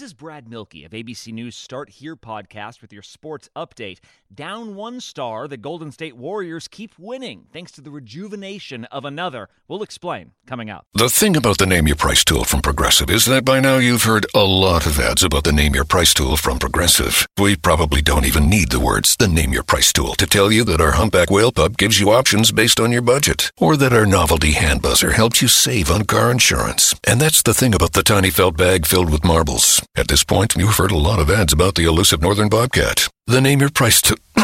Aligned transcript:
This 0.00 0.12
is 0.12 0.14
Brad 0.14 0.48
Milkey 0.48 0.86
of 0.86 0.92
ABC 0.92 1.30
News 1.30 1.54
Start 1.54 1.90
Here 1.90 2.16
podcast 2.16 2.80
with 2.80 2.90
your 2.90 3.02
sports 3.02 3.50
update. 3.54 3.98
Down 4.34 4.74
one 4.74 4.98
star, 4.98 5.46
the 5.46 5.58
Golden 5.58 5.92
State 5.92 6.16
Warriors 6.16 6.68
keep 6.68 6.98
winning 6.98 7.48
thanks 7.52 7.70
to 7.72 7.82
the 7.82 7.90
rejuvenation 7.90 8.86
of 8.86 9.04
another. 9.04 9.50
We'll 9.68 9.82
explain 9.82 10.32
coming 10.46 10.70
up. 10.70 10.86
The 10.94 11.10
thing 11.10 11.36
about 11.36 11.58
the 11.58 11.66
Name 11.66 11.86
Your 11.86 11.96
Price 11.96 12.24
tool 12.24 12.44
from 12.44 12.62
Progressive 12.62 13.10
is 13.10 13.26
that 13.26 13.44
by 13.44 13.60
now 13.60 13.76
you've 13.76 14.04
heard 14.04 14.24
a 14.34 14.42
lot 14.42 14.86
of 14.86 14.98
ads 14.98 15.22
about 15.22 15.44
the 15.44 15.52
Name 15.52 15.74
Your 15.74 15.84
Price 15.84 16.14
tool 16.14 16.38
from 16.38 16.58
Progressive. 16.58 17.26
We 17.38 17.56
probably 17.56 18.00
don't 18.00 18.24
even 18.24 18.48
need 18.48 18.70
the 18.70 18.80
words 18.80 19.16
the 19.16 19.28
Name 19.28 19.52
Your 19.52 19.64
Price 19.64 19.92
tool 19.92 20.14
to 20.14 20.26
tell 20.26 20.50
you 20.50 20.64
that 20.64 20.80
our 20.80 20.92
humpback 20.92 21.30
whale 21.30 21.52
pup 21.52 21.76
gives 21.76 22.00
you 22.00 22.10
options 22.10 22.52
based 22.52 22.80
on 22.80 22.90
your 22.90 23.02
budget, 23.02 23.52
or 23.58 23.76
that 23.76 23.92
our 23.92 24.06
novelty 24.06 24.52
hand 24.52 24.80
buzzer 24.80 25.10
helps 25.10 25.42
you 25.42 25.48
save 25.48 25.90
on 25.90 26.04
car 26.04 26.30
insurance. 26.30 26.94
And 27.06 27.20
that's 27.20 27.42
the 27.42 27.52
thing 27.52 27.74
about 27.74 27.92
the 27.92 28.02
tiny 28.02 28.30
felt 28.30 28.56
bag 28.56 28.86
filled 28.86 29.10
with 29.10 29.24
marbles. 29.24 29.82
At 30.00 30.08
this 30.08 30.24
point, 30.24 30.56
you've 30.56 30.76
heard 30.76 30.92
a 30.92 30.96
lot 30.96 31.18
of 31.18 31.28
ads 31.30 31.52
about 31.52 31.74
the 31.74 31.84
elusive 31.84 32.22
northern 32.22 32.48
bobcat. 32.48 33.06
The 33.26 33.38
name 33.38 33.60
your 33.60 33.68
price 33.68 34.00
to 34.00 34.16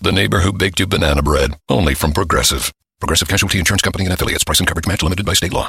the 0.00 0.12
neighbor 0.12 0.40
who 0.40 0.50
baked 0.50 0.80
you 0.80 0.86
banana 0.86 1.22
bread. 1.22 1.50
Only 1.68 1.92
from 1.92 2.14
Progressive. 2.14 2.72
Progressive 3.00 3.28
Casualty 3.28 3.58
Insurance 3.58 3.82
Company 3.82 4.04
and 4.04 4.14
affiliates. 4.14 4.44
Price 4.44 4.60
and 4.60 4.66
coverage 4.66 4.86
match 4.86 5.02
limited 5.02 5.26
by 5.26 5.34
state 5.34 5.52
law. 5.52 5.68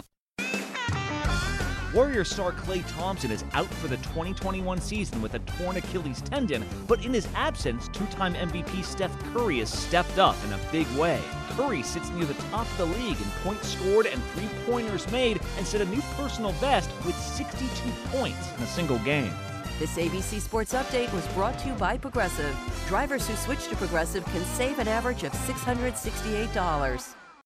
Warrior 1.96 2.26
star 2.26 2.52
Klay 2.52 2.84
Thompson 2.98 3.32
is 3.32 3.46
out 3.54 3.74
for 3.76 3.88
the 3.88 3.96
2021 3.98 4.82
season 4.82 5.22
with 5.22 5.34
a 5.36 5.40
torn 5.40 5.78
Achilles 5.78 6.22
tendon, 6.24 6.66
but 6.88 7.06
in 7.06 7.14
his 7.14 7.26
absence, 7.36 7.88
two 7.88 8.06
time 8.08 8.34
MVP 8.34 8.84
Steph 8.84 9.18
Curry 9.32 9.60
has 9.60 9.72
stepped 9.72 10.20
up 10.20 10.36
in 10.44 10.52
a 10.52 10.60
big 10.74 10.88
way. 10.98 11.22
Curry 11.52 11.84
sits 11.84 12.10
near 12.10 12.26
the 12.26 12.34
top 12.52 12.70
of 12.70 12.78
the 12.80 12.86
league 12.98 13.16
in 13.16 13.30
points 13.46 13.70
scored 13.70 14.08
and 14.08 14.22
three 14.34 14.50
pointers 14.66 15.10
made 15.10 15.40
and 15.58 15.66
set 15.66 15.80
a 15.80 15.86
new 15.86 16.02
personal 16.18 16.52
best 16.60 16.90
with 17.06 17.16
62 17.16 17.70
points 18.10 18.52
in 18.58 18.64
a 18.64 18.68
single 18.68 19.00
game. 19.00 19.32
This 19.80 19.96
ABC 19.96 20.42
Sports 20.42 20.74
Update 20.74 21.14
was 21.14 21.26
brought 21.28 21.58
to 21.60 21.70
you 21.70 21.76
by 21.76 21.98
Progressive. 21.98 22.54
Drivers 22.90 23.26
who 23.26 23.38
switch 23.38 23.70
to 23.70 23.76
Progressive 23.78 24.26
can 24.26 24.44
save 24.44 24.80
an 24.80 24.90
average 24.90 25.24
of 25.24 25.32
$668. 25.32 27.15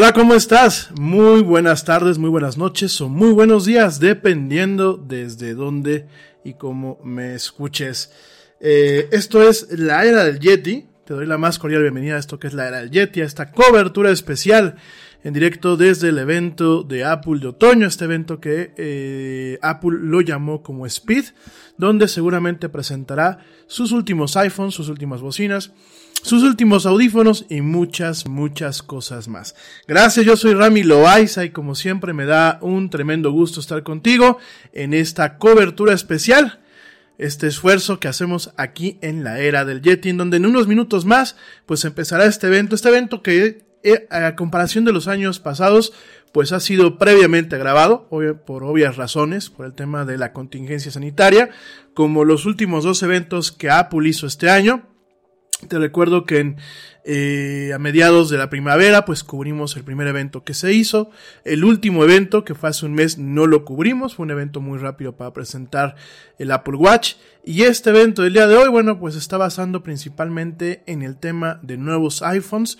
Hola, 0.00 0.12
¿cómo 0.12 0.36
estás? 0.36 0.92
Muy 0.96 1.42
buenas 1.42 1.84
tardes, 1.84 2.18
muy 2.18 2.30
buenas 2.30 2.56
noches 2.56 3.00
o 3.00 3.08
muy 3.08 3.32
buenos 3.32 3.64
días, 3.64 3.98
dependiendo 3.98 4.96
desde 4.96 5.54
dónde 5.54 6.06
y 6.44 6.54
cómo 6.54 7.00
me 7.02 7.34
escuches. 7.34 8.12
Eh, 8.60 9.08
esto 9.10 9.42
es 9.42 9.76
la 9.76 10.04
era 10.04 10.22
del 10.22 10.38
Yeti. 10.38 10.86
Te 11.04 11.14
doy 11.14 11.26
la 11.26 11.36
más 11.36 11.58
cordial 11.58 11.82
bienvenida 11.82 12.14
a 12.14 12.20
esto 12.20 12.38
que 12.38 12.46
es 12.46 12.54
la 12.54 12.68
era 12.68 12.78
del 12.78 12.92
Yeti, 12.92 13.22
a 13.22 13.24
esta 13.24 13.50
cobertura 13.50 14.12
especial 14.12 14.76
en 15.24 15.34
directo 15.34 15.76
desde 15.76 16.10
el 16.10 16.18
evento 16.18 16.84
de 16.84 17.04
Apple 17.04 17.40
de 17.40 17.48
otoño, 17.48 17.88
este 17.88 18.04
evento 18.04 18.38
que 18.38 18.72
eh, 18.76 19.58
Apple 19.62 19.98
lo 20.00 20.20
llamó 20.20 20.62
como 20.62 20.86
Speed, 20.86 21.24
donde 21.76 22.06
seguramente 22.06 22.68
presentará 22.68 23.40
sus 23.66 23.90
últimos 23.90 24.36
iPhones, 24.36 24.74
sus 24.74 24.90
últimas 24.90 25.20
bocinas, 25.20 25.72
sus 26.28 26.42
últimos 26.42 26.86
audífonos 26.86 27.46
y 27.48 27.62
muchas, 27.62 28.28
muchas 28.28 28.82
cosas 28.82 29.28
más. 29.28 29.54
Gracias, 29.86 30.24
yo 30.26 30.36
soy 30.36 30.54
Rami 30.54 30.82
Loaiza 30.82 31.44
y 31.44 31.50
como 31.50 31.74
siempre 31.74 32.12
me 32.12 32.26
da 32.26 32.58
un 32.60 32.90
tremendo 32.90 33.32
gusto 33.32 33.60
estar 33.60 33.82
contigo 33.82 34.38
en 34.72 34.94
esta 34.94 35.38
cobertura 35.38 35.94
especial, 35.94 36.60
este 37.16 37.46
esfuerzo 37.46 37.98
que 37.98 38.08
hacemos 38.08 38.52
aquí 38.56 38.98
en 39.00 39.24
la 39.24 39.40
era 39.40 39.64
del 39.64 39.80
Yeti, 39.80 40.10
en 40.10 40.18
donde 40.18 40.36
en 40.36 40.46
unos 40.46 40.68
minutos 40.68 41.06
más 41.06 41.36
pues 41.66 41.84
empezará 41.84 42.26
este 42.26 42.46
evento, 42.46 42.74
este 42.74 42.90
evento 42.90 43.22
que 43.22 43.64
eh, 43.82 44.06
a 44.10 44.36
comparación 44.36 44.84
de 44.84 44.92
los 44.92 45.08
años 45.08 45.40
pasados 45.40 45.92
pues 46.32 46.52
ha 46.52 46.60
sido 46.60 46.98
previamente 46.98 47.56
grabado, 47.56 48.06
por 48.46 48.64
obvias 48.64 48.96
razones, 48.96 49.48
por 49.48 49.64
el 49.64 49.72
tema 49.72 50.04
de 50.04 50.18
la 50.18 50.34
contingencia 50.34 50.92
sanitaria, 50.92 51.48
como 51.94 52.24
los 52.24 52.44
últimos 52.44 52.84
dos 52.84 53.02
eventos 53.02 53.50
que 53.50 53.70
Apple 53.70 54.06
hizo 54.06 54.26
este 54.26 54.50
año, 54.50 54.86
Te 55.66 55.78
recuerdo 55.78 56.24
que 56.24 56.38
en, 56.38 56.56
eh, 57.04 57.72
a 57.74 57.78
mediados 57.78 58.30
de 58.30 58.38
la 58.38 58.48
primavera, 58.48 59.04
pues 59.04 59.24
cubrimos 59.24 59.76
el 59.76 59.82
primer 59.82 60.06
evento 60.06 60.44
que 60.44 60.54
se 60.54 60.72
hizo. 60.72 61.10
El 61.44 61.64
último 61.64 62.04
evento, 62.04 62.44
que 62.44 62.54
fue 62.54 62.68
hace 62.68 62.86
un 62.86 62.94
mes, 62.94 63.18
no 63.18 63.48
lo 63.48 63.64
cubrimos. 63.64 64.14
Fue 64.14 64.24
un 64.24 64.30
evento 64.30 64.60
muy 64.60 64.78
rápido 64.78 65.16
para 65.16 65.32
presentar 65.32 65.96
el 66.38 66.52
Apple 66.52 66.76
Watch. 66.76 67.14
Y 67.44 67.62
este 67.62 67.90
evento 67.90 68.22
del 68.22 68.34
día 68.34 68.46
de 68.46 68.56
hoy, 68.56 68.68
bueno, 68.68 69.00
pues 69.00 69.16
está 69.16 69.36
basando 69.36 69.82
principalmente 69.82 70.84
en 70.86 71.02
el 71.02 71.16
tema 71.16 71.58
de 71.62 71.76
nuevos 71.76 72.22
iPhones 72.22 72.78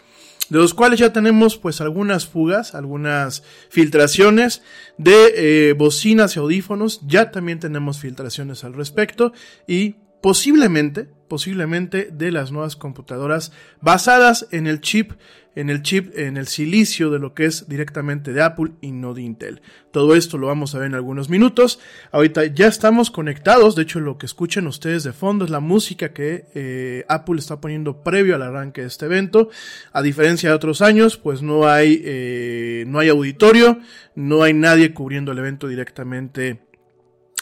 de 0.50 0.58
los 0.58 0.72
cuales 0.72 0.98
ya 0.98 1.12
tenemos 1.12 1.58
pues 1.58 1.80
algunas 1.80 2.26
fugas, 2.26 2.74
algunas 2.74 3.42
filtraciones 3.68 4.62
de 4.96 5.70
eh, 5.70 5.72
bocinas 5.74 6.36
y 6.36 6.38
audífonos, 6.38 7.00
ya 7.06 7.30
también 7.30 7.60
tenemos 7.60 7.98
filtraciones 7.98 8.64
al 8.64 8.74
respecto 8.74 9.32
y 9.66 9.96
posiblemente, 10.22 11.10
posiblemente 11.28 12.08
de 12.12 12.32
las 12.32 12.50
nuevas 12.52 12.76
computadoras 12.76 13.52
basadas 13.80 14.48
en 14.50 14.66
el 14.66 14.80
chip, 14.80 15.12
en 15.54 15.70
el 15.70 15.82
chip, 15.82 16.16
en 16.16 16.36
el 16.36 16.46
silicio 16.46 17.10
de 17.10 17.18
lo 17.18 17.34
que 17.34 17.44
es 17.44 17.68
directamente 17.68 18.32
de 18.32 18.42
Apple 18.42 18.72
y 18.80 18.92
no 18.92 19.12
de 19.12 19.22
Intel. 19.22 19.60
Todo 19.90 20.14
esto 20.14 20.38
lo 20.38 20.46
vamos 20.46 20.74
a 20.74 20.78
ver 20.78 20.86
en 20.86 20.94
algunos 20.94 21.28
minutos. 21.30 21.80
Ahorita 22.12 22.44
ya 22.44 22.68
estamos 22.68 23.10
conectados, 23.10 23.74
de 23.74 23.82
hecho 23.82 23.98
lo 23.98 24.18
que 24.18 24.26
escuchen 24.26 24.68
ustedes 24.68 25.02
de 25.02 25.12
fondo 25.12 25.44
es 25.44 25.50
la 25.50 25.58
música 25.58 26.12
que 26.12 26.44
eh, 26.54 27.04
Apple 27.08 27.38
está 27.38 27.60
poniendo 27.60 28.04
previo 28.04 28.36
al 28.36 28.42
arranque 28.42 28.82
de 28.82 28.86
este 28.86 29.06
evento. 29.06 29.50
A 29.92 30.02
diferencia 30.02 30.48
de 30.48 30.54
otros 30.54 30.80
años, 30.80 31.16
pues 31.16 31.42
no 31.42 31.68
hay, 31.68 32.02
eh, 32.04 32.84
no 32.86 33.00
hay 33.00 33.08
auditorio, 33.08 33.80
no 34.14 34.44
hay 34.44 34.54
nadie 34.54 34.94
cubriendo 34.94 35.32
el 35.32 35.38
evento 35.38 35.66
directamente 35.66 36.67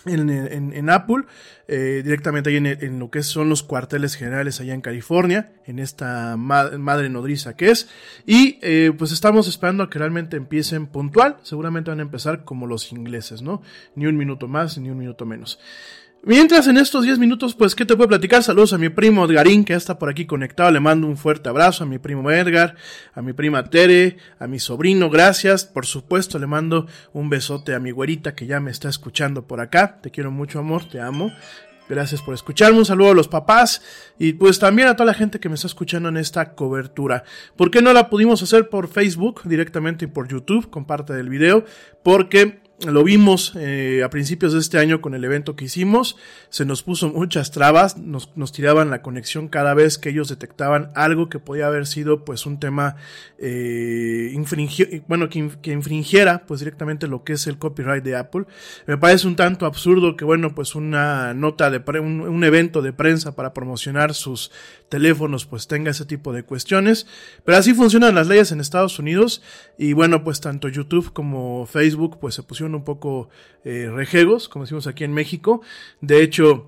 en, 0.07 0.91
Apple, 0.91 1.25
eh, 1.69 2.03
directamente 2.05 2.51
ahí 2.51 2.57
en, 2.57 2.99
lo 2.99 3.11
que 3.11 3.23
son 3.23 3.49
los 3.49 3.63
cuarteles 3.63 4.15
generales 4.15 4.61
allá 4.61 4.75
en 4.75 4.81
California, 4.81 5.53
en 5.67 5.79
esta 5.79 6.37
madre 6.37 7.09
nodriza 7.09 7.57
que 7.57 7.71
es. 7.71 7.89
Y 8.25 8.59
eh, 8.63 8.93
pues 8.97 9.13
estamos 9.13 9.49
esperando 9.49 9.83
a 9.83 9.91
que 9.91 9.99
realmente 9.99 10.37
empiecen 10.37 10.87
puntual. 10.87 11.37
Seguramente 11.43 11.91
van 11.91 12.01
a 12.01 12.03
empezar 12.03 12.45
como 12.45 12.67
los 12.67 12.93
ingleses, 12.93 13.43
¿no? 13.43 13.63
Ni 13.95 14.07
un 14.07 14.17
minuto 14.17 14.49
más, 14.49 14.79
ni 14.79 14.91
un 14.91 14.99
minuto 14.99 15.27
menos. 15.27 15.59
Mientras 16.23 16.67
en 16.67 16.77
estos 16.77 17.05
10 17.05 17.21
minutos, 17.21 17.55
pues, 17.55 17.77
¿qué 17.77 17.85
te 17.85 17.95
puedo 17.95 18.09
platicar? 18.09 18.43
Saludos 18.43 18.73
a 18.73 18.79
mi 18.79 18.89
primo 18.89 19.27
Edgarín, 19.27 19.65
que 19.65 19.75
está 19.75 19.97
por 19.97 20.09
aquí 20.09 20.27
conectado. 20.27 20.73
Le 20.73 20.81
mando 20.81 21.07
un 21.07 21.17
fuerte 21.17 21.49
abrazo 21.49 21.85
a 21.85 21.87
mi 21.87 21.99
primo 21.99 22.31
Edgar, 22.33 22.75
a 23.15 23.23
mi 23.23 23.33
prima 23.33 23.71
Tere, 23.71 24.17
a 24.41 24.49
mi 24.49 24.59
sobrino, 24.59 25.09
gracias. 25.09 25.65
Por 25.65 25.87
supuesto, 25.87 26.41
le 26.41 26.49
mando 26.49 26.89
un 27.13 27.31
besote 27.31 27.75
a 27.75 27.79
mi 27.79 27.93
güerita 27.93 28.35
que 28.35 28.47
ya 28.47 28.59
me 28.59 28.73
está 28.73 28.89
escuchando 28.89 29.47
por 29.47 29.61
acá. 29.61 30.01
Te 30.03 30.11
quiero 30.11 30.33
mucho, 30.33 30.59
amor, 30.59 30.89
te 30.89 31.01
amo. 31.01 31.31
Gracias 31.89 32.21
por 32.23 32.35
escucharme. 32.35 32.79
Un 32.79 32.85
saludo 32.85 33.13
a 33.13 33.15
los 33.15 33.29
papás 33.29 33.81
y 34.19 34.33
pues 34.33 34.59
también 34.59 34.89
a 34.89 34.97
toda 34.97 35.07
la 35.07 35.15
gente 35.15 35.39
que 35.39 35.49
me 35.49 35.55
está 35.55 35.69
escuchando 35.69 36.09
en 36.09 36.17
esta 36.17 36.55
cobertura. 36.55 37.23
¿Por 37.55 37.71
qué 37.71 37.83
no 37.83 37.93
la 37.93 38.11
pudimos 38.11 38.43
hacer 38.43 38.69
por 38.69 38.89
Facebook 38.89 39.43
directamente 39.45 40.07
y 40.07 40.09
por 40.09 40.27
YouTube? 40.27 40.69
Comparte 40.71 41.13
del 41.13 41.29
video. 41.29 41.65
Porque 42.03 42.66
lo 42.85 43.05
vimos 43.05 43.55
eh, 43.57 44.03
a 44.05 44.11
principios 44.11 44.53
de 44.53 44.59
este 44.59 44.79
año 44.79 45.01
con 45.01 45.15
el 45.15 45.25
evento 45.25 45.57
que 45.57 45.65
hicimos, 45.65 46.17
se 46.51 46.67
nos 46.67 46.83
puso 46.83 47.09
muchas 47.09 47.51
trabas, 47.51 47.97
nos, 47.97 48.37
nos, 48.37 48.53
tiraban 48.53 48.91
la 48.91 49.01
conexión 49.01 49.49
cada 49.49 49.73
vez 49.73 49.97
que 49.97 50.11
ellos 50.11 50.29
detectaban 50.29 50.91
algo 50.95 51.31
que 51.31 51.39
podía 51.39 51.69
haber 51.69 51.87
sido 51.87 52.25
pues 52.25 52.45
un 52.45 52.61
tema 52.61 52.97
eh, 53.39 54.35
bueno, 55.09 55.31
que, 55.31 55.51
que, 55.63 55.73
infringiera 55.73 56.45
pues 56.47 56.61
directamente 56.61 57.07
lo 57.07 57.25
que 57.25 57.33
es 57.33 57.47
el 57.47 57.59
copyright 57.59 58.05
de 58.05 58.17
Apple. 58.17 58.45
Me 58.87 58.99
parece 58.99 59.27
un 59.27 59.37
tanto 59.37 59.65
absurdo 59.65 60.17
que 60.17 60.27
bueno 60.27 60.55
pues 60.55 60.75
una 60.75 61.33
nota 61.33 61.71
de 61.71 61.83
un, 62.01 62.21
un 62.21 62.45
evento 62.45 62.83
de 62.83 62.93
prensa 62.93 63.35
para 63.35 63.55
promocionar 63.55 64.13
sus 64.13 64.51
teléfonos 64.91 65.47
pues 65.47 65.67
tenga 65.67 65.93
ese 65.93 66.05
tipo 66.05 66.33
de 66.33 66.43
cuestiones, 66.43 67.07
pero 67.45 67.57
así 67.57 67.73
funcionan 67.73 68.15
las 68.15 68.27
leyes 68.27 68.53
en 68.53 68.61
Estados 68.61 68.99
Unidos 68.99 69.43
y 69.79 69.95
bueno 69.95 70.23
pues 70.25 70.43
tanto 70.43 70.69
YouTube 70.69 71.13
como 71.15 71.65
Facebook 71.65 72.19
pues 72.21 72.35
se 72.35 72.43
pusieron 72.43 72.66
un 72.75 72.85
poco 72.85 73.29
eh, 73.65 73.91
rejegos, 73.93 74.49
como 74.49 74.65
decimos 74.65 74.87
aquí 74.87 75.05
en 75.05 75.13
México. 75.13 75.63
De 76.01 76.23
hecho, 76.23 76.67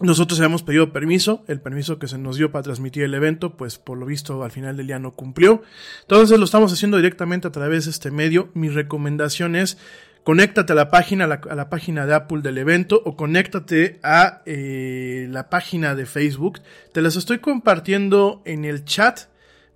nosotros 0.00 0.40
habíamos 0.40 0.62
pedido 0.62 0.92
permiso, 0.92 1.44
el 1.46 1.60
permiso 1.60 1.98
que 1.98 2.08
se 2.08 2.18
nos 2.18 2.36
dio 2.36 2.50
para 2.50 2.64
transmitir 2.64 3.04
el 3.04 3.14
evento, 3.14 3.56
pues 3.56 3.78
por 3.78 3.98
lo 3.98 4.06
visto 4.06 4.42
al 4.42 4.50
final 4.50 4.76
del 4.76 4.88
día 4.88 4.98
no 4.98 5.12
cumplió. 5.12 5.62
Entonces 6.02 6.38
lo 6.38 6.44
estamos 6.44 6.72
haciendo 6.72 6.96
directamente 6.96 7.48
a 7.48 7.52
través 7.52 7.84
de 7.84 7.92
este 7.92 8.10
medio. 8.10 8.50
Mi 8.54 8.68
recomendación 8.68 9.54
es 9.54 9.78
conéctate 10.24 10.72
a 10.72 10.76
la 10.76 10.90
página, 10.90 11.24
a 11.24 11.54
la, 11.54 11.70
página 11.70 12.06
de 12.06 12.14
Apple 12.14 12.42
del 12.42 12.58
evento 12.58 13.00
o 13.04 13.16
conéctate 13.16 13.98
a 14.02 14.42
eh, 14.46 15.28
la 15.30 15.48
página 15.50 15.94
de 15.94 16.06
Facebook. 16.06 16.60
Te 16.92 17.02
las 17.02 17.16
estoy 17.16 17.38
compartiendo 17.38 18.42
en 18.44 18.64
el 18.64 18.84
chat 18.84 19.20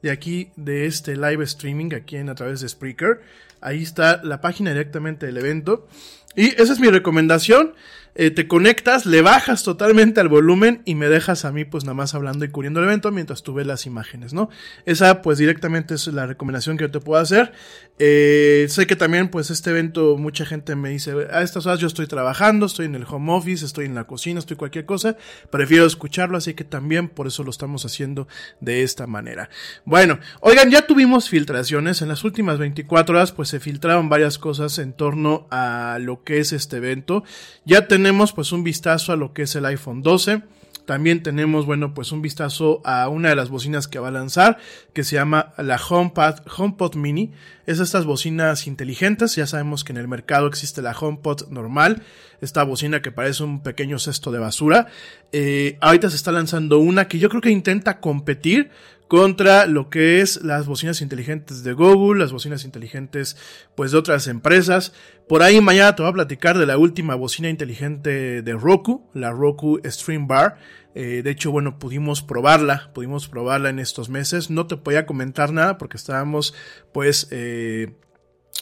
de 0.03 0.11
aquí 0.11 0.51
de 0.57 0.87
este 0.87 1.17
live 1.17 1.45
streaming 1.45 1.95
aquí 1.95 2.17
en 2.17 2.29
a 2.29 2.35
través 2.35 2.61
de 2.61 2.69
Spreaker. 2.69 3.21
Ahí 3.67 3.83
está 3.83 4.21
la 4.23 4.41
página 4.41 4.71
directamente 4.71 5.27
del 5.27 5.39
evento. 5.39 5.89
Y 6.37 6.51
esa 6.51 6.73
es 6.73 6.79
mi 6.79 6.89
recomendación. 6.89 7.75
Eh, 8.19 8.31
te 8.31 8.49
conectas, 8.49 9.05
le 9.05 9.21
bajas 9.21 9.63
totalmente 9.63 10.21
al 10.21 10.29
volumen 10.29 10.81
y 10.87 10.95
me 10.95 11.09
dejas 11.09 11.45
a 11.45 11.53
mí 11.53 11.67
pues 11.67 11.85
nada 11.85 11.93
más 11.93 12.15
hablando 12.15 12.47
y 12.47 12.49
cubriendo 12.49 12.81
el 12.81 12.87
evento 12.87 13.13
mientras 13.13 13.43
tú 13.43 13.53
ves 13.53 13.67
las 13.67 13.85
imágenes, 13.85 14.33
¿no? 14.33 14.49
Esa 14.87 15.21
pues 15.21 15.37
directamente 15.37 15.95
es 15.95 16.07
la 16.07 16.27
recomendación 16.27 16.79
que 16.79 16.85
yo 16.85 16.91
te 16.91 17.01
puedo 17.01 17.21
hacer. 17.21 17.53
Eh, 17.99 18.67
sé 18.71 18.87
que 18.87 18.97
también 18.97 19.29
pues 19.29 19.51
este 19.51 19.71
evento 19.71 20.17
mucha 20.17 20.47
gente 20.47 20.75
me 20.77 20.89
dice, 20.91 21.13
a 21.31 21.43
estas 21.43 21.67
horas 21.67 21.79
yo 21.79 21.87
estoy 21.87 22.07
trabajando, 22.07 22.67
estoy 22.67 22.87
en 22.87 22.95
el 22.95 23.05
home 23.07 23.33
office, 23.33 23.65
estoy 23.65 23.85
en 23.85 23.95
la 23.95 24.05
cocina, 24.05 24.39
estoy 24.39 24.57
cualquier 24.57 24.87
cosa, 24.87 25.17
prefiero 25.51 25.85
escucharlo, 25.85 26.39
así 26.39 26.55
que 26.55 26.65
también 26.65 27.09
por 27.09 27.27
eso 27.27 27.43
lo 27.43 27.51
estamos 27.51 27.85
haciendo 27.85 28.29
de 28.61 28.83
esta 28.83 29.07
manera. 29.07 29.51
Bueno, 29.85 30.19
oigan, 30.41 30.71
ya 30.71 30.87
tuvimos 30.87 31.29
filtraciones, 31.29 32.01
en 32.01 32.09
las 32.09 32.25
últimas 32.25 32.59
24 32.59 33.15
horas 33.15 33.33
pues 33.33 33.51
se 33.51 33.61
filtraron 33.61 34.09
varias 34.09 34.39
cosas 34.39 34.79
en 34.79 34.95
torno 34.95 35.47
a 35.51 35.99
lo 36.01 36.23
que 36.25 36.39
es 36.39 36.53
este 36.53 36.79
evento. 36.79 37.25
Ya 37.65 37.89
tenemos 37.89 38.06
tenemos 38.07 38.33
pues 38.33 38.53
un 38.53 38.63
vistazo 38.63 39.13
a 39.13 39.17
lo 39.17 39.33
que 39.33 39.43
es 39.43 39.57
el 39.57 39.67
iPhone 39.67 40.01
12. 40.01 40.43
También 40.85 41.25
tenemos, 41.25 41.67
bueno, 41.67 41.93
pues 41.93 42.13
un 42.13 42.23
vistazo 42.23 42.81
a 42.85 43.09
una 43.09 43.31
de 43.31 43.35
las 43.35 43.49
bocinas 43.49 43.89
que 43.89 43.99
va 43.99 44.09
a 44.09 44.13
lanzar, 44.13 44.59
que 44.93 45.03
se 45.03 45.17
llama 45.17 45.55
la 45.59 45.75
HomePod, 45.77 46.47
HomePod 46.57 46.95
Mini. 46.95 47.33
Es 47.67 47.81
estas 47.81 48.05
bocinas 48.05 48.69
inteligentes. 48.69 49.35
Ya 49.35 49.49
sabemos 49.49 49.83
que 49.83 49.91
en 49.91 49.97
el 49.97 50.07
mercado 50.07 50.47
existe 50.47 50.83
la 50.83 50.97
HomePod 50.97 51.49
normal, 51.49 52.05
esta 52.41 52.63
bocina 52.63 53.03
que 53.03 53.11
parece 53.11 53.43
un 53.43 53.65
pequeño 53.65 53.99
cesto 53.99 54.31
de 54.31 54.39
basura. 54.39 54.87
Eh, 55.33 55.77
ahorita 55.81 56.09
se 56.09 56.15
está 56.15 56.31
lanzando 56.31 56.79
una 56.79 57.09
que 57.09 57.19
yo 57.19 57.29
creo 57.29 57.43
que 57.43 57.51
intenta 57.51 57.99
competir 57.99 58.71
contra 59.09 59.67
lo 59.67 59.89
que 59.89 60.21
es 60.21 60.43
las 60.43 60.67
bocinas 60.67 61.01
inteligentes 61.01 61.63
de 61.63 61.73
Google, 61.73 62.21
las 62.21 62.33
bocinas 62.33 62.65
inteligentes 62.65 63.37
pues 63.75 63.93
de 63.93 63.99
otras 63.99 64.27
empresas. 64.27 64.93
Por 65.29 65.43
ahí 65.43 65.61
mañana 65.61 65.95
te 65.95 66.03
voy 66.03 66.11
a 66.11 66.15
platicar 66.15 66.59
de 66.59 66.67
la 66.67 66.79
última 66.79 67.15
bocina 67.15 67.49
inteligente 67.49 68.43
de 68.43 68.53
Roku, 68.55 69.09
la 69.15 69.31
Roku 69.31 69.81
Stream 69.85 70.27
Bar. 70.27 70.59
Eh, 70.95 71.21
de 71.23 71.31
hecho, 71.31 71.51
bueno, 71.51 71.79
pudimos 71.79 72.23
probarla, 72.23 72.91
pudimos 72.95 73.29
probarla 73.29 73.69
en 73.69 73.79
estos 73.79 74.09
meses. 74.09 74.49
No 74.49 74.67
te 74.67 74.79
podía 74.79 75.05
comentar 75.05 75.53
nada 75.53 75.77
porque 75.77 75.99
estábamos 75.99 76.55
pues 76.93 77.29
eh, 77.31 77.93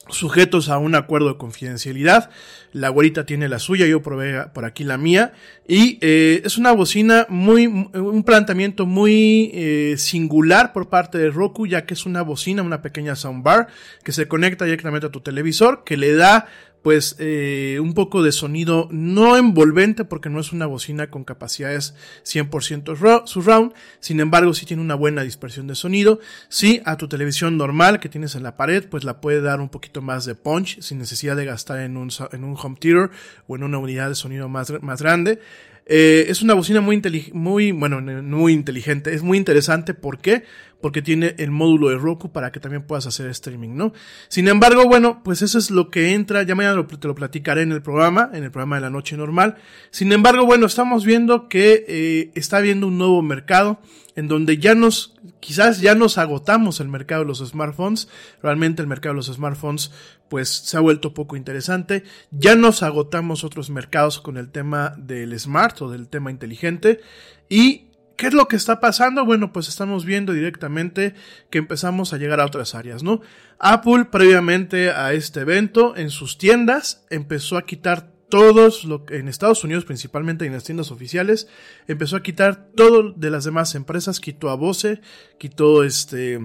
sujetos 0.09 0.69
a 0.69 0.79
un 0.79 0.95
acuerdo 0.95 1.29
de 1.29 1.39
confidencialidad. 1.39 2.31
La 2.73 2.89
güerita 2.89 3.25
tiene 3.25 3.49
la 3.49 3.59
suya, 3.59 3.87
yo 3.87 4.03
probé 4.03 4.47
por 4.53 4.65
aquí 4.65 4.85
la 4.85 4.99
mía. 4.99 5.33
Y 5.67 5.99
eh, 6.01 6.43
es 6.45 6.59
una 6.59 6.73
bocina 6.73 7.27
muy, 7.29 7.67
un 7.67 8.23
planteamiento 8.25 8.87
muy 8.87 9.51
eh, 9.55 9.95
singular 9.97 10.73
por 10.73 10.89
parte 10.89 11.19
de 11.19 11.31
Roku, 11.31 11.67
ya 11.67 11.87
que 11.87 11.95
es 11.95 12.07
una 12.07 12.23
bocina, 12.23 12.63
una 12.63 12.83
pequeña 12.83 13.17
soundbar 13.17 13.69
que 14.03 14.13
se 14.13 14.29
conecta 14.29 14.65
directamente 14.65 15.07
a 15.07 15.11
tu 15.11 15.21
televisor, 15.21 15.85
que 15.85 15.97
le 15.97 16.15
da 16.15 16.47
pues 16.85 17.17
eh, 17.19 17.79
un 17.81 17.95
poco 17.95 18.23
de 18.23 18.31
sonido 18.31 18.89
no 18.91 19.39
envolvente 19.39 20.05
porque 20.05 20.29
no 20.29 20.39
es 20.39 20.53
una 20.53 20.67
bocina 20.67 21.09
con 21.09 21.25
capacidades 21.25 21.95
100% 22.25 23.25
surround, 23.27 23.73
sin 24.01 24.21
embargo 24.21 24.53
sí 24.53 24.67
tiene 24.67 24.83
una 24.83 24.95
buena 24.95 25.23
dispersión 25.23 25.67
de 25.67 25.77
sonido, 25.77 26.21
sí 26.51 26.83
a 26.85 26.99
tu 26.99 27.09
televisión 27.09 27.57
normal 27.57 28.01
que 28.01 28.11
tienes 28.11 28.35
en 28.35 28.43
la 28.43 28.59
pared 28.59 28.85
pues 28.87 29.03
la 29.03 29.23
puede 29.23 29.41
dar 29.41 29.63
un 29.63 29.71
poquito 29.71 30.03
más 30.03 30.27
de 30.27 30.35
punch 30.35 30.79
sin 30.83 30.99
necesidad 30.99 31.37
de 31.37 31.47
gastar 31.47 31.81
en 31.81 31.97
un, 31.97 32.11
en 32.33 32.45
un 32.45 32.55
home 32.55 32.77
theater 32.79 33.09
o 33.47 33.57
en 33.57 33.63
una 33.63 33.79
unidad 33.79 34.11
de 34.11 34.15
sonido 34.15 34.51
más, 34.51 34.71
más 34.83 35.01
grande. 35.01 35.41
Eh, 35.87 36.27
es 36.29 36.43
una 36.43 36.55
bocina 36.55 36.81
muy, 36.83 37.01
muy, 37.33 37.73
bueno, 37.73 38.01
muy 38.01 38.53
inteligente, 38.53 39.15
es 39.15 39.23
muy 39.23 39.37
interesante, 39.39 39.95
¿por 39.95 40.19
qué? 40.19 40.45
Porque 40.85 41.01
tiene 41.01 41.35
el 41.39 41.51
módulo 41.51 41.89
de 41.89 41.97
Roku 41.97 42.31
para 42.31 42.53
que 42.53 42.61
también 42.61 42.83
puedas 42.83 43.07
hacer 43.07 43.27
streaming, 43.31 43.71
¿no? 43.71 43.95
Sin 44.29 44.49
embargo, 44.49 44.85
bueno, 44.85 45.23
pues 45.25 45.41
eso 45.41 45.57
es 45.57 45.71
lo 45.71 45.91
que 45.91 46.13
entra, 46.13 46.43
ya 46.43 46.55
mañana 46.55 46.87
te 46.87 47.09
lo 47.09 47.15
platicaré 47.15 47.63
en 47.63 47.73
el 47.73 47.81
programa, 47.81 48.29
en 48.35 48.45
el 48.45 48.51
programa 48.51 48.77
de 48.77 48.83
la 48.83 48.91
noche 48.91 49.17
normal. 49.17 49.57
Sin 49.91 50.13
embargo, 50.13 50.45
bueno, 50.45 50.67
estamos 50.67 51.07
viendo 51.07 51.49
que 51.49 51.87
eh, 51.89 52.33
está 52.35 52.59
habiendo 52.59 52.89
un 52.89 52.99
nuevo 52.99 53.23
mercado, 53.23 53.81
en 54.15 54.29
donde 54.29 54.59
ya 54.59 54.75
nos, 54.75 55.15
quizás 55.41 55.81
ya 55.81 55.95
nos 55.95 56.19
agotamos 56.19 56.81
el 56.81 56.89
mercado 56.89 57.23
de 57.23 57.29
los 57.29 57.39
smartphones, 57.39 58.11
realmente 58.43 58.83
el 58.83 58.89
mercado 58.89 59.15
de 59.15 59.17
los 59.17 59.33
smartphones 59.33 59.91
pues 60.29 60.51
se 60.51 60.77
ha 60.77 60.81
vuelto 60.81 61.15
poco 61.15 61.35
interesante, 61.35 62.05
ya 62.31 62.57
nos 62.57 62.83
agotamos 62.83 63.43
otros 63.43 63.71
mercados 63.71 64.21
con 64.21 64.37
el 64.37 64.51
tema 64.51 64.95
del 64.99 65.41
smart 65.41 65.81
o 65.81 65.91
del 65.91 66.09
tema 66.09 66.31
inteligente 66.31 67.01
y 67.49 67.87
¿Qué 68.17 68.29
es 68.29 68.35
lo 68.35 68.47
que 68.47 68.57
está 68.57 68.81
pasando? 68.81 69.25
Bueno, 69.25 69.53
pues 69.53 69.69
estamos 69.69 70.05
viendo 70.05 70.33
directamente 70.33 71.15
que 71.51 71.59
empezamos 71.59 72.13
a 72.13 72.17
llegar 72.17 72.41
a 72.41 72.47
otras 72.47 72.75
áreas, 72.75 73.03
¿no? 73.03 73.21
Apple, 73.59 74.07
previamente 74.07 74.91
a 74.91 75.13
este 75.13 75.41
evento, 75.41 75.97
en 75.97 76.11
sus 76.11 76.39
tiendas, 76.39 77.05
empezó 77.11 77.57
a 77.57 77.67
quitar 77.67 78.13
todos, 78.29 78.85
lo, 78.85 79.05
en 79.11 79.29
Estados 79.29 79.65
Unidos 79.65 79.85
principalmente 79.85 80.47
en 80.47 80.53
las 80.53 80.65
tiendas 80.65 80.91
oficiales, 80.91 81.49
empezó 81.87 82.17
a 82.17 82.23
quitar 82.23 82.71
todo 82.75 83.13
de 83.13 83.31
las 83.31 83.45
demás 83.45 83.75
empresas, 83.75 84.21
quitó 84.21 84.51
a 84.51 84.55
Bose, 84.55 85.01
quitó 85.39 85.85
este, 85.85 86.41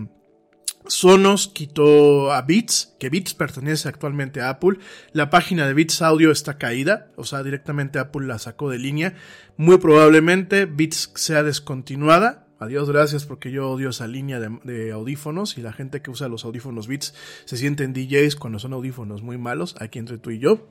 Sonos 0.87 1.47
quitó 1.47 2.31
a 2.31 2.41
Beats, 2.41 2.95
que 2.99 3.09
Beats 3.09 3.33
pertenece 3.33 3.87
actualmente 3.87 4.41
a 4.41 4.49
Apple. 4.49 4.79
La 5.11 5.29
página 5.29 5.67
de 5.67 5.73
Beats 5.73 6.01
Audio 6.01 6.31
está 6.31 6.57
caída, 6.57 7.11
o 7.15 7.23
sea, 7.23 7.43
directamente 7.43 7.99
Apple 7.99 8.25
la 8.25 8.39
sacó 8.39 8.69
de 8.69 8.79
línea. 8.79 9.13
Muy 9.57 9.77
probablemente 9.77 10.65
Beats 10.65 11.11
sea 11.15 11.43
descontinuada. 11.43 12.47
Adiós, 12.59 12.89
gracias, 12.89 13.25
porque 13.25 13.51
yo 13.51 13.69
odio 13.69 13.89
esa 13.89 14.05
línea 14.05 14.39
de, 14.39 14.91
audífonos 14.91 15.57
y 15.57 15.61
la 15.61 15.71
gente 15.71 16.01
que 16.01 16.11
usa 16.11 16.27
los 16.27 16.43
audífonos 16.43 16.87
Beats 16.87 17.13
se 17.45 17.55
sienten 17.55 17.93
DJs 17.93 18.35
cuando 18.35 18.59
son 18.59 18.73
audífonos 18.73 19.21
muy 19.21 19.37
malos, 19.37 19.75
aquí 19.79 19.97
entre 19.97 20.17
tú 20.17 20.31
y 20.31 20.39
yo. 20.39 20.67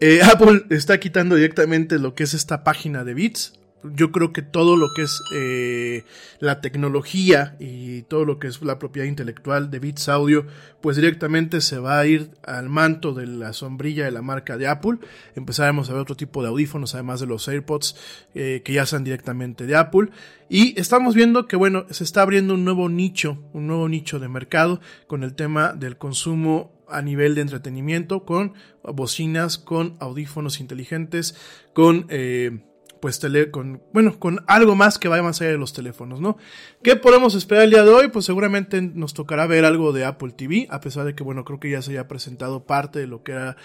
Eh, 0.00 0.20
Apple 0.24 0.64
está 0.70 0.98
quitando 0.98 1.36
directamente 1.36 2.00
lo 2.00 2.16
que 2.16 2.24
es 2.24 2.34
esta 2.34 2.64
página 2.64 3.04
de 3.04 3.14
Beats 3.14 3.52
yo 3.84 4.12
creo 4.12 4.32
que 4.32 4.42
todo 4.42 4.76
lo 4.76 4.88
que 4.94 5.02
es 5.02 5.20
eh, 5.34 6.04
la 6.38 6.60
tecnología 6.60 7.56
y 7.58 8.02
todo 8.02 8.24
lo 8.24 8.38
que 8.38 8.48
es 8.48 8.62
la 8.62 8.78
propiedad 8.78 9.06
intelectual 9.06 9.70
de 9.70 9.78
Beats 9.78 10.08
Audio, 10.08 10.46
pues 10.80 10.96
directamente 10.96 11.60
se 11.60 11.78
va 11.78 11.98
a 11.98 12.06
ir 12.06 12.30
al 12.44 12.68
manto 12.68 13.14
de 13.14 13.26
la 13.26 13.52
sombrilla 13.52 14.04
de 14.04 14.10
la 14.10 14.22
marca 14.22 14.56
de 14.56 14.68
Apple. 14.68 14.98
Empezaremos 15.34 15.90
a 15.90 15.92
ver 15.92 16.02
otro 16.02 16.16
tipo 16.16 16.42
de 16.42 16.48
audífonos, 16.48 16.94
además 16.94 17.20
de 17.20 17.26
los 17.26 17.48
AirPods, 17.48 17.96
eh, 18.34 18.62
que 18.64 18.72
ya 18.72 18.86
sean 18.86 19.04
directamente 19.04 19.66
de 19.66 19.76
Apple. 19.76 20.10
Y 20.48 20.78
estamos 20.78 21.14
viendo 21.14 21.46
que, 21.46 21.56
bueno, 21.56 21.86
se 21.90 22.04
está 22.04 22.22
abriendo 22.22 22.54
un 22.54 22.64
nuevo 22.64 22.88
nicho, 22.88 23.38
un 23.52 23.66
nuevo 23.66 23.88
nicho 23.88 24.18
de 24.18 24.28
mercado 24.28 24.80
con 25.06 25.22
el 25.24 25.34
tema 25.34 25.72
del 25.72 25.96
consumo 25.96 26.72
a 26.88 27.00
nivel 27.00 27.34
de 27.34 27.40
entretenimiento, 27.40 28.24
con 28.24 28.52
bocinas, 28.82 29.58
con 29.58 29.96
audífonos 29.98 30.60
inteligentes, 30.60 31.34
con... 31.72 32.06
Eh, 32.10 32.60
pues 33.02 33.18
tele, 33.18 33.50
con, 33.50 33.82
bueno, 33.92 34.16
con 34.20 34.44
algo 34.46 34.76
más 34.76 34.96
que 34.96 35.08
vaya 35.08 35.24
más 35.24 35.40
allá 35.40 35.50
de 35.50 35.58
los 35.58 35.72
teléfonos, 35.72 36.20
¿no? 36.20 36.36
¿Qué 36.84 36.94
podemos 36.94 37.34
esperar 37.34 37.64
el 37.64 37.70
día 37.70 37.82
de 37.82 37.90
hoy? 37.90 38.06
Pues 38.10 38.24
seguramente 38.24 38.80
nos 38.80 39.12
tocará 39.12 39.48
ver 39.48 39.64
algo 39.64 39.92
de 39.92 40.04
Apple 40.04 40.30
TV, 40.30 40.68
a 40.70 40.80
pesar 40.80 41.04
de 41.04 41.16
que, 41.16 41.24
bueno, 41.24 41.44
creo 41.44 41.58
que 41.58 41.68
ya 41.68 41.82
se 41.82 41.90
haya 41.90 42.06
presentado 42.06 42.64
parte 42.64 43.00
de 43.00 43.08
lo 43.08 43.24
que 43.24 43.32
era 43.32 43.56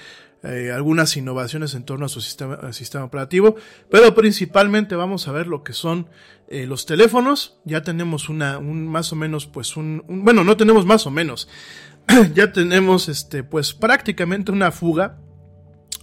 eh, 0.41 0.71
algunas 0.73 1.15
innovaciones 1.17 1.75
en 1.75 1.83
torno 1.83 2.07
a 2.07 2.09
su 2.09 2.19
sistema, 2.19 2.73
sistema 2.73 3.05
operativo, 3.05 3.55
pero 3.91 4.15
principalmente 4.15 4.95
vamos 4.95 5.27
a 5.27 5.31
ver 5.31 5.45
lo 5.45 5.63
que 5.63 5.73
son 5.73 6.09
eh, 6.49 6.65
los 6.65 6.87
teléfonos. 6.87 7.59
Ya 7.63 7.83
tenemos 7.83 8.29
una, 8.29 8.57
un 8.57 8.87
más 8.87 9.13
o 9.13 9.15
menos, 9.15 9.45
pues 9.45 9.77
un, 9.77 10.03
un 10.07 10.25
bueno, 10.25 10.43
no 10.43 10.57
tenemos 10.57 10.87
más 10.87 11.05
o 11.05 11.11
menos, 11.11 11.47
ya 12.33 12.51
tenemos, 12.51 13.07
este, 13.07 13.43
pues 13.43 13.75
prácticamente 13.75 14.51
una 14.51 14.71
fuga 14.71 15.19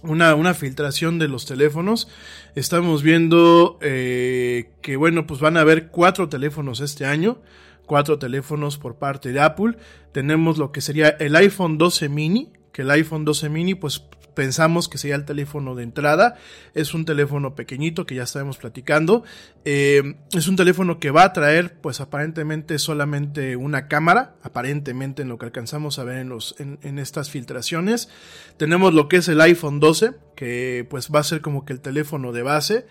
una, 0.03 0.35
una 0.35 0.53
filtración 0.53 1.19
de 1.19 1.27
los 1.27 1.45
teléfonos. 1.45 2.07
Estamos 2.55 3.03
viendo 3.03 3.77
eh, 3.81 4.71
que, 4.81 4.95
bueno, 4.95 5.27
pues 5.27 5.39
van 5.39 5.57
a 5.57 5.61
haber 5.61 5.87
cuatro 5.87 6.29
teléfonos 6.29 6.79
este 6.79 7.05
año. 7.05 7.39
Cuatro 7.85 8.17
teléfonos 8.17 8.77
por 8.77 8.95
parte 8.95 9.31
de 9.31 9.39
Apple. 9.39 9.77
Tenemos 10.11 10.57
lo 10.57 10.71
que 10.71 10.81
sería 10.81 11.09
el 11.09 11.35
iPhone 11.35 11.77
12 11.77 12.09
mini, 12.09 12.51
que 12.71 12.81
el 12.81 12.91
iPhone 12.91 13.25
12 13.25 13.49
mini 13.49 13.75
pues 13.75 14.03
pensamos 14.35 14.87
que 14.87 14.97
sería 14.97 15.15
el 15.15 15.25
teléfono 15.25 15.73
de 15.73 15.83
entrada. 15.83 16.35
Es 16.73 16.93
un 16.93 17.05
teléfono 17.05 17.55
pequeñito 17.55 18.05
que 18.05 18.15
ya 18.15 18.23
estaremos 18.23 18.57
platicando. 18.57 19.23
Eh, 19.63 20.15
es 20.33 20.47
un 20.47 20.55
teléfono 20.55 20.99
que 20.99 21.09
va 21.09 21.23
a 21.23 21.33
traer, 21.33 21.79
pues 21.81 22.01
aparentemente 22.01 22.77
solamente 22.77 23.55
una 23.55 23.87
cámara, 23.87 24.35
aparentemente 24.43 25.23
en 25.23 25.29
lo 25.29 25.37
que 25.37 25.45
alcanzamos 25.45 25.97
a 25.97 26.03
ver 26.03 26.17
en, 26.17 26.29
los, 26.29 26.55
en, 26.59 26.99
estas 26.99 27.31
filtraciones. 27.31 28.09
Tenemos 28.57 28.93
lo 28.93 29.07
que 29.07 29.17
es 29.17 29.27
el 29.27 29.41
iPhone 29.41 29.79
12, 29.79 30.11
que 30.35 30.85
pues 30.89 31.09
va 31.13 31.21
a 31.21 31.23
ser 31.23 31.41
como 31.41 31.65
que 31.65 31.73
el 31.73 31.81
teléfono 31.81 32.31
de 32.31 32.43
base. 32.43 32.85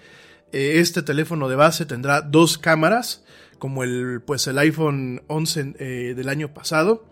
Eh, 0.52 0.80
este 0.80 1.02
teléfono 1.02 1.48
de 1.48 1.56
base 1.56 1.86
tendrá 1.86 2.22
dos 2.22 2.58
cámaras, 2.58 3.24
como 3.58 3.84
el, 3.84 4.22
pues 4.26 4.46
el 4.46 4.58
iPhone 4.58 5.22
11 5.28 5.74
eh, 5.78 6.14
del 6.16 6.28
año 6.28 6.52
pasado. 6.52 7.06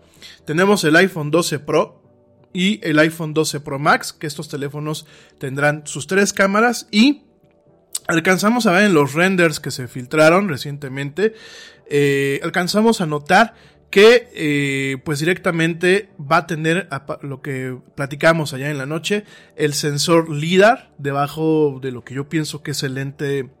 Tenemos 0.45 0.83
el 0.83 0.95
iPhone 0.95 1.31
12 1.31 1.59
Pro, 1.59 2.02
y 2.53 2.79
el 2.87 2.99
iPhone 2.99 3.33
12 3.33 3.59
Pro 3.59 3.79
Max, 3.79 4.13
que 4.13 4.27
estos 4.27 4.47
teléfonos 4.47 5.05
tendrán 5.39 5.85
sus 5.85 6.07
tres 6.07 6.33
cámaras 6.33 6.87
y 6.91 7.23
alcanzamos 8.07 8.65
a 8.65 8.71
ver 8.71 8.83
en 8.83 8.93
los 8.93 9.13
renders 9.13 9.59
que 9.59 9.71
se 9.71 9.87
filtraron 9.87 10.47
recientemente, 10.47 11.33
eh, 11.89 12.39
alcanzamos 12.43 13.01
a 13.01 13.05
notar 13.05 13.55
que 13.89 14.29
eh, 14.33 14.97
pues 15.03 15.19
directamente 15.19 16.09
va 16.19 16.37
a 16.37 16.47
tener 16.47 16.89
lo 17.21 17.43
que 17.43 17.77
platicamos 17.95 18.53
allá 18.53 18.71
en 18.71 18.79
la 18.79 18.87
noche, 18.87 19.23
el 19.55 19.75
sensor 19.75 20.31
LIDAR 20.31 20.91
debajo 20.97 21.79
de 21.79 21.91
lo 21.91 22.03
que 22.03 22.15
yo 22.15 22.27
pienso 22.27 22.63
que 22.63 22.71
es 22.71 22.81
el 22.81 22.95
lente 22.95 23.51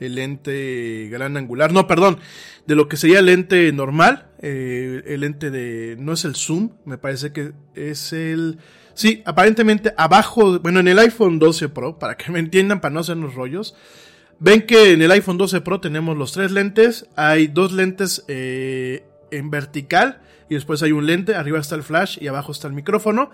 el 0.00 0.14
lente 0.16 1.08
gran 1.10 1.36
angular, 1.36 1.72
no, 1.72 1.86
perdón, 1.86 2.18
de 2.66 2.74
lo 2.74 2.88
que 2.88 2.96
sería 2.96 3.20
el 3.20 3.26
lente 3.26 3.72
normal, 3.72 4.28
eh, 4.40 5.02
el 5.06 5.20
lente 5.20 5.50
de, 5.50 5.96
no 5.98 6.12
es 6.12 6.24
el 6.24 6.34
zoom, 6.34 6.70
me 6.84 6.98
parece 6.98 7.32
que 7.32 7.52
es 7.74 8.12
el, 8.12 8.58
sí, 8.94 9.22
aparentemente 9.24 9.94
abajo, 9.96 10.58
bueno, 10.60 10.80
en 10.80 10.88
el 10.88 10.98
iPhone 10.98 11.38
12 11.38 11.68
Pro, 11.68 11.98
para 11.98 12.16
que 12.16 12.30
me 12.30 12.38
entiendan, 12.38 12.80
para 12.80 12.94
no 12.94 13.00
hacernos 13.00 13.34
rollos, 13.34 13.74
ven 14.38 14.66
que 14.66 14.92
en 14.92 15.02
el 15.02 15.10
iPhone 15.10 15.38
12 15.38 15.60
Pro 15.60 15.80
tenemos 15.80 16.16
los 16.16 16.32
tres 16.32 16.50
lentes, 16.52 17.08
hay 17.16 17.46
dos 17.46 17.72
lentes 17.72 18.24
eh, 18.28 19.04
en 19.30 19.50
vertical 19.50 20.20
y 20.48 20.54
después 20.54 20.82
hay 20.82 20.92
un 20.92 21.06
lente, 21.06 21.34
arriba 21.34 21.58
está 21.58 21.74
el 21.74 21.82
flash 21.82 22.18
y 22.20 22.28
abajo 22.28 22.52
está 22.52 22.68
el 22.68 22.74
micrófono. 22.74 23.30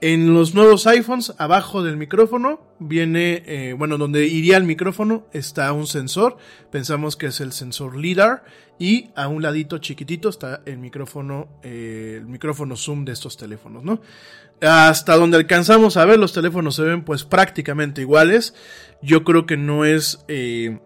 En 0.00 0.32
los 0.32 0.54
nuevos 0.54 0.86
iPhones, 0.86 1.34
abajo 1.38 1.82
del 1.82 1.96
micrófono, 1.96 2.60
viene, 2.78 3.42
eh, 3.46 3.74
bueno, 3.76 3.98
donde 3.98 4.28
iría 4.28 4.56
el 4.56 4.62
micrófono 4.62 5.26
está 5.32 5.72
un 5.72 5.88
sensor. 5.88 6.36
Pensamos 6.70 7.16
que 7.16 7.26
es 7.26 7.40
el 7.40 7.52
sensor 7.52 7.96
LIDAR. 7.96 8.44
Y 8.78 9.10
a 9.16 9.26
un 9.26 9.42
ladito 9.42 9.78
chiquitito 9.78 10.28
está 10.28 10.62
el 10.66 10.78
micrófono, 10.78 11.48
eh, 11.64 12.18
el 12.20 12.26
micrófono 12.26 12.76
zoom 12.76 13.04
de 13.04 13.12
estos 13.12 13.36
teléfonos, 13.36 13.82
¿no? 13.82 14.00
Hasta 14.60 15.16
donde 15.16 15.36
alcanzamos 15.36 15.96
a 15.96 16.04
ver, 16.04 16.20
los 16.20 16.32
teléfonos 16.32 16.76
se 16.76 16.82
ven 16.82 17.02
pues 17.04 17.24
prácticamente 17.24 18.00
iguales. 18.00 18.54
Yo 19.02 19.24
creo 19.24 19.46
que 19.46 19.56
no 19.56 19.84
es, 19.84 20.24
eh, 20.28 20.78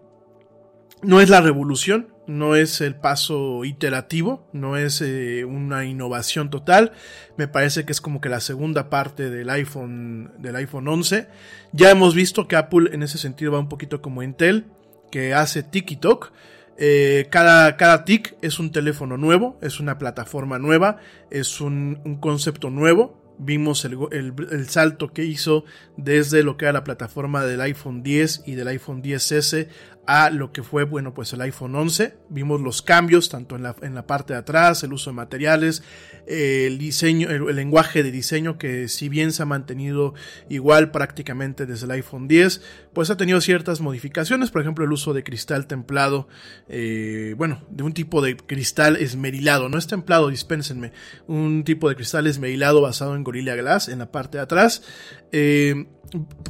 no 1.03 1.21
es 1.21 1.29
la 1.29 1.41
revolución 1.41 2.12
no 2.27 2.55
es 2.55 2.81
el 2.81 2.95
paso 2.95 3.65
iterativo, 3.65 4.47
no 4.53 4.77
es 4.77 5.01
eh, 5.01 5.45
una 5.45 5.85
innovación 5.85 6.49
total. 6.49 6.93
Me 7.37 7.47
parece 7.47 7.85
que 7.85 7.91
es 7.91 8.01
como 8.01 8.21
que 8.21 8.29
la 8.29 8.39
segunda 8.39 8.89
parte 8.89 9.29
del 9.29 9.49
iPhone, 9.49 10.31
del 10.39 10.55
iPhone 10.55 10.87
11. 10.87 11.27
Ya 11.71 11.91
hemos 11.91 12.15
visto 12.15 12.47
que 12.47 12.55
Apple 12.55 12.89
en 12.93 13.03
ese 13.03 13.17
sentido 13.17 13.51
va 13.51 13.59
un 13.59 13.69
poquito 13.69 14.01
como 14.01 14.23
Intel, 14.23 14.67
que 15.11 15.33
hace 15.33 15.63
TikTok. 15.63 16.31
Eh, 16.77 17.27
cada, 17.29 17.77
cada 17.77 18.03
TIC 18.03 18.35
es 18.41 18.57
un 18.57 18.71
teléfono 18.71 19.17
nuevo, 19.17 19.59
es 19.61 19.79
una 19.79 19.99
plataforma 19.99 20.57
nueva, 20.57 20.97
es 21.29 21.61
un, 21.61 22.01
un 22.03 22.17
concepto 22.17 22.69
nuevo. 22.69 23.21
Vimos 23.39 23.83
el, 23.83 23.97
el, 24.11 24.33
el, 24.51 24.69
salto 24.69 25.11
que 25.11 25.25
hizo 25.25 25.65
desde 25.97 26.43
lo 26.43 26.55
que 26.55 26.65
era 26.65 26.73
la 26.73 26.83
plataforma 26.83 27.43
del 27.43 27.61
iPhone 27.61 28.03
10 28.03 28.43
y 28.45 28.53
del 28.53 28.67
iPhone 28.67 29.01
10S 29.01 29.67
a 30.05 30.29
lo 30.29 30.51
que 30.51 30.63
fue, 30.63 30.83
bueno, 30.83 31.13
pues 31.13 31.31
el 31.33 31.41
iPhone 31.41 31.75
11. 31.75 32.17
Vimos 32.29 32.59
los 32.59 32.81
cambios 32.81 33.29
tanto 33.29 33.55
en 33.55 33.63
la, 33.63 33.75
en 33.81 33.95
la 33.95 34.05
parte 34.05 34.33
de 34.33 34.39
atrás, 34.39 34.83
el 34.83 34.91
uso 34.91 35.11
de 35.11 35.15
materiales, 35.15 35.81
el 36.27 36.77
diseño, 36.77 37.29
el, 37.29 37.55
lenguaje 37.55 38.03
de 38.03 38.11
diseño 38.11 38.57
que 38.57 38.89
si 38.89 39.07
bien 39.07 39.31
se 39.31 39.43
ha 39.43 39.45
mantenido 39.45 40.13
igual 40.49 40.91
prácticamente 40.91 41.65
desde 41.65 41.85
el 41.85 41.91
iPhone 41.91 42.27
10, 42.27 42.61
pues 42.93 43.09
ha 43.09 43.17
tenido 43.17 43.39
ciertas 43.39 43.79
modificaciones, 43.79 44.51
por 44.51 44.61
ejemplo 44.61 44.83
el 44.83 44.91
uso 44.91 45.13
de 45.13 45.23
cristal 45.23 45.67
templado, 45.67 46.27
eh, 46.67 47.35
bueno, 47.37 47.63
de 47.69 47.83
un 47.83 47.93
tipo 47.93 48.21
de 48.21 48.35
cristal 48.35 48.97
esmerilado, 48.97 49.69
no 49.69 49.77
es 49.77 49.87
templado, 49.87 50.29
dispénsenme, 50.29 50.91
un 51.27 51.63
tipo 51.63 51.87
de 51.87 51.95
cristal 51.95 52.27
esmerilado 52.27 52.81
basado 52.81 53.15
en 53.15 53.23
Gorilla 53.23 53.55
Glass 53.55 53.87
en 53.87 53.99
la 53.99 54.11
parte 54.11 54.37
de 54.37 54.43
atrás. 54.43 54.83
Eh, 55.31 55.87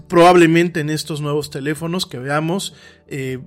probablemente 0.07 0.81
en 0.81 0.89
estos 0.89 1.21
nuevos 1.21 1.49
teléfonos 1.49 2.05
que 2.05 2.19
veamos, 2.19 2.75
eh, 3.07 3.39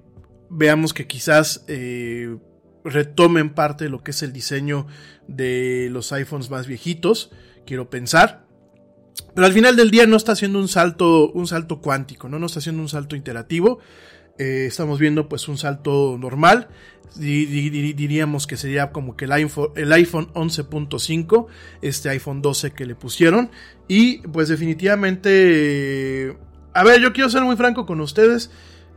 veamos 0.51 0.95
que 0.95 1.07
quizás 1.07 1.65
eh, 1.69 2.37
retomen 2.85 3.55
parte 3.55 3.85
de 3.85 3.91
lo 3.91 4.03
que 4.03 4.13
es 4.13 4.23
el 4.23 4.33
diseño 4.33 4.87
de 5.27 5.89
los 5.91 6.13
iPhones 6.13 6.51
más 6.51 6.67
viejitos, 6.67 7.31
quiero 7.67 7.91
pensar. 7.91 8.47
Pero 9.35 9.47
al 9.47 9.53
final 9.53 9.77
del 9.77 9.91
día 9.91 10.07
no 10.07 10.17
está 10.17 10.33
haciendo 10.33 10.59
un 10.59 10.69
salto, 10.69 11.31
un 11.33 11.47
salto 11.47 11.81
cuántico, 11.81 12.29
no, 12.29 12.39
no 12.39 12.47
está 12.47 12.61
haciendo 12.61 12.83
un 12.83 12.89
salto 12.89 13.17
iterativo. 13.17 13.81
Eh, 14.39 14.67
estamos 14.67 14.99
viendo 14.99 15.29
pues 15.29 15.49
un 15.49 15.57
salto 15.57 16.17
normal. 16.19 16.69
diríamos 17.17 18.47
que 18.47 18.57
sería 18.57 18.93
como 18.93 19.17
que 19.17 19.25
el 19.25 19.33
iPhone, 19.33 19.71
el 19.77 19.93
iPhone 19.93 20.29
11.5, 20.35 21.47
este 21.81 22.11
iPhone 22.11 22.43
12 22.43 22.73
que 22.73 22.87
le 22.87 22.95
pusieron. 22.95 23.51
Y 23.89 24.19
pues 24.29 24.49
definitivamente... 24.49 26.37
a 26.73 26.85
ver, 26.85 27.01
yo 27.01 27.13
quiero 27.13 27.31
ser 27.31 27.43
muy 27.43 27.57
franco 27.57 27.87
con 27.87 28.01
ustedes. 28.01 28.51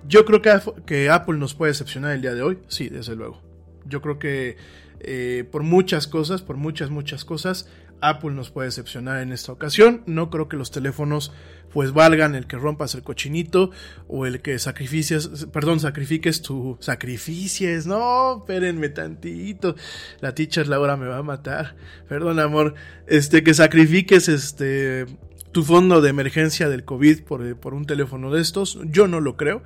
Yo 0.08 0.25
creo 0.25 0.41
que, 0.41 1.10
Apple 1.10 1.38
nos 1.38 1.53
puede 1.53 1.72
decepcionar 1.72 2.12
el 2.12 2.22
día 2.22 2.34
de 2.34 2.41
hoy, 2.41 2.60
sí, 2.68 2.89
desde 2.89 3.15
luego. 3.15 3.41
Yo 3.86 4.01
creo 4.01 4.20
que 4.20 4.58
eh, 5.00 5.48
por 5.51 5.63
muchas 5.63 6.08
cosas, 6.08 6.41
por 6.41 6.58
muchas, 6.58 6.89
muchas 6.89 7.25
cosas, 7.25 7.70
Apple 8.01 8.32
nos 8.32 8.50
puede 8.50 8.68
decepcionar 8.68 9.22
en 9.22 9.32
esta 9.32 9.51
ocasión. 9.51 10.03
No 10.06 10.29
creo 10.29 10.48
que 10.48 10.58
los 10.58 10.72
teléfonos 10.72 11.32
pues 11.72 11.94
valgan 11.94 12.34
el 12.34 12.48
que 12.48 12.58
rompas 12.58 12.96
el 12.96 13.03
cochinito 13.03 13.72
o 14.08 14.25
el 14.25 14.41
que 14.41 14.58
sacrifiques, 14.58 15.48
perdón, 15.51 15.79
sacrifiques 15.79 16.41
tu 16.41 16.77
sacrificies. 16.79 17.86
No, 17.86 18.38
espérenme 18.39 18.89
tantito. 18.89 19.75
La 20.22 20.34
teacher 20.34 20.68
Laura 20.68 20.98
me 20.98 21.08
va 21.08 21.18
a 21.18 21.24
matar. 21.24 21.75
Perdón, 22.08 22.39
amor. 22.39 22.74
Este 23.08 23.44
que 23.44 23.53
sacrifiques 23.53 24.29
este 24.29 25.06
tu 25.51 25.63
fondo 25.63 26.01
de 26.01 26.10
emergencia 26.10 26.70
del 26.70 26.84
COVID 26.86 27.24
por, 27.24 27.56
por 27.58 27.74
un 27.74 27.86
teléfono 27.86 28.32
de 28.32 28.41
estos. 28.41 28.79
Yo 28.86 29.08
no 29.08 29.20
lo 29.20 29.38
creo 29.38 29.62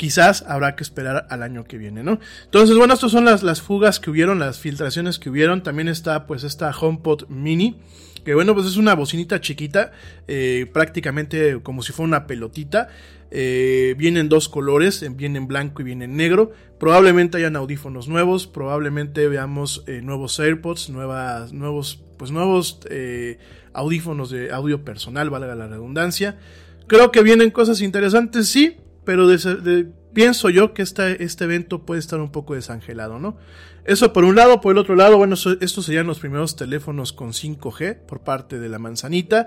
quizás 0.00 0.46
habrá 0.48 0.76
que 0.76 0.82
esperar 0.82 1.26
al 1.28 1.42
año 1.42 1.64
que 1.64 1.76
viene, 1.76 2.02
¿no? 2.02 2.20
Entonces, 2.46 2.74
bueno, 2.74 2.94
estas 2.94 3.12
son 3.12 3.26
las, 3.26 3.42
las 3.42 3.60
fugas 3.60 4.00
que 4.00 4.08
hubieron, 4.08 4.38
las 4.38 4.58
filtraciones 4.58 5.18
que 5.18 5.28
hubieron. 5.28 5.62
También 5.62 5.88
está, 5.88 6.26
pues, 6.26 6.42
esta 6.42 6.70
HomePod 6.70 7.28
Mini. 7.28 7.76
Que 8.24 8.34
bueno, 8.34 8.54
pues 8.54 8.66
es 8.66 8.78
una 8.78 8.94
bocinita 8.94 9.42
chiquita, 9.42 9.92
eh, 10.26 10.66
prácticamente 10.72 11.60
como 11.62 11.82
si 11.82 11.92
fuera 11.92 12.08
una 12.08 12.26
pelotita. 12.26 12.88
Eh, 13.30 13.94
viene 13.98 14.20
en 14.20 14.30
dos 14.30 14.48
colores, 14.48 15.04
viene 15.16 15.36
en 15.36 15.46
blanco 15.46 15.82
y 15.82 15.84
viene 15.84 16.06
en 16.06 16.16
negro. 16.16 16.52
Probablemente 16.78 17.36
hayan 17.36 17.56
audífonos 17.56 18.08
nuevos, 18.08 18.46
probablemente 18.46 19.28
veamos 19.28 19.84
eh, 19.86 20.00
nuevos 20.02 20.40
AirPods, 20.40 20.88
nuevas, 20.88 21.52
nuevos, 21.52 22.02
pues 22.16 22.30
nuevos 22.30 22.80
audífonos 23.72 24.30
de 24.30 24.52
audio 24.52 24.84
personal, 24.84 25.30
valga 25.30 25.54
la 25.54 25.68
redundancia. 25.68 26.38
Creo 26.86 27.10
que 27.10 27.22
vienen 27.22 27.50
cosas 27.50 27.80
interesantes, 27.80 28.48
sí 28.48 28.76
pero 29.04 29.26
pienso 30.12 30.50
yo 30.50 30.74
que 30.74 30.82
este, 30.82 31.24
este 31.24 31.44
evento 31.44 31.82
puede 31.82 32.00
estar 32.00 32.20
un 32.20 32.30
poco 32.30 32.54
desangelado, 32.54 33.18
¿no? 33.18 33.36
Eso 33.84 34.12
por 34.12 34.24
un 34.24 34.36
lado, 34.36 34.60
por 34.60 34.72
el 34.72 34.78
otro 34.78 34.94
lado, 34.94 35.16
bueno, 35.16 35.34
estos 35.34 35.84
serían 35.84 36.06
los 36.06 36.20
primeros 36.20 36.54
teléfonos 36.54 37.12
con 37.12 37.32
5G 37.32 37.96
por 38.06 38.20
parte 38.20 38.58
de 38.58 38.68
la 38.68 38.78
manzanita. 38.78 39.46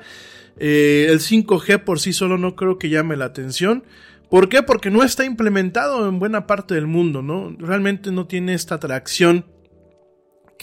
Eh, 0.57 1.07
el 1.09 1.19
5G 1.19 1.83
por 1.83 1.99
sí 1.99 2.13
solo 2.13 2.37
no 2.37 2.55
creo 2.55 2.77
que 2.77 2.89
llame 2.89 3.15
la 3.15 3.25
atención. 3.25 3.83
¿Por 4.29 4.49
qué? 4.49 4.63
Porque 4.63 4.89
no 4.89 5.03
está 5.03 5.23
implementado 5.23 6.09
en 6.09 6.17
buena 6.17 6.47
parte 6.47 6.73
del 6.73 6.87
mundo, 6.87 7.21
¿no? 7.21 7.55
Realmente 7.59 8.11
no 8.11 8.25
tiene 8.25 8.55
esta 8.55 8.75
atracción 8.75 9.45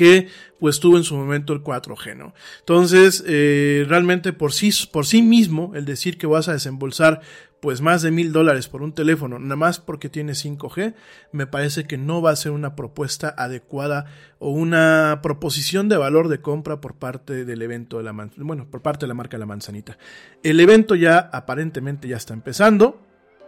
que 0.01 0.29
pues 0.59 0.81
tuvo 0.81 0.97
en 0.97 1.05
su 1.05 1.15
momento 1.15 1.53
el 1.53 1.63
4G, 1.63 2.17
¿no? 2.17 2.33
Entonces, 2.61 3.23
eh, 3.27 3.85
realmente 3.87 4.33
por 4.33 4.55
sí, 4.55 4.71
por 4.91 5.05
sí 5.05 5.21
mismo, 5.21 5.73
el 5.75 5.85
decir 5.85 6.17
que 6.17 6.27
vas 6.27 6.49
a 6.49 6.55
desembolsar 6.55 7.21
pues 7.61 7.83
más 7.83 8.01
de 8.01 8.11
mil 8.11 8.33
dólares 8.33 8.67
por 8.67 8.81
un 8.81 8.95
teléfono, 8.95 9.39
nada 9.39 9.57
más 9.57 9.79
porque 9.79 10.09
tiene 10.09 10.33
5G, 10.33 10.95
me 11.33 11.47
parece 11.47 11.85
que 11.85 11.99
no 11.99 12.23
va 12.23 12.31
a 12.31 12.37
ser 12.37 12.53
una 12.53 12.77
propuesta 12.77 13.35
adecuada 13.37 14.07
o 14.39 14.49
una 14.49 15.21
proposición 15.23 15.91
de 15.91 15.99
valor 15.99 16.29
de 16.29 16.41
compra 16.41 16.81
por 16.81 16.95
parte 16.95 17.45
del 17.45 17.61
evento 17.61 17.99
de 17.99 18.05
la 18.05 18.31
bueno, 18.39 18.71
por 18.71 18.81
parte 18.81 19.05
de 19.05 19.09
la 19.09 19.15
marca 19.15 19.37
de 19.37 19.41
la 19.41 19.47
manzanita. 19.47 19.99
El 20.43 20.61
evento 20.61 20.95
ya 20.95 21.19
aparentemente 21.31 22.09
ya 22.09 22.17
está 22.17 22.33
empezando, 22.33 23.03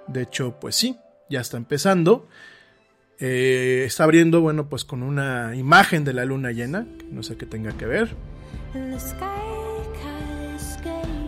de 0.07 0.21
hecho, 0.21 0.61
pues 0.61 0.77
sí, 0.77 0.99
ya 1.31 1.41
está 1.41 1.57
empezando. 1.57 2.29
Eh, 3.25 3.85
está 3.87 4.03
abriendo, 4.03 4.41
bueno, 4.41 4.67
pues 4.67 4.85
con 4.85 5.05
una 5.05 5.55
imagen 5.55 6.03
de 6.03 6.13
la 6.13 6.25
luna 6.25 6.51
llena, 6.51 6.89
no 7.13 7.23
sé 7.23 7.37
qué 7.37 7.47
tenga 7.47 7.71
que 7.71 7.87
ver. 7.87 8.17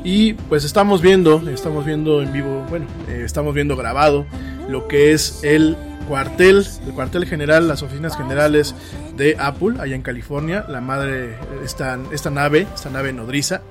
Y 0.02 0.32
pues 0.32 0.64
estamos 0.64 1.00
viendo, 1.00 1.48
estamos 1.48 1.86
viendo 1.86 2.20
en 2.20 2.32
vivo, 2.32 2.66
bueno, 2.68 2.86
eh, 3.08 3.22
estamos 3.24 3.54
viendo 3.54 3.76
grabado 3.76 4.26
lo 4.68 4.88
que 4.88 5.12
es 5.12 5.44
el 5.44 5.76
cuartel, 6.08 6.66
el 6.84 6.92
cuartel 6.94 7.26
general, 7.26 7.68
las 7.68 7.84
oficinas 7.84 8.16
generales 8.16 8.74
de 9.16 9.36
Apple 9.38 9.76
allá 9.78 9.94
en 9.94 10.02
California, 10.02 10.64
la 10.68 10.80
madre, 10.80 11.36
esta, 11.64 12.00
esta 12.10 12.28
nave, 12.28 12.66
esta 12.74 12.90
nave 12.90 13.12
nodriza, 13.12 13.62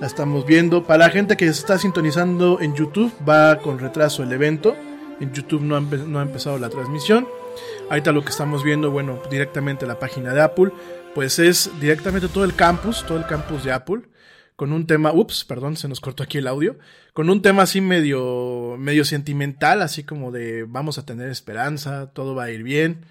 la 0.00 0.06
estamos 0.06 0.46
viendo. 0.46 0.84
Para 0.84 1.08
la 1.08 1.10
gente 1.10 1.36
que 1.36 1.44
se 1.44 1.50
está 1.50 1.76
sintonizando 1.76 2.58
en 2.62 2.74
YouTube, 2.74 3.12
va 3.28 3.58
con 3.58 3.78
retraso 3.78 4.22
el 4.22 4.32
evento, 4.32 4.74
en 5.20 5.30
YouTube 5.34 5.60
no 5.60 5.76
ha, 5.76 5.80
no 5.82 6.20
ha 6.20 6.22
empezado 6.22 6.56
la 6.56 6.70
transmisión. 6.70 7.26
Ahorita 7.90 8.12
lo 8.12 8.22
que 8.22 8.30
estamos 8.30 8.64
viendo, 8.64 8.90
bueno, 8.90 9.20
directamente 9.30 9.86
la 9.86 9.98
página 9.98 10.32
de 10.32 10.40
Apple, 10.40 10.70
pues 11.14 11.38
es 11.38 11.70
directamente 11.80 12.28
todo 12.28 12.44
el 12.44 12.54
campus, 12.54 13.04
todo 13.06 13.18
el 13.18 13.26
campus 13.26 13.64
de 13.64 13.72
Apple 13.72 14.02
con 14.60 14.74
un 14.74 14.86
tema, 14.86 15.10
ups, 15.10 15.46
perdón, 15.46 15.78
se 15.78 15.88
nos 15.88 16.00
cortó 16.00 16.22
aquí 16.22 16.36
el 16.36 16.46
audio, 16.46 16.76
con 17.14 17.30
un 17.30 17.40
tema 17.40 17.62
así 17.62 17.80
medio, 17.80 18.76
medio 18.78 19.06
sentimental, 19.06 19.80
así 19.80 20.04
como 20.04 20.30
de 20.32 20.66
vamos 20.68 20.98
a 20.98 21.06
tener 21.06 21.30
esperanza, 21.30 22.10
todo 22.12 22.34
va 22.34 22.44
a 22.44 22.50
ir 22.50 22.62
bien. 22.62 23.06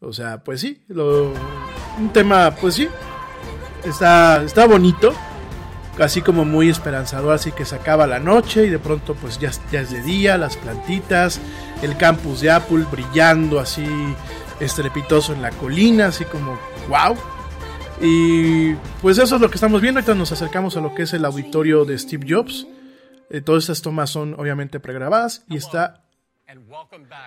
O 0.00 0.12
sea, 0.12 0.44
pues 0.44 0.60
sí, 0.60 0.84
lo, 0.88 1.32
un 1.98 2.12
tema, 2.12 2.54
pues 2.60 2.74
sí, 2.74 2.88
está, 3.84 4.42
está 4.42 4.66
bonito, 4.66 5.14
así 5.98 6.20
como 6.20 6.44
muy 6.44 6.68
esperanzador, 6.68 7.32
así 7.32 7.52
que 7.52 7.64
se 7.64 7.74
acaba 7.74 8.06
la 8.06 8.18
noche 8.18 8.66
y 8.66 8.68
de 8.68 8.78
pronto 8.78 9.14
pues 9.14 9.38
ya, 9.38 9.50
ya 9.70 9.80
es 9.80 9.90
de 9.92 10.02
día, 10.02 10.36
las 10.36 10.58
plantitas, 10.58 11.40
el 11.82 11.96
campus 11.96 12.40
de 12.40 12.50
Apple 12.50 12.84
brillando 12.90 13.60
así 13.60 13.84
estrepitoso 14.60 15.32
en 15.32 15.42
la 15.42 15.50
colina, 15.50 16.06
así 16.06 16.24
como, 16.24 16.58
wow, 16.88 17.16
y 18.00 18.74
pues 19.00 19.18
eso 19.18 19.36
es 19.36 19.40
lo 19.40 19.48
que 19.48 19.54
estamos 19.54 19.80
viendo. 19.80 20.00
Ahorita 20.00 20.14
nos 20.14 20.32
acercamos 20.32 20.76
a 20.76 20.80
lo 20.80 20.92
que 20.94 21.02
es 21.02 21.12
el 21.14 21.24
auditorio 21.24 21.84
de 21.84 21.96
Steve 21.96 22.26
Jobs. 22.28 22.66
Eh, 23.30 23.40
todas 23.40 23.64
estas 23.64 23.80
tomas 23.80 24.10
son 24.10 24.34
obviamente 24.34 24.80
pregrabadas 24.80 25.44
y 25.48 25.56
está, 25.56 26.02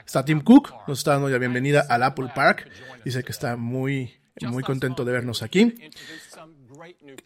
está 0.05 0.25
Tim 0.25 0.41
Cook. 0.41 0.73
Nos 0.87 0.99
está 0.99 1.13
dando 1.13 1.29
la 1.29 1.37
bienvenida 1.37 1.85
al 1.89 2.03
Apple 2.03 2.29
Park. 2.35 2.69
Dice 3.05 3.23
que 3.23 3.31
está 3.31 3.55
muy, 3.55 4.15
muy 4.41 4.63
contento 4.63 5.05
de 5.05 5.13
vernos 5.13 5.43
aquí. 5.43 5.75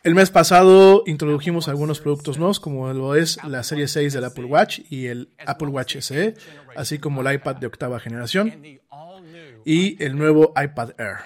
El 0.04 0.16
mes 0.16 0.30
pasado 0.30 1.04
introdujimos 1.06 1.68
algunos 1.68 2.00
productos 2.00 2.38
nuevos, 2.38 2.60
como 2.60 2.92
lo 2.94 3.16
es 3.16 3.44
la 3.44 3.64
serie 3.64 3.88
6 3.88 4.14
del 4.14 4.24
Apple 4.24 4.46
Watch 4.46 4.80
y 4.90 5.08
el 5.08 5.30
Apple 5.46 5.68
Watch 5.68 5.98
SE, 5.98 6.36
así 6.76 7.00
como 7.00 7.22
el 7.22 7.34
iPad 7.36 7.58
de 7.58 7.68
octava 7.68 8.00
generación 8.00 8.80
y 9.66 10.02
el 10.04 10.18
nuevo 10.18 10.54
iPad 10.62 10.92
Air. 10.98 11.18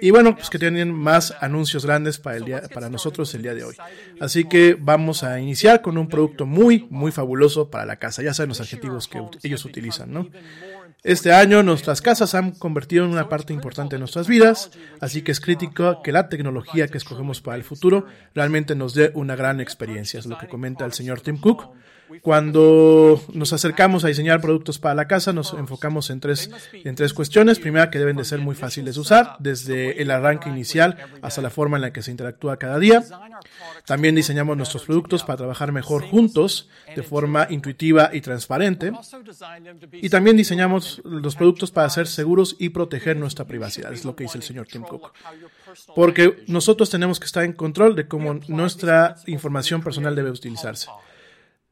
Y 0.00 0.10
bueno, 0.10 0.34
pues 0.34 0.50
que 0.50 0.58
tienen 0.58 0.92
más 0.92 1.34
anuncios 1.40 1.84
grandes 1.84 2.18
para, 2.18 2.36
el 2.36 2.44
día, 2.44 2.62
para 2.72 2.88
nosotros 2.88 3.32
el 3.34 3.42
día 3.42 3.54
de 3.54 3.64
hoy. 3.64 3.76
Así 4.20 4.44
que 4.44 4.76
vamos 4.78 5.22
a 5.22 5.38
iniciar 5.40 5.82
con 5.82 5.98
un 5.98 6.08
producto 6.08 6.46
muy, 6.46 6.86
muy 6.90 7.12
fabuloso 7.12 7.70
para 7.70 7.84
la 7.84 7.96
casa. 7.96 8.22
Ya 8.22 8.34
saben 8.34 8.48
los 8.48 8.60
adjetivos 8.60 9.08
que 9.08 9.22
ellos 9.42 9.64
utilizan, 9.64 10.12
¿no? 10.12 10.28
Este 11.04 11.34
año 11.34 11.62
nuestras 11.62 12.00
casas 12.00 12.34
han 12.34 12.52
convertido 12.52 13.04
en 13.04 13.10
una 13.10 13.28
parte 13.28 13.52
importante 13.52 13.96
de 13.96 13.98
nuestras 13.98 14.26
vidas, 14.26 14.70
así 15.00 15.20
que 15.20 15.32
es 15.32 15.40
crítico 15.40 16.00
que 16.02 16.12
la 16.12 16.30
tecnología 16.30 16.88
que 16.88 16.96
escogemos 16.96 17.42
para 17.42 17.58
el 17.58 17.62
futuro 17.62 18.06
realmente 18.34 18.74
nos 18.74 18.94
dé 18.94 19.10
una 19.12 19.36
gran 19.36 19.60
experiencia, 19.60 20.18
es 20.18 20.24
lo 20.24 20.38
que 20.38 20.48
comenta 20.48 20.86
el 20.86 20.94
señor 20.94 21.20
Tim 21.20 21.36
Cook. 21.36 21.74
Cuando 22.22 23.20
nos 23.32 23.52
acercamos 23.52 24.04
a 24.04 24.08
diseñar 24.08 24.40
productos 24.40 24.78
para 24.78 24.94
la 24.94 25.06
casa, 25.06 25.32
nos 25.32 25.52
enfocamos 25.54 26.10
en 26.10 26.20
tres, 26.20 26.50
en 26.72 26.94
tres 26.94 27.12
cuestiones. 27.14 27.58
Primera, 27.58 27.90
que 27.90 27.98
deben 27.98 28.16
de 28.16 28.24
ser 28.24 28.40
muy 28.40 28.54
fáciles 28.54 28.94
de 28.94 29.00
usar, 29.00 29.36
desde 29.38 30.02
el 30.02 30.10
arranque 30.10 30.48
inicial 30.48 30.96
hasta 31.22 31.42
la 31.42 31.50
forma 31.50 31.76
en 31.76 31.82
la 31.82 31.92
que 31.92 32.02
se 32.02 32.10
interactúa 32.10 32.58
cada 32.58 32.78
día. 32.78 33.02
También 33.86 34.14
diseñamos 34.14 34.56
nuestros 34.56 34.84
productos 34.84 35.24
para 35.24 35.38
trabajar 35.38 35.72
mejor 35.72 36.04
juntos, 36.04 36.68
de 36.94 37.02
forma 37.02 37.46
intuitiva 37.50 38.10
y 38.12 38.20
transparente. 38.20 38.92
Y 39.92 40.08
también 40.08 40.36
diseñamos 40.36 41.02
los 41.04 41.36
productos 41.36 41.70
para 41.70 41.88
ser 41.90 42.06
seguros 42.06 42.56
y 42.58 42.70
proteger 42.70 43.16
nuestra 43.16 43.46
privacidad, 43.46 43.92
es 43.92 44.04
lo 44.04 44.16
que 44.16 44.24
dice 44.24 44.38
el 44.38 44.44
señor 44.44 44.66
Tim 44.66 44.82
Cook. 44.82 45.12
Porque 45.94 46.44
nosotros 46.46 46.90
tenemos 46.90 47.20
que 47.20 47.26
estar 47.26 47.44
en 47.44 47.52
control 47.52 47.96
de 47.96 48.06
cómo 48.06 48.40
nuestra 48.48 49.16
información 49.26 49.82
personal 49.82 50.14
debe 50.14 50.30
utilizarse. 50.30 50.88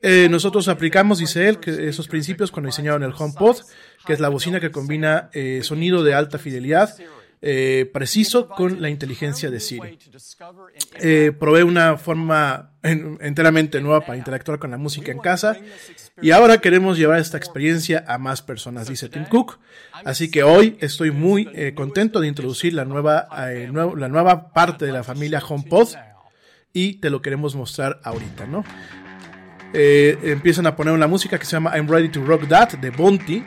Eh, 0.03 0.27
nosotros 0.29 0.67
aplicamos, 0.67 1.19
dice 1.19 1.49
él, 1.49 1.61
que 1.61 1.89
esos 1.89 2.09
principios 2.09 2.51
cuando 2.51 2.67
diseñaron 2.67 3.05
el 3.05 3.15
HomePod, 3.17 3.59
que 4.05 4.13
es 4.13 4.19
la 4.21 4.29
bocina 4.29 4.59
que 4.59 4.73
combina 4.73 5.31
eh, 5.33 5.61
sonido 5.63 6.03
de 6.03 6.13
alta 6.13 6.39
fidelidad 6.39 6.93
eh, 7.45 7.91
preciso 7.93 8.49
con 8.49 8.83
la 8.83 8.89
inteligencia 8.89 9.51
de 9.51 9.59
Siri. 9.61 9.99
provee 11.39 11.63
una 11.63 11.97
forma 11.97 12.73
enteramente 12.83 13.81
nueva 13.81 14.01
para 14.01 14.17
interactuar 14.17 14.61
con 14.61 14.71
la 14.71 14.77
música 14.77 15.11
en 15.11 15.19
casa 15.19 15.57
y 16.21 16.31
ahora 16.31 16.59
queremos 16.59 16.99
llevar 16.99 17.19
esta 17.19 17.39
experiencia 17.39 18.05
a 18.07 18.19
más 18.19 18.43
personas, 18.43 18.89
dice 18.89 19.09
Tim 19.09 19.25
Cook. 19.25 19.59
Así 20.05 20.31
que 20.31 20.43
hoy 20.45 20.77
estoy 20.81 21.11
muy 21.11 21.49
contento 21.75 22.21
de 22.21 22.29
introducir 22.29 22.75
la 22.75 22.85
nueva, 22.85 23.29
la 23.33 24.09
nueva 24.09 24.53
parte 24.53 24.85
de 24.85 24.93
la 24.93 25.03
familia 25.03 25.41
HomePod 25.41 25.95
y 26.73 26.95
te 26.95 27.11
lo 27.11 27.23
queremos 27.23 27.55
mostrar 27.57 28.01
ahorita, 28.05 28.47
¿no? 28.47 28.65
Eh, 29.75 30.19
empiezan 30.25 30.67
a 30.67 30.77
poner 30.77 30.93
una 30.93 31.07
música 31.07 31.39
que 31.39 31.47
se 31.47 31.53
llama 31.53 31.73
I'm 31.77 31.89
Ready 31.89 32.09
to 32.11 32.25
Rock 32.25 32.49
That 32.49 32.73
de 32.75 32.91
Bonti. 32.91 33.45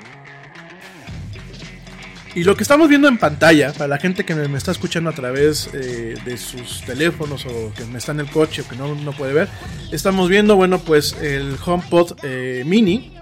Y 2.34 2.44
lo 2.44 2.58
que 2.58 2.64
estamos 2.64 2.90
viendo 2.90 3.08
en 3.08 3.18
pantalla, 3.18 3.72
para 3.72 3.88
la 3.88 3.98
gente 3.98 4.26
que 4.26 4.36
me, 4.36 4.58
está 4.58 4.72
escuchando 4.72 5.10
a 5.10 5.14
través 5.14 5.70
eh, 5.74 6.16
de 6.26 6.38
sus 6.38 6.82
teléfonos 6.82 7.46
o 7.46 7.72
que 7.74 7.86
me 7.86 7.98
está 7.98 8.12
en 8.12 8.20
el 8.20 8.30
coche 8.30 8.62
o 8.62 8.68
que 8.68 8.76
no, 8.76 8.94
no 8.94 9.14
puede 9.14 9.34
ver, 9.34 9.48
estamos 9.94 10.28
viendo, 10.28 10.58
bueno, 10.58 10.80
pues 10.80 11.14
el 11.22 11.56
HomePod 11.64 12.18
eh, 12.24 12.64
Mini, 12.66 13.16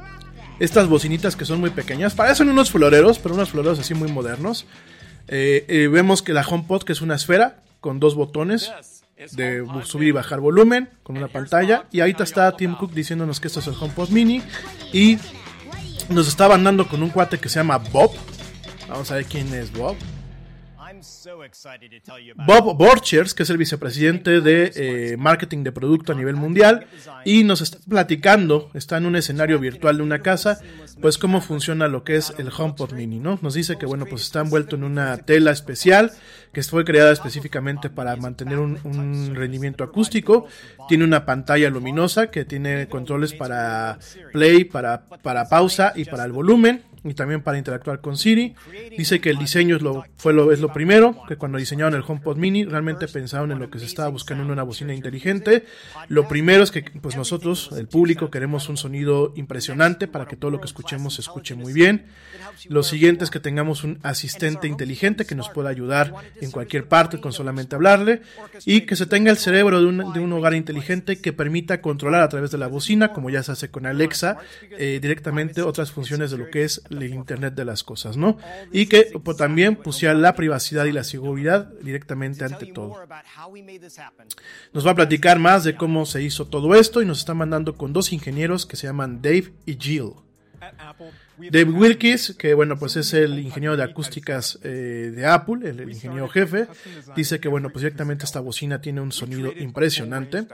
estas 0.59 0.87
bocinitas 0.87 1.35
que 1.35 1.45
son 1.45 1.59
muy 1.59 1.69
pequeñas. 1.69 2.15
Parecen 2.15 2.49
unos 2.49 2.71
floreros, 2.71 3.19
pero 3.19 3.35
unos 3.35 3.49
floreros 3.51 3.77
así 3.77 3.93
muy 3.93 4.11
modernos. 4.11 4.65
Eh, 5.27 5.89
vemos 5.91 6.23
que 6.23 6.33
la 6.33 6.41
HomePod, 6.41 6.81
que 6.83 6.93
es 6.93 7.01
una 7.01 7.13
esfera 7.13 7.57
con 7.81 7.99
dos 7.99 8.15
botones 8.15 8.71
de 9.31 9.65
subir 9.83 10.09
y 10.09 10.11
bajar 10.11 10.39
volumen, 10.39 10.89
con 11.03 11.17
una 11.17 11.27
pantalla. 11.27 11.85
Y 11.91 12.01
ahorita 12.01 12.23
está 12.23 12.55
Tim 12.55 12.75
Cook 12.75 12.91
diciéndonos 12.91 13.39
que 13.39 13.47
esto 13.47 13.59
es 13.59 13.67
el 13.67 13.75
HomePod 13.79 14.09
Mini. 14.09 14.41
Y 14.91 15.17
nos 16.09 16.27
estaba 16.27 16.55
andando 16.55 16.87
con 16.87 17.01
un 17.01 17.09
cuate 17.09 17.39
que 17.39 17.49
se 17.49 17.59
llama 17.59 17.77
Bob. 17.77 18.11
Vamos 18.87 19.09
a 19.11 19.15
ver 19.15 19.25
quién 19.25 19.53
es 19.53 19.71
Bob. 19.71 19.95
Bob 22.35 22.77
Borchers, 22.77 23.33
que 23.33 23.43
es 23.43 23.49
el 23.49 23.57
vicepresidente 23.57 24.41
de 24.41 24.71
eh, 24.75 25.17
marketing 25.17 25.63
de 25.63 25.71
producto 25.71 26.13
a 26.13 26.15
nivel 26.15 26.35
mundial, 26.35 26.87
y 27.25 27.43
nos 27.43 27.61
está 27.61 27.77
platicando, 27.87 28.69
está 28.73 28.97
en 28.97 29.05
un 29.05 29.15
escenario 29.15 29.59
virtual 29.59 29.97
de 29.97 30.03
una 30.03 30.19
casa, 30.19 30.59
pues 31.01 31.17
cómo 31.17 31.41
funciona 31.41 31.87
lo 31.87 32.03
que 32.03 32.15
es 32.15 32.33
el 32.37 32.49
HomePod 32.55 32.93
Mini, 32.93 33.19
¿no? 33.19 33.39
Nos 33.41 33.53
dice 33.53 33.77
que, 33.77 33.85
bueno, 33.85 34.05
pues 34.05 34.23
está 34.23 34.41
envuelto 34.41 34.75
en 34.75 34.83
una 34.83 35.17
tela 35.17 35.51
especial 35.51 36.11
que 36.51 36.61
fue 36.63 36.85
creada 36.85 37.11
específicamente 37.11 37.89
para 37.89 38.15
mantener 38.15 38.59
un, 38.59 38.79
un 38.83 39.35
rendimiento 39.35 39.83
acústico, 39.83 40.45
tiene 40.87 41.03
una 41.03 41.25
pantalla 41.25 41.69
luminosa 41.69 42.27
que 42.27 42.45
tiene 42.45 42.87
controles 42.87 43.33
para 43.33 43.97
play, 44.31 44.63
para, 44.63 45.05
para 45.05 45.49
pausa 45.49 45.93
y 45.95 46.05
para 46.05 46.25
el 46.25 46.31
volumen 46.31 46.83
y 47.03 47.13
también 47.13 47.41
para 47.41 47.57
interactuar 47.57 48.01
con 48.01 48.17
Siri. 48.17 48.55
Dice 48.97 49.19
que 49.19 49.29
el 49.29 49.37
diseño 49.37 49.75
es 49.75 49.81
lo, 49.81 50.05
fue 50.17 50.33
lo, 50.33 50.51
es 50.51 50.59
lo 50.59 50.71
primero, 50.71 51.15
que 51.27 51.35
cuando 51.35 51.57
diseñaron 51.57 51.93
el 51.95 52.03
HomePod 52.07 52.37
Mini 52.37 52.65
realmente 52.65 53.07
pensaron 53.07 53.51
en 53.51 53.59
lo 53.59 53.69
que 53.69 53.79
se 53.79 53.85
estaba 53.85 54.09
buscando 54.09 54.43
en 54.43 54.51
una 54.51 54.63
bocina 54.63 54.93
inteligente. 54.93 55.65
Lo 56.07 56.27
primero 56.27 56.63
es 56.63 56.71
que 56.71 56.83
pues 57.01 57.15
nosotros, 57.15 57.71
el 57.77 57.87
público, 57.87 58.29
queremos 58.29 58.69
un 58.69 58.77
sonido 58.77 59.33
impresionante 59.35 60.07
para 60.07 60.25
que 60.25 60.35
todo 60.35 60.51
lo 60.51 60.59
que 60.59 60.67
escuchemos 60.67 61.15
se 61.15 61.21
escuche 61.21 61.55
muy 61.55 61.73
bien. 61.73 62.05
Lo 62.69 62.83
siguiente 62.83 63.23
es 63.23 63.29
que 63.29 63.39
tengamos 63.39 63.83
un 63.83 63.99
asistente 64.03 64.67
inteligente 64.67 65.25
que 65.25 65.35
nos 65.35 65.49
pueda 65.49 65.69
ayudar 65.69 66.13
en 66.39 66.51
cualquier 66.51 66.87
parte 66.87 67.19
con 67.19 67.33
solamente 67.33 67.75
hablarle 67.75 68.21
y 68.65 68.81
que 68.81 68.95
se 68.95 69.05
tenga 69.05 69.31
el 69.31 69.37
cerebro 69.37 69.79
de 69.81 69.87
un, 69.87 70.13
de 70.13 70.19
un 70.19 70.31
hogar 70.33 70.53
inteligente 70.53 71.19
que 71.19 71.33
permita 71.33 71.81
controlar 71.81 72.21
a 72.21 72.29
través 72.29 72.51
de 72.51 72.57
la 72.57 72.67
bocina, 72.67 73.13
como 73.13 73.29
ya 73.29 73.43
se 73.43 73.51
hace 73.51 73.69
con 73.69 73.85
Alexa, 73.85 74.37
eh, 74.77 74.99
directamente 75.01 75.61
otras 75.61 75.91
funciones 75.91 76.31
de 76.31 76.37
lo 76.37 76.49
que 76.49 76.63
es 76.63 76.81
el 77.01 77.13
Internet 77.13 77.53
de 77.55 77.65
las 77.65 77.83
cosas, 77.83 78.17
¿no? 78.17 78.37
Y 78.71 78.87
que 78.87 79.11
pues, 79.23 79.37
también 79.37 79.75
pusiera 79.75 80.13
la 80.13 80.35
privacidad 80.35 80.85
y 80.85 80.91
la 80.91 81.03
seguridad 81.03 81.71
directamente 81.81 82.45
ante 82.45 82.67
todo. 82.67 82.95
Nos 84.73 84.85
va 84.85 84.91
a 84.91 84.95
platicar 84.95 85.39
más 85.39 85.63
de 85.63 85.75
cómo 85.75 86.05
se 86.05 86.21
hizo 86.21 86.45
todo 86.45 86.75
esto 86.75 87.01
y 87.01 87.05
nos 87.05 87.19
está 87.19 87.33
mandando 87.33 87.75
con 87.75 87.93
dos 87.93 88.13
ingenieros 88.13 88.65
que 88.65 88.75
se 88.75 88.87
llaman 88.87 89.21
Dave 89.21 89.53
y 89.65 89.75
Jill. 89.75 90.13
Dave 91.37 91.71
Wilkes, 91.71 92.35
que 92.37 92.53
bueno, 92.53 92.77
pues 92.77 92.95
es 92.95 93.13
el 93.13 93.39
ingeniero 93.39 93.75
de 93.75 93.83
acústicas 93.83 94.59
eh, 94.63 95.11
de 95.15 95.25
Apple, 95.25 95.67
el, 95.67 95.89
ingeniero 95.89 96.27
jefe, 96.27 96.67
dice 97.15 97.39
que 97.39 97.47
bueno, 97.47 97.69
pues 97.69 97.81
directamente 97.81 98.23
esta 98.25 98.39
bocina 98.39 98.81
tiene 98.81 99.01
un 99.01 99.11
sonido 99.11 99.51
impresionante. 99.57 100.45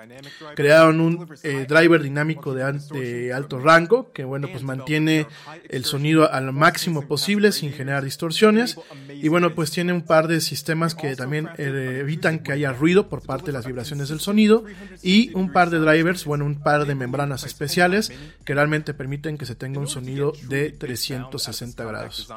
Crearon 0.55 1.01
un 1.01 1.27
eh, 1.43 1.65
driver 1.67 2.01
dinámico 2.01 2.53
de, 2.53 2.79
de, 2.91 3.33
alto 3.33 3.59
rango, 3.59 4.11
que 4.13 4.23
bueno, 4.23 4.47
pues 4.49 4.63
mantiene 4.63 5.27
el 5.67 5.83
sonido 5.83 6.31
al 6.31 6.53
máximo 6.53 7.07
posible 7.07 7.51
sin 7.51 7.73
generar 7.73 8.03
distorsiones. 8.03 8.77
Y 9.09 9.27
bueno, 9.27 9.53
pues 9.55 9.71
tiene 9.71 9.91
un 9.91 10.03
par 10.03 10.27
de 10.27 10.39
sistemas 10.39 10.95
que 10.95 11.15
también 11.15 11.49
eh, 11.57 11.97
evitan 11.99 12.39
que 12.39 12.53
haya 12.53 12.71
ruido 12.71 13.09
por 13.09 13.21
parte 13.21 13.47
de 13.47 13.53
las 13.53 13.65
vibraciones 13.65 14.09
del 14.09 14.21
sonido. 14.21 14.63
Y 15.03 15.33
un 15.33 15.51
par 15.51 15.69
de 15.69 15.79
drivers, 15.79 16.23
bueno, 16.23 16.45
un 16.45 16.61
par 16.61 16.85
de 16.85 16.95
membranas 16.95 17.43
especiales 17.43 18.11
que 18.45 18.53
realmente 18.53 18.93
permiten 18.93 19.37
que 19.37 19.45
se 19.45 19.55
tenga 19.55 19.79
un 19.79 19.87
sonido 19.87 20.33
de 20.47 20.68
360 20.71 21.83
grados. 21.85 22.27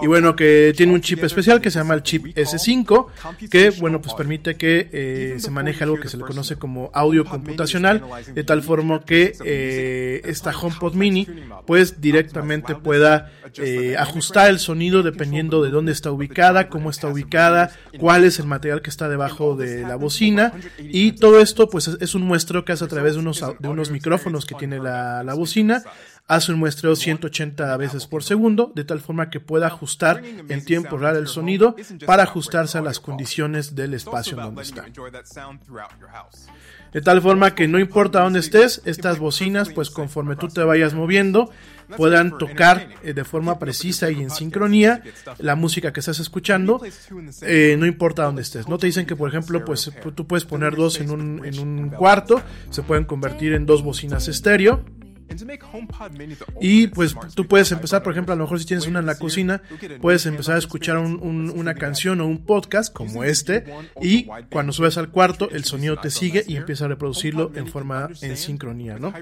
Y 0.00 0.06
bueno, 0.06 0.36
que 0.36 0.72
tiene 0.76 0.92
un 0.92 1.00
chip 1.00 1.24
especial 1.24 1.60
que 1.60 1.70
se 1.70 1.80
llama 1.80 1.94
el 1.94 2.02
chip 2.02 2.26
S5, 2.26 3.06
que 3.50 3.70
bueno, 3.70 4.00
pues 4.00 4.14
permite 4.14 4.56
que 4.56 4.88
eh, 4.92 5.34
se 5.38 5.50
maneje 5.50 5.82
algo 5.82 5.98
que 5.98 6.08
se 6.08 6.16
le 6.16 6.22
conoce 6.22 6.56
como 6.56 6.90
audio 6.94 7.24
computacional, 7.24 8.02
de 8.32 8.44
tal 8.44 8.62
forma 8.62 9.04
que 9.04 9.36
eh, 9.44 10.22
esta 10.24 10.56
HomePod 10.56 10.94
Mini 10.94 11.26
pues 11.66 12.00
directamente 12.00 12.76
pueda 12.76 13.32
eh, 13.56 13.96
ajustar 13.98 14.50
el 14.50 14.60
sonido 14.60 15.02
dependiendo 15.02 15.62
de 15.62 15.70
dónde 15.70 15.92
está 15.92 16.12
ubicada, 16.12 16.68
cómo 16.68 16.90
está 16.90 17.08
ubicada, 17.08 17.72
cuál 17.98 18.24
es 18.24 18.38
el 18.38 18.46
material 18.46 18.82
que 18.82 18.90
está 18.90 19.08
debajo 19.08 19.56
de 19.56 19.82
la 19.82 19.96
bocina. 19.96 20.52
y 20.78 21.12
todo 21.12 21.40
esto 21.40 21.68
pues 21.68 21.88
es, 21.88 22.14
un 22.14 22.22
muestreo 22.22 22.64
que 22.64 22.72
hace 22.72 22.84
a 22.84 22.88
través 22.88 23.14
de 23.14 23.20
unos, 23.20 23.44
de 23.58 23.68
unos 23.68 23.90
micrófonos 23.90 24.46
que 24.46 24.54
tiene 24.54 24.78
la, 24.78 25.24
la 25.24 25.34
bocina 25.34 25.82
hace 26.26 26.52
un 26.52 26.58
muestreo 26.58 26.96
180 26.96 27.76
veces 27.76 28.06
por 28.06 28.22
segundo, 28.22 28.72
de 28.74 28.84
tal 28.84 29.00
forma 29.00 29.28
que 29.28 29.40
pueda 29.40 29.66
ajustar 29.66 30.22
en 30.24 30.64
tiempo 30.64 30.96
real 30.96 31.16
el 31.16 31.28
sonido 31.28 31.76
para 32.06 32.22
ajustarse 32.22 32.78
a 32.78 32.82
las 32.82 32.98
condiciones 32.98 33.74
del 33.74 33.94
espacio 33.94 34.38
en 34.38 34.44
donde 34.44 34.62
está. 34.62 34.86
De 36.92 37.00
tal 37.00 37.20
forma 37.20 37.54
que 37.54 37.66
no 37.66 37.80
importa 37.80 38.20
dónde 38.20 38.38
estés, 38.38 38.80
estas 38.84 39.18
bocinas, 39.18 39.68
pues 39.68 39.90
conforme 39.90 40.36
tú 40.36 40.48
te 40.48 40.62
vayas 40.62 40.94
moviendo, 40.94 41.50
puedan 41.96 42.38
tocar 42.38 42.88
eh, 43.02 43.12
de 43.12 43.24
forma 43.24 43.58
precisa 43.58 44.10
y 44.12 44.22
en 44.22 44.30
sincronía 44.30 45.02
la 45.38 45.56
música 45.56 45.92
que 45.92 46.00
estás 46.00 46.20
escuchando, 46.20 46.80
eh, 47.42 47.76
no 47.78 47.84
importa 47.84 48.24
dónde 48.24 48.42
estés. 48.42 48.68
No 48.68 48.78
te 48.78 48.86
dicen 48.86 49.06
que, 49.06 49.16
por 49.16 49.28
ejemplo, 49.28 49.64
pues 49.64 49.90
tú 50.14 50.26
puedes 50.26 50.44
poner 50.44 50.76
dos 50.76 51.00
en 51.00 51.10
un, 51.10 51.44
en 51.44 51.58
un 51.58 51.90
cuarto, 51.90 52.40
se 52.70 52.82
pueden 52.82 53.04
convertir 53.04 53.54
en 53.54 53.66
dos 53.66 53.82
bocinas 53.82 54.28
estéreo 54.28 54.84
y 56.60 56.86
pues 56.88 57.14
tú 57.34 57.46
puedes 57.46 57.70
empezar, 57.72 58.02
por 58.02 58.12
ejemplo, 58.12 58.32
a 58.32 58.36
lo 58.36 58.44
mejor 58.44 58.58
si 58.60 58.66
tienes 58.66 58.86
una 58.86 59.00
en 59.00 59.06
la 59.06 59.18
cocina, 59.18 59.62
puedes 60.00 60.26
empezar 60.26 60.56
a 60.56 60.58
escuchar 60.58 60.98
un, 60.98 61.18
un, 61.20 61.50
una 61.50 61.74
canción 61.74 62.20
o 62.20 62.26
un 62.26 62.44
podcast 62.44 62.92
como 62.92 63.24
este 63.24 63.64
y 64.00 64.26
cuando 64.50 64.72
subes 64.72 64.98
al 64.98 65.10
cuarto 65.10 65.50
el 65.50 65.64
sonido 65.64 65.96
te 65.96 66.10
sigue 66.10 66.44
y 66.46 66.56
empieza 66.56 66.84
a 66.84 66.88
reproducirlo 66.88 67.52
en 67.54 67.68
forma 67.68 68.08
en 68.20 68.36
sincronía, 68.36 68.98
¿no? 68.98 69.12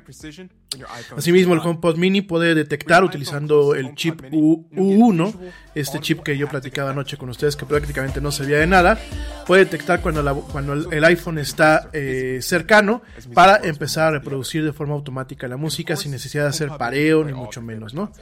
Asimismo 1.17 1.55
el 1.55 1.61
HomePod 1.61 1.97
Mini 1.97 2.23
puede 2.23 2.55
detectar 2.55 3.05
utilizando 3.05 3.75
el 3.75 3.95
chip 3.95 4.23
U, 4.33 4.67
U1, 4.75 5.35
este 5.75 6.01
chip 6.01 6.21
que 6.21 6.37
yo 6.37 6.49
platicaba 6.49 6.91
anoche 6.91 7.17
con 7.17 7.29
ustedes 7.29 7.57
que 7.57 7.67
prácticamente 7.67 8.21
no 8.21 8.33
se 8.33 8.45
veía 8.45 8.59
de 8.59 8.67
nada, 8.67 8.99
puede 9.47 9.65
detectar 9.65 10.01
cuando, 10.01 10.23
la, 10.23 10.35
cuando 10.35 10.73
el, 10.73 11.05
iPhone 11.05 11.39
está 11.39 11.91
eh, 11.93 12.39
cercano 12.41 13.03
para 13.35 13.57
empezar 13.57 14.09
a 14.09 14.11
reproducir 14.19 14.65
de 14.65 14.73
forma 14.73 14.95
automática 14.95 15.49
la 15.49 15.57
música 15.57 15.92
sin 15.97 16.13
necesidad 16.13 16.45
de 16.45 16.51
hacer 16.51 16.71
pareo 16.79 17.25
ni 17.25 17.33
mucho 17.33 17.63
menos, 17.63 17.95
¿no? 17.95 18.13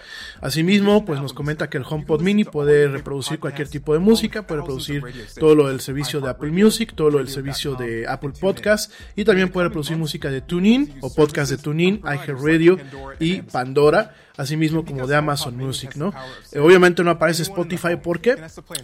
Asimismo, 0.40 1.04
pues 1.04 1.20
nos 1.20 1.32
comenta 1.32 1.70
que 1.70 1.78
el 1.78 1.84
HomePod 1.88 2.22
Mini 2.22 2.44
puede 2.44 2.88
reproducir 2.88 3.38
cualquier 3.38 3.68
tipo 3.68 3.92
de 3.92 3.98
música, 3.98 4.46
puede 4.46 4.60
reproducir 4.60 5.02
todo 5.38 5.54
lo 5.54 5.68
del 5.68 5.80
servicio 5.80 6.20
de 6.20 6.30
Apple 6.30 6.50
Music, 6.50 6.92
todo 6.94 7.10
lo 7.10 7.18
del 7.18 7.28
servicio 7.28 7.74
de 7.74 8.06
Apple 8.06 8.32
Podcast 8.38 8.92
y 9.16 9.24
también 9.24 9.50
puede 9.50 9.68
reproducir 9.68 9.96
música 9.96 10.30
de 10.30 10.40
TuneIn 10.40 10.94
o 11.00 11.12
podcast 11.14 11.50
de 11.50 11.58
TuneIn, 11.58 12.02
iHeartRadio 12.04 12.78
y 13.18 13.42
Pandora 13.42 14.14
asimismo 14.40 14.84
como 14.84 15.06
de 15.06 15.14
Amazon 15.14 15.56
Music, 15.56 15.96
¿no? 15.96 16.12
Eh, 16.52 16.58
obviamente 16.58 17.04
no 17.04 17.10
aparece 17.10 17.42
Spotify, 17.42 17.96
¿por 17.96 18.20
qué? 18.20 18.36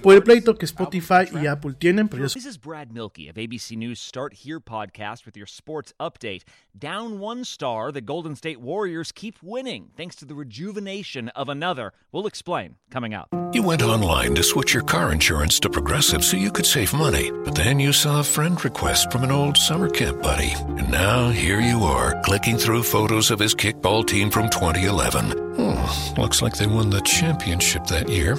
Por 0.03 0.15
el 0.15 0.23
pleito 0.23 0.57
que 0.57 0.67
Spotify 0.67 1.27
y 1.33 1.47
Apple 1.47 1.75
tienen, 1.75 2.09
pero. 2.09 2.29
This 2.29 2.45
is 2.45 2.59
Brad 2.59 2.91
Milkey 2.91 3.29
of 3.29 3.37
ABC 3.37 3.77
News 3.77 3.99
Start 3.99 4.35
Here 4.45 4.61
podcast 4.61 5.25
with 5.25 5.37
your 5.37 5.47
sports 5.47 5.95
update. 5.99 6.43
Down 6.79 7.19
one 7.19 7.45
star, 7.45 7.91
the 7.91 8.03
Golden 8.03 8.37
State 8.37 8.61
Warriors 8.61 9.13
keep 9.13 9.37
winning 9.43 9.91
thanks 9.97 10.15
to 10.17 10.27
the 10.27 10.35
rejuvenation 10.35 11.31
of 11.31 11.49
another. 11.49 11.93
We'll 12.13 12.27
explain 12.27 12.77
coming 12.91 13.15
up. 13.15 13.29
You 13.53 13.63
went 13.63 13.83
online 13.83 14.35
to 14.35 14.43
switch 14.43 14.75
your 14.75 14.83
car 14.83 15.13
insurance 15.13 15.59
to 15.61 15.71
Progressive 15.71 16.23
so 16.23 16.37
you 16.37 16.51
could 16.51 16.67
save 16.67 16.93
money, 16.93 17.31
but 17.45 17.55
then 17.55 17.81
you 17.81 17.93
saw 17.93 18.21
a 18.21 18.25
friend 18.25 18.63
request 18.63 19.11
from 19.11 19.25
an 19.25 19.31
old 19.31 19.57
summer 19.57 19.89
camp 19.89 20.23
buddy, 20.23 20.53
and 20.77 20.91
now 20.91 21.31
here 21.31 21.61
you 21.61 21.85
are 21.85 22.21
clicking 22.23 22.59
through 22.59 22.83
photos 22.83 23.31
of 23.31 23.39
his 23.39 23.55
kickball 23.55 24.07
team 24.07 24.31
from 24.31 24.51
2011. 24.51 25.46
Oh, 25.59 26.15
looks 26.19 26.43
like 26.43 26.55
they 26.55 26.67
won 26.67 26.91
the 26.91 27.01
championship 27.01 27.87
that 27.87 28.09
year. 28.09 28.37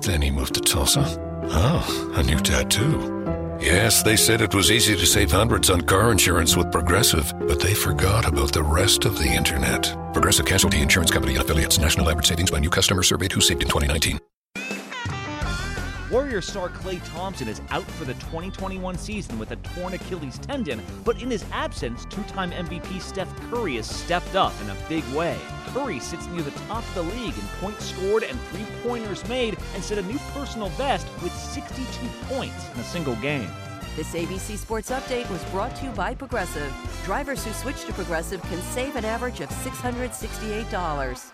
Then 0.00 0.22
he 0.22 0.30
moved 0.30 0.54
to 0.54 0.60
Tulsa. 0.60 1.04
Oh, 1.50 2.12
a 2.16 2.22
new 2.22 2.38
tattoo. 2.38 3.12
Yes, 3.60 4.02
they 4.02 4.16
said 4.16 4.40
it 4.40 4.54
was 4.54 4.70
easy 4.70 4.94
to 4.96 5.06
save 5.06 5.30
hundreds 5.32 5.70
on 5.70 5.80
car 5.82 6.10
insurance 6.10 6.56
with 6.56 6.70
Progressive, 6.72 7.32
but 7.46 7.60
they 7.60 7.74
forgot 7.74 8.26
about 8.26 8.52
the 8.52 8.62
rest 8.62 9.04
of 9.04 9.18
the 9.18 9.28
internet. 9.28 9.94
Progressive 10.12 10.46
Casualty 10.46 10.80
Insurance 10.80 11.10
Company 11.10 11.34
and 11.34 11.42
affiliates. 11.42 11.78
National 11.78 12.08
average 12.10 12.26
savings 12.26 12.50
by 12.50 12.58
new 12.58 12.70
customer 12.70 13.02
surveyed 13.02 13.32
who 13.32 13.40
saved 13.40 13.62
in 13.62 13.68
2019. 13.68 14.18
Warrior 16.14 16.42
star 16.42 16.68
Clay 16.68 17.00
Thompson 17.00 17.48
is 17.48 17.60
out 17.70 17.82
for 17.82 18.04
the 18.04 18.14
2021 18.14 18.96
season 18.96 19.36
with 19.36 19.50
a 19.50 19.56
torn 19.56 19.94
Achilles 19.94 20.38
tendon, 20.38 20.80
but 21.02 21.20
in 21.20 21.28
his 21.28 21.44
absence, 21.50 22.04
two 22.04 22.22
time 22.22 22.52
MVP 22.52 23.02
Steph 23.02 23.34
Curry 23.50 23.74
has 23.74 23.90
stepped 23.90 24.36
up 24.36 24.52
in 24.62 24.70
a 24.70 24.76
big 24.88 25.02
way. 25.06 25.36
Curry 25.72 25.98
sits 25.98 26.28
near 26.28 26.42
the 26.42 26.52
top 26.68 26.84
of 26.86 26.94
the 26.94 27.02
league 27.02 27.34
in 27.34 27.44
points 27.60 27.86
scored 27.86 28.22
and 28.22 28.38
three 28.42 28.64
pointers 28.84 29.28
made 29.28 29.58
and 29.74 29.82
set 29.82 29.98
a 29.98 30.02
new 30.02 30.20
personal 30.32 30.68
best 30.78 31.08
with 31.20 31.32
62 31.32 31.84
points 32.28 32.64
in 32.72 32.78
a 32.80 32.84
single 32.84 33.16
game. 33.16 33.50
This 33.96 34.14
ABC 34.14 34.56
Sports 34.56 34.90
Update 34.90 35.28
was 35.30 35.42
brought 35.46 35.74
to 35.74 35.86
you 35.86 35.90
by 35.90 36.14
Progressive. 36.14 36.72
Drivers 37.04 37.44
who 37.44 37.52
switch 37.54 37.86
to 37.86 37.92
Progressive 37.92 38.40
can 38.42 38.62
save 38.62 38.94
an 38.94 39.04
average 39.04 39.40
of 39.40 39.48
$668. 39.48 41.33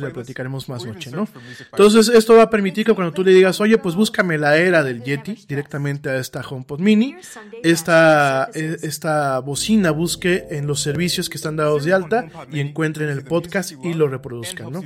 Le 0.00 0.10
platicaremos 0.10 0.68
más 0.68 0.84
noche, 0.84 1.10
¿no? 1.10 1.28
Entonces, 1.72 2.08
esto 2.08 2.36
va 2.36 2.44
a 2.44 2.50
permitir 2.50 2.84
que 2.84 2.94
cuando 2.94 3.12
tú 3.12 3.24
le 3.24 3.32
digas, 3.32 3.60
oye, 3.60 3.78
pues 3.78 3.94
búscame 3.94 4.38
la 4.38 4.56
era 4.56 4.82
del 4.82 5.02
Yeti 5.02 5.44
directamente 5.46 6.10
a 6.10 6.16
esta 6.16 6.40
HomePod 6.40 6.80
Mini, 6.80 7.16
esta, 7.62 8.50
esta 8.54 9.38
bocina 9.40 9.90
busque 9.90 10.46
en 10.50 10.66
los 10.66 10.80
servicios 10.80 11.28
que 11.28 11.36
están 11.36 11.56
dados 11.56 11.84
de 11.84 11.92
alta 11.92 12.28
y 12.50 12.60
encuentren 12.60 13.08
el 13.08 13.24
podcast 13.24 13.72
y 13.82 13.94
lo 13.94 14.08
reproduzcan, 14.08 14.72
¿no? 14.72 14.82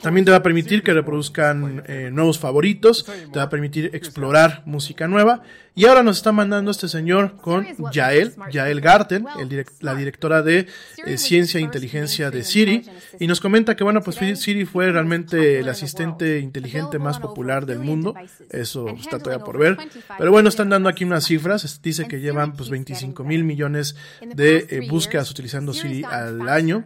También 0.00 0.24
te 0.24 0.30
va 0.30 0.38
a 0.38 0.42
permitir 0.42 0.82
que 0.82 0.92
reproduzcan 0.92 1.84
eh, 1.86 2.10
nuevos 2.12 2.38
favoritos, 2.38 3.04
te 3.04 3.38
va 3.38 3.44
a 3.44 3.48
permitir 3.48 3.90
explorar 3.92 4.62
música 4.64 5.08
nueva. 5.08 5.42
Y 5.76 5.86
ahora 5.86 6.04
nos 6.04 6.18
está 6.18 6.30
mandando 6.30 6.70
este 6.70 6.86
señor 6.86 7.36
con 7.40 7.66
Yael, 7.92 8.32
Yael 8.52 8.80
Garten, 8.80 9.26
el 9.40 9.66
la 9.80 9.96
directora 9.96 10.40
de 10.40 10.68
eh, 11.04 11.18
Ciencia 11.18 11.58
e 11.58 11.62
Inteligencia 11.62 12.30
de 12.30 12.44
Siri, 12.44 12.84
y 13.18 13.26
nos 13.26 13.40
comenta 13.40 13.74
que 13.74 13.82
bueno, 13.82 14.00
pues 14.00 14.16
Siri 14.38 14.66
fue 14.66 14.92
realmente 14.92 15.58
el 15.58 15.68
asistente 15.68 16.38
inteligente 16.38 17.00
más 17.00 17.18
popular 17.18 17.66
del 17.66 17.80
mundo. 17.80 18.14
Eso 18.50 18.88
está 18.88 19.18
todavía 19.18 19.44
por 19.44 19.58
ver. 19.58 19.76
Pero 20.16 20.30
bueno, 20.30 20.48
están 20.48 20.68
dando 20.68 20.88
aquí 20.88 21.04
unas 21.04 21.24
cifras. 21.24 21.80
Dice 21.82 22.06
que 22.06 22.20
llevan 22.20 22.54
pues 22.54 22.70
25 22.70 23.24
mil 23.24 23.42
millones 23.42 23.96
de 24.22 24.66
eh, 24.70 24.86
búsquedas 24.88 25.28
utilizando 25.30 25.72
Siri 25.72 26.04
al 26.04 26.48
año. 26.48 26.84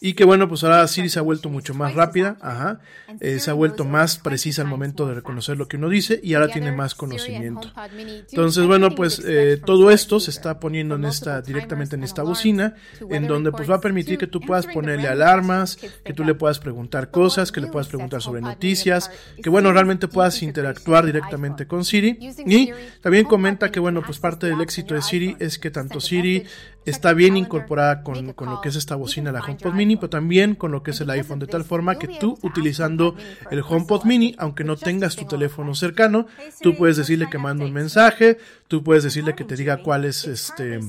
Y 0.00 0.14
que 0.14 0.24
bueno, 0.24 0.48
pues 0.48 0.64
ahora 0.64 0.86
Siri 0.88 1.08
se 1.08 1.20
ha 1.20 1.22
vuelto 1.22 1.48
mucho 1.48 1.74
más 1.74 1.94
rápida, 1.94 2.36
ajá, 2.40 2.80
eh, 3.20 3.38
se 3.38 3.50
ha 3.50 3.54
vuelto 3.54 3.84
más 3.84 4.18
precisa 4.18 4.62
al 4.62 4.68
momento 4.68 5.06
de 5.06 5.14
reconocer 5.14 5.56
lo 5.56 5.68
que 5.68 5.76
uno 5.76 5.88
dice 5.88 6.20
y 6.22 6.34
ahora 6.34 6.48
tiene 6.48 6.72
más 6.72 6.96
conocimiento. 6.96 7.70
Entonces, 8.08 8.66
bueno, 8.66 8.90
pues 8.94 9.22
eh, 9.24 9.60
todo 9.64 9.90
esto 9.90 10.20
se 10.20 10.30
está 10.30 10.60
poniendo 10.60 10.94
en 10.94 11.04
esta, 11.04 11.42
directamente 11.42 11.96
en 11.96 12.04
esta 12.04 12.22
bocina, 12.22 12.74
en 13.10 13.26
donde 13.26 13.52
pues 13.52 13.70
va 13.70 13.76
a 13.76 13.80
permitir 13.80 14.18
que 14.18 14.26
tú 14.26 14.40
puedas 14.40 14.66
ponerle 14.66 15.08
alarmas, 15.08 15.78
que 16.04 16.12
tú 16.12 16.24
le 16.24 16.34
puedas 16.34 16.58
preguntar 16.58 17.10
cosas, 17.10 17.52
que 17.52 17.60
le 17.60 17.68
puedas 17.68 17.88
preguntar 17.88 18.22
sobre 18.22 18.40
noticias, 18.40 19.10
que 19.42 19.50
bueno, 19.50 19.72
realmente 19.72 20.08
puedas 20.08 20.42
interactuar 20.42 21.06
directamente 21.06 21.66
con 21.66 21.84
Siri. 21.84 22.18
Y 22.46 22.70
también 23.00 23.24
comenta 23.24 23.70
que 23.70 23.80
bueno, 23.80 24.02
pues 24.04 24.18
parte 24.18 24.46
del 24.46 24.60
éxito 24.60 24.94
de 24.94 25.02
Siri 25.02 25.36
es 25.38 25.58
que 25.58 25.70
tanto 25.70 26.00
Siri 26.00 26.44
está 26.86 27.12
bien 27.12 27.36
incorporada 27.36 28.02
con, 28.02 28.32
con, 28.32 28.50
lo 28.50 28.60
que 28.60 28.70
es 28.70 28.76
esta 28.76 28.96
bocina, 28.96 29.32
la 29.32 29.40
HomePod 29.40 29.74
Mini, 29.74 29.96
pero 29.96 30.10
también 30.10 30.54
con 30.54 30.72
lo 30.72 30.82
que 30.82 30.92
es 30.92 31.00
el 31.00 31.10
iPhone, 31.10 31.38
de 31.38 31.46
tal 31.46 31.64
forma 31.64 31.98
que 31.98 32.08
tú 32.08 32.38
utilizando 32.42 33.14
el 33.50 33.62
HomePod 33.66 34.04
Mini, 34.04 34.34
aunque 34.38 34.64
no 34.64 34.76
tengas 34.76 35.16
tu 35.16 35.26
teléfono 35.26 35.74
cercano, 35.74 36.26
tú 36.62 36.76
puedes 36.76 36.96
decirle 36.96 37.28
que 37.30 37.38
mande 37.38 37.64
un 37.64 37.72
mensaje, 37.72 38.38
tú 38.68 38.82
puedes 38.82 39.04
decirle 39.04 39.34
que 39.34 39.44
te 39.44 39.56
diga 39.56 39.82
cuál 39.82 40.04
es 40.04 40.26
este, 40.26 40.80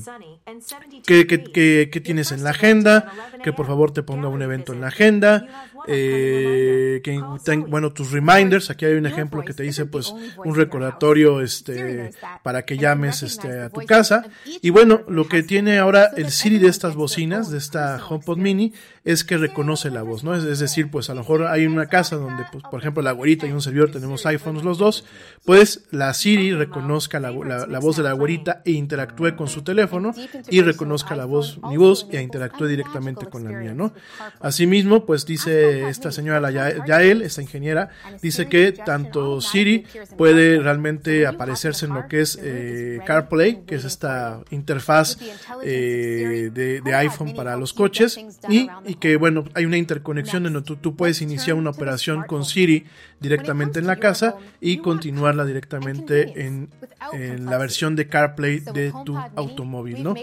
qué, 1.04 1.26
qué, 1.26 1.90
qué 1.92 2.00
tienes 2.00 2.32
en 2.32 2.44
la 2.44 2.50
agenda, 2.50 3.12
que 3.42 3.52
por 3.52 3.66
favor 3.66 3.92
te 3.92 4.02
ponga 4.02 4.28
un 4.28 4.42
evento 4.42 4.72
en 4.72 4.80
la 4.80 4.88
agenda, 4.88 5.68
eh, 5.86 7.00
que 7.02 7.20
bueno 7.68 7.92
tus 7.92 8.12
reminders. 8.12 8.70
Aquí 8.70 8.84
hay 8.84 8.94
un 8.94 9.06
ejemplo 9.06 9.44
que 9.44 9.54
te 9.54 9.62
dice 9.62 9.86
pues 9.86 10.14
un 10.44 10.54
recordatorio 10.54 11.40
este 11.40 12.12
para 12.42 12.62
que 12.62 12.76
llames 12.76 13.22
este 13.22 13.60
a 13.60 13.70
tu 13.70 13.80
casa. 13.86 14.24
y 14.44 14.70
bueno 14.70 15.02
lo 15.08 15.28
que 15.28 15.42
tiene 15.42 15.78
ahora 15.78 16.10
el 16.16 16.30
Siri 16.30 16.58
de 16.58 16.68
estas 16.68 16.94
bocinas 16.94 17.50
de 17.50 17.58
esta 17.58 18.00
HomePod 18.04 18.38
Mini 18.38 18.72
es 19.04 19.24
que 19.24 19.36
reconoce 19.36 19.90
la 19.90 20.02
voz 20.02 20.22
no 20.22 20.34
es, 20.34 20.58
decir 20.58 20.90
pues 20.90 21.10
a 21.10 21.14
lo 21.14 21.20
mejor 21.20 21.46
hay 21.46 21.66
una 21.66 21.86
casa 21.86 22.16
donde 22.16 22.44
pues 22.52 22.62
por 22.70 22.80
ejemplo 22.80 23.02
la 23.02 23.12
güerita 23.12 23.46
y 23.46 23.52
un 23.52 23.60
servidor 23.60 23.90
tenemos 23.90 24.24
iPhones 24.26 24.62
los 24.62 24.78
dos. 24.78 25.04
pues 25.44 25.86
la 25.90 26.14
Siri 26.14 26.52
reconozca 26.52 27.18
la, 27.18 27.32
la, 27.32 27.78
voz 27.80 27.96
de 27.96 28.04
la 28.04 28.12
güerita 28.12 28.62
e 28.64 28.72
interactúe 28.72 29.34
con 29.36 29.48
su 29.48 29.62
teléfono 29.62 30.14
y 30.48 30.60
reconozca 30.62 31.16
la 31.16 31.24
voz 31.24 31.58
mi 31.68 31.76
voz 31.76 32.06
e 32.12 32.20
interactúe 32.22 32.66
directamente 32.66 33.26
con 33.26 33.44
la 33.44 33.50
mía 33.50 33.74
no 33.74 33.92
asimismo 34.40 35.04
pues 35.04 35.26
dice 35.26 35.71
esta 35.88 36.12
señora 36.12 36.40
la 36.40 36.50
Yael, 36.50 37.22
esta 37.22 37.42
ingeniera, 37.42 37.90
dice 38.20 38.46
que 38.46 38.72
tanto 38.72 39.40
Siri 39.40 39.84
puede 40.16 40.58
realmente 40.60 41.26
aparecerse 41.26 41.86
en 41.86 41.94
lo 41.94 42.08
que 42.08 42.20
es 42.20 42.38
eh, 42.40 43.00
CarPlay, 43.06 43.62
que 43.66 43.76
es 43.76 43.84
esta 43.84 44.40
interfaz 44.50 45.18
eh, 45.62 46.50
de, 46.52 46.94
iPhone 46.94 47.34
para 47.34 47.56
los 47.56 47.72
coches, 47.72 48.18
y, 48.48 48.68
que 48.96 49.16
bueno, 49.16 49.44
hay 49.54 49.64
una 49.64 49.78
interconexión 49.78 50.46
en 50.46 50.52
donde 50.54 50.76
tú, 50.76 50.96
puedes 50.96 51.22
iniciar 51.22 51.56
una 51.56 51.70
operación 51.70 52.24
con 52.24 52.44
Siri 52.44 52.84
directamente 53.20 53.78
en 53.78 53.86
la 53.86 53.96
casa 53.96 54.36
y 54.60 54.78
continuarla 54.78 55.44
directamente 55.44 56.44
en, 56.44 56.68
en 57.12 57.46
la 57.46 57.56
versión 57.56 57.96
de 57.96 58.08
CarPlay 58.08 58.60
de 58.60 58.92
tu 59.04 59.16
automóvil, 59.36 60.02
¿no? 60.02 60.14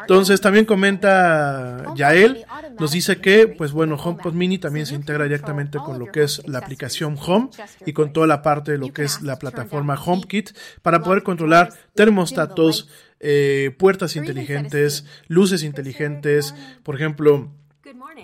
Entonces 0.00 0.40
también 0.40 0.64
comenta 0.64 1.94
Yael, 1.94 2.44
nos 2.78 2.92
dice 2.92 3.20
que, 3.20 3.48
pues 3.48 3.72
bueno, 3.72 3.96
HomePod 3.96 4.32
Mini 4.32 4.58
también 4.58 4.86
se 4.86 4.93
integra 4.94 5.24
directamente 5.24 5.78
con 5.78 5.98
lo 5.98 6.10
que 6.10 6.22
es 6.22 6.46
la 6.46 6.58
aplicación 6.58 7.16
Home 7.26 7.50
y 7.86 7.92
con 7.92 8.12
toda 8.12 8.26
la 8.26 8.42
parte 8.42 8.72
de 8.72 8.78
lo 8.78 8.92
que 8.92 9.04
es 9.04 9.22
la 9.22 9.38
plataforma 9.38 9.94
HomeKit 9.94 10.50
para 10.82 11.02
poder 11.02 11.22
controlar 11.22 11.72
termostatos, 11.94 12.88
eh, 13.20 13.74
puertas 13.78 14.16
inteligentes, 14.16 15.06
luces 15.28 15.62
inteligentes, 15.62 16.54
por 16.82 16.94
ejemplo, 16.94 17.50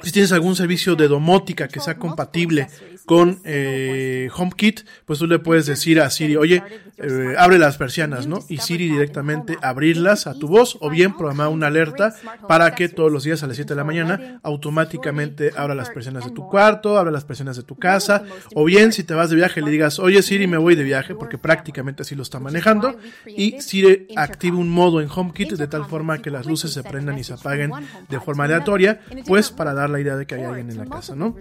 si 0.02 0.12
tienes 0.12 0.32
algún 0.32 0.56
servicio 0.56 0.96
de 0.96 1.08
domótica 1.08 1.68
que 1.68 1.80
sea 1.80 1.96
compatible 1.96 2.68
con 3.06 3.40
eh, 3.44 4.28
HomeKit, 4.34 4.80
pues 5.04 5.18
tú 5.18 5.26
le 5.26 5.38
puedes 5.38 5.66
decir 5.66 6.00
a 6.00 6.10
Siri, 6.10 6.36
oye, 6.36 6.62
eh, 6.96 7.34
abre 7.38 7.58
las 7.58 7.76
persianas, 7.76 8.26
¿no? 8.26 8.38
Y 8.48 8.58
Siri 8.58 8.88
directamente 8.88 9.56
abrirlas 9.62 10.26
a 10.26 10.34
tu 10.34 10.48
voz 10.48 10.78
o 10.80 10.90
bien 10.90 11.16
programar 11.16 11.48
una 11.48 11.68
alerta 11.68 12.14
para 12.46 12.74
que 12.74 12.88
todos 12.88 13.10
los 13.10 13.24
días 13.24 13.42
a 13.42 13.46
las 13.46 13.56
7 13.56 13.70
de 13.70 13.76
la 13.76 13.84
mañana 13.84 14.40
automáticamente 14.42 15.52
abra 15.56 15.74
las 15.74 15.90
persianas 15.90 16.24
de 16.24 16.30
tu 16.30 16.46
cuarto, 16.48 16.98
abra 16.98 17.10
las 17.10 17.24
persianas 17.24 17.56
de 17.56 17.62
tu 17.62 17.76
casa, 17.76 18.24
o 18.54 18.64
bien 18.64 18.92
si 18.92 19.04
te 19.04 19.14
vas 19.14 19.30
de 19.30 19.36
viaje 19.36 19.60
le 19.60 19.70
digas, 19.70 19.98
oye 19.98 20.22
Siri, 20.22 20.46
me 20.46 20.58
voy 20.58 20.74
de 20.74 20.84
viaje, 20.84 21.14
porque 21.14 21.38
prácticamente 21.38 22.02
así 22.02 22.14
lo 22.14 22.22
está 22.22 22.38
manejando, 22.38 22.96
y 23.26 23.60
Siri 23.60 24.08
activa 24.16 24.58
un 24.58 24.68
modo 24.68 25.00
en 25.00 25.08
HomeKit 25.08 25.52
de 25.52 25.66
tal 25.66 25.86
forma 25.86 26.18
que 26.18 26.30
las 26.30 26.46
luces 26.46 26.72
se 26.72 26.82
prendan 26.82 27.18
y 27.18 27.24
se 27.24 27.34
apaguen 27.34 27.72
de 28.08 28.20
forma 28.20 28.44
aleatoria, 28.44 29.00
pues 29.26 29.50
para 29.60 29.74
dar 29.74 29.90
la 29.90 30.00
idea 30.00 30.16
de 30.16 30.26
que 30.26 30.36
hay 30.36 30.44
alguien 30.44 30.70
en 30.70 30.78
la 30.78 30.86
casa, 30.86 31.14
¿no? 31.14 31.36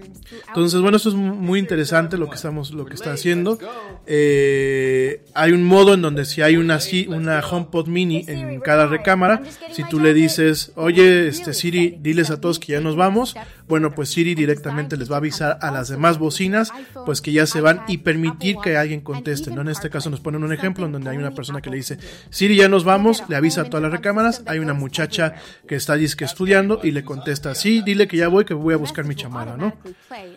Entonces, 0.48 0.78
bueno, 0.82 0.98
esto 0.98 1.08
es 1.08 1.14
muy 1.14 1.58
interesante 1.58 2.18
lo 2.18 2.28
que 2.28 2.34
estamos, 2.34 2.70
lo 2.70 2.84
que 2.84 2.92
está 2.92 3.14
haciendo. 3.14 3.58
Eh, 4.06 5.24
hay 5.32 5.52
un 5.52 5.64
modo 5.64 5.94
en 5.94 6.02
donde 6.02 6.26
si 6.26 6.42
hay 6.42 6.58
una, 6.58 6.78
una 7.08 7.40
HomePod 7.40 7.86
mini 7.86 8.26
en 8.28 8.60
cada 8.60 8.88
recámara, 8.88 9.40
si 9.72 9.84
tú 9.84 10.00
le 10.00 10.12
dices, 10.12 10.72
oye, 10.74 11.28
este 11.28 11.54
Siri, 11.54 11.96
diles 11.98 12.28
a 12.28 12.42
todos 12.42 12.58
que 12.58 12.72
ya 12.72 12.80
nos 12.82 12.94
vamos, 12.94 13.34
bueno, 13.70 13.92
pues 13.92 14.10
Siri 14.10 14.34
directamente 14.34 14.98
les 14.98 15.10
va 15.10 15.14
a 15.14 15.18
avisar 15.18 15.58
a 15.62 15.70
las 15.70 15.88
demás 15.88 16.18
bocinas, 16.18 16.72
pues 17.06 17.22
que 17.22 17.32
ya 17.32 17.46
se 17.46 17.62
van 17.62 17.82
y 17.88 17.98
permitir 17.98 18.56
que 18.62 18.76
alguien 18.76 19.00
conteste, 19.00 19.50
¿no? 19.50 19.62
En 19.62 19.68
este 19.68 19.88
caso 19.88 20.10
nos 20.10 20.20
ponen 20.20 20.44
un 20.44 20.52
ejemplo 20.52 20.84
en 20.84 20.92
donde 20.92 21.08
hay 21.08 21.16
una 21.16 21.30
persona 21.30 21.62
que 21.62 21.70
le 21.70 21.76
dice, 21.76 21.98
Siri, 22.28 22.56
ya 22.56 22.68
nos 22.68 22.84
vamos, 22.84 23.24
le 23.28 23.36
avisa 23.36 23.62
a 23.62 23.64
todas 23.64 23.82
las 23.82 23.92
recámaras, 23.92 24.42
hay 24.46 24.58
una 24.58 24.74
muchacha 24.74 25.34
que 25.66 25.76
está 25.76 25.96
que 26.16 26.24
estudiando 26.24 26.80
y 26.82 26.90
le 26.90 27.04
contesta, 27.04 27.54
sí, 27.54 27.82
dile 27.82 28.08
que 28.08 28.16
ya 28.16 28.28
voy, 28.28 28.44
que 28.44 28.54
voy 28.54 28.74
a 28.74 28.76
buscar 28.76 29.04
mi 29.04 29.14
chamara, 29.14 29.56
¿no? 29.56 29.74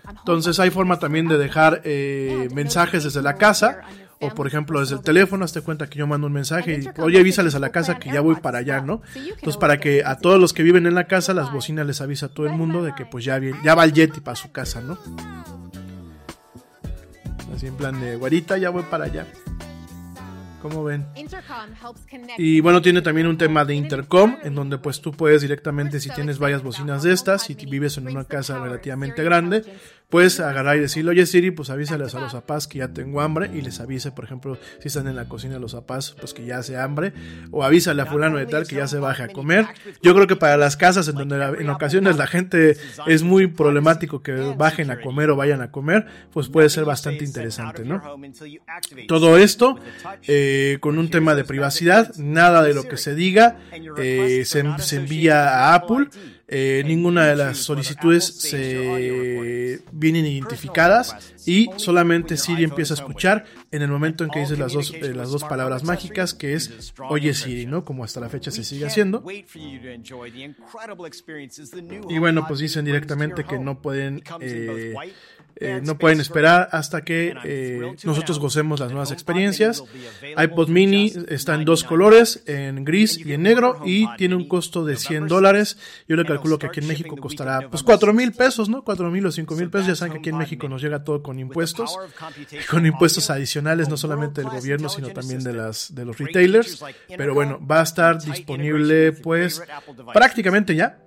Entonces 0.09 0.59
hay 0.59 0.69
forma 0.69 0.99
también 0.99 1.27
de 1.27 1.37
dejar 1.37 1.81
eh, 1.83 2.49
mensajes 2.53 3.03
desde 3.03 3.21
la 3.21 3.35
casa 3.35 3.81
o 4.23 4.33
por 4.33 4.47
ejemplo 4.47 4.79
desde 4.79 4.95
el 4.95 5.01
teléfono, 5.01 5.45
hazte 5.45 5.61
cuenta 5.61 5.87
que 5.87 5.99
yo 5.99 6.07
mando 6.07 6.27
un 6.27 6.33
mensaje 6.33 6.79
y 6.81 7.01
oye 7.01 7.19
avísales 7.19 7.55
a 7.55 7.59
la 7.59 7.69
casa 7.69 7.99
que 7.99 8.11
ya 8.11 8.21
voy 8.21 8.35
para 8.35 8.59
allá, 8.59 8.81
¿no? 8.81 9.01
Entonces 9.15 9.57
para 9.57 9.79
que 9.79 10.03
a 10.03 10.17
todos 10.17 10.39
los 10.39 10.53
que 10.53 10.63
viven 10.63 10.85
en 10.85 10.95
la 10.95 11.05
casa 11.05 11.33
las 11.33 11.51
bocinas 11.51 11.85
les 11.85 12.01
avisa 12.01 12.27
a 12.27 12.29
todo 12.29 12.47
el 12.47 12.53
mundo 12.53 12.83
de 12.83 12.93
que 12.95 13.05
pues 13.05 13.25
ya, 13.25 13.39
ya 13.63 13.75
va 13.75 13.83
el 13.83 13.93
Yeti 13.93 14.21
para 14.21 14.35
su 14.35 14.51
casa, 14.51 14.81
¿no? 14.81 14.97
Así 17.53 17.67
en 17.67 17.75
plan 17.75 17.99
de 17.99 18.15
guarita, 18.15 18.57
ya 18.57 18.69
voy 18.69 18.83
para 18.83 19.05
allá. 19.05 19.27
¿Cómo 20.63 20.81
ven? 20.85 21.05
Y 22.37 22.61
bueno, 22.61 22.81
tiene 22.81 23.01
también 23.01 23.27
un 23.27 23.37
tema 23.37 23.65
de 23.65 23.75
intercom, 23.75 24.37
en 24.43 24.55
donde 24.55 24.77
pues 24.77 25.01
tú 25.01 25.11
puedes 25.11 25.41
directamente, 25.41 25.99
si 25.99 26.09
tienes 26.09 26.39
varias 26.39 26.63
bocinas 26.63 27.03
de 27.03 27.11
estas, 27.11 27.41
si 27.41 27.53
vives 27.53 27.97
en 27.97 28.07
una 28.07 28.23
casa 28.23 28.59
relativamente 28.59 29.25
grande, 29.25 29.65
puedes 30.09 30.39
agarrar 30.39 30.77
y 30.77 30.81
decirle, 30.81 31.11
oye 31.11 31.25
Siri, 31.25 31.51
pues 31.51 31.69
avísales 31.69 32.13
a 32.15 32.19
los 32.19 32.33
papás 32.33 32.67
que 32.67 32.79
ya 32.79 32.89
tengo 32.89 33.21
hambre 33.21 33.49
y 33.53 33.61
les 33.61 33.79
avise, 33.79 34.11
por 34.11 34.25
ejemplo, 34.25 34.57
si 34.79 34.87
están 34.87 35.07
en 35.07 35.15
la 35.15 35.25
cocina 35.25 35.57
los 35.59 35.73
papás, 35.73 36.15
pues 36.19 36.33
que 36.33 36.45
ya 36.45 36.59
hace 36.59 36.77
hambre, 36.77 37.13
o 37.51 37.63
avísale 37.63 38.01
a 38.01 38.05
fulano 38.05 38.37
de 38.37 38.45
tal 38.45 38.67
que 38.67 38.75
ya 38.75 38.87
se 38.87 38.99
baje 38.99 39.23
a 39.23 39.27
comer. 39.29 39.65
Yo 40.01 40.13
creo 40.13 40.27
que 40.27 40.35
para 40.35 40.57
las 40.57 40.77
casas 40.77 41.07
en 41.07 41.15
donde 41.15 41.35
en 41.59 41.69
ocasiones 41.69 42.17
la 42.17 42.27
gente 42.27 42.77
es 43.07 43.23
muy 43.23 43.47
problemático 43.47 44.21
que 44.21 44.33
bajen 44.33 44.91
a 44.91 45.01
comer 45.01 45.29
o 45.29 45.35
vayan 45.35 45.61
a 45.61 45.71
comer, 45.71 46.05
pues 46.31 46.47
puede 46.49 46.69
ser 46.69 46.85
bastante 46.85 47.25
interesante, 47.25 47.83
¿no? 47.83 48.01
Todo 49.07 49.37
esto 49.37 49.77
eh, 50.27 50.77
con 50.79 50.97
un 50.99 51.09
tema 51.09 51.35
de 51.35 51.43
privacidad, 51.43 52.15
nada 52.17 52.61
de 52.61 52.73
lo 52.73 52.87
que 52.87 52.97
se 52.97 53.15
diga 53.15 53.57
eh, 53.97 54.43
se, 54.45 54.63
se 54.77 54.95
envía 54.97 55.69
a 55.69 55.75
Apple. 55.75 56.07
Eh, 56.47 56.83
ninguna 56.85 57.25
de 57.25 57.35
las 57.37 57.57
solicitudes 57.59 58.25
se 58.25 59.81
vienen 59.91 60.25
identificadas 60.25 61.33
y 61.45 61.69
solamente 61.77 62.37
Siri 62.37 62.63
empieza 62.63 62.93
a 62.93 62.97
escuchar 62.97 63.45
en 63.71 63.81
el 63.81 63.89
momento 63.89 64.23
en 64.23 64.29
que 64.29 64.39
dices 64.39 64.59
las 64.59 64.73
dos, 64.73 64.93
eh, 64.93 65.13
las 65.13 65.31
dos 65.31 65.43
palabras 65.43 65.83
mágicas 65.83 66.33
que 66.33 66.53
es 66.53 66.93
oye 67.09 67.33
Siri, 67.33 67.65
¿no? 67.65 67.85
Como 67.85 68.03
hasta 68.03 68.19
la 68.19 68.29
fecha 68.29 68.51
se 68.51 68.63
sigue 68.63 68.85
haciendo. 68.85 69.23
Y 72.09 72.19
bueno, 72.19 72.45
pues 72.47 72.59
dicen 72.59 72.85
directamente 72.85 73.45
que 73.45 73.57
no 73.57 73.81
pueden 73.81 74.21
eh, 74.41 74.93
eh, 75.63 75.81
no 75.83 75.97
pueden 75.97 76.19
esperar 76.19 76.69
hasta 76.71 77.03
que 77.03 77.33
eh, 77.43 77.95
nosotros 78.03 78.39
gocemos 78.39 78.79
las 78.79 78.91
nuevas 78.91 79.11
experiencias. 79.11 79.83
iPod 80.37 80.67
mini 80.67 81.13
está 81.29 81.55
en 81.55 81.65
dos 81.65 81.83
colores, 81.83 82.43
en 82.47 82.83
gris 82.83 83.17
y 83.17 83.33
en 83.33 83.43
negro, 83.43 83.81
y 83.85 84.07
tiene 84.17 84.35
un 84.35 84.47
costo 84.47 84.83
de 84.85 84.97
100 84.97 85.27
dólares. 85.27 85.77
Yo 86.07 86.15
le 86.15 86.25
calculo 86.25 86.59
que 86.59 86.67
aquí 86.67 86.79
en 86.81 86.87
México 86.87 87.15
costará 87.17 87.69
pues 87.69 87.83
4 87.83 88.13
mil 88.13 88.33
pesos, 88.33 88.69
¿no? 88.69 88.83
4 88.83 89.09
mil 89.09 89.25
o 89.25 89.31
5 89.31 89.55
mil 89.55 89.69
pesos. 89.69 89.87
Ya 89.87 89.95
saben 89.95 90.13
que 90.13 90.19
aquí 90.19 90.29
en 90.29 90.37
México 90.37 90.67
nos 90.67 90.81
llega 90.81 91.03
todo 91.03 91.23
con 91.23 91.39
impuestos, 91.39 91.97
con 92.69 92.85
impuestos 92.85 93.29
adicionales, 93.29 93.89
no 93.89 93.97
solamente 93.97 94.41
del 94.41 94.49
gobierno, 94.49 94.89
sino 94.89 95.09
también 95.09 95.43
de, 95.43 95.53
las, 95.53 95.93
de 95.95 96.05
los 96.05 96.17
retailers. 96.17 96.83
Pero 97.07 97.33
bueno, 97.33 97.65
va 97.65 97.79
a 97.79 97.83
estar 97.83 98.21
disponible 98.21 99.13
pues 99.13 99.61
prácticamente 100.13 100.75
ya. 100.75 100.99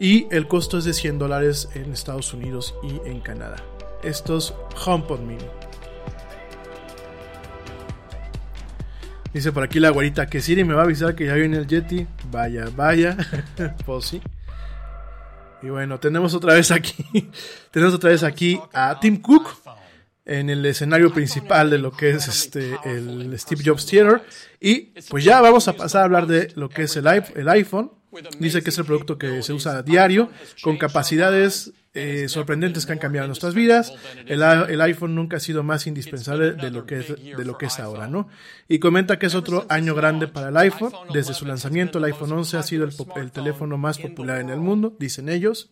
Y 0.00 0.26
el 0.30 0.48
costo 0.48 0.78
es 0.78 0.84
de 0.84 0.92
100 0.92 1.18
dólares 1.18 1.68
en 1.74 1.92
Estados 1.92 2.32
Unidos 2.34 2.74
y 2.82 3.08
en 3.08 3.20
Canadá. 3.20 3.56
Estos 4.02 4.54
HomePod 4.84 5.20
Mini. 5.20 5.44
Dice 9.32 9.50
por 9.50 9.64
aquí 9.64 9.80
la 9.80 9.90
guarita 9.90 10.26
que 10.26 10.40
Siri 10.40 10.62
me 10.62 10.74
va 10.74 10.82
a 10.82 10.84
avisar 10.84 11.16
que 11.16 11.26
ya 11.26 11.34
viene 11.34 11.56
el 11.56 11.66
Yeti. 11.66 12.06
Vaya, 12.30 12.66
vaya. 12.74 13.16
pues. 13.86 14.16
Y 15.62 15.68
bueno, 15.68 15.98
tenemos 15.98 16.34
otra 16.34 16.54
vez 16.54 16.70
aquí. 16.70 17.04
tenemos 17.70 17.94
otra 17.94 18.10
vez 18.10 18.22
aquí 18.22 18.60
a 18.72 18.98
Tim 19.00 19.20
Cook 19.20 19.48
en 20.24 20.50
el 20.50 20.64
escenario 20.64 21.12
principal 21.12 21.68
de 21.68 21.78
lo 21.78 21.90
que 21.90 22.10
es 22.10 22.28
este 22.28 22.78
el 22.84 23.36
Steve 23.38 23.62
Jobs 23.64 23.86
Theater. 23.86 24.22
Y 24.60 24.92
pues 25.08 25.24
ya 25.24 25.40
vamos 25.40 25.66
a 25.66 25.72
pasar 25.72 26.02
a 26.02 26.04
hablar 26.04 26.26
de 26.26 26.52
lo 26.54 26.68
que 26.68 26.82
es 26.82 26.96
el 26.96 27.08
iPhone. 27.48 27.90
Dice 28.38 28.62
que 28.62 28.70
es 28.70 28.78
el 28.78 28.84
producto 28.84 29.18
que 29.18 29.42
se 29.42 29.52
usa 29.52 29.78
a 29.78 29.82
diario, 29.82 30.30
con 30.62 30.76
capacidades 30.76 31.72
eh, 31.96 32.28
sorprendentes 32.28 32.86
que 32.86 32.92
han 32.92 32.98
cambiado 32.98 33.28
nuestras 33.28 33.54
vidas. 33.54 33.92
El, 34.26 34.42
iPhone 34.80 35.14
nunca 35.14 35.36
ha 35.36 35.40
sido 35.40 35.62
más 35.62 35.86
indispensable 35.86 36.52
de 36.52 36.70
lo 36.70 36.86
que 36.86 37.00
es, 37.00 37.08
de 37.08 37.44
lo 37.44 37.56
que 37.56 37.66
es 37.66 37.78
ahora, 37.78 38.08
¿no? 38.08 38.28
Y 38.68 38.80
comenta 38.80 39.18
que 39.18 39.26
es 39.26 39.34
otro 39.34 39.64
año 39.68 39.94
grande 39.94 40.26
para 40.26 40.48
el 40.48 40.56
iPhone. 40.56 40.92
Desde 41.12 41.34
su 41.34 41.46
lanzamiento, 41.46 41.98
el 41.98 42.04
iPhone 42.04 42.32
11 42.32 42.56
ha 42.56 42.62
sido 42.62 42.88
el 43.16 43.32
teléfono 43.32 43.78
más 43.78 43.98
popular 43.98 44.40
en 44.40 44.50
el 44.50 44.58
mundo, 44.58 44.96
dicen 44.98 45.28
ellos. 45.28 45.70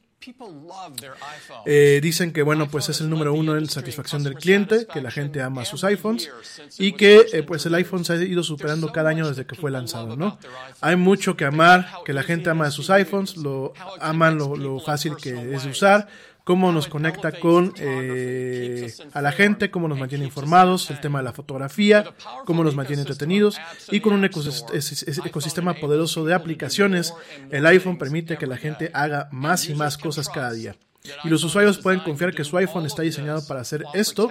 Eh, 1.66 2.00
dicen 2.02 2.32
que 2.32 2.42
bueno 2.42 2.68
pues 2.68 2.88
es 2.88 3.00
el 3.00 3.11
número 3.11 3.35
uno 3.35 3.56
en 3.56 3.68
satisfacción 3.68 4.22
del 4.22 4.35
cliente, 4.35 4.87
que 4.92 5.00
la 5.00 5.11
gente 5.11 5.42
ama 5.42 5.64
sus 5.64 5.85
iPhones 5.85 6.30
y 6.78 6.92
que 6.92 7.26
eh, 7.32 7.42
pues 7.42 7.66
el 7.66 7.74
iPhone 7.74 8.04
se 8.04 8.12
ha 8.12 8.16
ido 8.16 8.42
superando 8.42 8.92
cada 8.92 9.11
año 9.11 9.28
desde 9.28 9.46
que 9.46 9.54
fue 9.54 9.70
lanzado, 9.70 10.16
¿no? 10.16 10.38
Hay 10.80 10.96
mucho 10.96 11.37
que 11.37 11.44
amar, 11.44 11.88
que 12.04 12.12
la 12.12 12.22
gente 12.22 12.50
ama 12.50 12.70
sus 12.70 12.90
iPhones, 12.90 13.37
lo 13.37 13.72
aman 14.00 14.38
lo, 14.38 14.56
lo 14.56 14.80
fácil 14.80 15.16
que 15.16 15.54
es 15.54 15.64
de 15.64 15.70
usar, 15.70 16.08
cómo 16.44 16.72
nos 16.72 16.88
conecta 16.88 17.33
con 17.33 17.72
eh, 17.78 18.92
a 19.12 19.22
la 19.22 19.33
gente, 19.33 19.70
cómo 19.70 19.88
nos 19.88 19.98
mantiene 19.98 20.24
informados, 20.24 20.90
el 20.90 21.00
tema 21.00 21.20
de 21.20 21.24
la 21.24 21.33
fotografía, 21.33 22.05
cómo 22.44 22.64
nos 22.64 22.74
mantiene 22.74 23.02
entretenidos 23.02 23.61
y 23.90 24.00
con 24.00 24.12
un 24.12 24.24
ecosistema 24.24 25.74
poderoso 25.74 26.24
de 26.24 26.35
aplicaciones, 26.35 27.14
el 27.50 27.66
iPhone 27.66 27.98
permite 27.98 28.37
que 28.37 28.46
la 28.46 28.57
gente 28.57 28.90
haga 28.94 29.28
más 29.33 29.68
y 29.68 29.74
más 29.74 29.98
cosas 29.98 30.28
cada 30.28 30.52
día. 30.52 30.76
Y 31.24 31.28
los 31.28 31.42
usuarios 31.44 31.78
pueden 31.78 32.00
confiar 32.00 32.34
que 32.34 32.44
su 32.44 32.56
iPhone 32.56 32.86
está 32.86 33.02
diseñado 33.02 33.46
para 33.46 33.60
hacer 33.60 33.84
esto 33.94 34.30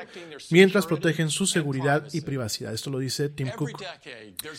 mientras 0.50 0.86
protegen 0.86 1.30
su 1.30 1.46
seguridad 1.46 2.06
y 2.14 2.22
privacidad. 2.22 2.74
Esto 2.74 2.90
lo 2.90 3.00
dice 3.00 3.30
Tim 3.30 3.50
Cook. 3.50 3.82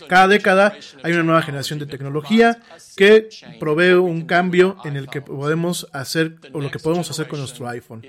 Cada 0.08 0.28
década 0.28 0.76
hay 1.02 1.12
una 1.12 1.22
nueva 1.22 1.42
generación 1.42 1.78
de 1.78 1.86
tecnología 1.86 2.60
que 2.96 3.28
provee 3.58 3.94
un 3.94 4.26
cambio 4.26 4.76
en 4.84 4.96
el 4.96 5.08
que 5.08 5.22
podemos 5.22 5.86
hacer 5.92 6.36
o 6.52 6.60
lo 6.60 6.70
que 6.70 6.78
podemos 6.78 7.10
hacer 7.10 7.28
con 7.28 7.38
nuestro 7.38 7.68
iPhone. 7.68 8.04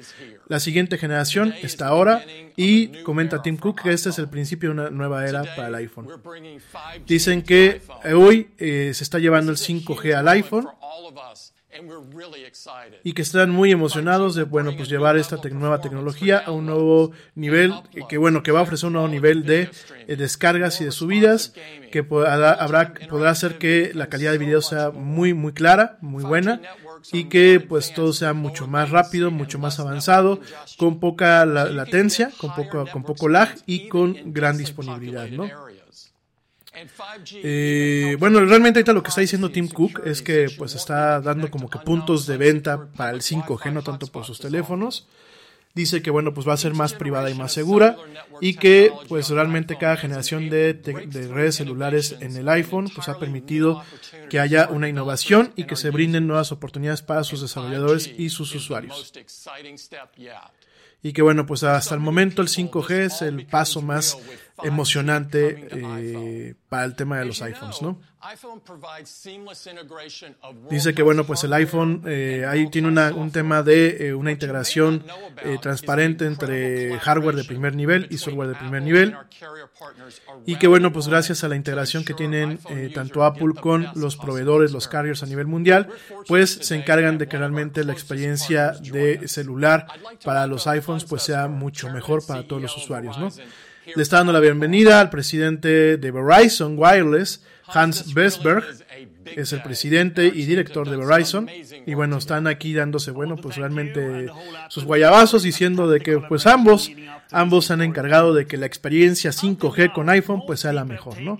La 0.47 0.59
siguiente 0.59 0.97
generación 0.97 1.53
está 1.61 1.87
ahora 1.87 2.25
y 2.55 3.03
comenta 3.03 3.41
Tim 3.41 3.57
Cook 3.57 3.83
que 3.83 3.93
este 3.93 4.09
es 4.09 4.19
el 4.19 4.29
principio 4.29 4.69
de 4.69 4.73
una 4.73 4.89
nueva 4.89 5.27
era 5.27 5.43
para 5.55 5.67
el 5.69 5.75
iPhone. 5.75 6.07
Dicen 7.05 7.41
que 7.41 7.81
hoy 8.13 8.51
eh, 8.57 8.91
se 8.93 9.03
está 9.03 9.19
llevando 9.19 9.51
el 9.51 9.57
5G 9.57 10.13
al 10.13 10.27
iPhone 10.29 10.67
y 13.03 13.13
que 13.13 13.21
están 13.21 13.49
muy 13.49 13.71
emocionados 13.71 14.35
de 14.35 14.43
bueno 14.43 14.75
pues 14.75 14.89
llevar 14.89 15.17
esta 15.17 15.37
nueva 15.51 15.81
tecnología 15.81 16.39
a 16.39 16.51
un 16.51 16.65
nuevo 16.65 17.11
nivel 17.35 17.73
que 18.07 18.17
bueno 18.17 18.43
que 18.43 18.51
va 18.51 18.59
a 18.59 18.63
ofrecer 18.63 18.87
un 18.87 18.93
nuevo 18.93 19.07
nivel 19.07 19.45
de 19.45 19.69
eh, 20.07 20.15
descargas 20.15 20.79
y 20.81 20.85
de 20.85 20.91
subidas 20.91 21.53
que 21.91 22.03
podrá, 22.03 22.51
habrá 22.53 22.93
podrá 23.09 23.31
hacer 23.31 23.57
que 23.57 23.91
la 23.93 24.07
calidad 24.07 24.31
de 24.31 24.37
video 24.37 24.61
sea 24.61 24.91
muy 24.91 25.33
muy 25.33 25.53
clara 25.53 25.97
muy 26.01 26.23
buena 26.23 26.61
y 27.11 27.25
que 27.25 27.59
pues 27.59 27.93
todo 27.93 28.13
sea 28.13 28.33
mucho 28.33 28.67
más 28.67 28.89
rápido 28.89 29.31
mucho 29.31 29.59
más 29.59 29.79
avanzado 29.79 30.39
con 30.77 30.99
poca 30.99 31.45
latencia 31.45 32.31
con 32.37 32.53
poco 32.55 32.85
con 32.91 33.03
poco 33.03 33.29
lag 33.29 33.49
y 33.65 33.87
con 33.87 34.33
gran 34.33 34.57
disponibilidad 34.57 35.27
no 35.29 35.49
bueno, 38.19 38.39
realmente 38.45 38.79
ahorita 38.79 38.93
lo 38.93 39.03
que 39.03 39.09
está 39.09 39.21
diciendo 39.21 39.51
Tim 39.51 39.67
Cook 39.67 40.01
es 40.05 40.21
que 40.21 40.47
pues 40.57 40.75
está 40.75 41.21
dando 41.21 41.49
como 41.51 41.69
que 41.69 41.79
puntos 41.79 42.25
de 42.25 42.37
venta 42.37 42.87
para 42.95 43.11
el 43.11 43.21
5G, 43.21 43.71
no 43.71 43.83
tanto 43.83 44.07
por 44.07 44.25
sus 44.25 44.39
teléfonos. 44.39 45.07
Dice 45.75 46.03
que 46.03 46.11
bueno, 46.11 46.35
pues 46.35 46.47
va 46.47 46.53
a 46.53 46.57
ser 46.57 46.75
más 46.75 46.93
privada 46.93 47.31
y 47.31 47.33
más 47.33 47.51
segura 47.51 47.97
y 48.41 48.55
que 48.55 48.91
pues 49.09 49.29
realmente 49.29 49.75
cada 49.77 49.97
generación 49.97 50.49
de, 50.49 50.73
de, 50.75 51.27
redes 51.27 51.55
celulares 51.55 52.15
en 52.19 52.35
el 52.37 52.47
iPhone 52.49 52.91
pues 52.93 53.09
ha 53.09 53.17
permitido 53.17 53.83
que 54.29 54.39
haya 54.39 54.67
una 54.69 54.87
innovación 54.87 55.51
y 55.55 55.63
que 55.63 55.75
se 55.75 55.89
brinden 55.89 56.27
nuevas 56.27 56.51
oportunidades 56.51 57.01
para 57.01 57.23
sus 57.23 57.41
desarrolladores 57.41 58.07
y 58.17 58.29
sus 58.29 58.53
usuarios. 58.53 59.11
Y 61.01 61.11
que 61.11 61.21
bueno, 61.23 61.45
pues 61.47 61.63
hasta 61.63 61.95
el 61.95 62.01
momento 62.01 62.43
el 62.43 62.49
5G 62.49 62.91
es 62.91 63.21
el 63.23 63.45
paso 63.47 63.81
más 63.81 64.17
emocionante 64.61 65.67
eh, 65.71 66.55
para 66.69 66.85
el 66.85 66.95
tema 66.95 67.17
de 67.17 67.25
los 67.25 67.41
iPhones, 67.41 67.81
¿no? 67.81 67.99
Dice 70.69 70.93
que 70.93 71.03
bueno, 71.03 71.25
pues 71.25 71.43
el 71.43 71.51
iPhone 71.53 72.03
eh, 72.07 72.45
ahí 72.47 72.69
tiene 72.69 72.87
un 72.87 73.31
tema 73.31 73.63
de 73.63 74.07
eh, 74.07 74.13
una 74.13 74.31
integración 74.31 75.03
transparente 75.61 76.25
entre 76.25 76.97
hardware 76.99 77.35
de 77.35 77.43
primer 77.43 77.75
nivel 77.75 78.07
y 78.09 78.17
software 78.17 78.49
de 78.49 78.55
primer 78.55 78.81
nivel. 78.81 79.17
y 80.45 80.55
que 80.55 80.67
bueno, 80.67 80.93
pues 80.93 81.09
gracias 81.09 81.43
a 81.43 81.49
la 81.49 81.57
integración 81.57 82.05
que 82.05 82.13
tienen 82.13 82.59
tanto 82.93 83.25
Apple 83.25 83.55
con 83.59 83.87
los 83.95 84.15
proveedores, 84.15 84.71
los 84.71 84.87
carriers 84.87 85.21
a 85.23 85.25
nivel 85.25 85.47
mundial, 85.47 85.89
pues 86.27 86.51
se 86.61 86.75
encargan 86.75 87.17
de 87.17 87.27
que 87.27 87.37
realmente 87.37 87.83
la 87.83 87.91
experiencia 87.91 88.71
de 88.71 89.27
celular 89.27 89.87
para 90.23 90.47
los 90.47 90.65
iPhones 90.67 91.03
pues 91.03 91.23
sea 91.23 91.49
mucho 91.49 91.89
mejor 91.89 92.25
para 92.25 92.47
todos 92.47 92.61
los 92.61 92.77
usuarios, 92.77 93.17
¿no? 93.17 93.29
Le 93.85 94.01
está 94.01 94.17
dando 94.17 94.33
la 94.33 94.39
bienvenida 94.39 95.01
al 95.01 95.09
presidente 95.09 95.97
de 95.97 96.11
Verizon 96.11 96.75
Wireless, 96.77 97.43
Hans 97.67 98.13
Vesberg, 98.13 98.63
es 99.25 99.51
el 99.53 99.61
presidente 99.61 100.27
y 100.27 100.45
director 100.45 100.89
de 100.89 100.97
Verizon. 100.97 101.49
Y 101.85 101.93
bueno, 101.93 102.17
están 102.17 102.47
aquí 102.47 102.73
dándose, 102.73 103.11
bueno, 103.11 103.35
pues 103.35 103.57
realmente 103.57 104.27
sus 104.69 104.85
guayabazos 104.85 105.43
diciendo 105.43 105.89
de 105.89 105.99
que 105.99 106.17
pues 106.19 106.47
ambos, 106.47 106.91
ambos 107.31 107.65
se 107.65 107.73
han 107.73 107.81
encargado 107.81 108.33
de 108.33 108.47
que 108.47 108.57
la 108.57 108.65
experiencia 108.65 109.31
5G 109.31 109.91
con 109.93 110.09
iPhone 110.09 110.43
pues 110.45 110.61
sea 110.61 110.73
la 110.73 110.85
mejor, 110.85 111.21
¿no? 111.21 111.37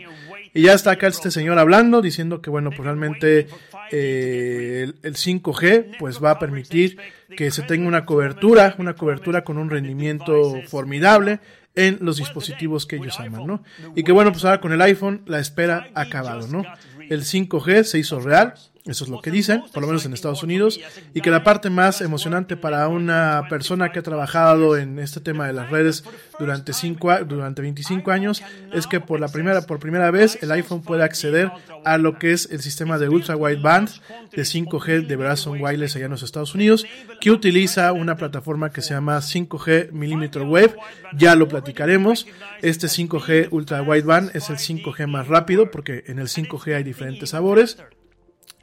Y 0.53 0.63
ya 0.63 0.73
está 0.73 0.91
acá 0.91 1.07
este 1.07 1.31
señor 1.31 1.57
hablando, 1.57 2.01
diciendo 2.01 2.41
que 2.41 2.49
bueno, 2.49 2.69
pues 2.69 2.83
realmente 2.83 3.47
eh, 3.91 4.81
el, 4.83 4.95
el 5.01 5.15
5G 5.15 5.97
pues 5.97 6.23
va 6.23 6.31
a 6.31 6.39
permitir 6.39 6.97
que 7.35 7.49
se 7.51 7.63
tenga 7.63 7.87
una 7.87 8.05
cobertura, 8.05 8.75
una 8.77 8.93
cobertura 8.93 9.43
con 9.43 9.57
un 9.57 9.69
rendimiento 9.69 10.61
formidable 10.67 11.39
en 11.75 11.97
los 12.01 12.17
dispositivos 12.17 12.85
que 12.85 12.97
ellos 12.97 13.19
aman, 13.19 13.47
¿no? 13.47 13.63
Y 13.95 14.03
que 14.03 14.11
bueno, 14.11 14.31
pues 14.31 14.45
ahora 14.45 14.61
con 14.61 14.73
el 14.73 14.81
iPhone 14.81 15.23
la 15.25 15.39
espera 15.39 15.87
ha 15.95 16.01
acabado, 16.01 16.47
¿no? 16.47 16.63
El 17.09 17.23
5G 17.23 17.83
se 17.83 17.99
hizo 17.99 18.19
real, 18.19 18.53
eso 18.85 19.05
es 19.05 19.09
lo 19.09 19.21
que 19.21 19.31
dicen, 19.31 19.63
por 19.71 19.81
lo 19.81 19.87
menos 19.87 20.05
en 20.05 20.13
Estados 20.13 20.43
Unidos, 20.43 20.79
y 21.13 21.21
que 21.21 21.31
la 21.31 21.45
parte 21.45 21.69
más 21.69 22.01
emocionante 22.01 22.57
para 22.57 22.89
una 22.89 23.43
persona 23.49 23.93
que 23.93 23.99
ha 23.99 24.03
trabajado 24.03 24.75
en 24.75 24.99
este 24.99 25.21
tema 25.21 25.47
de 25.47 25.53
las 25.53 25.69
redes 25.69 26.03
durante, 26.37 26.73
cinco, 26.73 27.15
durante 27.25 27.61
25 27.61 28.11
años 28.11 28.43
es 28.73 28.85
que 28.85 28.99
por, 28.99 29.21
la 29.21 29.29
primera, 29.29 29.61
por 29.61 29.79
primera 29.79 30.11
vez 30.11 30.37
el 30.41 30.51
iPhone 30.51 30.81
puede 30.81 31.03
acceder 31.03 31.49
a 31.85 31.97
lo 31.97 32.19
que 32.19 32.33
es 32.33 32.49
el 32.51 32.61
sistema 32.61 32.97
de 32.97 33.07
ultra 33.07 33.37
wideband 33.37 33.89
de 34.33 34.41
5G 34.41 35.07
de 35.07 35.15
Verizon 35.15 35.61
Wireless 35.61 35.95
allá 35.95 36.05
en 36.05 36.11
los 36.11 36.23
Estados 36.23 36.53
Unidos, 36.53 36.85
que 37.21 37.31
utiliza 37.31 37.93
una 37.93 38.17
plataforma 38.17 38.71
que 38.71 38.81
se 38.81 38.93
llama 38.93 39.17
5G 39.19 39.91
Millimeter 39.91 40.41
Wave, 40.41 40.75
ya 41.15 41.35
lo 41.35 41.47
platicaremos, 41.47 42.27
este 42.61 42.87
5G 42.87 43.47
ultra 43.51 43.81
wideband 43.81 44.35
es 44.35 44.49
el 44.49 44.57
5G 44.57 45.07
más 45.07 45.29
rápido 45.29 45.71
porque 45.71 46.03
en 46.07 46.19
el 46.19 46.27
5G 46.27 46.75
hay 46.75 46.83
diferentes 46.83 47.29
sabores. 47.29 47.77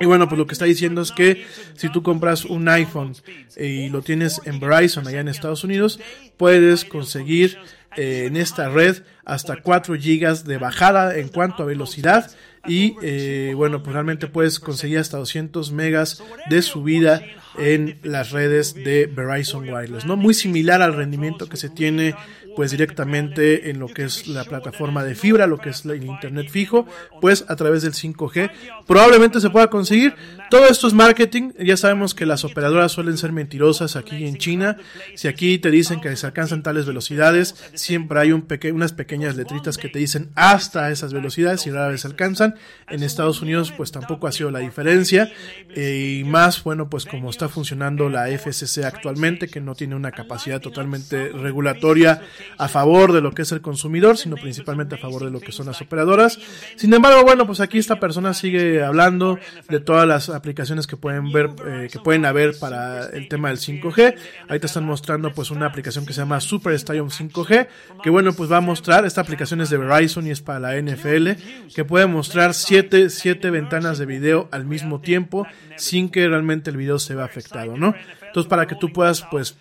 Y 0.01 0.07
bueno, 0.07 0.29
pues 0.29 0.39
lo 0.39 0.47
que 0.47 0.55
está 0.55 0.65
diciendo 0.65 1.03
es 1.03 1.13
que 1.13 1.45
si 1.75 1.91
tú 1.91 2.03
compras 2.03 2.47
un 2.47 2.67
iPhone 2.71 3.15
y 3.59 3.91
lo 3.91 4.01
tienes 4.01 4.41
en 4.47 4.59
Verizon 4.59 5.07
allá 5.07 5.21
en 5.21 5.29
Estados 5.29 5.63
Unidos, 5.63 6.01
puedes 6.39 6.87
conseguir 6.87 7.59
eh, 7.97 8.25
en 8.27 8.37
esta 8.37 8.71
red 8.71 9.03
hasta 9.27 9.57
4 9.61 9.95
GB 9.97 10.45
de 10.45 10.57
bajada 10.57 11.19
en 11.19 11.29
cuanto 11.29 11.63
a 11.63 11.67
velocidad 11.67 12.31
y 12.67 12.97
eh, 13.03 13.53
bueno, 13.55 13.83
pues 13.83 13.93
realmente 13.93 14.27
puedes 14.27 14.59
conseguir 14.59 14.99
hasta 14.99 15.19
200 15.19 15.71
megas 15.73 16.23
de 16.49 16.63
subida 16.63 17.23
en 17.59 17.99
las 18.03 18.31
redes 18.31 18.75
de 18.75 19.07
Verizon 19.07 19.69
Wireless, 19.69 20.07
¿no? 20.07 20.17
Muy 20.17 20.33
similar 20.33 20.81
al 20.83 20.95
rendimiento 20.95 21.49
que 21.49 21.57
se 21.57 21.69
tiene 21.69 22.15
pues 22.57 22.71
directamente 22.71 23.71
en 23.71 23.79
lo 23.79 23.89
que 23.89 24.05
es 24.05 24.27
la 24.27 24.45
plataforma 24.45 25.05
de 25.05 25.15
fibra, 25.15 25.47
lo 25.47 25.59
que 25.59 25.71
es 25.71 25.85
el 25.85 26.05
internet 26.05 26.49
fijo, 26.51 26.87
pues 27.21 27.45
a 27.49 27.57
través 27.57 27.83
del 27.83 27.93
5G 27.93 28.51
probablemente 28.87 29.41
se 29.41 29.51
pueda 29.51 29.69
conseguir. 29.69 30.15
Todo 30.51 30.67
esto 30.67 30.89
es 30.89 30.95
marketing, 30.95 31.53
ya 31.59 31.77
sabemos 31.77 32.15
que 32.15 32.27
las 32.27 32.45
operadoras 32.45 32.93
suelen 32.93 33.17
ser 33.17 33.33
mentirosas 33.33 33.97
aquí 33.97 34.27
en 34.27 34.37
China. 34.37 34.77
Si 35.15 35.29
aquí 35.29 35.59
te 35.59 35.71
dicen 35.71 36.01
que 36.01 36.15
se 36.17 36.27
alcanzan 36.27 36.63
tales 36.63 36.87
velocidades, 36.87 37.55
siempre 37.75 38.21
hay 38.21 38.33
un 38.33 38.47
unas 38.73 38.93
pequeñas 38.93 39.37
letritas 39.37 39.79
que 39.79 39.89
te 39.89 39.99
dicen 39.99 40.31
hasta 40.35 40.91
esas 40.91 41.13
velocidades 41.13 41.67
y 41.67 41.71
rara 41.71 41.89
vez 41.89 42.03
se 42.03 42.09
alcanzan. 42.09 42.57
En 42.89 43.03
Estados 43.03 43.43
Unidos 43.43 43.73
pues 43.77 43.93
tampoco 43.93 44.27
ha 44.27 44.33
sido 44.33 44.51
la 44.51 44.59
diferencia 44.59 45.31
eh, 45.75 46.21
y 46.21 46.25
más 46.25 46.63
bueno 46.65 46.91
pues 46.91 47.07
como 47.07 47.31
está 47.31 47.49
funcionando 47.49 48.09
la 48.09 48.27
FCC 48.27 48.85
actualmente 48.85 49.49
que 49.49 49.61
no 49.61 49.75
tiene 49.75 49.95
una 49.95 50.11
capacidad 50.11 50.61
totalmente 50.61 51.29
regulatoria 51.29 52.23
a 52.59 52.69
favor 52.69 53.13
de 53.13 53.21
lo 53.21 53.33
que 53.33 53.43
es 53.43 53.53
el 53.53 53.61
consumidor, 53.61 54.17
sino 54.17 54.37
principalmente 54.37 54.95
a 54.95 54.99
favor 54.99 55.25
de 55.25 55.31
lo 55.31 55.41
que 55.41 55.53
son 55.53 55.67
las 55.67 55.81
operadoras. 55.81 56.39
Sin 56.77 56.93
embargo, 56.93 57.23
bueno, 57.23 57.47
pues 57.47 57.61
aquí 57.61 57.79
esta 57.79 58.01
persona 58.01 58.35
sigue 58.35 58.83
hablando 58.83 59.39
de 59.69 59.81
todas 59.81 60.07
las 60.07 60.29
aplicaciones 60.29 60.87
que 60.87 60.97
pueden 60.97 61.33
ver, 61.33 61.51
eh, 61.67 61.89
que 61.91 61.99
pueden 61.99 62.25
haber 62.25 62.59
para 62.59 63.07
el 63.09 63.29
tema 63.29 63.49
del 63.49 63.59
5G. 63.59 64.15
Ahí 64.49 64.59
te 64.59 64.67
están 64.67 64.85
mostrando 64.85 65.33
pues 65.33 65.51
una 65.51 65.67
aplicación 65.67 66.07
que 66.07 66.13
se 66.13 66.21
llama 66.21 66.41
Super 66.41 66.75
Stadium 66.75 67.09
5G, 67.09 67.69
que 68.03 68.11
bueno, 68.11 68.33
pues 68.33 68.51
va 68.51 68.59
a 68.59 68.61
mostrar, 68.61 69.05
esta 69.05 69.21
aplicación 69.21 69.61
es 69.61 69.71
de 69.71 69.79
Verizon 69.79 70.27
y 70.27 70.31
es 70.31 70.41
para 70.41 70.61
la 70.61 70.81
NFL, 70.81 71.31
que 71.75 71.85
puede 71.85 72.07
mostrar 72.07 72.55
siete, 72.55 73.11
siete 73.11 73.51
ventanas 73.51 73.99
de 73.99 74.07
video 74.07 74.49
al 74.51 74.65
mismo 74.65 75.01
tiempo 75.01 75.47
sin 75.77 76.09
que 76.11 76.29
realmente 76.29 76.71
el 76.71 76.77
video 76.77 76.99
se 76.99 77.15
vea 77.15 77.25
afectado, 77.25 77.77
¿no? 77.77 77.95
Entonces, 78.27 78.49
para 78.49 78.67
que 78.67 78.77
tú 78.77 78.93
puedas, 78.93 79.27
pues, 79.31 79.57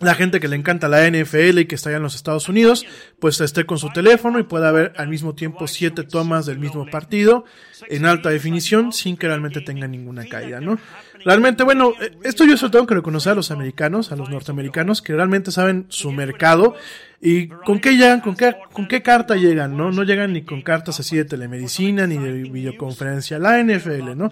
la 0.00 0.14
gente 0.14 0.40
que 0.40 0.48
le 0.48 0.56
encanta 0.56 0.88
la 0.88 1.08
NFL 1.08 1.58
y 1.58 1.66
que 1.66 1.74
está 1.74 1.88
allá 1.88 1.98
en 1.98 2.02
los 2.02 2.16
Estados 2.16 2.48
Unidos, 2.48 2.84
pues 3.20 3.40
esté 3.40 3.64
con 3.64 3.78
su 3.78 3.90
teléfono 3.90 4.38
y 4.38 4.42
pueda 4.42 4.72
ver 4.72 4.92
al 4.96 5.08
mismo 5.08 5.34
tiempo 5.34 5.66
siete 5.68 6.02
tomas 6.02 6.46
del 6.46 6.58
mismo 6.58 6.86
partido 6.86 7.44
en 7.88 8.06
alta 8.06 8.30
definición 8.30 8.92
sin 8.92 9.16
que 9.16 9.28
realmente 9.28 9.60
tenga 9.60 9.86
ninguna 9.86 10.26
caída, 10.26 10.60
¿no? 10.60 10.78
Realmente, 11.24 11.62
bueno, 11.64 11.92
eh, 12.00 12.16
esto 12.24 12.44
yo 12.44 12.56
solo 12.56 12.70
tengo 12.70 12.86
que 12.86 12.94
reconocer 12.94 13.32
a 13.32 13.34
los 13.34 13.50
americanos, 13.50 14.12
a 14.12 14.16
los 14.16 14.28
norteamericanos, 14.28 15.00
que 15.00 15.14
realmente 15.14 15.50
saben 15.50 15.86
su 15.88 16.12
mercado 16.12 16.74
y 17.20 17.48
con 17.48 17.80
qué 17.80 17.92
llegan, 17.92 18.20
con 18.20 18.36
qué, 18.36 18.54
con 18.72 18.86
qué 18.86 19.00
carta 19.00 19.36
llegan, 19.36 19.76
¿no? 19.76 19.90
No 19.90 20.02
llegan 20.02 20.34
ni 20.34 20.42
con 20.42 20.60
cartas 20.60 21.00
así 21.00 21.16
de 21.16 21.24
telemedicina 21.24 22.06
ni 22.06 22.18
de 22.18 22.50
videoconferencia, 22.50 23.38
la 23.38 23.62
NFL, 23.62 24.14
¿no? 24.16 24.30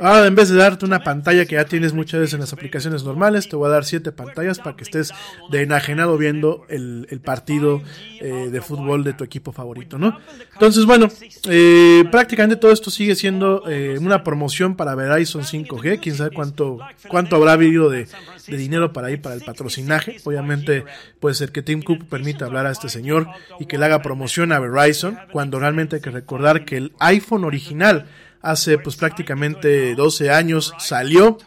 Ahora, 0.00 0.26
en 0.26 0.34
vez 0.34 0.48
de 0.48 0.56
darte 0.56 0.84
una 0.84 1.02
pantalla 1.02 1.46
que 1.46 1.54
ya 1.54 1.64
tienes 1.64 1.92
muchas 1.92 2.20
veces 2.20 2.34
en 2.34 2.40
las 2.40 2.52
aplicaciones 2.52 3.04
normales, 3.04 3.48
te 3.48 3.56
voy 3.56 3.68
a 3.68 3.70
dar 3.70 3.84
siete 3.84 4.12
pantallas 4.12 4.58
para 4.58 4.76
que 4.76 4.84
estés 4.84 5.12
de 5.50 5.62
enajenado 5.62 6.18
viendo 6.18 6.66
el, 6.68 7.06
partido 7.24 7.82
eh, 8.20 8.48
de 8.50 8.60
fútbol 8.60 9.04
de 9.04 9.12
tu 9.12 9.24
equipo 9.24 9.52
favorito, 9.52 9.98
¿no? 9.98 10.18
Entonces, 10.52 10.84
bueno, 10.84 11.08
eh, 11.48 12.04
prácticamente 12.10 12.56
todo 12.56 12.72
esto 12.72 12.90
sigue 12.90 13.14
siendo 13.14 13.68
eh, 13.68 13.96
una 14.00 14.24
promoción 14.24 14.76
para 14.76 14.94
Verizon 14.94 15.42
5G. 15.42 16.00
Quién 16.00 16.16
sabe 16.16 16.34
cuánto, 16.34 16.78
cuánto 17.08 17.36
habrá 17.36 17.56
de, 17.56 18.08
de 18.48 18.56
dinero 18.56 18.92
para 18.92 19.10
ir 19.10 19.20
para 19.22 19.34
el 19.34 19.42
patrocinaje. 19.42 20.16
Obviamente, 20.24 20.84
puede 21.20 21.34
ser 21.34 21.52
que 21.52 21.62
Tim 21.62 21.82
Cook 21.82 22.06
permita 22.06 22.46
hablar 22.46 22.66
a 22.66 22.70
este 22.70 22.88
señor 22.88 23.28
y 23.60 23.66
que 23.66 23.78
le 23.78 23.84
haga 23.84 24.02
promoción 24.02 24.52
a 24.52 24.58
Verizon, 24.58 25.18
cuando 25.30 25.58
realmente 25.58 25.96
hay 25.96 26.02
que 26.02 26.10
recordar 26.10 26.64
que 26.64 26.76
el 26.76 26.92
iPhone 26.98 27.44
original 27.44 28.06
hace 28.42 28.78
pues 28.78 28.96
prácticamente 28.96 29.94
12 29.94 30.30
años 30.30 30.74
salió 30.78 31.38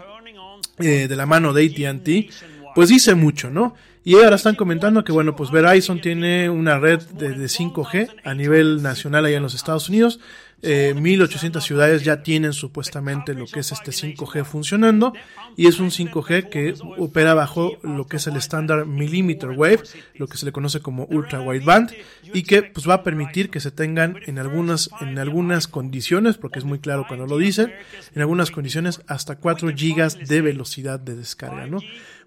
eh, 0.80 1.08
de 1.08 1.16
la 1.16 1.26
mano 1.26 1.54
de 1.54 1.66
ATT, 1.66 2.34
pues 2.74 2.90
dice 2.90 3.16
mucho, 3.16 3.50
¿no? 3.50 3.76
Y 4.04 4.16
ahora 4.16 4.36
están 4.36 4.56
comentando 4.56 5.04
que, 5.04 5.12
bueno, 5.12 5.36
pues 5.36 5.50
Verizon 5.50 6.00
tiene 6.00 6.50
una 6.50 6.78
red 6.78 7.02
de, 7.02 7.30
de 7.30 7.46
5G 7.46 8.22
a 8.24 8.34
nivel 8.36 8.84
nacional 8.84 9.26
allá 9.26 9.38
en 9.38 9.44
los 9.44 9.56
Estados 9.56 9.90
Unidos. 9.90 10.20
Eh, 10.68 10.96
1800 10.96 11.64
ciudades 11.64 12.04
ya 12.04 12.24
tienen 12.24 12.52
supuestamente 12.52 13.36
lo 13.36 13.46
que 13.46 13.60
es 13.60 13.72
este 13.72 13.92
5G 13.92 14.44
funcionando 14.46 15.14
y 15.56 15.68
es 15.68 15.80
un 15.80 15.92
5G 15.92 16.50
que 16.50 16.74
opera 16.98 17.36
bajo 17.36 17.78
lo 17.84 18.08
que 18.08 18.18
es 18.18 18.26
el 18.26 18.36
estándar 18.36 18.88
millimeter 18.88 19.52
wave, 19.52 19.82
lo 20.16 20.28
que 20.28 20.38
se 20.38 20.46
le 20.48 20.52
conoce 20.52 20.80
como 20.80 21.06
ultra 21.06 21.40
wideband 21.40 21.92
y 22.34 22.42
que 22.42 22.64
pues 22.64 22.90
va 22.90 22.96
a 22.96 23.04
permitir 23.04 23.52
que 23.52 23.60
se 23.60 23.70
tengan 23.70 24.18
en 24.26 24.40
algunas 24.40 24.90
en 25.02 25.20
algunas 25.20 25.68
condiciones, 25.68 26.38
porque 26.38 26.58
es 26.58 26.66
muy 26.66 26.80
claro 26.80 27.06
cuando 27.08 27.28
lo 27.28 27.38
dicen, 27.38 27.72
en 28.16 28.22
algunas 28.22 28.50
condiciones 28.50 29.02
hasta 29.06 29.36
4 29.36 29.72
gigas 29.76 30.18
de 30.18 30.42
velocidad 30.42 31.00
de 31.00 31.16
descarga, 31.16 31.68
¿no? 31.68 31.78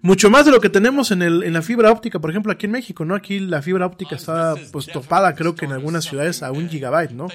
Mucho 0.01 0.29
más 0.29 0.45
de 0.45 0.51
lo 0.51 0.61
que 0.61 0.69
tenemos 0.69 1.11
en, 1.11 1.21
el, 1.21 1.43
en 1.43 1.53
la 1.53 1.61
fibra 1.61 1.91
óptica, 1.91 2.19
por 2.19 2.29
ejemplo, 2.29 2.51
aquí 2.51 2.67
en 2.67 2.71
México, 2.71 3.03
¿no? 3.03 3.15
Aquí 3.15 3.39
la 3.39 3.61
fibra 3.61 3.85
óptica 3.85 4.15
está 4.15 4.55
pues 4.71 4.85
topada, 4.85 5.35
creo 5.35 5.55
que 5.55 5.65
en 5.65 5.73
algunas 5.73 6.05
ciudades 6.05 6.41
a 6.41 6.51
un 6.51 6.69
gigabyte, 6.69 7.11
¿no? 7.11 7.27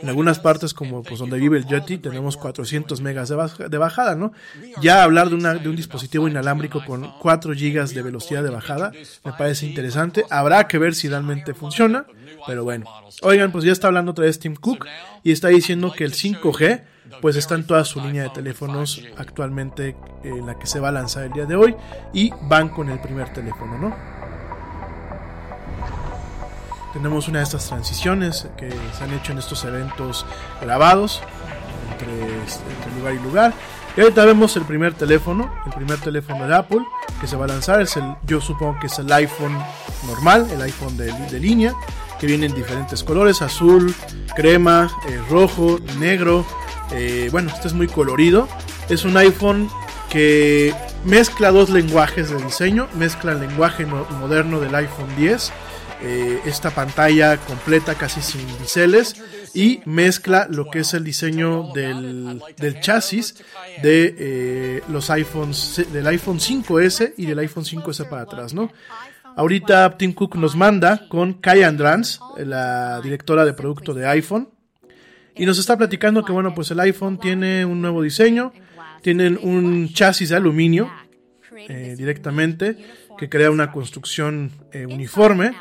En 0.00 0.08
algunas 0.08 0.38
partes 0.38 0.72
como 0.72 1.02
pues 1.02 1.20
donde 1.20 1.38
vive 1.38 1.58
el 1.58 1.66
Yeti 1.66 1.98
tenemos 1.98 2.36
400 2.36 3.00
megas 3.02 3.28
de, 3.28 3.68
de 3.68 3.78
bajada, 3.78 4.14
¿no? 4.14 4.32
Ya 4.80 5.02
hablar 5.02 5.28
de, 5.28 5.34
una, 5.34 5.54
de 5.54 5.68
un 5.68 5.76
dispositivo 5.76 6.26
inalámbrico 6.26 6.82
con 6.84 7.12
4 7.20 7.54
gigas 7.54 7.94
de 7.94 8.02
velocidad 8.02 8.42
de 8.42 8.50
bajada 8.50 8.92
me 9.24 9.32
parece 9.32 9.66
interesante. 9.66 10.24
Habrá 10.30 10.66
que 10.68 10.78
ver 10.78 10.94
si 10.94 11.08
realmente 11.08 11.52
funciona, 11.52 12.06
pero 12.46 12.64
bueno. 12.64 12.86
Oigan, 13.22 13.52
pues 13.52 13.64
ya 13.64 13.72
está 13.72 13.88
hablando 13.88 14.12
otra 14.12 14.24
vez 14.24 14.38
Tim 14.38 14.56
Cook 14.56 14.86
y 15.22 15.32
está 15.32 15.48
diciendo 15.48 15.92
que 15.92 16.04
el 16.04 16.12
5G 16.12 16.82
pues 17.20 17.36
está 17.36 17.54
en 17.54 17.66
toda 17.66 17.84
su 17.84 18.00
línea 18.00 18.24
de 18.24 18.30
teléfonos 18.30 19.02
actualmente 19.16 19.96
en 20.22 20.46
la 20.46 20.58
que 20.58 20.66
se 20.66 20.80
va 20.80 20.88
a 20.88 20.92
lanzar 20.92 21.24
el 21.24 21.32
día 21.32 21.46
de 21.46 21.56
hoy 21.56 21.76
y 22.12 22.32
van 22.42 22.68
con 22.68 22.88
el 22.88 23.00
primer 23.00 23.32
teléfono, 23.32 23.78
¿no? 23.78 23.94
Tenemos 26.92 27.28
una 27.28 27.40
de 27.40 27.44
estas 27.44 27.66
transiciones 27.66 28.48
que 28.56 28.70
se 28.70 29.04
han 29.04 29.12
hecho 29.12 29.32
en 29.32 29.38
estos 29.38 29.64
eventos 29.64 30.24
grabados 30.62 31.22
entre, 31.92 32.12
entre 32.14 32.98
lugar 32.98 33.14
y 33.14 33.18
lugar. 33.18 33.54
Y 33.96 34.00
ahorita 34.00 34.24
vemos 34.24 34.56
el 34.56 34.64
primer 34.64 34.94
teléfono, 34.94 35.50
el 35.66 35.72
primer 35.72 35.98
teléfono 35.98 36.46
de 36.46 36.54
Apple 36.54 36.80
que 37.20 37.26
se 37.26 37.36
va 37.36 37.44
a 37.44 37.48
lanzar. 37.48 37.80
Es 37.80 37.96
el, 37.96 38.04
yo 38.26 38.40
supongo 38.40 38.78
que 38.80 38.86
es 38.86 38.98
el 38.98 39.10
iPhone 39.12 39.58
normal, 40.06 40.48
el 40.50 40.60
iPhone 40.62 40.96
de, 40.96 41.12
de 41.12 41.40
línea, 41.40 41.74
que 42.18 42.26
viene 42.26 42.46
en 42.46 42.54
diferentes 42.54 43.02
colores: 43.04 43.42
azul, 43.42 43.94
crema, 44.34 44.90
eh, 45.08 45.20
rojo, 45.30 45.78
negro, 45.98 46.46
eh, 46.92 47.28
bueno, 47.30 47.50
este 47.52 47.68
es 47.68 47.74
muy 47.74 47.88
colorido. 47.88 48.48
Es 48.88 49.04
un 49.04 49.16
iPhone 49.16 49.68
que 50.10 50.74
mezcla 51.04 51.50
dos 51.50 51.70
lenguajes 51.70 52.30
de 52.30 52.42
diseño. 52.42 52.88
Mezcla 52.94 53.32
el 53.32 53.40
lenguaje 53.40 53.86
moderno 53.86 54.60
del 54.60 54.74
iPhone 54.74 55.08
10. 55.16 55.52
Eh, 56.02 56.40
esta 56.44 56.70
pantalla 56.70 57.38
completa 57.38 57.94
casi 57.94 58.20
sin 58.20 58.46
biseles 58.58 59.16
y 59.54 59.80
mezcla 59.86 60.46
lo 60.50 60.68
que 60.68 60.80
es 60.80 60.92
el 60.92 61.02
diseño 61.04 61.72
del, 61.72 62.42
chasis 62.80 63.36
de 63.82 64.14
eh, 64.18 64.82
los 64.88 65.08
iPhones 65.08 65.86
del 65.90 66.06
iPhone 66.08 66.38
5S 66.38 67.14
y 67.16 67.24
del 67.24 67.38
iPhone 67.38 67.64
5S 67.64 68.10
para 68.10 68.22
atrás, 68.22 68.52
¿no? 68.52 68.70
Ahorita 69.36 69.96
Tim 69.96 70.12
Cook 70.12 70.36
nos 70.36 70.54
manda 70.54 71.08
con 71.08 71.34
Kai 71.34 71.62
Andrans, 71.62 72.20
la 72.36 73.00
directora 73.00 73.46
de 73.46 73.54
producto 73.54 73.94
de 73.94 74.06
iPhone, 74.06 74.50
y 75.36 75.46
nos 75.46 75.58
está 75.58 75.76
platicando 75.76 76.24
que, 76.24 76.32
bueno, 76.32 76.54
pues 76.54 76.70
el 76.70 76.80
iPhone 76.80 77.18
tiene 77.18 77.64
un 77.64 77.80
nuevo 77.80 78.02
diseño, 78.02 78.52
tienen 79.02 79.38
un 79.42 79.92
chasis 79.92 80.30
de 80.30 80.36
aluminio 80.36 80.90
eh, 81.68 81.94
directamente 81.96 82.76
que 83.16 83.28
crea 83.28 83.50
una 83.50 83.72
construcción 83.72 84.50
eh, 84.72 84.86
uniforme. 84.86 85.52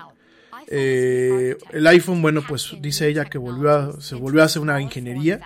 Eh, 0.67 1.57
el 1.71 1.87
iPhone, 1.87 2.21
bueno, 2.21 2.43
pues 2.47 2.75
dice 2.79 3.07
ella 3.07 3.25
que 3.25 3.37
volvió 3.37 3.71
a, 3.71 4.01
se 4.01 4.15
volvió 4.15 4.41
a 4.41 4.45
hacer 4.45 4.61
una 4.61 4.81
ingeniería. 4.81 5.39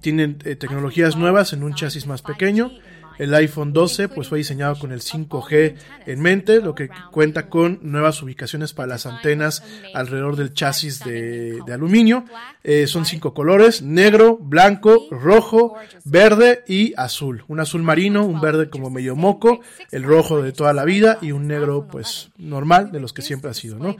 tienen 0.00 0.38
eh, 0.44 0.56
tecnologías 0.56 1.16
nuevas 1.16 1.52
en 1.52 1.62
un 1.62 1.74
chasis 1.74 2.06
más 2.06 2.22
pequeño. 2.22 2.70
El 3.18 3.34
iPhone 3.34 3.72
12 3.72 4.08
pues 4.08 4.28
fue 4.28 4.38
diseñado 4.38 4.78
con 4.78 4.92
el 4.92 5.00
5G 5.00 5.74
en 6.06 6.20
mente, 6.20 6.60
lo 6.60 6.74
que 6.74 6.88
cuenta 7.10 7.48
con 7.48 7.78
nuevas 7.82 8.22
ubicaciones 8.22 8.72
para 8.72 8.88
las 8.88 9.06
antenas 9.06 9.62
alrededor 9.94 10.36
del 10.36 10.52
chasis 10.52 11.00
de, 11.04 11.62
aluminio. 11.72 12.24
Eh, 12.62 12.86
son 12.86 13.04
cinco 13.04 13.34
colores, 13.34 13.82
negro, 13.82 14.36
blanco, 14.40 15.06
rojo, 15.10 15.74
verde 16.04 16.62
y 16.66 16.94
azul. 16.96 17.44
Un 17.48 17.60
azul 17.60 17.82
marino, 17.82 18.24
un 18.24 18.40
verde 18.40 18.70
como 18.70 18.90
medio 18.90 19.16
moco, 19.16 19.60
el 19.90 20.02
rojo 20.02 20.42
de 20.42 20.52
toda 20.52 20.72
la 20.72 20.84
vida 20.84 21.18
y 21.20 21.32
un 21.32 21.46
negro 21.46 21.88
pues 21.90 22.30
normal 22.38 22.92
de 22.92 23.00
los 23.00 23.12
que 23.12 23.22
siempre 23.22 23.50
ha 23.50 23.54
sido, 23.54 23.78
¿no? 23.78 23.96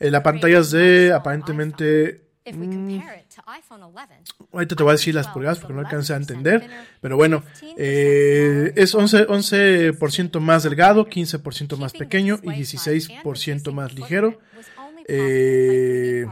Eh, 0.00 0.10
la 0.10 0.22
pantalla 0.22 0.60
es 0.60 0.70
de 0.70 1.12
aparentemente. 1.12 2.22
Ahorita 4.52 4.76
te 4.76 4.82
voy 4.82 4.90
a 4.90 4.92
decir 4.92 5.14
las 5.14 5.28
pulgadas 5.28 5.58
porque 5.58 5.74
no 5.74 5.80
alcancé 5.80 6.14
a 6.14 6.16
entender. 6.16 6.68
Pero 7.00 7.16
bueno, 7.16 7.42
eh, 7.76 8.72
es 8.76 8.94
11%, 8.94 9.26
11 9.28 10.40
más 10.40 10.62
delgado, 10.62 11.06
15% 11.06 11.76
más 11.76 11.92
pequeño 11.92 12.38
y 12.42 12.48
16% 12.48 13.72
más 13.72 13.94
ligero. 13.94 14.38
Eh, 15.10 16.26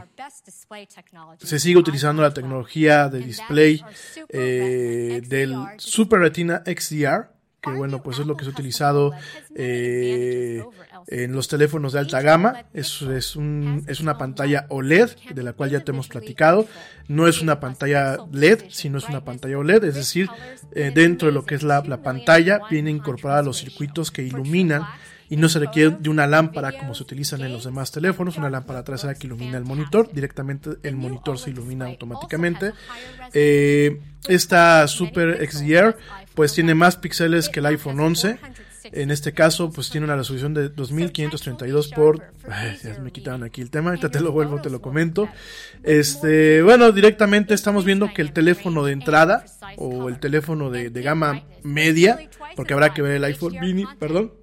se 1.39 1.59
sigue 1.59 1.79
utilizando 1.79 2.21
la 2.21 2.31
tecnología 2.31 3.09
de 3.09 3.19
display 3.19 3.83
eh, 4.29 5.21
del 5.25 5.55
Super 5.77 6.19
Retina 6.19 6.61
XDR 6.63 7.37
que 7.61 7.71
bueno, 7.71 8.03
pues 8.03 8.19
es 8.19 8.27
lo 8.27 8.35
que 8.37 8.43
se 8.43 8.49
ha 8.49 8.53
utilizado 8.53 9.11
eh, 9.55 10.63
en 11.07 11.33
los 11.33 11.47
teléfonos 11.47 11.93
de 11.93 11.99
alta 11.99 12.21
gama. 12.21 12.65
Es, 12.73 13.01
es, 13.01 13.35
un, 13.35 13.83
es 13.87 13.99
una 13.99 14.17
pantalla 14.17 14.65
OLED, 14.69 15.09
de 15.33 15.43
la 15.43 15.53
cual 15.53 15.69
ya 15.69 15.81
te 15.81 15.91
hemos 15.91 16.07
platicado. 16.07 16.67
No 17.07 17.27
es 17.27 17.41
una 17.41 17.59
pantalla 17.59 18.17
LED, 18.31 18.65
sino 18.69 18.97
es 18.97 19.07
una 19.07 19.23
pantalla 19.23 19.57
OLED, 19.57 19.83
es 19.85 19.95
decir, 19.95 20.29
eh, 20.73 20.91
dentro 20.93 21.27
de 21.27 21.33
lo 21.33 21.45
que 21.45 21.55
es 21.55 21.63
la, 21.63 21.81
la 21.81 22.01
pantalla 22.01 22.61
viene 22.69 22.91
incorporada 22.91 23.41
los 23.41 23.57
circuitos 23.57 24.11
que 24.11 24.23
iluminan 24.23 24.83
y 25.29 25.37
no 25.37 25.49
se 25.49 25.59
requiere 25.59 25.95
de 25.99 26.09
una 26.09 26.27
lámpara 26.27 26.71
como 26.71 26.95
se 26.95 27.03
utilizan 27.03 27.41
en 27.41 27.51
los 27.51 27.65
demás 27.65 27.91
teléfonos, 27.91 28.37
una 28.37 28.49
lámpara 28.49 28.83
trasera 28.83 29.13
que 29.15 29.27
ilumina 29.27 29.57
el 29.57 29.65
monitor, 29.65 30.09
directamente 30.11 30.71
el 30.83 30.95
monitor 30.95 31.37
se 31.37 31.49
ilumina 31.49 31.85
automáticamente. 31.85 32.71
Eh, 33.33 33.99
esta 34.27 34.87
Super 34.87 35.37
XDR 35.49 35.97
pues 36.33 36.53
tiene 36.53 36.75
más 36.75 36.95
píxeles 36.95 37.49
que 37.49 37.59
el 37.59 37.65
iPhone 37.65 37.99
11. 37.99 38.39
En 38.91 39.11
este 39.11 39.33
caso, 39.33 39.71
pues 39.71 39.89
tiene 39.89 40.05
una 40.05 40.15
resolución 40.15 40.53
de 40.53 40.69
2532 40.69 41.89
por... 41.89 42.21
Ya 42.83 42.99
me 43.01 43.11
quitaron 43.11 43.43
aquí 43.43 43.61
el 43.61 43.69
tema, 43.69 43.89
ahorita 43.89 44.09
te 44.09 44.19
lo 44.19 44.31
vuelvo, 44.31 44.61
te 44.61 44.69
lo 44.69 44.81
comento. 44.81 45.29
Este, 45.83 46.61
bueno, 46.61 46.91
directamente 46.91 47.53
estamos 47.53 47.85
viendo 47.85 48.13
que 48.13 48.21
el 48.21 48.31
teléfono 48.31 48.83
de 48.83 48.93
entrada 48.93 49.45
o 49.77 50.09
el 50.09 50.19
teléfono 50.19 50.69
de, 50.69 50.89
de 50.89 51.01
gama 51.01 51.43
media, 51.63 52.29
porque 52.55 52.73
habrá 52.73 52.93
que 52.93 53.01
ver 53.01 53.13
el 53.13 53.23
iPhone 53.23 53.57
mini, 53.59 53.85
perdón, 53.99 54.33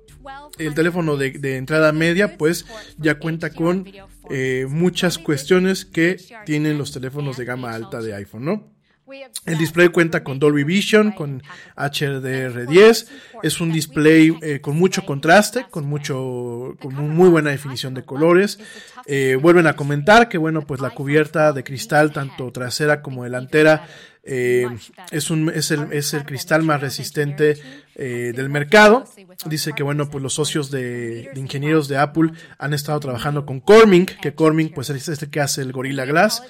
el 0.59 0.75
teléfono 0.75 1.17
de, 1.17 1.33
de, 1.33 1.57
entrada 1.57 1.93
media 1.93 2.39
pues 2.39 2.65
ya 2.97 3.19
cuenta 3.19 3.51
con 3.51 3.87
eh, 4.31 4.67
muchas 4.69 5.19
cuestiones 5.19 5.85
que 5.85 6.17
tienen 6.47 6.79
los 6.79 6.93
teléfonos 6.93 7.37
de 7.37 7.45
gama 7.45 7.75
alta 7.75 8.01
de 8.01 8.15
iPhone, 8.15 8.45
¿no? 8.45 8.74
El 9.47 9.59
display 9.59 9.89
cuenta 9.89 10.25
con 10.25 10.39
Dolby 10.39 10.65
Vision, 10.65 11.13
con 11.13 11.43
HDR10. 11.77 13.07
Es 13.43 13.61
un 13.61 13.73
display 13.73 14.37
eh, 14.43 14.61
con 14.61 14.77
mucho 14.77 15.05
contraste, 15.05 15.67
con 15.71 15.87
mucho, 15.87 16.77
con 16.81 16.95
muy 16.95 17.29
buena 17.29 17.51
definición 17.51 17.95
de 17.95 18.05
colores. 18.05 18.59
Eh, 19.07 19.39
vuelven 19.41 19.67
a 19.67 19.77
comentar 19.77 20.29
que 20.29 20.39
bueno, 20.39 20.63
pues 20.63 20.81
la 20.81 20.91
cubierta 20.91 21.53
de 21.53 21.65
cristal, 21.65 22.13
tanto 22.13 22.51
trasera 22.53 23.03
como 23.03 23.25
delantera, 23.25 23.87
eh, 24.27 24.67
es, 25.11 25.31
un, 25.31 25.51
es, 25.51 25.71
el, 25.71 25.93
es 25.93 26.15
el 26.15 26.25
cristal 26.25 26.63
más 26.63 26.81
resistente 26.81 27.59
eh, 27.95 28.33
del 28.35 28.49
mercado. 28.49 29.05
Dice 29.47 29.73
que 29.75 29.83
bueno, 29.83 30.09
pues 30.11 30.23
los 30.23 30.35
socios 30.35 30.71
de, 30.71 31.31
de, 31.35 31.41
ingenieros 31.41 31.89
de 31.89 31.99
Apple 31.99 32.31
han 32.59 32.73
estado 32.73 32.99
trabajando 33.01 33.45
con 33.45 33.61
Corning, 33.61 34.07
que 34.07 34.35
Corning 34.35 34.71
pues 34.71 34.89
es 34.91 35.09
este 35.09 35.29
que 35.29 35.41
hace 35.41 35.61
el 35.61 35.73
Gorilla 35.73 36.07
Glass. 36.07 36.43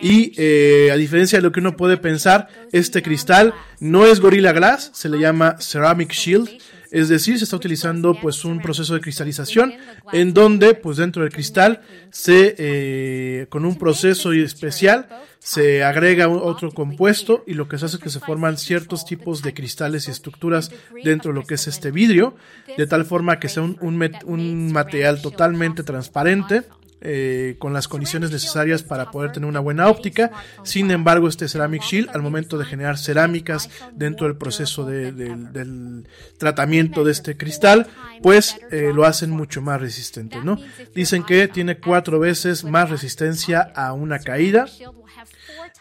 Y 0.00 0.32
eh, 0.38 0.90
a 0.92 0.96
diferencia 0.96 1.38
de 1.38 1.42
lo 1.42 1.52
que 1.52 1.60
uno 1.60 1.76
puede 1.76 1.96
pensar, 1.98 2.48
este 2.72 3.02
cristal 3.02 3.54
no 3.78 4.06
es 4.06 4.20
Gorilla 4.20 4.52
Glass, 4.52 4.90
se 4.94 5.08
le 5.08 5.18
llama 5.18 5.56
Ceramic 5.60 6.12
Shield. 6.12 6.50
Es 6.90 7.08
decir, 7.08 7.38
se 7.38 7.44
está 7.44 7.56
utilizando 7.56 8.18
pues 8.20 8.44
un 8.44 8.60
proceso 8.60 8.94
de 8.94 9.00
cristalización 9.00 9.74
en 10.12 10.34
donde 10.34 10.74
pues 10.74 10.96
dentro 10.96 11.22
del 11.22 11.32
cristal 11.32 11.82
se 12.10 12.54
eh, 12.58 13.46
con 13.48 13.64
un 13.64 13.76
proceso 13.76 14.32
especial 14.32 15.08
se 15.38 15.82
agrega 15.82 16.28
otro 16.28 16.70
compuesto 16.70 17.44
y 17.46 17.54
lo 17.54 17.66
que 17.66 17.78
se 17.78 17.86
hace 17.86 17.96
es 17.96 18.02
que 18.02 18.10
se 18.10 18.20
forman 18.20 18.58
ciertos 18.58 19.06
tipos 19.06 19.42
de 19.42 19.54
cristales 19.54 20.06
y 20.06 20.10
estructuras 20.10 20.70
dentro 21.02 21.32
de 21.32 21.40
lo 21.40 21.46
que 21.46 21.54
es 21.54 21.66
este 21.66 21.90
vidrio, 21.90 22.36
de 22.76 22.86
tal 22.86 23.06
forma 23.06 23.40
que 23.40 23.48
sea 23.48 23.62
un, 23.62 23.78
un, 23.80 24.10
un 24.26 24.72
material 24.72 25.22
totalmente 25.22 25.82
transparente 25.82 26.64
eh, 27.02 27.56
con 27.58 27.72
las 27.72 27.88
condiciones 27.88 28.30
necesarias 28.30 28.82
para 28.82 29.10
poder 29.10 29.32
tener 29.32 29.48
una 29.48 29.60
buena 29.60 29.88
óptica. 29.88 30.30
Sin 30.64 30.90
embargo, 30.90 31.28
este 31.28 31.48
Ceramic 31.48 31.82
Shield, 31.82 32.10
al 32.10 32.20
momento 32.20 32.58
de 32.58 32.66
generar 32.66 32.98
cerámicas 32.98 33.70
dentro 33.94 34.26
del 34.26 34.36
proceso 34.36 34.84
de, 34.84 35.10
de, 35.12 35.34
del 35.34 36.06
tratamiento 36.36 37.02
de 37.02 37.12
este 37.12 37.36
cristal, 37.36 37.86
pues 38.22 38.60
eh, 38.70 38.92
lo 38.94 39.04
hacen 39.04 39.30
mucho 39.30 39.62
más 39.62 39.80
resistente, 39.80 40.38
¿no? 40.44 40.58
Dicen 40.94 41.24
que 41.24 41.48
tiene 41.48 41.78
cuatro 41.78 42.18
veces 42.18 42.64
más 42.64 42.90
resistencia 42.90 43.60
a 43.74 43.94
una 43.94 44.18
caída. 44.18 44.66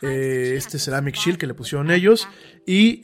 Eh, 0.01 0.53
este 0.55 0.79
Ceramic 0.79 1.15
Shield 1.15 1.37
que 1.37 1.47
le 1.47 1.53
pusieron 1.53 1.91
ellos 1.91 2.29
y 2.65 3.01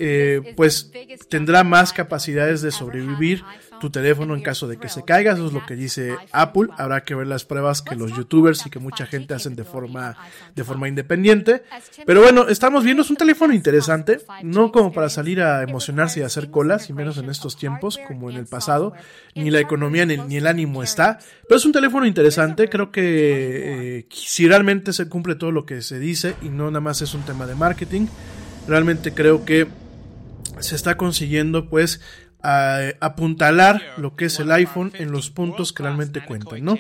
pues 0.56 0.92
tendrá 1.28 1.64
más 1.64 1.92
capacidades 1.92 2.62
de 2.62 2.72
sobrevivir 2.72 3.44
tu 3.80 3.90
teléfono 3.90 4.36
en 4.36 4.42
caso 4.42 4.68
de 4.68 4.78
que 4.78 4.90
se 4.90 5.04
caiga. 5.04 5.34
Eso 5.34 5.48
es 5.48 5.54
lo 5.54 5.66
que 5.66 5.76
dice 5.76 6.16
Apple. 6.32 6.68
Habrá 6.78 7.04
que 7.04 7.16
ver 7.16 7.28
las 7.28 7.46
pruebas 7.46 7.82
que 7.82 7.96
los 7.96 8.16
youtubers 8.16 8.66
y 8.66 8.70
que 8.70 8.80
mucha 8.80 9.06
gente 9.06 9.34
hacen 9.34 9.56
de 9.56 9.64
forma, 9.64 10.16
de 10.56 10.64
forma 10.64 10.88
independiente. 10.88 11.64
Pero 12.06 12.22
bueno, 12.22 12.48
estamos 12.48 12.84
viendo, 12.84 13.04
es 13.04 13.10
un 13.10 13.18
teléfono 13.18 13.54
interesante, 13.54 14.20
no 14.44 14.72
como 14.72 14.92
para 14.92 15.10
salir 15.10 15.42
a 15.42 15.64
emocionarse 15.64 16.20
y 16.20 16.24
hacer 16.24 16.50
colas, 16.50 16.90
y 16.90 16.94
menos 16.94 17.18
en 17.18 17.30
estos 17.30 17.58
tiempos 17.58 18.00
como 18.08 18.30
en 18.30 18.38
el 18.38 18.46
pasado. 18.46 18.94
Ni 19.36 19.52
la 19.52 19.60
economía 19.60 20.06
ni, 20.06 20.18
ni 20.18 20.38
el 20.38 20.48
ánimo 20.48 20.84
está. 20.84 21.20
Pero 21.48 21.58
es 21.58 21.66
un 21.66 21.72
teléfono 21.72 22.06
interesante. 22.06 22.70
Creo 22.70 22.92
que 22.92 24.00
eh, 24.00 24.08
si 24.10 24.48
realmente 24.48 24.94
se 24.94 25.08
cumple 25.10 25.36
todo 25.36 25.52
lo 25.52 25.66
que 25.66 25.82
se 25.82 26.00
dice 26.00 26.36
y 26.42 26.50
no 26.50 26.68
nada 26.68 26.82
más 26.82 27.02
es 27.02 27.14
un 27.14 27.22
tema 27.24 27.46
de 27.46 27.56
marketing, 27.56 28.08
realmente 28.68 29.14
creo 29.14 29.46
que 29.46 29.68
se 30.60 30.76
está 30.76 30.96
consiguiendo 30.96 31.70
pues 31.70 32.02
a 32.48 32.94
apuntalar 33.00 33.82
lo 33.98 34.16
que 34.16 34.26
es 34.26 34.40
el 34.40 34.52
iPhone 34.52 34.92
en 34.94 35.12
los 35.12 35.32
puntos 35.32 35.74
que 35.74 35.82
realmente 35.82 36.24
cuentan, 36.24 36.64
¿no? 36.64 36.78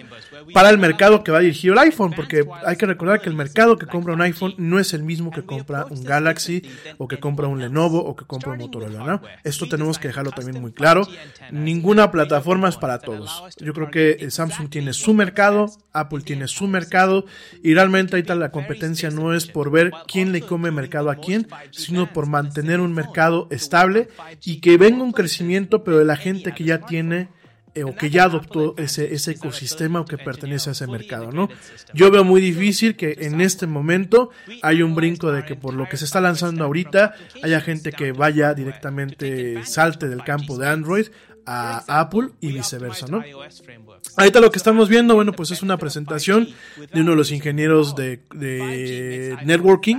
Para 0.54 0.70
el 0.70 0.78
mercado 0.78 1.24
que 1.24 1.32
va 1.32 1.40
dirigido 1.40 1.74
el 1.74 1.80
iPhone, 1.80 2.14
porque 2.16 2.46
hay 2.64 2.76
que 2.76 2.86
recordar 2.86 3.20
que 3.20 3.30
el 3.30 3.36
mercado 3.36 3.76
que 3.76 3.88
compra 3.88 4.14
un 4.14 4.22
iPhone 4.22 4.54
no 4.60 4.78
es 4.78 4.94
el 4.94 5.02
mismo 5.02 5.32
que 5.32 5.44
compra 5.44 5.86
un 5.90 6.04
Galaxy 6.04 6.62
o 7.00 7.08
que 7.08 7.20
compra 7.20 7.48
un 7.48 7.60
Lenovo 7.60 7.98
o 7.98 8.16
que 8.16 8.26
compra 8.26 8.52
un 8.52 8.60
Motorola, 8.60 9.04
¿no? 9.04 9.22
Esto 9.44 9.68
tenemos 9.68 9.98
que 9.98 10.10
dejarlo 10.10 10.30
también 10.32 10.62
muy 10.62 10.72
claro. 10.72 11.08
Ninguna 11.52 12.12
plataforma 12.12 12.70
es 12.70 12.78
para 12.78 13.00
todos. 13.00 13.44
Yo 13.58 13.74
creo 13.74 13.90
que 13.90 14.30
Samsung 14.30 14.70
tiene 14.70 14.94
su 14.94 15.16
mercado, 15.16 15.72
Apple 15.94 16.22
tiene 16.22 16.48
su 16.48 16.68
mercado 16.68 17.26
y 17.64 17.74
realmente 17.74 18.16
ahorita 18.16 18.36
la 18.36 18.52
competencia 18.52 19.10
no 19.10 19.34
es 19.34 19.48
por 19.48 19.72
ver 19.72 19.92
quién 20.08 20.32
le 20.32 20.42
come 20.42 20.70
mercado 20.70 21.10
a 21.10 21.16
quién, 21.16 21.48
sino 21.72 22.14
por 22.14 22.28
mantener 22.28 22.82
un 22.82 22.94
mercado 22.94 23.48
estable 23.50 24.10
y 24.44 24.60
que 24.60 24.78
venga 24.78 25.04
un 25.04 25.12
crecimiento 25.12 25.55
pero 25.84 25.98
de 25.98 26.06
la 26.06 26.16
gente 26.16 26.54
que 26.54 26.64
ya 26.64 26.80
tiene 26.80 27.30
eh, 27.76 27.84
o 27.84 27.94
que 27.94 28.10
ya 28.10 28.24
adoptó 28.24 28.74
ese, 28.78 29.14
ese 29.14 29.32
ecosistema 29.32 30.00
o 30.00 30.06
que 30.06 30.18
pertenece 30.18 30.70
a 30.70 30.72
ese 30.72 30.88
mercado, 30.88 31.32
¿no? 31.34 31.50
Yo 31.94 32.10
veo 32.10 32.24
muy 32.24 32.40
difícil 32.40 32.96
que 32.96 33.18
en 33.20 33.42
este 33.42 33.68
momento 33.68 34.30
hay 34.62 34.82
un 34.82 34.96
brinco 34.96 35.32
de 35.32 35.44
que 35.44 35.56
por 35.56 35.74
lo 35.74 35.90
que 35.90 35.98
se 35.98 36.06
está 36.06 36.22
lanzando 36.22 36.64
ahorita 36.64 37.16
haya 37.44 37.60
gente 37.60 37.92
que 37.92 38.14
vaya 38.14 38.54
directamente, 38.54 39.66
salte 39.66 40.08
del 40.08 40.24
campo 40.24 40.58
de 40.58 40.68
Android 40.70 41.08
a 41.46 41.84
Apple 42.00 42.30
y 42.40 42.54
viceversa, 42.54 43.08
¿no? 43.08 43.22
Ahorita 44.18 44.40
lo 44.40 44.52
que 44.52 44.58
estamos 44.58 44.90
viendo, 44.90 45.16
bueno, 45.16 45.34
pues 45.34 45.52
es 45.52 45.62
una 45.62 45.78
presentación 45.78 46.50
de 46.94 47.02
uno 47.02 47.12
de 47.12 47.18
los 47.18 47.32
ingenieros 47.32 47.96
de, 47.96 48.22
de 48.34 49.38
networking 49.44 49.98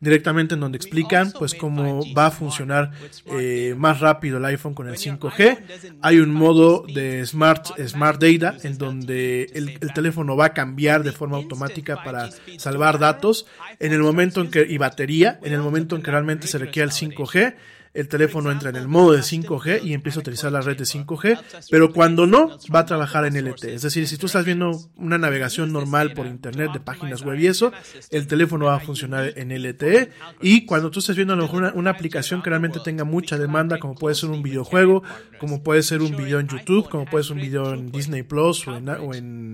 directamente 0.00 0.54
en 0.54 0.60
donde 0.60 0.76
explican 0.76 1.32
pues 1.32 1.54
cómo 1.54 2.02
va 2.14 2.26
a 2.26 2.30
funcionar 2.30 2.92
eh, 3.26 3.74
más 3.76 4.00
rápido 4.00 4.38
el 4.38 4.44
iPhone 4.44 4.74
con 4.74 4.88
el 4.88 4.96
5G. 4.96 5.58
Hay 6.02 6.18
un 6.18 6.32
modo 6.32 6.84
de 6.86 7.24
Smart, 7.24 7.66
smart 7.86 8.22
Data 8.22 8.56
en 8.62 8.76
donde 8.78 9.44
el, 9.54 9.78
el, 9.80 9.92
teléfono 9.94 10.36
va 10.36 10.46
a 10.46 10.54
cambiar 10.54 11.02
de 11.02 11.12
forma 11.12 11.36
automática 11.36 12.02
para 12.02 12.30
salvar 12.58 12.98
datos 12.98 13.46
en 13.80 13.92
el 13.92 14.00
momento 14.00 14.40
en 14.40 14.50
que 14.50 14.66
y 14.68 14.76
batería, 14.78 15.40
en 15.42 15.52
el 15.52 15.60
momento 15.60 15.96
en 15.96 16.02
que 16.02 16.10
realmente 16.10 16.46
se 16.46 16.58
requiere 16.58 16.84
el 16.84 16.92
5G. 16.92 17.54
El 17.96 18.08
teléfono 18.08 18.50
entra 18.52 18.70
en 18.70 18.76
el 18.76 18.88
modo 18.88 19.12
de 19.12 19.20
5G 19.20 19.82
y 19.82 19.94
empieza 19.94 20.18
a 20.18 20.20
utilizar 20.20 20.52
la 20.52 20.60
red 20.60 20.76
de 20.76 20.84
5G, 20.84 21.40
pero 21.70 21.92
cuando 21.92 22.26
no, 22.26 22.58
va 22.74 22.80
a 22.80 22.86
trabajar 22.86 23.24
en 23.24 23.36
LTE. 23.42 23.74
Es 23.74 23.82
decir, 23.82 24.06
si 24.06 24.16
tú 24.18 24.26
estás 24.26 24.44
viendo 24.44 24.78
una 24.96 25.18
navegación 25.18 25.72
normal 25.72 26.12
por 26.12 26.26
internet 26.26 26.72
de 26.72 26.80
páginas 26.80 27.22
web 27.22 27.38
y 27.38 27.46
eso, 27.46 27.72
el 28.10 28.26
teléfono 28.26 28.66
va 28.66 28.76
a 28.76 28.80
funcionar 28.80 29.32
en 29.36 29.50
LTE 29.50 30.10
y 30.42 30.66
cuando 30.66 30.90
tú 30.90 31.00
estés 31.00 31.16
viendo 31.16 31.34
a 31.34 31.36
lo 31.36 31.44
mejor 31.44 31.62
una, 31.62 31.72
una 31.72 31.90
aplicación 31.90 32.42
que 32.42 32.50
realmente 32.50 32.80
tenga 32.84 33.04
mucha 33.04 33.38
demanda, 33.38 33.78
como 33.78 33.94
puede 33.94 34.14
ser 34.14 34.30
un 34.30 34.42
videojuego, 34.42 35.02
como 35.38 35.62
puede 35.62 35.82
ser 35.82 36.02
un 36.02 36.16
video 36.16 36.40
en 36.40 36.48
YouTube, 36.48 36.88
como 36.88 37.06
puede 37.06 37.24
ser 37.24 37.34
un 37.34 37.42
video 37.42 37.72
en 37.72 37.90
Disney 37.90 38.22
Plus 38.22 38.66
o 38.68 38.76
en, 38.76 38.88
o 38.88 39.14
en 39.14 39.52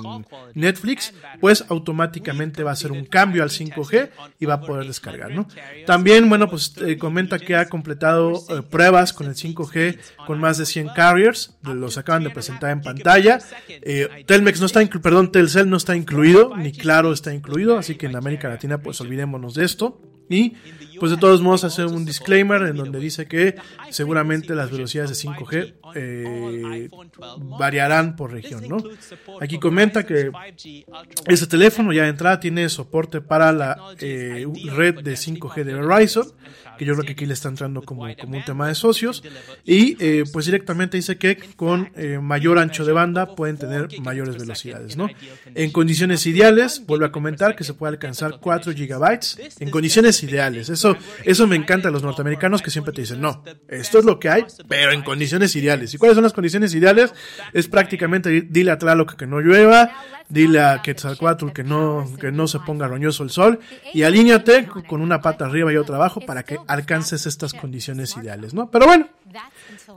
Netflix, 0.54 1.14
pues 1.40 1.64
automáticamente 1.68 2.62
va 2.62 2.70
a 2.70 2.72
hacer 2.74 2.92
un 2.92 3.04
cambio 3.04 3.42
al 3.42 3.50
5G 3.50 4.10
y 4.38 4.46
va 4.46 4.54
a 4.54 4.60
poder 4.60 4.86
descargar, 4.86 5.30
¿no? 5.30 5.46
También, 5.86 6.28
bueno, 6.28 6.48
pues 6.48 6.74
eh, 6.84 6.98
comenta 6.98 7.38
que 7.38 7.56
ha 7.56 7.68
completado 7.68 8.31
eh, 8.34 8.62
pruebas 8.62 9.12
con 9.12 9.26
el 9.26 9.34
5G 9.34 9.98
con 10.26 10.40
más 10.40 10.58
de 10.58 10.66
100 10.66 10.88
carriers, 10.90 11.56
los 11.62 11.98
acaban 11.98 12.24
de 12.24 12.30
presentar 12.30 12.70
en 12.70 12.80
pantalla. 12.80 13.38
Eh, 13.68 14.24
Telmex 14.26 14.60
no 14.60 14.66
está, 14.66 14.80
perdón, 15.02 15.32
Telcel 15.32 15.68
no 15.68 15.76
está 15.76 15.96
incluido, 15.96 16.56
ni 16.56 16.72
Claro 16.72 17.12
está 17.12 17.32
incluido, 17.34 17.78
así 17.78 17.96
que 17.96 18.06
en 18.06 18.16
América 18.16 18.48
Latina 18.48 18.78
pues 18.78 19.00
olvidémonos 19.00 19.54
de 19.54 19.64
esto. 19.64 20.00
Y 20.28 20.54
pues 20.98 21.10
de 21.10 21.18
todos 21.18 21.42
modos 21.42 21.64
hace 21.64 21.84
un 21.84 22.04
disclaimer 22.04 22.62
en 22.62 22.76
donde 22.76 22.98
dice 22.98 23.26
que 23.26 23.56
seguramente 23.90 24.54
las 24.54 24.70
velocidades 24.70 25.10
de 25.10 25.28
5G 25.28 25.74
eh, 25.94 26.88
variarán 27.58 28.16
por 28.16 28.32
región, 28.32 28.68
¿no? 28.68 28.78
Aquí 29.40 29.58
comenta 29.58 30.06
que 30.06 30.30
ese 31.26 31.46
teléfono 31.46 31.92
ya 31.92 32.04
de 32.04 32.08
entrada 32.08 32.40
tiene 32.40 32.68
soporte 32.68 33.20
para 33.20 33.52
la 33.52 33.76
eh, 34.00 34.46
red 34.72 35.02
de 35.02 35.14
5G 35.14 35.64
de 35.64 35.74
Verizon, 35.74 36.32
que 36.78 36.84
yo 36.84 36.94
creo 36.94 37.04
que 37.04 37.12
aquí 37.12 37.26
le 37.26 37.34
está 37.34 37.48
entrando 37.48 37.82
como, 37.82 38.06
como 38.16 38.36
un 38.36 38.44
tema 38.44 38.68
de 38.68 38.74
socios, 38.74 39.22
y 39.64 39.96
eh, 40.00 40.24
pues 40.32 40.46
directamente 40.46 40.96
dice 40.96 41.16
que 41.16 41.36
con 41.56 41.90
eh, 41.96 42.18
mayor 42.20 42.58
ancho 42.58 42.84
de 42.84 42.92
banda 42.92 43.34
pueden 43.34 43.56
tener 43.56 43.88
mayores 44.00 44.36
velocidades, 44.36 44.96
¿no? 44.96 45.08
En 45.54 45.70
condiciones 45.70 46.26
ideales, 46.26 46.84
vuelve 46.86 47.06
a 47.06 47.12
comentar 47.12 47.56
que 47.56 47.64
se 47.64 47.74
puede 47.74 47.92
alcanzar 47.92 48.38
4 48.40 48.72
gigabytes 48.72 49.38
en 49.60 49.70
condiciones 49.70 50.22
ideales. 50.22 50.68
Eso, 50.68 50.96
eso 51.24 51.46
me 51.46 51.56
encanta 51.56 51.88
a 51.88 51.90
los 51.90 52.02
norteamericanos 52.02 52.62
que 52.62 52.70
siempre 52.70 52.92
te 52.92 53.02
dicen, 53.02 53.20
no, 53.20 53.44
esto 53.68 53.98
es 53.98 54.04
lo 54.04 54.18
que 54.18 54.28
hay, 54.28 54.44
pero 54.68 54.92
en 54.92 55.02
condiciones 55.02 55.54
ideales. 55.56 55.94
¿Y 55.94 55.98
cuáles 55.98 56.14
son 56.14 56.24
las 56.24 56.32
condiciones 56.32 56.74
ideales? 56.74 57.12
Es 57.52 57.68
prácticamente 57.68 58.42
dile 58.42 58.70
a 58.70 58.78
Tlaloc 58.78 59.14
que 59.16 59.26
no 59.26 59.40
llueva, 59.40 59.92
dile 60.32 60.62
a 60.62 60.80
Quetzalcoatl 60.80 61.50
que 61.50 61.62
no, 61.62 62.08
que 62.18 62.32
no 62.32 62.48
se 62.48 62.58
ponga 62.60 62.88
roñoso 62.88 63.22
el 63.22 63.30
sol 63.30 63.60
y 63.92 64.02
alíñate 64.02 64.66
con 64.88 65.02
una 65.02 65.20
pata 65.20 65.44
arriba 65.44 65.72
y 65.72 65.76
otra 65.76 65.96
abajo 65.96 66.20
para 66.20 66.42
que 66.42 66.56
alcances 66.66 67.26
estas 67.26 67.52
condiciones 67.52 68.16
ideales, 68.16 68.54
¿no? 68.54 68.70
Pero 68.70 68.86
bueno, 68.86 69.08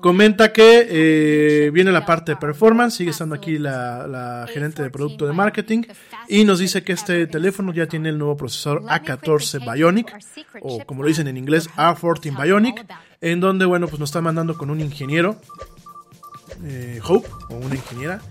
comenta 0.01 0.51
que 0.51 0.87
eh, 0.89 1.71
viene 1.71 1.91
la 1.93 2.05
parte 2.05 2.33
de 2.33 2.35
performance, 2.35 2.95
sigue 2.95 3.11
estando 3.11 3.33
aquí 3.33 3.57
la, 3.57 4.07
la, 4.07 4.45
gerente 4.51 4.83
de 4.83 4.89
producto 4.89 5.25
de 5.25 5.31
marketing 5.31 5.83
y 6.27 6.43
nos 6.43 6.59
dice 6.59 6.83
que 6.83 6.91
este 6.91 7.27
teléfono 7.27 7.73
ya 7.73 7.87
tiene 7.87 8.09
el 8.09 8.17
nuevo 8.17 8.35
procesador 8.35 8.83
A14 8.83 9.73
Bionic 9.73 10.13
o 10.61 10.85
como 10.85 11.01
lo 11.01 11.07
dicen 11.07 11.29
en 11.29 11.37
inglés 11.37 11.69
A14 11.77 12.43
Bionic, 12.43 12.85
en 13.21 13.39
donde 13.39 13.65
bueno 13.65 13.87
pues 13.87 14.01
nos 14.01 14.09
está 14.09 14.19
mandando 14.19 14.57
con 14.57 14.69
un 14.69 14.81
ingeniero 14.81 15.39
eh, 16.65 16.99
Hope 17.03 17.29
o 17.49 17.55
una 17.55 17.75
ingeniera 17.75 18.21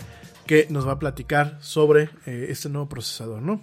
que 0.46 0.66
nos 0.70 0.86
va 0.86 0.92
a 0.92 0.98
platicar 0.98 1.58
sobre 1.60 2.10
eh, 2.26 2.46
este 2.50 2.68
nuevo 2.68 2.88
procesador, 2.88 3.42
¿no? 3.42 3.62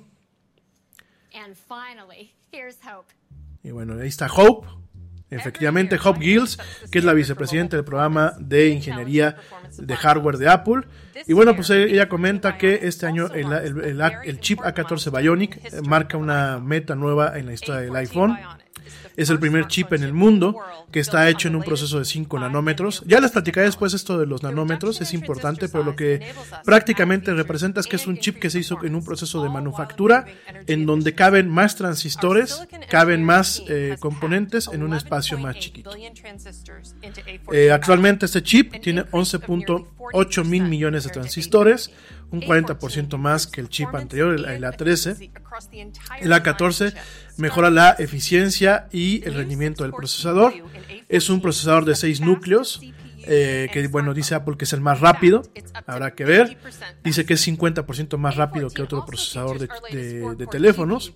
Y 3.63 3.71
bueno, 3.71 3.93
ahí 3.99 4.07
está 4.07 4.27
Hope. 4.27 4.67
Efectivamente, 5.29 5.97
Hope 6.03 6.19
Gills, 6.19 6.57
que 6.91 6.99
es 6.99 7.05
la 7.05 7.13
vicepresidenta 7.13 7.77
del 7.77 7.85
programa 7.85 8.33
de 8.37 8.67
ingeniería 8.67 9.37
de 9.77 9.95
hardware 9.95 10.37
de 10.37 10.49
Apple. 10.49 10.81
Y 11.25 11.31
bueno, 11.31 11.55
pues 11.55 11.69
ella 11.69 12.09
comenta 12.09 12.57
que 12.57 12.79
este 12.83 13.05
año 13.05 13.27
el, 13.27 13.51
el, 13.53 13.81
el, 13.81 14.01
el 14.25 14.39
chip 14.41 14.59
A14 14.59 15.17
Bionic 15.17 15.81
marca 15.87 16.17
una 16.17 16.59
meta 16.59 16.95
nueva 16.95 17.39
en 17.39 17.45
la 17.45 17.53
historia 17.53 17.79
del 17.79 17.95
iPhone. 17.95 18.37
Es 19.21 19.29
el 19.29 19.37
primer 19.37 19.67
chip 19.67 19.93
en 19.93 20.01
el 20.01 20.13
mundo 20.13 20.57
que 20.91 20.99
está 20.99 21.29
hecho 21.29 21.47
en 21.47 21.55
un 21.55 21.61
proceso 21.61 21.99
de 21.99 22.05
5 22.05 22.39
nanómetros. 22.39 23.03
Ya 23.05 23.19
les 23.19 23.29
platicaré 23.29 23.67
después 23.67 23.93
esto 23.93 24.17
de 24.17 24.25
los 24.25 24.41
nanómetros, 24.41 24.99
es 24.99 25.13
importante, 25.13 25.69
pero 25.69 25.83
lo 25.83 25.95
que 25.95 26.33
prácticamente 26.65 27.31
representa 27.31 27.81
es 27.81 27.85
que 27.85 27.97
es 27.97 28.07
un 28.07 28.17
chip 28.17 28.39
que 28.39 28.49
se 28.49 28.57
hizo 28.57 28.83
en 28.83 28.95
un 28.95 29.05
proceso 29.05 29.43
de 29.43 29.49
manufactura 29.49 30.25
en 30.65 30.87
donde 30.87 31.13
caben 31.13 31.49
más 31.49 31.75
transistores, 31.75 32.65
caben 32.89 33.23
más 33.23 33.61
eh, 33.69 33.95
componentes 33.99 34.67
en 34.73 34.81
un 34.81 34.95
espacio 34.95 35.37
más 35.37 35.55
chiquito. 35.59 35.91
Eh, 37.53 37.71
actualmente 37.71 38.25
este 38.25 38.41
chip 38.41 38.81
tiene 38.81 39.03
11.8 39.03 40.45
mil 40.45 40.63
millones 40.63 41.03
de 41.03 41.11
transistores, 41.11 41.91
un 42.31 42.41
40% 42.41 43.17
más 43.17 43.45
que 43.45 43.61
el 43.61 43.69
chip 43.69 43.93
anterior, 43.93 44.33
el, 44.33 44.45
el 44.45 44.63
A13. 44.63 45.31
El 46.21 46.31
A14 46.31 46.93
mejora 47.37 47.69
la 47.69 47.91
eficiencia 47.99 48.87
y 48.91 49.23
el 49.25 49.33
rendimiento 49.33 49.83
del 49.83 49.93
procesador. 49.93 50.53
Es 51.09 51.29
un 51.29 51.41
procesador 51.41 51.85
de 51.85 51.95
6 51.95 52.21
núcleos. 52.21 52.81
Eh, 53.23 53.69
que 53.71 53.87
bueno, 53.87 54.15
dice 54.15 54.33
Apple 54.33 54.57
que 54.57 54.65
es 54.65 54.73
el 54.73 54.81
más 54.81 54.99
rápido, 54.99 55.43
habrá 55.85 56.15
que 56.15 56.25
ver. 56.25 56.57
Dice 57.03 57.25
que 57.25 57.35
es 57.35 57.47
50% 57.47 58.17
más 58.17 58.35
rápido 58.35 58.69
que 58.69 58.81
otro 58.81 59.05
procesador 59.05 59.59
de 59.59 60.47
teléfonos. 60.49 61.13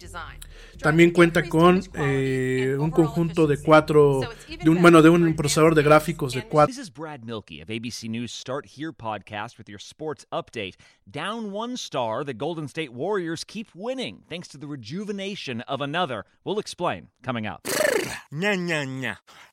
También 0.80 1.11
cuenta 1.11 1.43
con 1.47 1.82
eh, 1.95 2.76
un 2.80 2.91
conjunto 2.91 3.47
de 3.47 3.57
cuatro, 3.57 4.21
de 4.47 4.69
un, 4.69 4.82
bueno, 4.82 5.01
de 5.01 5.09
un 5.09 5.36
procesador 5.36 5.76
de 5.76 5.84
gráficos 5.84 6.34
de 6.34 6.43
cuatro. 6.43 6.73
This 6.73 6.82
is 6.82 6.89
Brad 6.89 7.23
Milkey 7.23 7.61
of 7.61 7.69
ABC 7.69 8.09
News 8.09 8.32
Start 8.32 8.65
Here 8.65 8.91
podcast 8.91 9.57
with 9.57 9.67
your 9.67 9.80
sports 9.80 10.26
update. 10.32 10.76
Down 11.09 11.51
one 11.51 11.78
star, 11.78 12.23
the 12.23 12.34
Golden 12.34 12.67
State 12.67 12.93
Warriors 12.93 13.43
keep 13.43 13.69
winning 13.73 14.23
thanks 14.30 14.47
to 14.49 14.57
the 14.57 14.67
rejuvenation 14.67 15.61
of 15.61 15.82
another. 15.82 16.26
We'll 16.43 16.59
explain 16.59 17.07
coming 17.23 17.47
up. 17.47 17.67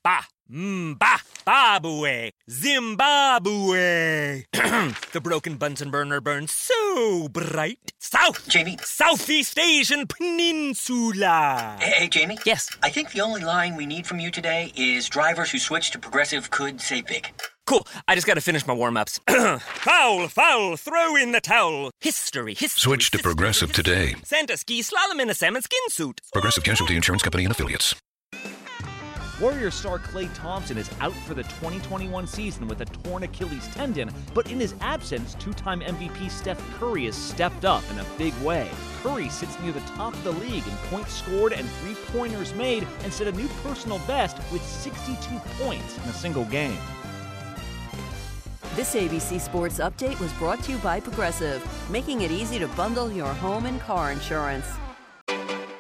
Ba. 0.03 0.27
Mm, 0.53 0.98
ba. 0.98 1.18
Zimbabwe. 2.50 4.44
the 4.53 5.20
broken 5.20 5.57
Bunsen 5.57 5.90
burner 5.90 6.20
burns 6.20 6.53
so 6.53 7.28
bright. 7.28 7.92
South. 7.98 8.46
Jamie. 8.48 8.78
Southeast 8.82 9.59
Asian 9.59 10.07
Peninsula. 10.07 11.78
Hey, 11.80 11.90
hey, 11.90 12.09
Jamie? 12.09 12.38
Yes. 12.44 12.68
I 12.82 12.90
think 12.90 13.12
the 13.12 13.22
only 13.22 13.40
line 13.40 13.76
we 13.76 13.86
need 13.86 14.07
from 14.07 14.20
you 14.20 14.30
today 14.30 14.72
is 14.76 15.09
drivers 15.09 15.50
who 15.50 15.59
switch 15.59 15.90
to 15.92 15.98
progressive 15.98 16.50
could 16.50 16.80
save 16.80 17.07
big. 17.07 17.28
Cool. 17.66 17.86
I 18.07 18.14
just 18.14 18.26
got 18.26 18.34
to 18.34 18.40
finish 18.40 18.66
my 18.66 18.74
warm 18.74 18.96
ups. 18.96 19.18
foul, 19.28 20.28
foul, 20.28 20.76
throw 20.76 21.16
in 21.16 21.32
the 21.32 21.40
towel. 21.40 21.90
History, 22.00 22.55
history. 22.55 22.90
Switch 22.90 23.11
to 23.12 23.18
Progressive 23.18 23.72
today. 23.72 24.14
Santa 24.22 24.57
ski 24.57 24.82
slalom 24.82 25.20
in 25.20 25.30
a 25.30 25.34
salmon 25.34 25.62
skin 25.62 25.88
suit. 25.88 26.20
Progressive 26.32 26.62
Casualty 26.62 26.94
Insurance 26.94 27.22
Company 27.22 27.44
and 27.44 27.53
affiliates. 27.53 27.94
Warrior 29.43 29.72
star 29.72 29.99
Clay 29.99 30.28
Thompson 30.34 30.78
is 30.78 30.88
out 31.01 31.14
for 31.26 31.34
the 31.34 31.43
2021 31.43 32.28
season 32.28 32.68
with 32.68 32.80
a 32.80 32.84
torn 32.84 33.24
Achilles 33.24 33.66
tendon, 33.74 34.09
but 34.34 34.49
in 34.53 34.61
his 34.61 34.76
absence, 34.80 35.34
two 35.34 35.53
time 35.53 35.80
MVP 35.80 36.30
Steph 36.30 36.61
Curry 36.78 37.07
has 37.07 37.16
stepped 37.16 37.64
up 37.64 37.82
in 37.90 37.99
a 37.99 38.07
big 38.16 38.32
way. 38.34 38.70
Curry 39.03 39.28
sits 39.28 39.59
near 39.59 39.72
the 39.72 39.80
top 39.80 40.14
of 40.14 40.22
the 40.22 40.30
league 40.30 40.64
in 40.64 40.76
points 40.90 41.14
scored 41.14 41.53
and 41.53 41.68
three 41.68 41.97
pointers 42.16 42.55
made 42.55 42.86
and 43.03 43.12
set 43.12 43.26
a 43.26 43.32
new 43.32 43.49
personal 43.64 43.99
best 44.07 44.36
with 44.53 44.62
62 44.64 45.16
points 45.61 45.97
in 45.97 46.05
a 46.05 46.12
single 46.12 46.45
game. 46.45 46.78
This 48.76 48.95
ABC 48.95 49.40
Sports 49.40 49.80
Update 49.80 50.20
was 50.20 50.32
brought 50.34 50.62
to 50.62 50.70
you 50.70 50.78
by 50.78 51.01
Progressive, 51.01 51.66
making 51.90 52.20
it 52.20 52.30
easy 52.30 52.61
to 52.61 52.68
bundle 52.68 53.11
your 53.11 53.26
home 53.26 53.66
and 53.66 53.80
car 53.80 54.12
insurance. 54.12 54.66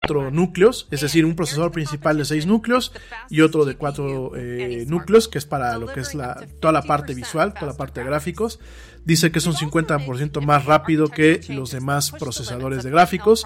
Cuatro 0.00 0.30
núcleos, 0.30 0.86
es 0.90 1.00
decir, 1.00 1.24
un 1.24 1.34
procesador 1.34 1.72
principal 1.72 2.18
de 2.18 2.24
seis 2.24 2.46
núcleos 2.46 2.92
y 3.30 3.40
otro 3.40 3.64
de 3.64 3.76
cuatro 3.76 4.32
eh, 4.36 4.84
núcleos, 4.86 5.28
que 5.28 5.38
es 5.38 5.44
para 5.44 5.76
lo 5.76 5.86
que 5.86 6.00
es 6.00 6.14
la, 6.14 6.46
toda 6.60 6.72
la 6.72 6.82
parte 6.82 7.14
visual, 7.14 7.52
toda 7.52 7.72
la 7.72 7.76
parte 7.76 8.00
de 8.00 8.06
gráficos. 8.06 8.60
dice 9.04 9.32
que 9.32 9.40
es 9.40 9.46
un 9.46 9.54
50% 9.54 10.40
más 10.40 10.66
rápido 10.66 11.08
que 11.08 11.40
los 11.48 11.72
demás 11.72 12.12
procesadores 12.12 12.84
de 12.84 12.90
gráficos 12.90 13.44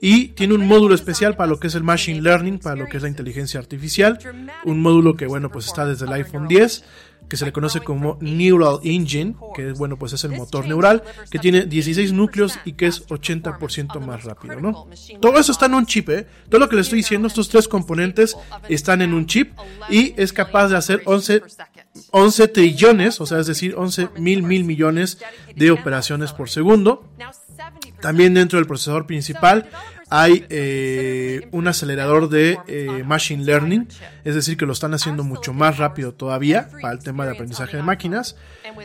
y 0.00 0.28
tiene 0.28 0.54
un 0.54 0.66
módulo 0.66 0.94
especial 0.94 1.36
para 1.36 1.46
lo 1.46 1.58
que 1.58 1.68
es 1.68 1.74
el 1.74 1.82
machine 1.82 2.20
learning, 2.20 2.58
para 2.58 2.76
lo 2.76 2.86
que 2.86 2.98
es 2.98 3.02
la 3.02 3.08
inteligencia 3.08 3.58
artificial, 3.58 4.18
un 4.64 4.82
módulo 4.82 5.14
que 5.16 5.26
bueno, 5.26 5.50
pues 5.50 5.66
está 5.66 5.86
desde 5.86 6.04
el 6.04 6.12
iPhone 6.12 6.48
10 6.48 6.84
que 7.28 7.36
se 7.36 7.44
le 7.44 7.52
conoce 7.52 7.80
como 7.80 8.18
Neural 8.20 8.78
Engine, 8.82 9.34
que 9.54 9.70
es 9.70 9.78
bueno, 9.78 9.98
pues 9.98 10.12
es 10.12 10.24
el 10.24 10.32
motor 10.32 10.66
neural, 10.66 11.02
que 11.30 11.38
tiene 11.38 11.62
16 11.62 12.12
núcleos 12.12 12.58
y 12.64 12.72
que 12.72 12.86
es 12.86 13.06
80% 13.06 14.00
más 14.00 14.24
rápido, 14.24 14.60
¿no? 14.60 14.86
Todo 15.20 15.38
eso 15.38 15.52
está 15.52 15.66
en 15.66 15.74
un 15.74 15.86
chip, 15.86 16.08
¿eh? 16.10 16.26
Todo 16.48 16.60
lo 16.60 16.68
que 16.68 16.76
le 16.76 16.82
estoy 16.82 16.98
diciendo, 16.98 17.28
estos 17.28 17.48
tres 17.48 17.68
componentes 17.68 18.36
están 18.68 19.02
en 19.02 19.14
un 19.14 19.26
chip 19.26 19.52
y 19.88 20.14
es 20.16 20.32
capaz 20.32 20.68
de 20.68 20.76
hacer 20.76 21.02
11, 21.04 21.42
11 22.10 22.48
trillones, 22.48 23.20
o 23.20 23.26
sea, 23.26 23.38
es 23.38 23.46
decir, 23.46 23.74
11 23.76 24.10
mil 24.18 24.42
mil 24.42 24.64
millones 24.64 25.18
de 25.54 25.70
operaciones 25.70 26.32
por 26.32 26.50
segundo. 26.50 27.08
También 28.00 28.34
dentro 28.34 28.58
del 28.58 28.66
procesador 28.66 29.06
principal 29.06 29.68
hay 30.16 30.46
eh, 30.48 31.48
un 31.50 31.66
acelerador 31.66 32.28
de 32.28 32.56
eh, 32.68 33.02
Machine 33.04 33.42
Learning, 33.42 33.88
es 34.24 34.36
decir, 34.36 34.56
que 34.56 34.64
lo 34.64 34.72
están 34.72 34.94
haciendo 34.94 35.24
mucho 35.24 35.52
más 35.52 35.78
rápido 35.78 36.14
todavía 36.14 36.68
para 36.80 36.94
el 36.94 37.00
tema 37.00 37.26
de 37.26 37.32
aprendizaje 37.32 37.78
de 37.78 37.82
máquinas. 37.82 38.36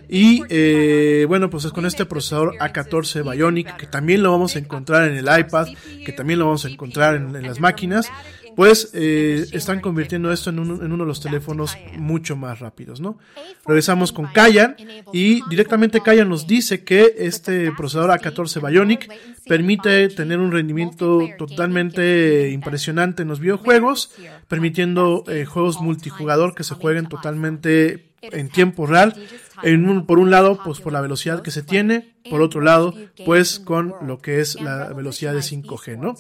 Y 0.08 0.42
eh, 0.50 1.26
bueno, 1.28 1.52
pues 1.52 1.66
es 1.66 1.72
con 1.72 1.86
este 1.86 2.08
procesador 2.08 2.56
A14 2.58 3.32
Bionic, 3.32 3.78
que 3.78 3.86
también 3.86 4.24
lo 4.24 4.32
vamos 4.32 4.56
a 4.56 4.60
encontrar 4.60 5.08
en 5.08 5.18
el 5.18 5.40
iPad, 5.40 5.68
que 6.04 6.12
también 6.14 6.40
lo 6.40 6.46
vamos 6.46 6.66
a 6.66 6.70
encontrar 6.70 7.14
en, 7.14 7.36
en 7.36 7.44
las 7.44 7.60
máquinas 7.60 8.10
pues 8.56 8.92
eh, 8.94 9.46
están 9.52 9.80
convirtiendo 9.82 10.32
esto 10.32 10.50
en, 10.50 10.60
un, 10.60 10.84
en, 10.84 10.92
uno 10.92 11.04
de 11.04 11.08
los 11.08 11.22
teléfonos 11.22 11.78
mucho 11.98 12.36
más 12.36 12.60
rápidos, 12.60 13.00
¿no? 13.00 13.18
Regresamos 13.66 14.12
con 14.12 14.28
Kayan 14.28 14.76
y 15.14 15.42
directamente 15.50 16.02
Kayan 16.02 16.30
nos 16.30 16.48
dice 16.48 16.84
que 16.84 17.16
este 17.18 17.72
procesador 17.72 18.12
A14 18.12 18.68
Bionic 18.68 19.12
permite 19.48 20.10
tener 20.10 20.40
un 20.40 20.52
rendimiento 20.52 21.28
totalmente 21.38 22.50
impresionante 22.52 23.24
en 23.24 23.30
los 23.30 23.40
videojuegos, 23.40 24.12
permitiendo 24.48 25.24
eh, 25.28 25.46
juegos 25.46 25.82
multijugador 25.82 26.56
que 26.56 26.64
se 26.64 26.76
jueguen 26.76 27.08
totalmente 27.08 28.10
en 28.22 28.50
tiempo 28.50 28.86
real 28.86 29.16
en 29.64 30.06
por 30.06 30.20
un 30.20 30.32
lado, 30.32 30.60
pues 30.64 30.80
por 30.80 30.94
la 30.94 31.02
velocidad 31.02 31.42
que 31.42 31.52
se 31.52 31.64
tiene, 31.64 32.16
por 32.30 32.42
otro 32.42 32.62
lado, 32.62 32.94
pues 33.26 33.60
con 33.60 33.94
lo 34.06 34.20
que 34.20 34.40
es 34.40 34.60
la 34.62 34.94
velocidad 34.94 35.34
de 35.34 35.40
5G, 35.40 35.98
¿no? 35.98 36.16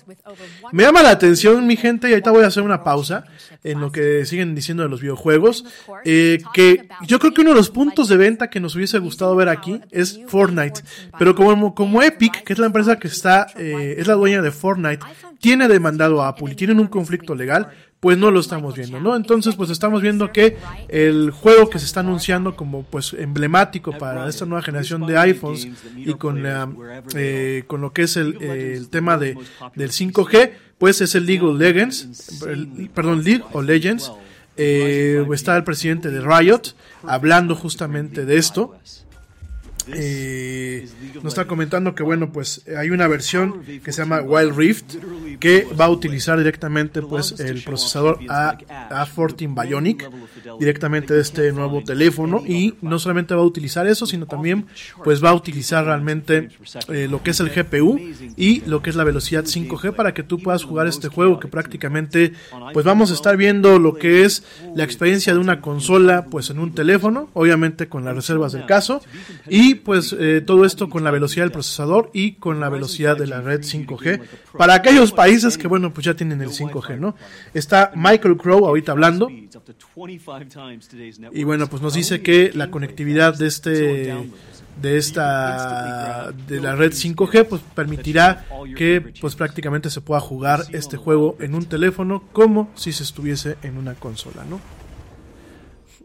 Me 0.72 0.84
llama 0.84 1.04
la 1.04 1.12
atención, 1.12 1.68
mi 1.68 1.76
gente, 1.76 2.10
y 2.10 2.12
ahorita 2.12 2.32
voy 2.32 2.44
a 2.44 2.48
hacer 2.48 2.64
una 2.64 2.84
pausa 2.84 3.26
en 3.64 3.80
lo 3.80 3.92
que 3.92 4.26
siguen 4.26 4.56
diciendo 4.56 4.84
de 4.84 4.90
los 4.90 5.02
videojuegos, 5.02 5.66
eh, 6.06 6.40
que 6.54 6.88
yo 7.06 7.20
creo 7.20 7.34
que 7.34 7.42
uno 7.42 7.52
de 7.52 7.58
los 7.58 7.70
puntos 7.70 8.08
de 8.08 8.18
venta 8.18 8.50
que 8.50 8.60
nos 8.60 8.76
hubiese 8.76 9.00
gustado 9.00 9.36
ver 9.36 9.50
aquí 9.50 9.82
es 9.92 10.20
Fortnite, 10.28 10.82
pero 11.18 11.36
como, 11.36 11.76
como 11.76 12.02
Epic, 12.02 12.44
que 12.44 12.54
es 12.54 12.60
la 12.60 12.68
empresa 12.68 12.98
que 12.98 13.08
está, 13.08 13.48
eh, 13.58 13.96
es 13.98 14.08
la 14.08 14.14
dueña 14.14 14.42
de 14.42 14.52
Fortnite, 14.52 15.06
tiene 15.40 15.68
demandado 15.68 16.22
a 16.22 16.30
Apple 16.30 16.52
y 16.52 16.56
tienen 16.56 16.80
un 16.80 16.88
conflicto 16.88 17.36
legal, 17.36 17.70
pues 18.00 18.18
no 18.18 18.32
lo 18.32 18.40
estamos 18.40 18.76
viendo, 18.76 19.00
¿no? 19.00 19.16
Entonces, 19.16 19.56
pues 19.56 19.70
estamos 19.70 20.02
viendo 20.02 20.32
que 20.32 20.58
el 20.88 21.32
juego 21.32 21.70
que 21.70 21.80
se 21.80 21.86
está 21.86 22.00
anunciando 22.00 22.56
como 22.56 22.84
pues 22.84 23.14
emblemático 23.30 23.98
para 23.98 24.28
esta 24.28 24.46
nueva 24.46 24.62
generación 24.62 25.06
de 25.08 25.18
iPhones 25.18 25.68
y 25.96 26.14
con 26.16 26.44
eh, 27.16 27.64
con 27.68 27.82
lo 27.82 27.94
que 27.94 28.04
es 28.04 28.18
el, 28.18 28.42
el 28.42 28.90
tema 28.90 29.18
de 29.18 29.38
del 29.76 29.92
5G, 29.92 30.52
pues 30.78 31.02
es 31.02 31.16
el 31.16 31.26
League 31.26 31.46
of 31.46 31.58
Legends, 31.58 32.42
perdón, 32.94 33.24
League 33.24 33.44
of 33.54 33.64
Legends. 33.64 34.12
Eh, 34.62 35.26
está 35.34 35.56
el 35.56 35.64
presidente 35.64 36.10
de 36.12 36.20
Riot 36.20 36.74
hablando 37.04 37.56
justamente 37.56 38.26
de 38.26 38.36
esto 38.38 38.78
eh, 39.94 40.88
nos 41.16 41.34
está 41.34 41.46
comentando 41.46 41.96
que 41.96 42.04
bueno 42.04 42.32
pues 42.32 42.64
hay 42.78 42.90
una 42.90 43.08
versión 43.08 43.64
que 43.84 43.92
se 43.92 44.02
llama 44.02 44.22
Wild 44.22 44.56
Rift 44.56 44.96
que 45.40 45.68
va 45.80 45.86
a 45.86 45.90
utilizar 45.90 46.38
directamente 46.38 47.02
pues 47.02 47.40
el 47.40 47.64
procesador 47.64 48.20
A, 48.30 48.58
A14 48.90 49.64
Bionic 49.64 50.10
directamente 50.60 51.14
de 51.14 51.22
este 51.22 51.52
nuevo 51.52 51.84
teléfono. 51.84 52.44
y 52.46 52.76
no 52.82 53.00
solamente 53.00 53.34
va 53.36 53.42
a 53.42 53.46
utilizar 53.46 53.88
eso 53.88 54.06
sino 54.06 54.26
también 54.26 54.66
pues 55.04 55.24
va 55.24 55.30
a 55.30 55.34
utilizar 55.34 55.86
realmente 55.86 56.50
eh, 56.90 57.08
lo 57.10 57.24
que 57.24 57.32
es 57.32 57.40
el 57.40 57.50
GPU 57.50 58.00
y 58.38 58.62
lo 58.62 58.82
que 58.82 58.90
es 58.90 58.96
la 58.96 59.04
velocidad 59.04 59.46
5G 59.46 59.94
para 59.94 60.14
que 60.14 60.24
tú 60.24 60.40
puedas 60.40 60.64
jugar 60.64 60.88
este 60.88 61.08
juego 61.08 61.40
que 61.40 61.48
prácticamente 61.48 62.34
pues 62.74 62.86
vamos 62.86 63.12
a 63.12 63.14
estar 63.14 63.38
viendo 63.38 63.80
lo 63.80 63.96
que 63.96 64.24
es 64.26 64.44
la 64.76 64.84
experiencia 64.84 65.34
de 65.34 65.40
una 65.40 65.62
consola 65.62 66.26
pues 66.30 66.50
en 66.50 66.60
un 66.60 66.74
teléfono 66.74 67.30
obviamente 67.34 67.88
con 67.88 68.06
las 68.06 68.16
reservas 68.16 68.54
del 68.54 68.66
caso 68.66 69.02
y 69.50 69.79
pues 69.84 70.16
eh, 70.18 70.42
todo 70.46 70.66
esto 70.66 70.90
con 70.90 71.04
la 71.04 71.12
velocidad 71.12 71.46
del 71.46 71.52
procesador 71.52 72.10
y 72.14 72.34
con 72.34 72.60
la 72.60 72.70
velocidad 72.70 73.18
de 73.18 73.28
la 73.28 73.42
red 73.42 73.62
5G 73.62 74.22
para 74.58 74.74
aquellos 74.76 75.12
países 75.12 75.58
que 75.58 75.68
bueno 75.68 75.94
pues 75.94 76.06
ya 76.06 76.14
tienen 76.14 76.42
el 76.42 76.50
5G, 76.50 77.00
¿no? 77.00 77.16
Está 77.54 77.92
Michael 77.96 78.38
Crow 78.38 78.66
ahorita 78.66 78.92
hablando 78.92 79.30
y 81.32 81.44
bueno 81.44 81.68
pues 81.68 81.82
nos 81.82 81.94
dice 81.94 82.22
que 82.22 82.52
la 82.54 82.70
conectividad 82.72 83.38
de 83.38 83.48
este 83.48 84.30
de 84.82 84.98
esta 84.98 86.32
de 86.48 86.62
la 86.62 86.76
red 86.76 86.94
5G 86.94 87.46
pues 87.46 87.62
permitirá 87.76 88.46
que 88.76 89.02
pues 89.20 89.36
prácticamente 89.36 89.90
se 89.90 90.02
pueda 90.02 90.20
jugar 90.22 90.64
este 90.72 90.98
juego 90.98 91.36
en 91.40 91.56
un 91.56 91.66
teléfono 91.66 92.24
como 92.32 92.70
si 92.76 92.92
se 92.92 93.04
estuviese 93.04 93.58
en 93.64 93.78
una 93.78 93.96
consola, 93.96 94.46
¿no? 94.50 94.60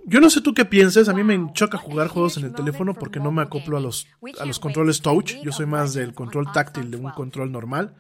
Yo 0.07 0.20
no 0.20 0.28
sé 0.28 0.40
tú 0.40 0.52
qué 0.52 0.64
pienses, 0.64 1.09
a 1.09 1.14
mí 1.14 1.24
me 1.24 1.52
choca 1.55 1.78
jugar 1.78 2.09
juegos 2.09 2.36
en 2.36 2.44
el 2.44 2.52
teléfono 2.52 2.94
porque 2.94 3.20
no 3.20 3.32
me 3.32 3.42
acoplo 3.42 3.76
a 3.76 3.80
los, 3.80 4.07
a 4.38 4.44
los 4.44 4.59
controles 4.59 5.00
touch, 5.00 5.34
yo 5.42 5.50
soy 5.50 5.66
más 5.66 5.94
del 5.94 6.12
control 6.12 6.52
táctil 6.52 6.90
de 6.90 6.98
un 6.98 7.11
control 7.12 7.50
normal. 7.50 7.94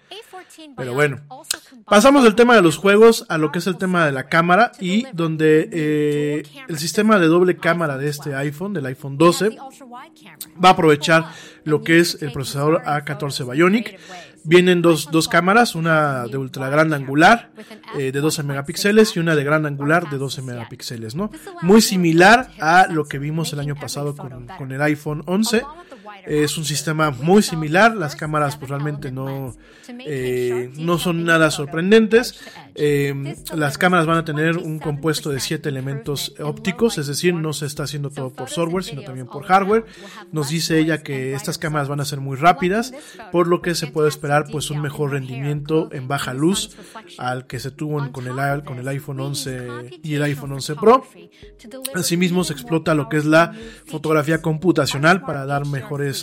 Pero 0.76 0.94
bueno, 0.94 1.22
pasamos 1.86 2.22
del 2.22 2.34
tema 2.34 2.54
de 2.54 2.62
los 2.62 2.76
juegos 2.76 3.24
a 3.28 3.38
lo 3.38 3.50
que 3.50 3.58
es 3.58 3.66
el 3.66 3.76
tema 3.76 4.06
de 4.06 4.12
la 4.12 4.28
cámara 4.28 4.72
y 4.80 5.06
donde 5.12 5.68
eh, 5.72 6.42
el 6.68 6.78
sistema 6.78 7.18
de 7.18 7.26
doble 7.26 7.56
cámara 7.56 7.96
de 7.96 8.08
este 8.08 8.34
iPhone, 8.34 8.72
del 8.72 8.86
iPhone 8.86 9.16
12, 9.16 9.56
va 10.62 10.68
a 10.68 10.72
aprovechar 10.72 11.30
lo 11.64 11.82
que 11.82 11.98
es 11.98 12.22
el 12.22 12.32
procesador 12.32 12.82
A14 12.82 13.50
Bionic. 13.50 13.98
Vienen 14.44 14.82
dos, 14.82 15.10
dos 15.10 15.28
cámaras, 15.28 15.74
una 15.74 16.26
de 16.26 16.36
ultra 16.36 16.68
gran 16.68 16.92
angular 16.92 17.50
eh, 17.98 18.12
de 18.12 18.20
12 18.20 18.42
megapíxeles 18.42 19.16
y 19.16 19.20
una 19.20 19.34
de 19.34 19.42
gran 19.42 19.64
angular 19.66 20.10
de 20.10 20.18
12 20.18 20.42
megapíxeles, 20.42 21.14
¿no? 21.14 21.30
Muy 21.62 21.80
similar 21.80 22.50
a 22.60 22.86
lo 22.88 23.06
que 23.06 23.18
vimos 23.18 23.52
el 23.54 23.60
año 23.60 23.74
pasado 23.74 24.14
con, 24.14 24.46
con 24.58 24.72
el 24.72 24.82
iPhone 24.82 25.22
11. 25.26 25.62
Es 26.26 26.56
un 26.56 26.64
sistema 26.64 27.10
muy 27.10 27.42
similar, 27.42 27.96
las 27.96 28.16
cámaras 28.16 28.56
pues 28.56 28.70
realmente 28.70 29.12
no, 29.12 29.54
eh, 29.88 30.70
no 30.76 30.98
son 30.98 31.24
nada 31.24 31.50
sorprendentes. 31.50 32.40
Eh, 32.74 33.36
las 33.54 33.78
cámaras 33.78 34.06
van 34.06 34.18
a 34.18 34.24
tener 34.24 34.56
un 34.56 34.78
compuesto 34.78 35.30
de 35.30 35.40
siete 35.40 35.68
elementos 35.68 36.34
ópticos, 36.40 36.98
es 36.98 37.06
decir, 37.06 37.34
no 37.34 37.52
se 37.52 37.66
está 37.66 37.84
haciendo 37.84 38.10
todo 38.10 38.30
por 38.30 38.48
software, 38.48 38.84
sino 38.84 39.02
también 39.02 39.26
por 39.26 39.44
hardware. 39.44 39.84
Nos 40.32 40.48
dice 40.48 40.78
ella 40.78 41.02
que 41.02 41.34
estas 41.34 41.58
cámaras 41.58 41.88
van 41.88 42.00
a 42.00 42.04
ser 42.04 42.20
muy 42.20 42.36
rápidas, 42.36 42.92
por 43.30 43.46
lo 43.46 43.62
que 43.62 43.74
se 43.74 43.86
puede 43.86 44.08
esperar 44.08 44.46
pues 44.50 44.70
un 44.70 44.80
mejor 44.80 45.12
rendimiento 45.12 45.88
en 45.92 46.08
baja 46.08 46.34
luz 46.34 46.76
al 47.18 47.46
que 47.46 47.60
se 47.60 47.70
tuvo 47.70 48.10
con 48.12 48.26
el, 48.26 48.62
con 48.64 48.78
el 48.78 48.88
iPhone 48.88 49.20
11 49.20 50.00
y 50.02 50.14
el 50.14 50.22
iPhone 50.22 50.52
11 50.52 50.74
Pro. 50.76 51.06
Asimismo 51.94 52.44
se 52.44 52.52
explota 52.52 52.94
lo 52.94 53.08
que 53.08 53.18
es 53.18 53.24
la 53.24 53.52
fotografía 53.86 54.42
computacional 54.42 55.22
para 55.22 55.46
dar 55.46 55.66
mejores 55.66 56.13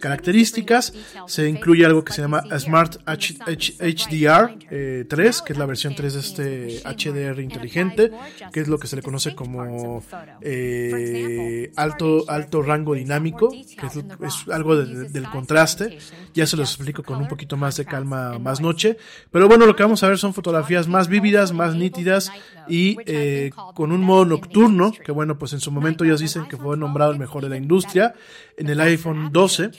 características. 0.00 0.92
Se 1.26 1.48
incluye 1.48 1.84
algo 1.84 2.04
que 2.04 2.12
se 2.12 2.22
llama 2.22 2.42
Smart 2.58 2.96
HDR 3.06 4.58
3, 4.58 4.68
eh, 4.70 5.06
que 5.44 5.52
es 5.52 5.58
la 5.58 5.66
versión 5.66 5.94
3 5.94 6.14
de 6.14 6.20
este 6.20 6.82
HDR 6.84 7.40
inteligente, 7.40 8.10
que 8.52 8.60
es 8.60 8.68
lo 8.68 8.78
que 8.78 8.86
se 8.86 8.96
le 8.96 9.02
conoce 9.02 9.34
como 9.34 10.02
eh, 10.40 11.72
alto, 11.76 12.24
alto 12.28 12.62
rango 12.62 12.94
dinámico, 12.94 13.50
que 13.50 13.86
es, 13.86 14.48
algo 14.50 14.76
del 14.76 15.24
contraste. 15.30 15.98
Ya 16.34 16.46
se 16.46 16.56
los 16.56 16.74
explico 16.74 17.02
con 17.02 17.20
un 17.20 17.28
poquito 17.28 17.56
más 17.56 17.76
de 17.76 17.84
calma 17.84 18.38
más 18.38 18.60
noche. 18.60 18.96
Pero 19.30 19.48
bueno, 19.48 19.66
lo 19.66 19.76
que 19.76 19.82
vamos 19.82 20.02
a 20.02 20.08
ver 20.08 20.18
son 20.18 20.34
fotografías 20.34 20.88
más 20.88 21.08
vívidas, 21.08 21.52
más 21.52 21.74
nítidas 21.74 22.32
y 22.68 22.96
eh, 23.06 23.50
con 23.74 23.92
un 23.92 24.02
modo 24.02 24.24
nocturno, 24.24 24.92
que 24.92 25.12
bueno, 25.12 25.38
pues 25.38 25.52
en 25.52 25.60
su 25.60 25.70
momento 25.70 26.04
ellos 26.04 26.20
dicen 26.20 26.46
que 26.46 26.56
fue 26.56 26.76
nombrado 26.76 27.12
el 27.12 27.18
mejor 27.18 27.42
de 27.42 27.48
la 27.48 27.56
industria. 27.56 28.14
En 28.56 28.68
el 28.68 28.80
iPhone 28.80 29.30
12, 29.40 29.70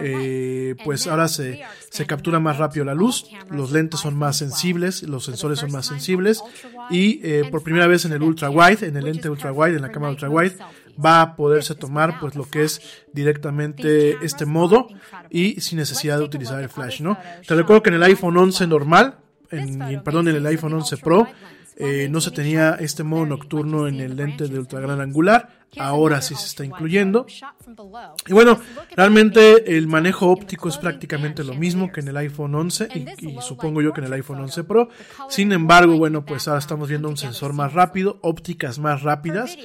eh, 0.00 0.74
pues 0.84 1.06
ahora 1.06 1.28
se, 1.28 1.62
se 1.90 2.06
captura 2.06 2.40
más 2.40 2.58
rápido 2.58 2.84
la 2.84 2.94
luz, 2.94 3.26
los 3.50 3.70
lentes 3.70 4.00
son 4.00 4.16
más 4.16 4.36
sensibles, 4.36 5.04
los 5.04 5.24
sensores 5.24 5.60
son 5.60 5.70
más 5.70 5.86
sensibles 5.86 6.42
y 6.90 7.20
eh, 7.22 7.44
por 7.50 7.62
primera 7.62 7.86
vez 7.86 8.04
en 8.04 8.12
el 8.12 8.22
ultra 8.22 8.50
wide, 8.50 8.86
en 8.86 8.96
el 8.96 9.04
lente 9.04 9.30
ultra 9.30 9.52
wide, 9.52 9.76
en 9.76 9.82
la 9.82 9.92
cámara 9.92 10.10
ultra 10.10 10.28
wide, 10.28 10.56
va 11.04 11.20
a 11.20 11.36
poderse 11.36 11.74
tomar 11.76 12.18
pues 12.18 12.34
lo 12.34 12.48
que 12.48 12.64
es 12.64 12.80
directamente 13.12 14.16
este 14.22 14.44
modo 14.44 14.88
y 15.30 15.60
sin 15.60 15.78
necesidad 15.78 16.18
de 16.18 16.24
utilizar 16.24 16.60
el 16.60 16.68
flash, 16.68 17.00
¿no? 17.00 17.16
Te 17.46 17.54
recuerdo 17.54 17.82
que 17.82 17.90
en 17.90 17.96
el 17.96 18.02
iPhone 18.02 18.36
11 18.36 18.66
normal, 18.66 19.18
en, 19.50 20.02
perdón, 20.02 20.28
en 20.28 20.36
el 20.36 20.46
iPhone 20.46 20.74
11 20.74 20.96
Pro, 20.96 21.28
eh, 21.76 22.08
no 22.10 22.20
se 22.20 22.30
tenía 22.30 22.76
este 22.80 23.02
modo 23.02 23.26
nocturno 23.26 23.86
en 23.86 24.00
el 24.00 24.16
lente 24.16 24.48
de 24.48 24.58
ultra 24.58 24.80
gran 24.80 25.00
angular, 25.00 25.66
ahora 25.78 26.22
sí 26.22 26.34
se 26.34 26.46
está 26.46 26.64
incluyendo. 26.64 27.26
Y 28.26 28.32
bueno, 28.32 28.58
realmente 28.96 29.76
el 29.76 29.86
manejo 29.86 30.28
óptico 30.28 30.68
es 30.68 30.78
prácticamente 30.78 31.44
lo 31.44 31.54
mismo 31.54 31.92
que 31.92 32.00
en 32.00 32.08
el 32.08 32.16
iPhone 32.16 32.54
11 32.54 32.88
y, 32.94 33.28
y, 33.28 33.36
supongo 33.40 33.82
yo 33.82 33.92
que 33.92 34.00
en 34.00 34.06
el 34.06 34.12
iPhone 34.14 34.40
11 34.40 34.64
Pro. 34.64 34.88
Sin 35.28 35.52
embargo, 35.52 35.98
bueno, 35.98 36.24
pues 36.24 36.48
ahora 36.48 36.60
estamos 36.60 36.88
viendo 36.88 37.08
un 37.08 37.16
sensor 37.16 37.52
más 37.52 37.72
rápido, 37.72 38.18
ópticas 38.22 38.78
más 38.78 39.02
rápidas. 39.02 39.56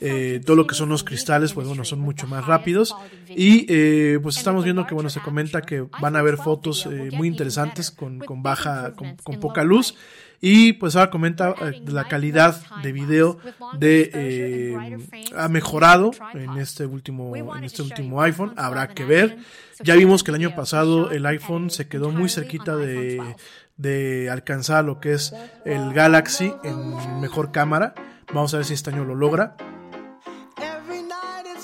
Eh, 0.00 0.40
todo 0.44 0.56
lo 0.56 0.66
que 0.66 0.74
son 0.74 0.88
los 0.88 1.04
cristales, 1.04 1.52
pues 1.52 1.66
bueno, 1.66 1.84
son 1.84 2.00
mucho 2.00 2.26
más 2.26 2.46
rápidos. 2.46 2.94
Y 3.28 3.66
eh, 3.68 4.18
pues 4.22 4.36
estamos 4.36 4.64
viendo 4.64 4.86
que, 4.86 4.94
bueno, 4.94 5.10
se 5.10 5.20
comenta 5.20 5.62
que 5.62 5.86
van 6.00 6.16
a 6.16 6.20
haber 6.20 6.36
fotos 6.36 6.86
eh, 6.86 7.10
muy 7.12 7.28
interesantes 7.28 7.90
con, 7.90 8.18
con 8.18 8.42
baja, 8.42 8.92
con, 8.94 9.16
con, 9.16 9.40
poca 9.40 9.64
luz. 9.64 9.94
Y 10.46 10.74
pues 10.74 10.94
ahora 10.94 11.08
comenta 11.10 11.54
eh, 11.62 11.80
la 11.86 12.04
calidad 12.04 12.54
de 12.82 12.92
video 12.92 13.38
de 13.78 14.10
eh, 14.12 14.98
ha 15.34 15.48
mejorado 15.48 16.10
en 16.34 16.58
este 16.58 16.84
último 16.84 17.34
en 17.34 17.64
este 17.64 17.80
último 17.80 18.20
iPhone. 18.20 18.52
Habrá 18.58 18.88
que 18.88 19.06
ver. 19.06 19.38
Ya 19.82 19.94
vimos 19.94 20.22
que 20.22 20.32
el 20.32 20.34
año 20.34 20.54
pasado 20.54 21.10
el 21.12 21.24
iPhone 21.24 21.70
se 21.70 21.88
quedó 21.88 22.10
muy 22.10 22.28
cerquita 22.28 22.76
de, 22.76 23.22
de 23.78 24.28
alcanzar 24.28 24.84
lo 24.84 25.00
que 25.00 25.14
es 25.14 25.34
el 25.64 25.94
Galaxy 25.94 26.52
en 26.62 27.22
mejor 27.22 27.50
cámara. 27.50 27.94
Vamos 28.34 28.52
a 28.52 28.58
ver 28.58 28.66
si 28.66 28.74
este 28.74 28.90
año 28.90 29.06
lo 29.06 29.14
logra. 29.14 29.56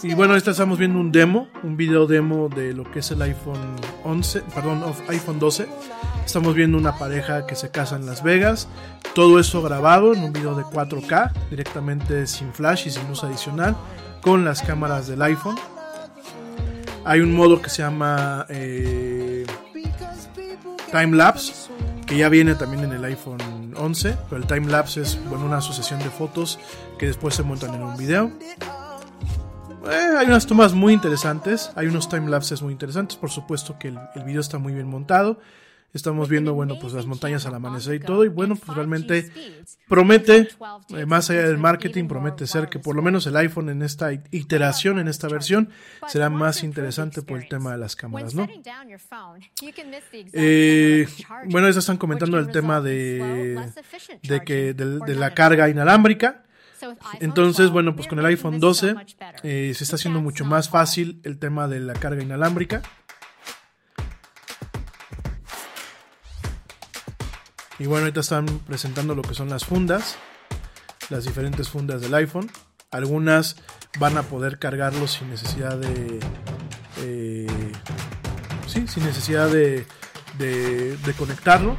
Y 0.03 0.15
bueno, 0.15 0.35
esta 0.35 0.53
estamos 0.53 0.79
viendo 0.79 0.99
un 0.99 1.13
demo, 1.13 1.49
un 1.63 1.77
video 1.77 2.07
demo 2.07 2.49
de 2.49 2.73
lo 2.73 2.91
que 2.91 3.01
es 3.01 3.11
el 3.11 3.21
iPhone 3.21 3.77
11, 4.05 4.41
perdón, 4.55 4.83
iPhone 5.09 5.39
12. 5.39 5.69
Estamos 6.25 6.55
viendo 6.55 6.79
una 6.79 6.97
pareja 6.97 7.47
que 7.47 7.55
se 7.55 7.71
casa 7.71 7.97
en 7.97 8.07
Las 8.07 8.23
Vegas. 8.23 8.67
Todo 9.15 9.39
eso 9.39 9.61
grabado 9.61 10.15
en 10.15 10.25
un 10.25 10.33
video 10.33 10.55
de 10.55 10.63
4K, 10.63 11.33
directamente 11.51 12.27
sin 12.27 12.51
flash 12.55 12.87
y 12.87 12.91
sin 12.91 13.07
luz 13.09 13.25
adicional, 13.25 13.77
con 14.23 14.43
las 14.43 14.63
cámaras 14.63 15.07
del 15.07 15.21
iPhone. 15.21 15.57
Hay 17.05 17.21
un 17.21 17.35
modo 17.35 17.61
que 17.61 17.69
se 17.69 17.83
llama 17.83 18.47
eh, 18.49 19.45
Time 20.91 21.15
Lapse, 21.15 21.53
que 22.07 22.17
ya 22.17 22.31
viene 22.31 22.55
también 22.55 22.85
en 22.85 22.93
el 22.93 23.05
iPhone 23.05 23.75
11, 23.77 24.17
pero 24.31 24.41
el 24.41 24.47
time 24.47 24.67
lapse 24.67 25.03
es 25.03 25.19
bueno, 25.29 25.45
una 25.45 25.61
sucesión 25.61 25.99
de 26.01 26.11
fotos 26.11 26.59
que 26.99 27.07
después 27.07 27.35
se 27.35 27.43
montan 27.43 27.75
en 27.75 27.83
un 27.83 27.97
video. 27.97 28.31
Eh, 29.89 30.17
hay 30.19 30.27
unas 30.27 30.47
tomas 30.47 30.75
muy 30.75 30.93
interesantes, 30.93 31.71
hay 31.75 31.87
unos 31.87 32.09
time 32.09 32.29
lapses 32.29 32.63
muy 32.63 32.73
interesantes, 32.73 33.17
por 33.17 33.31
supuesto 33.31 33.79
que 33.79 33.89
el, 33.89 33.99
el, 34.15 34.25
video 34.25 34.41
está 34.41 34.59
muy 34.59 34.73
bien 34.73 34.89
montado. 34.89 35.41
Estamos 35.93 36.29
viendo, 36.29 36.55
bueno, 36.55 36.79
pues 36.81 36.93
las 36.93 37.07
montañas 37.07 37.47
al 37.47 37.55
amanecer 37.55 37.97
y 37.97 38.01
todo, 38.01 38.25
y 38.25 38.29
bueno, 38.29 38.55
pues 38.55 38.77
realmente 38.77 39.29
promete, 39.89 40.49
eh, 40.91 41.05
más 41.05 41.31
allá 41.31 41.49
del 41.49 41.59
marketing, 41.59 42.07
promete 42.07 42.47
ser 42.47 42.69
que 42.69 42.79
por 42.79 42.95
lo 42.95 43.03
menos 43.03 43.27
el 43.27 43.37
iPhone 43.37 43.71
en 43.71 43.83
esta 43.83 44.13
iteración, 44.13 45.01
en 45.01 45.09
esta 45.09 45.27
versión, 45.27 45.71
será 46.07 46.31
más 46.31 46.63
interesante 46.63 47.23
por 47.23 47.41
el 47.41 47.49
tema 47.49 47.73
de 47.73 47.79
las 47.79 47.97
cámaras, 47.97 48.37
¿no? 48.37 48.47
Eh, 50.33 51.09
bueno, 51.47 51.69
ya 51.69 51.79
están 51.81 51.97
comentando 51.97 52.39
el 52.39 52.53
tema 52.53 52.81
de, 52.81 53.59
de 54.23 54.45
que 54.45 54.75
de, 54.75 55.01
de 55.01 55.15
la 55.17 55.35
carga 55.35 55.69
inalámbrica. 55.69 56.45
Entonces, 57.21 57.71
bueno, 57.71 57.95
pues 57.95 58.09
con 58.09 58.19
el 58.19 58.27
iPhone 58.27 58.61
12 58.61 58.95
eh, 59.43 59.73
se 59.75 59.85
está 59.85 59.97
haciendo 59.97 60.21
mucho 60.21 60.45
más 60.45 60.69
fácil 60.69 61.21
el 61.25 61.39
tema 61.39 61.69
de 61.69 61.81
la 61.81 61.95
carga 61.95 62.23
inalámbrica. 62.23 62.83
Y 67.79 67.87
bueno, 67.87 68.05
ahorita 68.05 68.21
están 68.21 68.47
presentando 68.67 69.15
lo 69.15 69.23
que 69.23 69.35
son 69.35 69.49
las 69.49 69.65
fundas, 69.65 70.19
las 71.09 71.25
diferentes 71.25 71.71
fundas 71.71 72.03
del 72.03 72.13
iPhone. 72.15 72.51
Algunas 72.91 73.57
van 73.99 74.19
a 74.19 74.23
poder 74.23 74.59
cargarlo 74.59 75.09
sin 75.09 75.31
necesidad 75.31 75.79
de... 75.79 76.21
Eh, 76.99 77.47
sí, 78.67 78.87
sin 78.87 79.05
necesidad 79.05 79.49
de, 79.49 79.87
de, 80.39 80.97
de 80.99 81.13
conectarlo. 81.15 81.79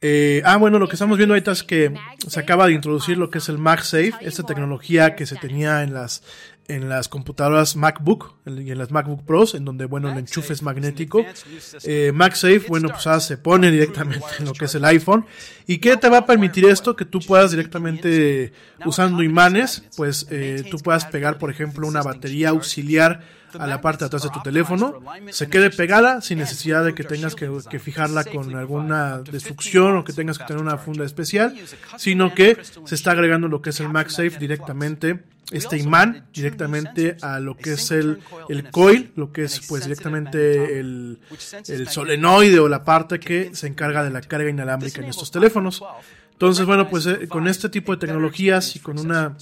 Eh, 0.00 0.42
ah, 0.44 0.56
bueno, 0.58 0.78
lo 0.78 0.86
que 0.86 0.94
estamos 0.94 1.18
viendo 1.18 1.34
ahorita 1.34 1.50
es 1.50 1.64
que 1.64 1.92
se 2.26 2.38
acaba 2.38 2.68
de 2.68 2.72
introducir 2.72 3.18
lo 3.18 3.30
que 3.30 3.38
es 3.38 3.48
el 3.48 3.58
MagSafe, 3.58 4.12
esta 4.20 4.44
tecnología 4.44 5.16
que 5.16 5.26
se 5.26 5.34
tenía 5.36 5.82
en 5.82 5.92
las 5.92 6.22
en 6.68 6.88
las 6.90 7.08
computadoras 7.08 7.76
MacBook 7.76 8.34
y 8.46 8.70
en 8.70 8.78
las 8.78 8.90
MacBook 8.90 9.24
Pros, 9.24 9.54
en 9.54 9.64
donde, 9.64 9.86
bueno, 9.86 10.12
el 10.12 10.18
enchufe 10.18 10.52
es 10.52 10.62
magnético. 10.62 11.24
Eh, 11.84 12.12
MagSafe, 12.14 12.64
bueno, 12.68 12.90
pues 12.90 13.06
ahora 13.06 13.20
se 13.20 13.38
pone 13.38 13.70
directamente 13.70 14.26
en 14.38 14.44
lo 14.44 14.52
que 14.52 14.66
es 14.66 14.74
el 14.74 14.84
iPhone. 14.84 15.24
¿Y 15.66 15.78
qué 15.78 15.96
te 15.96 16.10
va 16.10 16.18
a 16.18 16.26
permitir 16.26 16.66
esto? 16.66 16.94
Que 16.94 17.06
tú 17.06 17.20
puedas 17.20 17.52
directamente, 17.52 18.52
usando 18.84 19.22
imanes, 19.22 19.82
pues 19.96 20.26
eh, 20.30 20.62
tú 20.70 20.78
puedas 20.78 21.06
pegar, 21.06 21.38
por 21.38 21.50
ejemplo, 21.50 21.88
una 21.88 22.02
batería 22.02 22.50
auxiliar 22.50 23.22
a 23.58 23.66
la 23.66 23.80
parte 23.80 24.00
de 24.00 24.06
atrás 24.06 24.24
de 24.24 24.28
tu 24.28 24.42
teléfono, 24.42 25.00
se 25.30 25.48
quede 25.48 25.70
pegada 25.70 26.20
sin 26.20 26.38
necesidad 26.38 26.84
de 26.84 26.94
que 26.94 27.02
tengas 27.02 27.34
que, 27.34 27.50
que, 27.70 27.78
fijarla 27.78 28.24
con 28.24 28.54
alguna 28.54 29.20
destrucción 29.20 29.96
o 29.96 30.04
que 30.04 30.12
tengas 30.12 30.36
que 30.36 30.44
tener 30.44 30.62
una 30.62 30.76
funda 30.76 31.06
especial, 31.06 31.56
sino 31.96 32.34
que 32.34 32.58
se 32.84 32.94
está 32.94 33.12
agregando 33.12 33.48
lo 33.48 33.62
que 33.62 33.70
es 33.70 33.80
el 33.80 33.88
MagSafe 33.88 34.38
directamente 34.38 35.24
este 35.50 35.78
imán 35.78 36.26
directamente 36.32 37.16
a 37.22 37.40
lo 37.40 37.56
que 37.56 37.72
es 37.72 37.90
el, 37.90 38.20
el 38.48 38.70
coil, 38.70 39.12
lo 39.16 39.32
que 39.32 39.44
es 39.44 39.60
pues 39.66 39.84
directamente 39.84 40.78
el, 40.78 41.20
el 41.68 41.88
solenoide 41.88 42.58
o 42.58 42.68
la 42.68 42.84
parte 42.84 43.18
que 43.18 43.54
se 43.54 43.66
encarga 43.66 44.04
de 44.04 44.10
la 44.10 44.20
carga 44.20 44.50
inalámbrica 44.50 45.00
en 45.00 45.08
estos 45.08 45.30
teléfonos. 45.30 45.82
Entonces, 46.32 46.66
bueno, 46.66 46.88
pues 46.88 47.06
eh, 47.06 47.26
con 47.28 47.48
este 47.48 47.68
tipo 47.68 47.92
de 47.92 47.98
tecnologías 47.98 48.76
y 48.76 48.78
con 48.78 48.98
una 48.98 49.36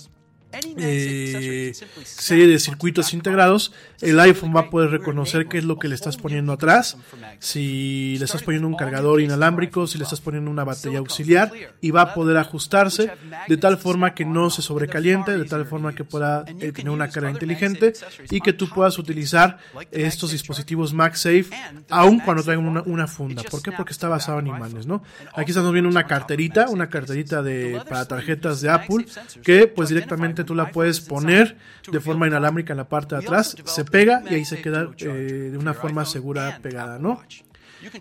eh, 0.78 1.72
serie 2.04 2.46
de 2.46 2.58
circuitos 2.58 3.12
integrados, 3.12 3.72
el 4.00 4.18
iPhone 4.20 4.54
va 4.54 4.60
a 4.60 4.70
poder 4.70 4.90
reconocer 4.90 5.48
qué 5.48 5.58
es 5.58 5.64
lo 5.64 5.78
que 5.78 5.88
le 5.88 5.94
estás 5.94 6.16
poniendo 6.16 6.52
atrás, 6.52 6.96
si 7.38 8.16
le 8.18 8.24
estás 8.24 8.42
poniendo 8.42 8.68
un 8.68 8.76
cargador 8.76 9.20
inalámbrico, 9.20 9.86
si 9.86 9.98
le 9.98 10.04
estás 10.04 10.20
poniendo 10.20 10.50
una 10.50 10.64
batería 10.64 10.98
auxiliar 10.98 11.52
y 11.80 11.90
va 11.90 12.02
a 12.02 12.14
poder 12.14 12.36
ajustarse 12.36 13.10
de 13.48 13.56
tal 13.56 13.78
forma 13.78 14.14
que 14.14 14.24
no 14.24 14.50
se 14.50 14.62
sobrecaliente, 14.62 15.36
de 15.36 15.44
tal 15.44 15.66
forma 15.66 15.94
que 15.94 16.04
pueda 16.04 16.44
eh, 16.60 16.72
tener 16.72 16.90
una 16.90 17.08
carga 17.08 17.30
inteligente 17.30 17.92
y 18.30 18.40
que 18.40 18.52
tú 18.52 18.68
puedas 18.68 18.98
utilizar 18.98 19.58
estos 19.90 20.32
dispositivos 20.32 20.92
MagSafe 20.92 21.46
aun 21.90 22.20
cuando 22.20 22.42
traigan 22.42 22.66
una, 22.66 22.82
una, 22.82 23.06
funda. 23.06 23.42
¿Por 23.42 23.62
qué? 23.62 23.72
Porque 23.72 23.92
está 23.92 24.08
basado 24.08 24.38
en 24.40 24.48
imanes, 24.48 24.86
¿no? 24.86 25.02
Aquí 25.34 25.50
estamos 25.50 25.72
viendo 25.72 25.88
una 25.88 26.06
carterita, 26.06 26.68
una 26.68 26.88
carterita 26.88 27.42
de 27.42 27.80
para 27.88 28.06
tarjetas 28.06 28.60
de 28.60 28.70
Apple 28.70 29.06
que 29.42 29.66
pues 29.66 29.88
directamente 29.88 30.44
tú 30.46 30.54
la 30.54 30.70
puedes 30.70 31.00
poner 31.00 31.56
de 31.90 32.00
forma 32.00 32.26
inalámbrica 32.26 32.72
en 32.72 32.78
la 32.78 32.88
parte 32.88 33.14
de 33.14 33.22
atrás, 33.22 33.56
se 33.64 33.84
pega 33.84 34.22
y 34.30 34.34
ahí 34.34 34.44
se 34.44 34.62
queda 34.62 34.88
eh, 34.98 35.48
de 35.52 35.58
una 35.58 35.74
forma 35.74 36.04
segura 36.04 36.58
pegada, 36.62 36.98
¿no? 36.98 37.22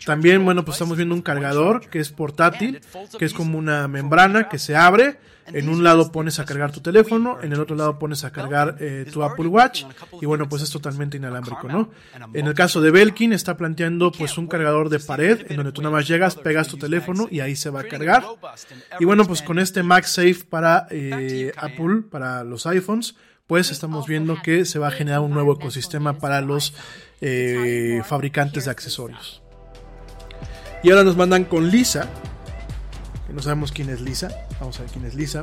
También, 0.06 0.44
bueno, 0.46 0.66
pues 0.66 0.76
estamos 0.76 0.98
viendo 0.98 1.16
un 1.16 1.22
cargador 1.22 1.90
que 1.90 2.00
es 2.00 2.10
portátil, 2.12 2.82
que 3.18 3.26
es 3.26 3.34
como 3.34 3.58
una 3.58 3.88
membrana 3.88 4.50
que 4.50 4.60
se 4.60 4.76
abre. 4.76 5.18
En 5.54 5.70
un 5.70 5.84
lado 5.84 6.12
pones 6.12 6.40
a 6.40 6.46
cargar 6.46 6.72
tu 6.72 6.82
teléfono, 6.82 7.38
en 7.40 7.54
el 7.54 7.60
otro 7.60 7.76
lado 7.76 8.00
pones 8.00 8.24
a 8.24 8.32
cargar 8.32 8.78
eh, 8.80 9.06
tu 9.14 9.22
Apple 9.22 9.46
Watch 9.46 9.84
y 10.20 10.26
bueno, 10.26 10.50
pues 10.50 10.64
es 10.64 10.72
totalmente 10.72 11.18
inalámbrico, 11.18 11.68
¿no? 11.68 11.92
En 12.34 12.48
el 12.48 12.56
caso 12.56 12.82
de 12.82 12.90
Belkin 12.90 13.32
está 13.32 13.56
planteando 13.56 14.12
pues 14.12 14.40
un 14.40 14.48
cargador 14.48 14.90
de 14.90 15.00
pared 15.00 15.46
en 15.48 15.58
donde 15.58 15.72
tú 15.72 15.84
nada 15.84 15.94
más 15.94 16.08
llegas, 16.08 16.36
pegas 16.36 16.68
tu 16.68 16.78
teléfono 16.78 17.28
y 17.30 17.42
ahí 17.42 17.56
se 17.56 17.70
va 17.70 17.82
a 17.82 17.84
cargar. 17.84 18.24
Y 19.00 19.06
bueno, 19.06 19.24
pues 19.26 19.44
con 19.44 19.60
este 19.60 19.84
MagSafe 19.84 20.46
para 20.50 20.88
eh, 20.90 21.52
Apple, 21.58 22.02
para 22.10 22.44
los 22.44 22.66
iPhones, 22.66 23.16
pues 23.46 23.70
estamos 23.70 24.08
viendo 24.08 24.42
que 24.42 24.66
se 24.66 24.80
va 24.80 24.88
a 24.88 24.92
generar 24.92 25.20
un 25.20 25.32
nuevo 25.32 25.54
ecosistema 25.54 26.18
para 26.18 26.42
los 26.42 26.74
eh, 27.22 28.02
fabricantes 28.04 28.66
de 28.66 28.72
accesorios. 28.72 29.45
Y 30.86 30.92
ahora 30.92 31.04
nos 31.04 31.18
mandan 31.18 31.46
con 31.46 31.72
Lisa, 31.72 32.08
que 33.26 33.34
no 33.34 33.42
sabemos 33.42 33.72
quién 33.72 33.90
es 33.90 34.02
Lisa. 34.02 34.30
Vamos 34.60 34.78
a 34.78 34.84
ver 34.84 34.92
quién 34.92 35.04
es 35.06 35.16
Lisa. 35.16 35.42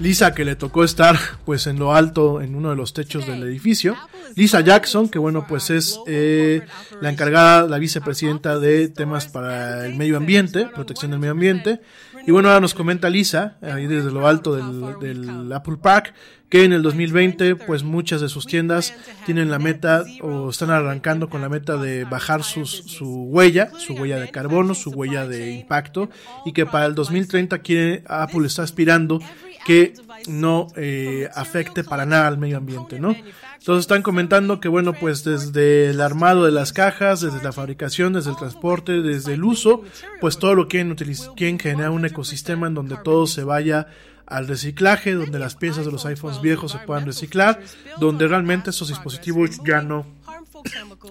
Lisa 0.00 0.34
que 0.34 0.44
le 0.44 0.56
tocó 0.56 0.82
estar 0.82 1.16
pues 1.44 1.68
en 1.68 1.78
lo 1.78 1.94
alto 1.94 2.42
en 2.42 2.56
uno 2.56 2.70
de 2.70 2.76
los 2.76 2.92
techos 2.92 3.24
del 3.24 3.44
edificio. 3.44 3.96
Lisa 4.34 4.62
Jackson, 4.62 5.08
que 5.08 5.20
bueno 5.20 5.46
pues 5.46 5.70
es 5.70 6.00
eh, 6.08 6.66
la 7.00 7.10
encargada, 7.10 7.68
la 7.68 7.78
vicepresidenta 7.78 8.58
de 8.58 8.88
temas 8.88 9.28
para 9.28 9.86
el 9.86 9.94
medio 9.94 10.16
ambiente, 10.16 10.66
protección 10.66 11.12
del 11.12 11.20
medio 11.20 11.32
ambiente. 11.32 11.80
Y 12.26 12.32
bueno, 12.32 12.48
ahora 12.48 12.60
nos 12.60 12.74
comenta 12.74 13.08
Lisa, 13.08 13.58
ahí 13.62 13.86
desde 13.86 14.10
lo 14.10 14.26
alto 14.26 14.56
del, 14.56 14.98
del 14.98 15.52
Apple 15.52 15.76
Park, 15.80 16.14
que 16.48 16.64
en 16.64 16.72
el 16.72 16.82
2020 16.82 17.56
pues 17.56 17.82
muchas 17.82 18.20
de 18.20 18.28
sus 18.28 18.46
tiendas 18.46 18.94
tienen 19.24 19.50
la 19.50 19.58
meta 19.58 20.04
o 20.22 20.50
están 20.50 20.70
arrancando 20.70 21.28
con 21.28 21.40
la 21.40 21.48
meta 21.48 21.76
de 21.76 22.04
bajar 22.04 22.44
sus, 22.44 22.70
su 22.70 23.24
huella, 23.24 23.70
su 23.78 23.94
huella 23.94 24.18
de 24.20 24.30
carbono, 24.30 24.74
su 24.74 24.90
huella 24.90 25.26
de 25.26 25.52
impacto 25.52 26.08
y 26.44 26.52
que 26.52 26.66
para 26.66 26.86
el 26.86 26.94
2030 26.94 27.58
quiere, 27.58 28.04
Apple 28.06 28.46
está 28.46 28.62
aspirando 28.62 29.20
que 29.66 29.94
no 30.28 30.68
eh, 30.76 31.28
afecte 31.34 31.82
para 31.82 32.06
nada 32.06 32.28
al 32.28 32.38
medio 32.38 32.56
ambiente, 32.56 33.00
¿no? 33.00 33.16
Entonces 33.58 33.80
están 33.80 34.02
comentando 34.02 34.60
que, 34.60 34.68
bueno, 34.68 34.92
pues 34.92 35.24
desde 35.24 35.90
el 35.90 36.00
armado 36.00 36.44
de 36.44 36.52
las 36.52 36.72
cajas, 36.72 37.20
desde 37.20 37.42
la 37.42 37.52
fabricación, 37.52 38.12
desde 38.12 38.30
el 38.30 38.36
transporte, 38.36 39.02
desde 39.02 39.34
el 39.34 39.42
uso, 39.42 39.82
pues 40.20 40.38
todo 40.38 40.54
lo 40.54 40.68
quieren, 40.68 40.94
quieren 41.34 41.58
generar 41.58 41.90
un 41.90 42.04
ecosistema 42.04 42.68
en 42.68 42.74
donde 42.74 42.96
todo 43.02 43.26
se 43.26 43.42
vaya 43.42 43.88
al 44.26 44.48
reciclaje, 44.48 45.14
donde 45.14 45.38
las 45.38 45.54
piezas 45.54 45.86
de 45.86 45.92
los 45.92 46.04
iPhones 46.06 46.40
viejos 46.40 46.72
se 46.72 46.78
puedan 46.78 47.06
reciclar, 47.06 47.60
donde 47.98 48.26
realmente 48.28 48.70
esos 48.70 48.88
dispositivos 48.88 49.60
ya 49.64 49.82
no, 49.82 50.06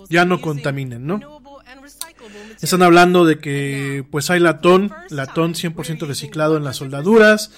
ya 0.09 0.25
no 0.25 0.41
contaminen, 0.41 1.07
¿no? 1.07 1.19
Están 2.61 2.83
hablando 2.83 3.25
de 3.25 3.39
que 3.39 4.05
pues 4.11 4.29
hay 4.29 4.39
latón, 4.39 4.91
latón 5.09 5.53
100% 5.53 6.07
reciclado 6.07 6.57
en 6.57 6.63
las 6.63 6.77
soldaduras, 6.77 7.51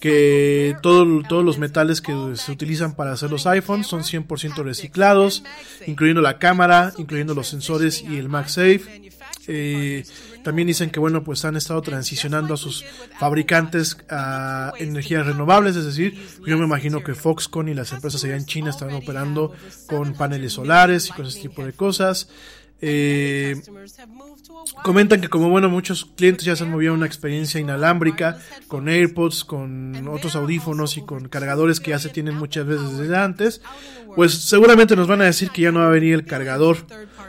que 0.00 0.76
todo, 0.82 1.22
todos 1.28 1.44
los 1.44 1.58
metales 1.58 2.00
que 2.00 2.12
se 2.34 2.52
utilizan 2.52 2.94
para 2.94 3.12
hacer 3.12 3.30
los 3.30 3.46
iPhones 3.46 3.86
son 3.86 4.02
100% 4.02 4.62
reciclados, 4.64 5.44
incluyendo 5.86 6.20
la 6.20 6.38
cámara, 6.38 6.92
incluyendo 6.98 7.34
los 7.34 7.48
sensores 7.48 8.02
y 8.02 8.18
el 8.18 8.28
MagSafe. 8.28 9.12
Eh, 9.48 10.04
también 10.44 10.68
dicen 10.68 10.90
que 10.90 11.00
bueno 11.00 11.24
pues 11.24 11.44
han 11.44 11.56
estado 11.56 11.82
transicionando 11.82 12.54
a 12.54 12.56
sus 12.56 12.84
fabricantes 13.18 13.96
a 14.08 14.72
energías 14.78 15.26
renovables, 15.26 15.76
es 15.76 15.84
decir, 15.84 16.14
yo 16.46 16.58
me 16.58 16.64
imagino 16.64 17.02
que 17.02 17.14
Foxconn 17.14 17.68
y 17.68 17.74
las 17.74 17.92
empresas 17.92 18.22
allá 18.24 18.36
en 18.36 18.46
China 18.46 18.70
están 18.70 18.92
operando 18.92 19.52
con 19.86 20.14
paneles 20.14 20.52
solares 20.52 21.08
y 21.08 21.12
con 21.12 21.26
ese 21.26 21.40
tipo 21.40 21.64
de 21.64 21.72
cosas. 21.72 22.28
Eh, 22.80 23.60
comentan 24.82 25.20
que 25.20 25.28
como 25.28 25.48
bueno 25.48 25.68
muchos 25.68 26.04
clientes 26.16 26.44
ya 26.44 26.56
se 26.56 26.64
han 26.64 26.70
movido 26.70 26.92
a 26.92 26.96
una 26.96 27.06
experiencia 27.06 27.60
inalámbrica 27.60 28.38
con 28.68 28.88
AirPods, 28.88 29.44
con 29.44 30.08
otros 30.08 30.34
audífonos 30.36 30.96
y 30.96 31.02
con 31.02 31.28
cargadores 31.28 31.80
que 31.80 31.90
ya 31.90 31.98
se 31.98 32.08
tienen 32.08 32.36
muchas 32.36 32.66
veces 32.66 32.98
desde 32.98 33.16
antes, 33.16 33.62
pues 34.16 34.32
seguramente 34.34 34.96
nos 34.96 35.06
van 35.06 35.22
a 35.22 35.24
decir 35.24 35.50
que 35.50 35.62
ya 35.62 35.72
no 35.72 35.80
va 35.80 35.86
a 35.86 35.90
venir 35.90 36.14
el 36.14 36.24
cargador, 36.24 36.78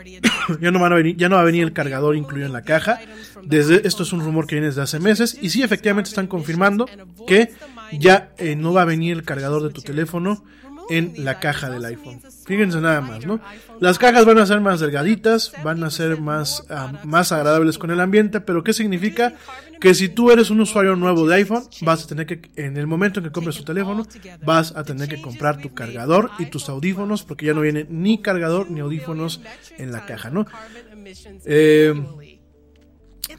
ya 0.61 0.71
no 0.71 0.79
van 0.79 0.93
a 0.93 0.95
venir, 0.95 1.15
ya 1.17 1.29
no 1.29 1.36
va 1.36 1.41
a 1.41 1.45
venir 1.45 1.63
el 1.63 1.73
cargador 1.73 2.15
incluido 2.15 2.47
en 2.47 2.53
la 2.53 2.63
caja. 2.63 2.99
Desde 3.43 3.88
esto 3.88 4.03
es 4.03 4.13
un 4.13 4.21
rumor 4.21 4.47
que 4.47 4.55
viene 4.55 4.67
desde 4.67 4.81
hace 4.81 4.99
meses 4.99 5.38
y 5.41 5.49
sí 5.49 5.63
efectivamente 5.63 6.09
están 6.09 6.27
confirmando 6.27 6.88
que 7.27 7.51
ya 7.91 8.34
eh, 8.38 8.55
no 8.55 8.73
va 8.73 8.84
a 8.84 8.86
venir 8.86 9.17
el 9.17 9.23
cargador 9.23 9.63
de 9.63 9.69
tu 9.69 9.81
teléfono 9.81 10.43
en 10.89 11.13
la 11.17 11.39
caja 11.39 11.69
del 11.69 11.86
iPhone. 11.86 12.21
Fíjense 12.45 12.79
nada 12.81 13.01
más, 13.01 13.25
¿no? 13.25 13.39
Las 13.79 13.97
cajas 13.97 14.25
van 14.25 14.38
a 14.38 14.45
ser 14.45 14.61
más 14.61 14.79
delgaditas, 14.79 15.53
van 15.63 15.84
a 15.84 15.89
ser 15.89 16.19
más, 16.19 16.65
ah, 16.69 17.01
más 17.03 17.31
agradables 17.31 17.77
con 17.77 17.91
el 17.91 17.99
ambiente, 17.99 18.41
pero 18.41 18.63
¿qué 18.63 18.73
significa? 18.73 19.34
Que 19.79 19.93
si 19.93 20.09
tú 20.09 20.31
eres 20.31 20.49
un 20.49 20.61
usuario 20.61 20.95
nuevo 20.95 21.27
de 21.27 21.36
iPhone, 21.36 21.63
vas 21.81 22.03
a 22.03 22.07
tener 22.07 22.25
que, 22.25 22.49
en 22.55 22.77
el 22.77 22.88
momento 22.88 23.19
en 23.19 23.25
que 23.25 23.31
compres 23.31 23.57
tu 23.57 23.63
teléfono, 23.63 24.05
vas 24.45 24.75
a 24.75 24.84
tener 24.84 25.09
que 25.09 25.21
comprar 25.21 25.61
tu 25.61 25.73
cargador 25.73 26.31
y 26.39 26.45
tus 26.45 26.69
audífonos, 26.69 27.23
porque 27.23 27.45
ya 27.45 27.53
no 27.53 27.61
viene 27.61 27.86
ni 27.89 28.21
cargador 28.21 28.71
ni 28.71 28.79
audífonos 28.79 29.41
en 29.77 29.91
la 29.91 30.05
caja, 30.05 30.29
¿no? 30.29 30.45
Eh, 31.45 31.93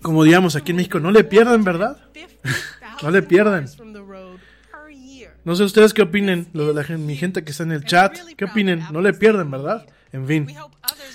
como 0.03 0.25
digamos 0.25 0.57
aquí 0.57 0.73
en 0.73 0.77
México, 0.77 1.01
no 1.01 1.11
le 1.11 1.25
pierdan, 1.25 1.65
¿verdad? 1.65 1.99
no 3.03 3.11
le 3.11 3.23
pierdan. 3.23 3.67
No 5.45 5.55
sé 5.55 5.65
ustedes 5.65 5.93
qué 5.93 6.03
opinen, 6.03 6.49
lo 6.53 6.73
de 6.73 6.83
la 6.83 6.97
mi 6.97 7.17
gente 7.17 7.45
que 7.45 7.51
está 7.51 7.65
en 7.65 7.73
el 7.73 7.85
chat, 7.85 8.17
qué 8.37 8.47
opinen, 8.47 8.85
no 8.93 9.01
le 9.01 9.13
pierden, 9.13 9.51
¿verdad? 9.51 9.85
En 10.13 10.27
fin. 10.27 10.49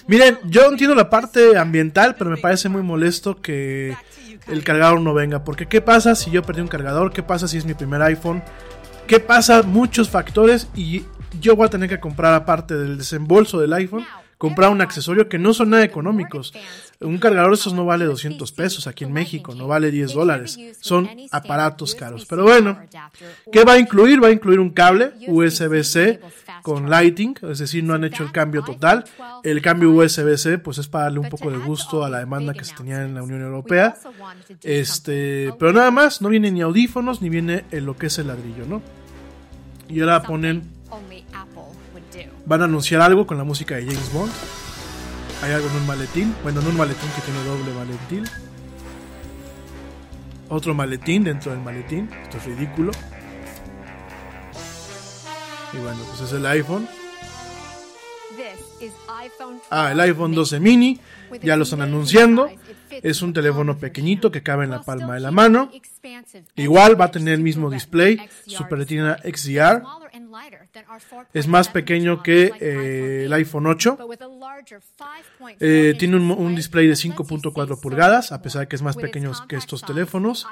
Miren, 0.08 0.38
yo 0.46 0.70
entiendo 0.70 0.96
la 0.96 1.10
parte 1.10 1.58
ambiental, 1.58 2.16
pero 2.18 2.30
me 2.30 2.38
parece 2.38 2.70
muy 2.70 2.84
molesto 2.84 3.42
que 3.42 3.96
el 4.48 4.64
cargador 4.64 5.02
no 5.02 5.14
venga, 5.14 5.44
porque 5.44 5.68
¿qué 5.68 5.82
pasa 5.82 6.16
si 6.16 6.32
yo 6.32 6.44
perdí 6.44 6.62
un 6.62 6.68
cargador? 6.68 7.12
¿Qué 7.12 7.24
pasa 7.24 7.48
si 7.48 7.58
es 7.58 7.66
mi 7.66 7.74
primer 7.74 8.02
iPhone? 8.02 8.44
¿Qué 9.08 9.20
pasa? 9.20 9.64
Muchos 9.64 10.10
factores 10.10 10.68
y 10.76 11.04
yo 11.40 11.56
voy 11.56 11.66
a 11.66 11.70
tener 11.70 11.90
que 11.90 12.00
comprar 12.00 12.34
aparte 12.34 12.76
del 12.76 12.98
desembolso 12.98 13.60
del 13.60 13.74
iPhone 13.74 14.06
comprar 14.40 14.72
un 14.72 14.82
accesorio 14.82 15.28
que 15.28 15.38
no 15.38 15.54
son 15.54 15.72
nada 15.72 15.84
económicos. 15.84 16.54
Un 17.02 17.18
cargador 17.18 17.52
de 17.52 17.56
esos 17.56 17.74
no 17.74 17.86
vale 17.86 18.06
200 18.06 18.52
pesos 18.54 18.88
aquí 18.88 19.04
en 19.04 19.12
México, 19.12 19.54
no 19.54 19.68
vale 19.68 19.92
10 19.92 20.14
dólares. 20.14 20.58
Son 20.80 21.10
aparatos 21.30 21.94
caros. 21.94 22.26
Pero 22.26 22.44
bueno, 22.44 22.80
¿qué 23.52 23.66
va 23.66 23.74
a 23.74 23.78
incluir? 23.78 24.24
Va 24.24 24.30
a 24.30 24.32
incluir 24.32 24.62
un 24.62 24.70
cable 24.70 25.12
USB-C 25.28 26.22
con 26.64 26.90
Lighting, 26.90 27.36
es 27.50 27.60
decir, 27.60 27.84
no 27.84 27.94
han 27.94 28.06
hecho 28.06 28.24
el 28.24 28.32
cambio 28.32 28.64
total. 28.64 29.04
El 29.44 29.62
cambio 29.62 29.92
USB-C 29.92 30.58
pues 30.60 30.78
es 30.78 30.88
para 30.88 31.06
darle 31.06 31.20
un 31.20 31.30
poco 31.30 31.52
de 31.52 31.58
gusto 31.58 32.06
a 32.06 32.10
la 32.10 32.20
demanda 32.20 32.54
que 32.54 32.64
se 32.64 32.74
tenía 32.74 33.04
en 33.04 33.16
la 33.16 33.24
Unión 33.24 33.42
Europea. 33.42 33.98
Este, 34.64 35.54
pero 35.60 35.74
nada 35.74 35.92
más, 35.92 36.22
no 36.22 36.30
viene 36.30 36.50
ni 36.50 36.62
audífonos 36.62 37.22
ni 37.22 37.28
viene 37.28 37.66
lo 37.72 37.98
que 37.98 38.08
es 38.08 38.18
el 38.18 38.28
ladrillo, 38.28 38.66
¿no? 38.66 38.82
Y 39.90 40.00
ahora 40.00 40.22
ponen 40.22 40.79
van 42.50 42.64
a 42.64 42.66
anunciar 42.66 43.00
algo 43.02 43.28
con 43.28 43.38
la 43.38 43.44
música 43.44 43.76
de 43.76 43.86
James 43.86 44.12
Bond. 44.12 44.32
Hay 45.44 45.52
algo 45.52 45.70
en 45.70 45.76
un 45.76 45.86
maletín. 45.86 46.36
Bueno, 46.42 46.62
en 46.62 46.68
un 46.68 46.78
maletín 46.78 47.10
que 47.16 47.22
tiene 47.22 47.44
doble 47.44 47.72
maletín. 47.74 48.24
Otro 50.50 50.74
maletín 50.74 51.24
dentro 51.24 51.52
del 51.52 51.62
maletín. 51.62 52.10
Esto 52.24 52.38
es 52.38 52.46
ridículo. 52.46 52.92
Y 55.74 55.78
bueno, 55.78 56.00
pues 56.10 56.22
es 56.22 56.34
el 56.34 56.46
iPhone. 56.48 56.88
Ah, 59.70 59.92
el 59.92 60.00
iPhone 60.00 60.34
12 60.34 60.60
mini. 60.60 61.00
Ya 61.44 61.56
lo 61.56 61.64
están 61.64 61.84
anunciando. 61.84 62.50
Es 62.90 63.22
un 63.22 63.32
teléfono 63.32 63.78
pequeñito 63.78 64.32
que 64.32 64.42
cabe 64.42 64.64
en 64.64 64.72
la 64.72 64.82
palma 64.82 65.14
de 65.14 65.20
la 65.20 65.30
mano. 65.30 65.70
Igual 66.56 67.00
va 67.00 67.06
a 67.06 67.12
tener 67.12 67.36
el 67.36 67.42
mismo 67.42 67.70
display, 67.70 68.20
Super 68.48 68.80
Retina 68.80 69.18
XDR. 69.24 69.84
Es 71.34 71.48
más 71.48 71.70
pequeño 71.70 72.24
que 72.24 72.52
eh, 72.60 73.24
el 73.26 73.34
iPhone 73.34 73.68
8. 73.68 73.98
Eh, 75.60 75.96
tiene 75.98 76.18
un, 76.18 76.56
display 76.56 76.88
de 76.88 76.94
5.4 76.94 77.80
pulgadas, 77.80 78.32
a 78.32 78.42
pesar 78.42 78.62
de 78.62 78.68
que 78.68 78.76
es 78.76 78.82
más 78.82 78.96
pequeño 78.96 79.32
que 79.48 79.56
estos 79.56 79.82
teléfonos. 79.82 80.48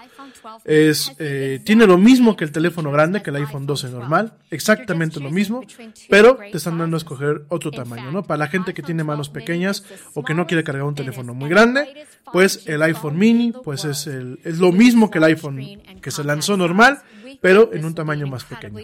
Es, 0.65 1.11
eh, 1.19 1.59
tiene 1.63 1.87
lo 1.87 1.97
mismo 1.97 2.35
que 2.35 2.43
el 2.43 2.51
teléfono 2.51 2.91
grande, 2.91 3.21
que 3.21 3.29
el 3.29 3.37
iPhone 3.37 3.65
12 3.65 3.89
normal, 3.89 4.33
exactamente 4.51 5.19
lo 5.19 5.29
mismo, 5.29 5.61
pero 6.09 6.37
te 6.37 6.57
están 6.57 6.77
dando 6.77 6.97
a 6.97 6.99
escoger 6.99 7.43
otro 7.49 7.71
tamaño, 7.71 8.11
¿no? 8.11 8.23
Para 8.23 8.39
la 8.39 8.47
gente 8.47 8.73
que 8.73 8.81
tiene 8.81 9.03
manos 9.03 9.29
pequeñas 9.29 9.83
o 10.13 10.23
que 10.23 10.33
no 10.33 10.47
quiere 10.47 10.63
cargar 10.63 10.83
un 10.83 10.95
teléfono 10.95 11.33
muy 11.33 11.49
grande, 11.49 12.05
pues 12.31 12.67
el 12.67 12.81
iPhone 12.81 13.17
mini, 13.17 13.51
pues 13.51 13.85
es, 13.85 14.07
el, 14.07 14.39
es 14.43 14.59
lo 14.59 14.71
mismo 14.71 15.09
que 15.09 15.17
el 15.17 15.23
iPhone 15.25 15.81
que 16.01 16.11
se 16.11 16.23
lanzó 16.23 16.57
normal, 16.57 17.01
pero 17.41 17.73
en 17.73 17.85
un 17.85 17.95
tamaño 17.95 18.27
más 18.27 18.43
pequeño. 18.43 18.79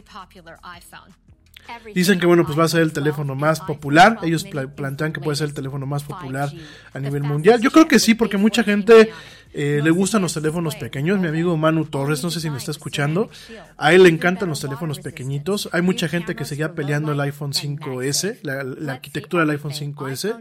Dicen 1.93 2.19
que 2.19 2.25
bueno, 2.25 2.45
pues 2.45 2.57
va 2.57 2.65
a 2.65 2.67
ser 2.67 2.81
el 2.81 2.91
teléfono 2.91 3.35
más 3.35 3.61
popular. 3.61 4.19
Ellos 4.23 4.45
plantean 4.75 5.13
que 5.13 5.21
puede 5.21 5.37
ser 5.37 5.47
el 5.47 5.53
teléfono 5.53 5.85
más 5.85 6.03
popular 6.03 6.51
a 6.93 6.99
nivel 6.99 7.23
mundial. 7.23 7.61
Yo 7.61 7.71
creo 7.71 7.87
que 7.87 7.99
sí, 7.99 8.15
porque 8.15 8.37
mucha 8.37 8.63
gente 8.63 9.11
eh, 9.53 9.79
le 9.83 9.89
gustan 9.91 10.21
los 10.21 10.33
teléfonos 10.33 10.75
pequeños. 10.75 11.19
Mi 11.19 11.27
amigo 11.27 11.55
Manu 11.55 11.85
Torres, 11.85 12.23
no 12.23 12.31
sé 12.31 12.41
si 12.41 12.49
me 12.49 12.57
está 12.57 12.71
escuchando, 12.71 13.29
a 13.77 13.93
él 13.93 14.03
le 14.03 14.09
encantan 14.09 14.49
los 14.49 14.59
teléfonos 14.59 14.99
pequeñitos. 14.99 15.69
Hay 15.71 15.81
mucha 15.81 16.07
gente 16.07 16.35
que 16.35 16.45
seguía 16.45 16.73
peleando 16.73 17.13
el 17.13 17.19
iPhone 17.21 17.53
5S, 17.53 18.39
la, 18.41 18.93
arquitectura 18.93 19.45
del 19.45 19.51
iPhone 19.51 19.71
5S. 19.71 20.37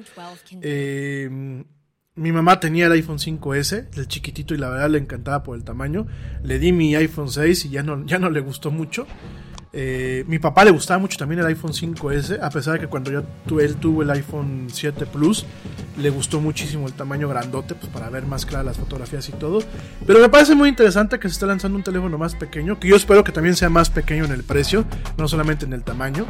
Eh, 0.60 1.64
mi 2.14 2.30
mamá 2.30 2.60
tenía 2.60 2.86
el 2.86 2.92
iPhone 2.92 3.16
5S, 3.16 3.86
el 3.96 4.06
chiquitito, 4.06 4.54
y 4.54 4.58
la 4.58 4.68
verdad 4.68 4.90
le 4.90 4.98
encantaba 4.98 5.42
por 5.42 5.56
el 5.56 5.64
tamaño. 5.64 6.06
Le 6.42 6.58
di 6.58 6.70
mi 6.72 6.94
iPhone 6.94 7.30
6 7.30 7.64
y 7.64 7.70
ya 7.70 7.82
no, 7.82 8.04
ya 8.04 8.18
no 8.18 8.28
le 8.28 8.40
gustó 8.40 8.70
mucho. 8.70 9.06
Eh, 9.72 10.22
mi 10.28 10.38
papá 10.38 10.66
le 10.66 10.70
gustaba 10.70 10.98
mucho 10.98 11.16
también 11.16 11.40
el 11.40 11.46
iPhone 11.46 11.72
5S, 11.72 12.38
a 12.42 12.50
pesar 12.50 12.74
de 12.74 12.80
que 12.80 12.86
cuando 12.88 13.10
yo 13.10 13.22
tuve, 13.46 13.64
él 13.64 13.76
tuvo 13.76 14.02
el 14.02 14.10
iPhone 14.10 14.66
7 14.70 15.06
Plus, 15.06 15.46
le 15.96 16.10
gustó 16.10 16.42
muchísimo 16.42 16.86
el 16.86 16.92
tamaño 16.92 17.26
grandote, 17.30 17.74
pues 17.74 17.90
para 17.90 18.10
ver 18.10 18.26
más 18.26 18.44
claras 18.44 18.66
las 18.66 18.76
fotografías 18.76 19.26
y 19.30 19.32
todo. 19.32 19.60
Pero 20.06 20.20
me 20.20 20.28
parece 20.28 20.54
muy 20.54 20.68
interesante 20.68 21.18
que 21.18 21.30
se 21.30 21.32
esté 21.32 21.46
lanzando 21.46 21.78
un 21.78 21.82
teléfono 21.82 22.18
más 22.18 22.34
pequeño, 22.34 22.78
que 22.78 22.88
yo 22.88 22.96
espero 22.96 23.24
que 23.24 23.32
también 23.32 23.56
sea 23.56 23.70
más 23.70 23.88
pequeño 23.88 24.26
en 24.26 24.32
el 24.32 24.44
precio, 24.44 24.84
no 25.16 25.26
solamente 25.26 25.64
en 25.64 25.72
el 25.72 25.82
tamaño. 25.82 26.26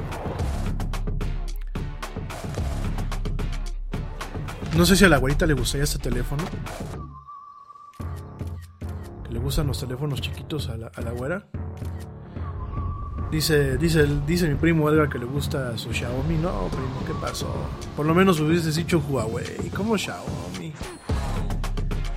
No 4.76 4.86
sé 4.86 4.96
si 4.96 5.04
a 5.04 5.08
la 5.08 5.16
abuelita 5.16 5.44
le 5.44 5.52
gustaría 5.52 5.84
este 5.84 5.98
teléfono. 5.98 6.42
Que 9.24 9.32
le 9.32 9.38
gustan 9.38 9.66
los 9.66 9.78
teléfonos 9.78 10.20
chiquitos 10.20 10.68
a 10.68 10.76
la, 10.76 11.10
güera. 11.12 11.46
Dice, 13.30 13.76
dice, 13.76 14.06
dice 14.26 14.48
mi 14.48 14.54
primo 14.54 14.90
Edgar 14.90 15.08
que 15.08 15.18
le 15.18 15.26
gusta 15.26 15.76
su 15.76 15.92
Xiaomi. 15.92 16.36
No, 16.36 16.68
primo, 16.68 17.04
¿qué 17.06 17.12
pasó? 17.20 17.52
Por 17.96 18.06
lo 18.06 18.14
menos 18.14 18.40
hubiese 18.40 18.70
dicho 18.72 18.98
Huawei. 18.98 19.70
¿Cómo 19.74 19.96
Xiaomi? 19.98 20.72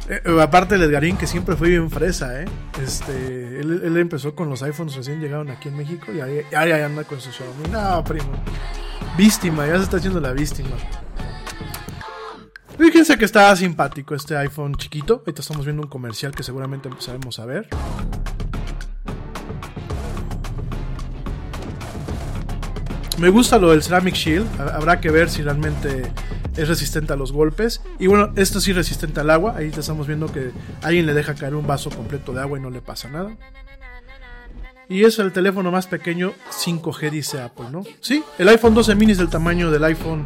Eh, 0.07 0.21
eh, 0.23 0.41
aparte 0.41 0.75
el 0.75 0.83
Edgarín 0.83 1.17
que 1.17 1.27
siempre 1.27 1.55
fue 1.55 1.69
bien 1.69 1.89
fresa, 1.89 2.41
¿eh? 2.41 2.45
Este, 2.81 3.59
él, 3.59 3.97
empezó 3.97 4.35
con 4.35 4.49
los 4.49 4.61
iPhones 4.61 4.95
recién 4.95 5.19
llegaron 5.19 5.49
aquí 5.49 5.69
en 5.69 5.77
México 5.77 6.11
y 6.13 6.21
ahí, 6.21 6.41
ahí 6.55 6.71
anda 6.71 7.03
con 7.03 7.19
su 7.19 7.31
Xiaomi. 7.31 7.67
No, 7.69 8.03
primo. 8.03 8.31
Víctima, 9.17 9.67
ya 9.67 9.77
se 9.77 9.83
está 9.83 9.97
haciendo 9.97 10.21
la 10.21 10.31
víctima. 10.31 10.75
Fíjense 12.78 13.17
que 13.17 13.26
está 13.26 13.55
simpático 13.55 14.15
este 14.15 14.36
iPhone 14.36 14.76
chiquito. 14.76 15.15
Ahorita 15.26 15.41
estamos 15.41 15.65
viendo 15.65 15.84
un 15.84 15.88
comercial 15.88 16.34
que 16.34 16.43
seguramente 16.43 16.89
empezaremos 16.89 17.39
a 17.39 17.45
ver. 17.45 17.67
Me 23.17 23.30
gusta 23.30 23.57
lo 23.57 23.71
del 23.71 23.82
Ceramic 23.82 24.15
Shield. 24.15 24.47
Habrá 24.59 24.99
que 24.99 25.09
ver 25.09 25.30
si 25.30 25.41
realmente 25.41 26.11
es 26.57 26.67
resistente 26.67 27.13
a 27.13 27.15
los 27.15 27.32
golpes. 27.32 27.82
Y 27.97 28.07
bueno, 28.07 28.34
esto 28.36 28.59
sí 28.59 28.71
es 28.71 28.78
resistente 28.78 29.21
al 29.21 29.30
agua. 29.30 29.55
Ahí 29.55 29.71
estamos 29.76 30.05
viendo 30.05 30.32
que 30.32 30.51
alguien 30.82 31.05
le 31.05 31.13
deja 31.13 31.34
caer 31.34 31.55
un 31.55 31.65
vaso 31.65 31.89
completo 31.89 32.34
de 32.34 32.41
agua 32.41 32.59
y 32.59 32.61
no 32.61 32.69
le 32.69 32.82
pasa 32.82 33.09
nada. 33.09 33.38
Y 34.89 35.03
es 35.03 35.19
el 35.19 35.31
teléfono 35.31 35.71
más 35.71 35.88
pequeño 35.88 36.33
5G, 36.51 37.09
dice 37.09 37.41
Apple, 37.41 37.65
¿no? 37.71 37.83
Sí, 38.01 38.23
el 38.38 38.47
iPhone 38.49 38.73
12 38.73 38.95
mini 38.95 39.13
es 39.13 39.17
del 39.17 39.29
tamaño 39.29 39.71
del 39.71 39.83
iPhone 39.83 40.25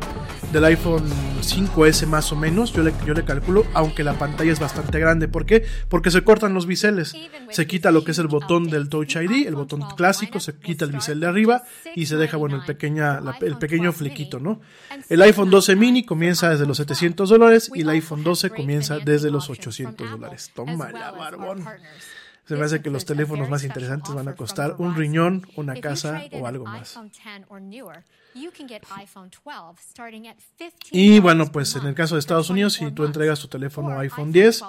del 0.51 0.66
iPhone 0.66 1.03
5S 1.41 2.07
más 2.07 2.32
o 2.32 2.36
menos, 2.36 2.74
yo 2.74 2.82
le, 2.82 2.91
yo 3.05 3.14
le 3.14 3.24
calculo, 3.24 3.66
aunque 3.74 4.03
la 4.03 4.18
pantalla 4.18 4.51
es 4.51 4.60
bastante 4.60 4.99
grande. 4.99 5.28
¿Por 5.28 5.45
qué? 5.45 5.64
Porque 5.89 6.10
se 6.10 6.24
cortan 6.24 6.53
los 6.53 6.66
biseles. 6.66 7.16
Se 7.51 7.68
quita 7.68 7.91
lo 7.91 8.03
que 8.03 8.12
es 8.12 8.20
el 8.20 8.28
botón 8.28 8.70
del 8.70 8.89
Touch 8.89 9.16
ID, 9.16 9.47
el 9.47 9.55
botón 9.55 9.82
clásico, 9.95 10.39
se 10.39 10.55
quita 10.55 10.86
el 10.86 10.91
bisel 10.91 11.20
de 11.20 11.28
arriba 11.28 11.64
y 11.95 12.07
se 12.07 12.18
deja, 12.18 12.38
bueno, 12.38 12.55
el, 12.55 12.64
pequeña, 12.64 13.22
el 13.41 13.57
pequeño 13.57 13.93
flequito, 13.93 14.39
¿no? 14.39 14.60
El 15.07 15.22
iPhone 15.22 15.49
12 15.49 15.76
mini 15.76 16.03
comienza 16.03 16.49
desde 16.49 16.66
los 16.66 16.78
700 16.78 17.30
dólares 17.30 17.72
y 17.74 17.82
el 17.82 17.89
iPhone 17.89 18.24
12 18.24 18.49
comienza 18.49 18.97
desde 18.99 19.30
los 19.30 19.49
800 19.49 20.10
dólares. 20.10 20.51
Toma 20.53 20.91
la 20.91 21.12
barbón. 21.12 21.64
Se 22.50 22.56
me 22.56 22.66
hace 22.66 22.82
que 22.82 22.89
los 22.89 23.06
teléfonos 23.06 23.47
más 23.47 23.64
interesantes 23.64 24.12
van 24.12 24.28
a 24.28 24.34
costar 24.34 24.74
un 24.80 24.95
riñón, 24.95 25.45
una 25.56 25.76
casa 25.76 26.24
o 26.32 26.47
algo 26.47 26.66
más. 26.66 27.00
Y 30.89 31.20
bueno, 31.20 31.52
pues 31.52 31.76
en 31.76 31.86
el 31.86 31.93
caso 31.93 32.16
de 32.16 32.20
Estados 32.20 32.50
Unidos, 32.50 32.74
si 32.74 32.89
tú 32.89 33.06
entregas 33.06 33.39
tu 33.39 33.50
teléfono 33.50 34.00
iPhone 34.00 34.32
10 34.32 34.64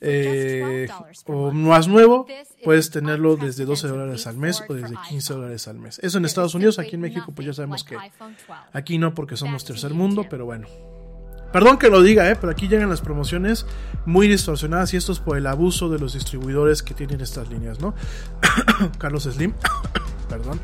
eh, 0.00 0.88
o 1.26 1.52
más 1.52 1.86
nuevo, 1.86 2.26
puedes 2.64 2.90
tenerlo 2.90 3.36
desde 3.36 3.64
12 3.64 3.86
dólares 3.86 4.26
al 4.26 4.36
mes 4.36 4.64
o 4.68 4.74
desde 4.74 4.96
15 5.08 5.32
dólares 5.32 5.68
al 5.68 5.78
mes. 5.78 6.00
Eso 6.00 6.18
en 6.18 6.24
Estados 6.24 6.56
Unidos, 6.56 6.80
aquí 6.80 6.96
en 6.96 7.02
México 7.02 7.30
pues 7.32 7.46
ya 7.46 7.52
sabemos 7.52 7.84
que 7.84 7.96
aquí 8.72 8.98
no 8.98 9.14
porque 9.14 9.36
somos 9.36 9.64
tercer 9.64 9.94
mundo, 9.94 10.26
pero 10.28 10.46
bueno. 10.46 10.66
Perdón 11.52 11.78
que 11.78 11.88
lo 11.88 12.02
diga, 12.02 12.30
¿eh? 12.30 12.36
pero 12.36 12.52
aquí 12.52 12.68
llegan 12.68 12.88
las 12.88 13.00
promociones 13.00 13.66
muy 14.06 14.28
distorsionadas 14.28 14.94
y 14.94 14.96
esto 14.96 15.12
es 15.12 15.18
por 15.18 15.36
el 15.36 15.46
abuso 15.46 15.88
de 15.88 15.98
los 15.98 16.14
distribuidores 16.14 16.82
que 16.82 16.94
tienen 16.94 17.20
estas 17.20 17.48
líneas, 17.48 17.80
¿no? 17.80 17.94
Carlos 18.98 19.24
Slim, 19.24 19.52
perdón. 20.28 20.60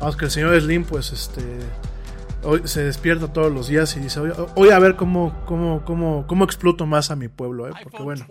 Vamos 0.00 0.16
que 0.16 0.24
el 0.26 0.30
señor 0.30 0.60
Slim, 0.60 0.84
pues, 0.84 1.12
este, 1.12 1.42
hoy 2.42 2.62
se 2.64 2.82
despierta 2.82 3.32
todos 3.32 3.52
los 3.52 3.68
días 3.68 3.96
y 3.96 4.00
dice, 4.00 4.20
hoy, 4.54 4.70
a 4.70 4.78
ver 4.78 4.96
cómo, 4.96 5.44
cómo, 5.46 5.84
cómo, 5.84 6.26
cómo 6.26 6.44
exploto 6.44 6.84
más 6.84 7.10
a 7.10 7.16
mi 7.16 7.28
pueblo, 7.28 7.68
¿eh? 7.68 7.72
Porque 7.82 8.02
bueno. 8.02 8.26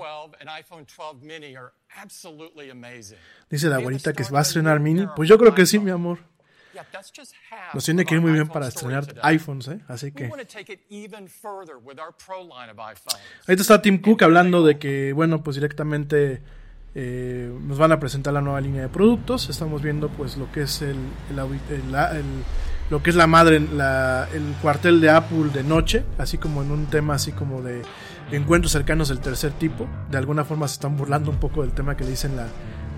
Dice 3.49 3.68
la 3.68 3.78
abuelita 3.78 4.14
que 4.14 4.24
va 4.24 4.39
a 4.39 4.41
estrenar 4.41 4.80
Mini. 4.80 5.08
Pues 5.16 5.30
yo 5.30 5.38
creo 5.38 5.56
que 5.56 5.66
sí, 5.66 5.80
mi 5.80 5.91
amor. 5.91 6.20
Nos 7.74 7.86
tiene 7.86 8.06
que 8.06 8.16
ir 8.16 8.22
muy 8.22 8.32
bien 8.32 8.48
para 8.48 8.68
estrenar 8.68 9.06
iPhones, 9.24 9.68
¿eh? 9.68 9.80
Así 9.88 10.12
que. 10.12 10.30
Ahí 13.48 13.56
está 13.56 13.82
Tim 13.82 14.02
Cook 14.02 14.24
hablando 14.24 14.64
de 14.64 14.78
que, 14.78 15.14
bueno, 15.14 15.44
pues 15.44 15.56
directamente 15.56 16.42
eh, 16.94 17.54
nos 17.62 17.78
van 17.78 17.92
a 17.92 18.00
presentar 18.00 18.34
la 18.34 18.42
nueva 18.42 18.62
línea 18.62 18.84
de 18.84 18.90
productos. 18.90 19.50
Estamos 19.50 19.82
viendo, 19.82 20.10
pues, 20.10 20.38
lo 20.38 20.52
que 20.52 20.64
es 20.64 20.82
el, 20.82 20.98
lo 22.90 23.04
que 23.04 23.10
es 23.10 23.16
la 23.16 23.28
madre, 23.28 23.58
el 23.58 24.56
cuartel 24.62 25.02
de 25.02 25.10
Apple 25.10 25.50
de 25.54 25.64
noche, 25.64 26.04
así 26.18 26.38
como 26.38 26.62
en 26.62 26.72
un 26.72 26.86
tema 26.88 27.16
así 27.16 27.32
como 27.32 27.62
de 27.62 27.82
encuentros 28.32 28.72
cercanos 28.72 29.10
del 29.10 29.20
tercer 29.20 29.52
tipo. 29.52 29.88
De 30.10 30.18
alguna 30.18 30.46
forma 30.46 30.68
se 30.68 30.76
están 30.76 30.96
burlando 30.96 31.32
un 31.32 31.40
poco 31.40 31.62
del 31.62 31.72
tema 31.72 31.98
que 31.98 32.04
le 32.04 32.12
dicen 32.12 32.36
la 32.38 32.48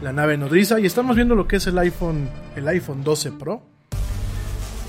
la 0.02 0.14
nave 0.14 0.38
nodriza. 0.38 0.80
Y 0.80 0.86
estamos 0.86 1.16
viendo 1.16 1.36
lo 1.36 1.48
que 1.48 1.58
es 1.58 1.68
el 1.68 1.78
iPhone, 1.78 2.30
el 2.56 2.68
iPhone 2.68 3.04
12 3.04 3.32
Pro. 3.34 3.62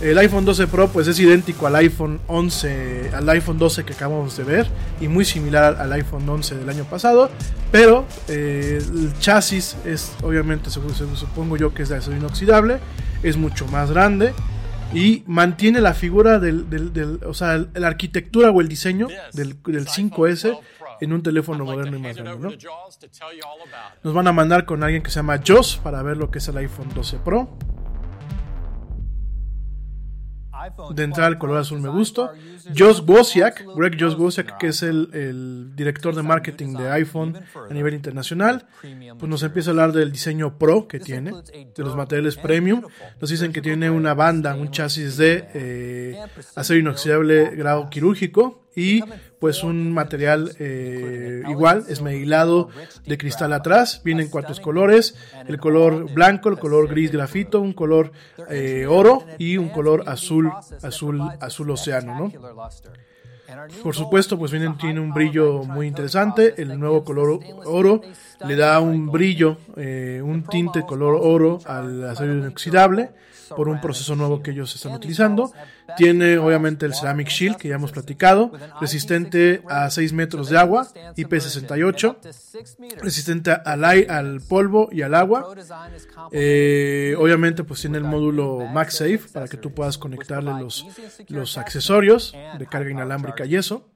El 0.01 0.17
iPhone 0.19 0.45
12 0.45 0.69
Pro 0.69 0.89
pues 0.89 1.09
es 1.09 1.19
idéntico 1.19 1.67
al 1.67 1.75
iPhone 1.75 2.21
11, 2.29 3.11
al 3.15 3.29
iPhone 3.31 3.59
12 3.59 3.85
que 3.85 3.95
acabamos 3.95 4.37
de 4.37 4.45
ver 4.45 4.69
y 5.01 5.09
muy 5.09 5.25
similar 5.25 5.77
al 5.81 5.93
iPhone 5.93 6.29
11 6.29 6.55
del 6.55 6.69
año 6.69 6.85
pasado, 6.85 7.29
pero 7.73 8.07
eh, 8.29 8.79
el 8.81 9.19
chasis 9.19 9.77
es 9.85 10.13
obviamente 10.23 10.71
supongo 10.71 11.57
yo 11.57 11.75
que 11.75 11.83
es 11.83 11.89
de 11.89 11.97
acero 11.97 12.17
inoxidable, 12.17 12.79
es 13.25 13.37
mucho 13.37 13.67
más 13.67 13.91
grande 13.91 14.35
y 14.93 15.23
mantiene 15.27 15.81
la 15.81 15.95
figura 15.95 16.39
del, 16.39 16.71
del, 16.71 17.21
o 17.27 17.35
sea, 17.35 17.67
la 17.75 17.89
arquitectura 17.89 18.51
o 18.51 18.61
el 18.61 18.69
diseño 18.69 19.09
del, 19.33 19.57
del 19.65 19.87
5S 19.87 20.59
en 21.01 21.13
un 21.13 21.23
teléfono 21.23 21.65
moderno 21.65 21.97
y 21.97 22.01
más 22.01 22.17
grande, 22.17 22.39
¿no? 22.39 22.51
Nos 24.03 24.15
van 24.15 24.27
a 24.27 24.33
mandar 24.33 24.65
con 24.65 24.83
alguien 24.83 25.03
que 25.03 25.11
se 25.11 25.17
llama 25.17 25.41
Joss 25.47 25.81
para 25.83 26.03
ver 26.03 26.17
lo 26.17 26.31
que 26.31 26.39
es 26.39 26.49
el 26.49 26.57
iPhone 26.57 26.89
12 26.95 27.19
Pro. 27.19 27.57
De 30.95 31.05
entrada 31.05 31.29
el 31.29 31.39
color 31.39 31.59
azul 31.59 31.81
me 31.81 31.89
gusta. 31.89 32.33
Josh 32.77 33.01
Wozniak, 33.07 33.65
Greg 33.77 33.97
Josh 33.99 34.15
Wozniak, 34.15 34.59
que 34.59 34.69
es 34.69 34.83
el, 34.83 35.71
director 35.75 36.15
de 36.15 36.23
marketing 36.23 36.75
de 36.75 36.91
iPhone 36.91 37.39
a 37.71 37.73
nivel 37.73 37.95
internacional, 37.95 38.67
pues 38.81 39.29
nos 39.29 39.43
empieza 39.43 39.71
a 39.71 39.73
hablar 39.73 39.93
del 39.93 40.13
diseño 40.13 40.59
Pro 40.59 40.89
que 40.89 40.99
tiene, 40.99 41.33
de 41.33 41.83
los 41.83 41.97
materiales 41.97 42.37
premium. 42.37 42.83
Nos 43.21 43.31
dicen 43.31 43.53
que 43.53 43.63
tiene 43.63 43.91
una 43.91 44.15
banda, 44.15 44.55
un 44.55 44.71
chasis 44.71 45.17
de 45.17 45.49
eh, 45.55 46.21
acero 46.57 46.81
inoxidable 46.81 47.55
grado 47.57 47.89
quirúrgico 47.89 48.69
y 48.75 49.03
pues 49.39 49.63
un 49.63 49.93
material 49.93 50.53
eh, 50.59 51.43
igual, 51.49 51.85
esmerilado 51.89 52.69
de 53.07 53.19
cristal 53.19 53.53
atrás, 53.53 54.03
viene 54.05 54.25
en 54.25 54.29
cuatro 54.29 54.55
colores, 54.61 55.15
el 55.47 55.59
color 55.59 56.13
blanco, 56.13 56.49
el 56.49 56.59
color 56.59 56.89
gris 56.89 57.13
grafito, 57.13 57.61
un 57.61 57.73
color 57.73 58.13
eh, 58.51 58.87
oro 58.89 59.25
y 59.39 59.57
un 59.57 59.69
color 59.69 60.05
azul, 60.07 60.51
azul, 60.83 61.21
azul 61.41 61.71
océano, 61.71 62.19
¿no? 62.19 62.33
Por 63.83 63.95
supuesto, 63.95 64.39
pues 64.39 64.53
viene, 64.53 64.75
tiene 64.79 65.01
un 65.01 65.15
brillo 65.15 65.63
muy 65.65 65.87
interesante. 65.87 66.61
El 66.61 66.79
nuevo 66.79 67.03
color 67.03 67.41
oro 67.65 68.03
le 68.47 68.57
da 68.57 68.79
un 68.81 69.11
brillo, 69.11 69.57
eh, 69.77 70.21
un 70.23 70.43
tinte 70.45 70.83
color 70.83 71.19
oro 71.19 71.59
al 71.65 72.11
acero 72.11 72.35
inoxidable 72.35 73.11
por 73.57 73.69
un 73.69 73.81
proceso 73.81 74.15
nuevo 74.17 74.43
que 74.43 74.51
ellos 74.51 74.75
están 74.75 74.93
utilizando. 74.93 75.53
Tiene 75.97 76.39
obviamente 76.39 76.87
el 76.87 76.95
Ceramic 76.95 77.29
Shield 77.29 77.57
que 77.57 77.69
ya 77.69 77.77
hemos 77.77 77.93
platicado, 77.93 78.53
resistente 78.81 79.63
a 79.69 79.91
6 79.91 80.13
metros 80.13 80.49
de 80.49 80.59
agua, 80.59 80.89
IP68, 81.17 82.17
resistente 83.01 83.51
al, 83.51 83.85
al 83.85 84.41
polvo 84.41 84.89
y 84.93 85.03
al 85.03 85.15
agua. 85.15 85.55
Eh, 86.33 87.15
obviamente 87.19 87.65
pues 87.65 87.81
tiene 87.81 87.99
el 87.99 88.05
módulo 88.05 88.67
MagSafe 88.67 89.21
para 89.33 89.49
que 89.49 89.57
tú 89.57 89.73
puedas 89.73 89.99
conectarle 89.99 90.51
los, 90.61 90.87
los 91.29 91.59
accesorios 91.59 92.35
de 92.59 92.67
carga 92.67 92.91
inalámbrica 92.91 93.45
y 93.45 93.57
eso. 93.57 93.91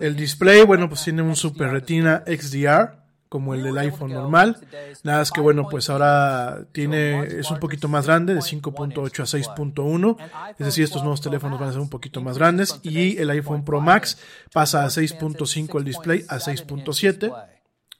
El 0.00 0.14
display, 0.14 0.64
bueno, 0.64 0.88
pues 0.88 1.02
tiene 1.02 1.22
un 1.22 1.34
Super 1.34 1.70
Retina 1.70 2.22
XDR 2.24 3.05
como 3.28 3.54
el 3.54 3.62
del 3.62 3.76
iPhone 3.78 4.12
normal. 4.12 4.58
Nada 5.02 5.22
es 5.22 5.30
que 5.30 5.40
bueno, 5.40 5.68
pues 5.68 5.90
ahora 5.90 6.64
tiene 6.72 7.40
es 7.40 7.50
un 7.50 7.58
poquito 7.58 7.88
más 7.88 8.06
grande, 8.06 8.34
de 8.34 8.40
5.8 8.40 9.20
a 9.20 9.56
6.1. 9.56 10.16
Es 10.58 10.66
decir, 10.66 10.84
estos 10.84 11.02
nuevos 11.02 11.20
teléfonos 11.20 11.58
van 11.58 11.70
a 11.70 11.72
ser 11.72 11.80
un 11.80 11.90
poquito 11.90 12.20
más 12.20 12.38
grandes 12.38 12.78
y 12.82 13.18
el 13.18 13.30
iPhone 13.30 13.64
Pro 13.64 13.80
Max 13.80 14.18
pasa 14.52 14.84
a 14.84 14.88
6.5 14.88 15.78
el 15.78 15.84
display 15.84 16.24
a 16.28 16.36
6.7. 16.36 17.55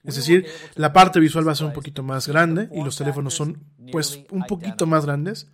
Es 0.06 0.16
decir, 0.16 0.46
la 0.74 0.92
parte 0.92 1.20
visual 1.20 1.46
va 1.46 1.52
a 1.52 1.54
ser 1.54 1.66
un 1.66 1.72
poquito 1.72 2.02
más 2.02 2.28
grande 2.28 2.68
y 2.72 2.82
los 2.82 2.96
teléfonos 2.96 3.34
son 3.34 3.58
pues 3.90 4.20
un 4.30 4.44
poquito 4.44 4.86
más 4.86 5.04
grandes. 5.04 5.48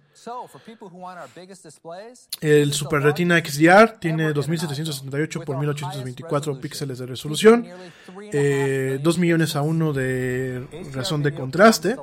El 2.40 2.72
Super 2.72 3.02
Retina 3.02 3.38
XDR 3.38 3.98
tiene 3.98 4.32
2778 4.32 5.42
x 5.42 5.56
1824 5.56 6.60
píxeles 6.60 6.98
de 6.98 7.06
resolución, 7.06 7.66
2 8.06 8.30
eh, 8.32 9.00
millones 9.18 9.56
a 9.56 9.62
1 9.62 9.92
de 9.92 10.66
razón 10.92 11.22
de 11.22 11.34
contraste. 11.34 11.96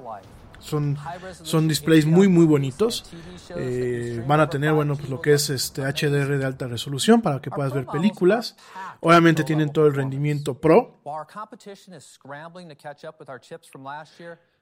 Son, 0.60 0.98
son 1.44 1.68
displays 1.68 2.06
muy 2.06 2.28
muy 2.28 2.46
bonitos. 2.46 3.12
Eh, 3.56 4.24
van 4.28 4.40
a 4.40 4.50
tener 4.50 4.74
bueno 4.74 4.96
pues 4.96 5.10
lo 5.10 5.22
que 5.22 5.34
es 5.34 5.50
este 5.50 5.82
HDR 5.82 6.38
de 6.38 6.46
alta 6.46 6.68
resolución 6.68 7.22
para 7.22 7.42
que 7.42 7.50
puedas 7.50 7.74
ver 7.74 7.86
películas. 7.86 8.56
Obviamente 9.02 9.44
tienen 9.44 9.72
todo 9.72 9.88
el 9.88 9.96
rendimiento 9.96 10.60
pro. 10.60 11.00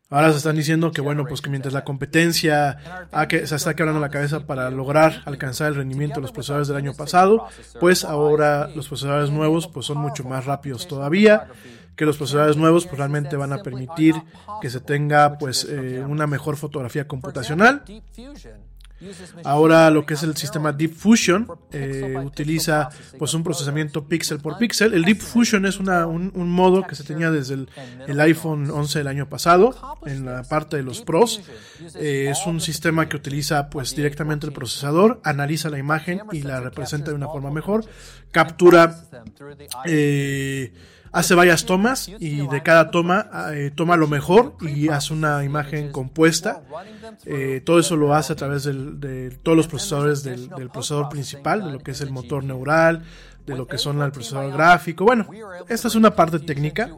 Ahora 0.10 0.32
se 0.32 0.38
están 0.38 0.56
diciendo 0.56 0.92
que 0.92 1.02
bueno, 1.02 1.26
pues 1.26 1.42
que 1.42 1.50
mientras 1.50 1.74
la 1.74 1.84
competencia 1.84 2.78
que, 3.28 3.46
se 3.46 3.56
está 3.56 3.76
quebrando 3.76 4.00
la 4.00 4.10
cabeza 4.10 4.46
para 4.46 4.70
lograr 4.70 5.22
alcanzar 5.26 5.68
el 5.68 5.76
rendimiento 5.76 6.16
de 6.16 6.22
los 6.22 6.32
procesadores 6.32 6.70
del 6.70 6.78
año 6.78 6.94
pasado, 6.94 7.48
pues 7.82 8.06
ahora 8.06 8.70
los 8.74 8.88
procesadores 8.88 9.32
nuevos 9.32 9.68
pues 9.68 9.86
son 9.86 9.98
mucho 9.98 10.24
más 10.24 10.46
rápidos 10.46 10.88
todavía, 10.88 11.50
que 11.98 12.06
los 12.06 12.16
procesadores 12.16 12.56
nuevos 12.56 12.86
pues 12.86 12.98
realmente 12.98 13.36
van 13.36 13.52
a 13.52 13.64
permitir 13.64 14.16
que 14.62 14.70
se 14.70 14.80
tenga 14.80 15.38
pues 15.38 15.68
eh, 15.70 16.02
una 16.08 16.28
mejor 16.28 16.56
fotografía 16.56 17.08
computacional 17.08 17.84
Ahora 19.44 19.92
lo 19.92 20.06
que 20.06 20.16
es 20.16 20.24
el 20.24 20.36
sistema 20.36 20.72
Deep 20.72 20.94
Fusion 20.94 21.48
eh, 21.72 22.16
utiliza 22.24 22.90
pues 23.20 23.34
un 23.34 23.44
procesamiento 23.44 24.08
píxel 24.08 24.40
por 24.40 24.58
píxel. 24.58 24.94
El 24.94 25.04
Deep 25.04 25.22
Fusion 25.22 25.66
es 25.66 25.80
una, 25.80 26.08
un, 26.08 26.32
modo 26.50 26.84
que 26.84 26.96
se 26.96 27.04
tenía 27.04 27.30
desde 27.30 27.56
el, 27.56 27.70
el, 28.08 28.20
iPhone 28.20 28.72
11 28.72 29.00
del 29.00 29.08
año 29.08 29.30
pasado 29.30 30.00
en 30.06 30.26
la 30.26 30.44
parte 30.44 30.78
de 30.78 30.84
los 30.84 31.02
pros. 31.02 31.42
Eh, 31.96 32.30
es 32.32 32.46
un 32.48 32.60
sistema 32.60 33.08
que 33.08 33.16
utiliza 33.16 33.70
pues 33.70 33.96
directamente 33.96 34.48
el 34.48 34.54
procesador, 34.54 35.22
analiza 35.24 35.70
la 35.70 35.78
imagen 35.78 36.22
y 36.32 36.42
la 36.42 36.60
representa 36.60 37.12
de 37.12 37.16
una 37.16 37.28
forma 37.28 37.52
mejor, 37.52 37.86
captura 38.32 39.04
eh, 39.86 40.74
hace 41.18 41.34
varias 41.34 41.66
tomas 41.66 42.10
y 42.20 42.48
de 42.48 42.62
cada 42.62 42.92
toma 42.92 43.28
eh, 43.52 43.72
toma 43.74 43.98
lo 43.98 44.08
mejor 44.08 44.56
y 44.62 44.90
hace 44.90 45.14
una 45.14 45.44
imagen 45.44 45.92
compuesta. 45.92 46.62
Eh, 47.26 47.62
todo 47.66 47.80
eso 47.80 47.96
lo 47.96 48.14
hace 48.14 48.34
a 48.34 48.36
través 48.36 48.66
de 48.66 49.32
todos 49.42 49.58
los 49.58 49.68
procesadores 49.68 50.24
del, 50.24 50.50
procesador 50.72 51.10
principal, 51.10 51.66
de 51.66 51.72
lo 51.72 51.80
que 51.80 51.92
es 51.92 52.02
el 52.02 52.12
motor 52.12 52.44
neural, 52.44 53.04
de 53.48 53.56
lo 53.56 53.68
que 53.68 53.80
son 53.80 54.00
el 54.02 54.12
procesador 54.12 54.54
gráfico. 54.54 55.06
Bueno, 55.06 55.28
esta 55.68 55.88
es 55.88 55.96
una 55.96 56.16
parte 56.16 56.40
técnica. 56.40 56.92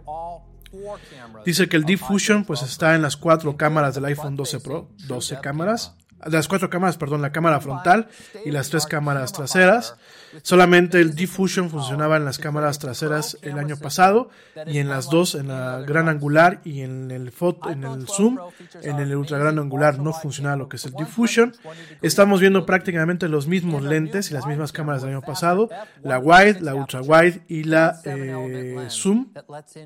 Dice 1.45 1.69
que 1.69 1.77
el 1.77 1.85
Deep 1.85 1.99
Fusion 1.99 2.43
pues 2.43 2.61
está 2.61 2.95
en 2.95 3.01
las 3.01 3.15
cuatro 3.15 3.55
cámaras 3.55 3.95
del 3.95 4.05
iPhone 4.05 4.35
12 4.35 4.59
Pro, 4.59 4.89
12 5.07 5.39
cámaras 5.41 5.95
las 6.25 6.47
cuatro 6.47 6.69
cámaras, 6.69 6.97
perdón, 6.97 7.21
la 7.21 7.31
cámara 7.31 7.61
frontal 7.61 8.09
y 8.43 8.51
las 8.51 8.69
tres 8.69 8.85
cámaras 8.85 9.31
traseras. 9.31 9.95
Solamente 10.41 10.99
el 10.99 11.15
Diffusion 11.15 11.69
funcionaba 11.69 12.17
en 12.17 12.25
las 12.25 12.39
cámaras 12.39 12.79
traseras 12.79 13.37
el 13.41 13.57
año 13.57 13.77
pasado 13.77 14.29
y 14.65 14.79
en 14.79 14.89
las 14.89 15.09
dos, 15.09 15.35
en 15.35 15.47
la 15.47 15.81
gran 15.81 16.09
angular 16.09 16.61
y 16.63 16.81
en 16.81 17.11
el 17.11 17.31
foto, 17.31 17.69
en 17.69 17.83
el 17.83 18.07
zoom, 18.07 18.37
en 18.81 18.99
el 18.99 19.15
ultra 19.15 19.37
gran 19.37 19.59
angular 19.59 19.99
no 19.99 20.13
funcionaba 20.13 20.55
lo 20.55 20.69
que 20.69 20.77
es 20.77 20.85
el 20.85 20.93
Diffusion. 20.93 21.53
Estamos 22.01 22.41
viendo 22.41 22.65
prácticamente 22.65 23.27
los 23.27 23.47
mismos 23.47 23.83
lentes 23.83 24.31
y 24.31 24.33
las 24.33 24.45
mismas 24.45 24.71
cámaras 24.71 25.01
del 25.01 25.11
año 25.11 25.21
pasado, 25.21 25.69
la 26.03 26.19
wide, 26.19 26.61
la 26.61 26.75
ultra 26.75 27.01
wide 27.01 27.43
y 27.47 27.63
la 27.63 27.99
eh, 28.05 28.87
zoom 28.89 29.31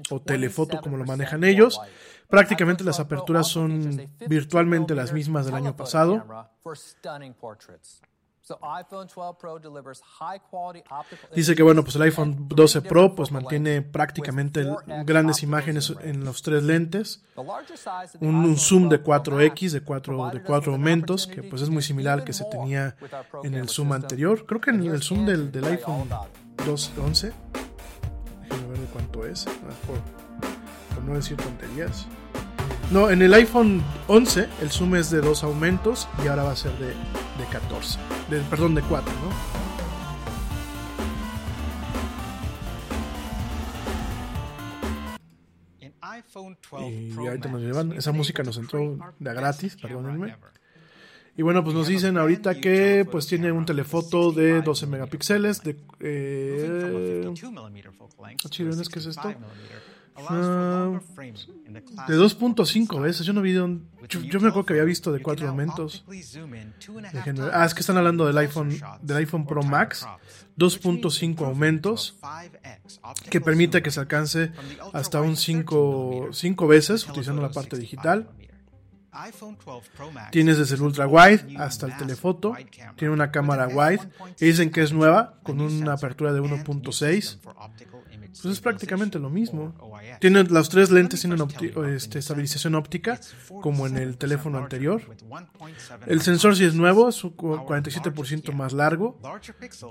o 0.10 0.22
telefoto 0.22 0.80
como 0.82 0.98
lo 0.98 1.06
manejan 1.06 1.44
ellos. 1.44 1.80
Prácticamente 2.30 2.84
las 2.84 3.00
aperturas 3.00 3.48
son 3.48 4.10
virtualmente 4.28 4.96
las 4.96 5.14
mismas 5.14 5.46
del 5.46 5.56
año 5.56 5.76
pasado. 5.76 6.26
Dice 11.34 11.56
que 11.56 11.64
bueno, 11.64 11.84
pues 11.84 11.96
el 11.96 12.02
iPhone 12.04 12.48
12 12.50 12.82
Pro 12.82 13.16
pues 13.16 13.32
mantiene 13.32 13.82
prácticamente 13.82 14.66
grandes 15.06 15.44
imágenes 15.44 15.94
en 16.02 16.26
los 16.26 16.42
tres 16.42 16.64
lentes, 16.64 17.24
un, 18.20 18.36
un 18.36 18.58
zoom 18.58 18.90
de 18.90 19.02
4x, 19.02 19.72
de 19.72 19.82
4 19.82 20.30
de 20.32 20.44
cuatro 20.44 20.74
aumentos, 20.74 21.26
que 21.26 21.42
pues 21.42 21.62
es 21.62 21.70
muy 21.70 21.82
similar 21.82 22.20
al 22.20 22.26
que 22.26 22.34
se 22.34 22.44
tenía 22.46 22.96
en 23.44 23.54
el 23.54 23.70
zoom 23.70 23.94
anterior. 23.94 24.46
Creo 24.46 24.60
que 24.60 24.72
en 24.72 24.84
el 24.84 25.02
zoom 25.02 25.26
del, 25.26 25.52
del 25.52 25.64
iPhone 25.66 26.10
12, 26.66 27.00
11, 27.00 27.34
déjenme 28.42 28.68
ver 28.68 28.80
de 28.80 28.86
cuánto 28.88 29.26
es, 29.26 29.46
por, 29.46 30.96
por 30.96 31.04
no 31.06 31.16
decir 31.16 31.38
tonterías. 31.38 32.08
No, 32.94 33.10
en 33.10 33.24
el 33.24 33.34
iPhone 33.34 33.82
11 34.08 34.48
el 34.62 34.70
zoom 34.70 34.94
es 34.94 35.10
de 35.10 35.20
dos 35.20 35.44
aumentos 35.44 36.08
y 36.24 36.28
ahora 36.28 36.44
va 36.44 36.52
a 36.52 36.56
ser 36.56 36.72
de, 36.78 36.90
de 36.90 37.46
14. 37.52 37.98
De, 38.30 38.40
perdón, 38.42 38.76
de 38.76 38.84
4, 38.84 39.12
¿no? 39.12 39.64
Y 46.88 47.18
ahorita 47.18 47.50
nos 47.50 47.62
llevan, 47.64 47.94
esa 47.94 48.12
música 48.12 48.44
nos 48.44 48.58
entró 48.58 48.96
de 49.18 49.34
gratis, 49.34 49.76
perdónenme. 49.76 50.36
Y 51.36 51.42
bueno, 51.42 51.64
pues 51.64 51.76
nos 51.76 51.88
dicen 51.88 52.16
ahorita 52.20 52.62
que 52.62 53.08
pues 53.12 53.26
tiene 53.26 53.52
un 53.52 53.66
telefoto 53.66 54.32
de 54.32 54.62
12 54.62 54.86
megapíxeles, 54.86 55.64
de... 55.64 55.72
Eh, 56.00 57.28
¿Qué 58.88 59.00
es 59.00 59.08
esto? 59.08 59.34
Uh, 60.16 61.00
de 62.08 62.18
2.5 62.18 63.02
veces. 63.02 63.26
Yo 63.26 63.34
no 63.34 63.42
vi 63.42 63.54
yo, 63.54 63.80
yo, 64.08 64.40
me 64.40 64.50
acuerdo 64.50 64.66
que 64.66 64.74
había 64.74 64.84
visto 64.84 65.12
de 65.12 65.22
4 65.22 65.48
aumentos. 65.50 66.06
Ah, 67.52 67.66
es 67.66 67.74
que 67.74 67.80
están 67.80 67.98
hablando 67.98 68.26
del 68.26 68.38
iPhone, 68.38 68.80
del 69.02 69.18
iPhone 69.18 69.46
Pro 69.46 69.64
Max. 69.64 70.06
2.5 70.58 71.46
aumentos 71.46 72.20
que 73.30 73.42
permite 73.42 73.82
que 73.82 73.90
se 73.90 74.00
alcance 74.00 74.52
hasta 74.94 75.20
un 75.22 75.36
5, 75.36 76.30
5 76.32 76.68
veces 76.68 77.08
utilizando 77.08 77.42
la 77.42 77.50
parte 77.50 77.78
digital. 77.78 78.30
Tienes 80.32 80.58
desde 80.58 80.76
el 80.76 80.82
ultra 80.82 81.08
wide 81.08 81.58
hasta 81.58 81.86
el 81.86 81.98
telefoto. 81.98 82.56
Tiene 82.96 83.14
una 83.14 83.32
cámara 83.32 83.68
wide. 83.68 84.02
Y 84.40 84.46
dicen 84.46 84.72
que 84.72 84.82
es 84.82 84.92
nueva 84.92 85.36
con 85.44 85.62
una 85.62 85.94
apertura 85.94 86.34
de 86.34 86.42
1.6. 86.42 87.40
Pues 88.42 88.46
es 88.54 88.62
prácticamente 88.62 89.20
lo 89.20 89.30
mismo. 89.30 89.74
Tiene, 90.20 90.44
las 90.46 90.70
tres 90.70 90.90
lentes 90.90 91.22
tienen 91.22 91.40
este, 91.88 92.20
estabilización 92.20 92.76
óptica, 92.76 93.20
como 93.62 93.86
en 93.86 93.98
el 93.98 94.18
teléfono 94.18 94.58
anterior. 94.58 95.02
El 96.08 96.22
sensor 96.22 96.56
sí 96.56 96.66
es 96.66 96.74
nuevo, 96.74 97.10
es 97.10 97.24
47% 97.24 98.54
más 98.54 98.74
largo. 98.74 99.20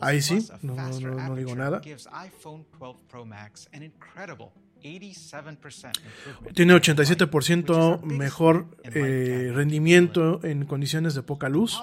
Ahí 0.01 0.21
sí, 0.21 0.49
no, 0.63 0.75
no, 0.75 1.29
no 1.29 1.37
digo 1.37 1.55
nada. 1.55 1.81
Tiene 6.55 6.75
87% 6.75 8.03
mejor 8.03 8.67
eh, 8.83 9.53
rendimiento 9.55 10.45
en 10.45 10.67
condiciones 10.67 11.15
de 11.15 11.23
poca 11.23 11.49
luz. 11.49 11.81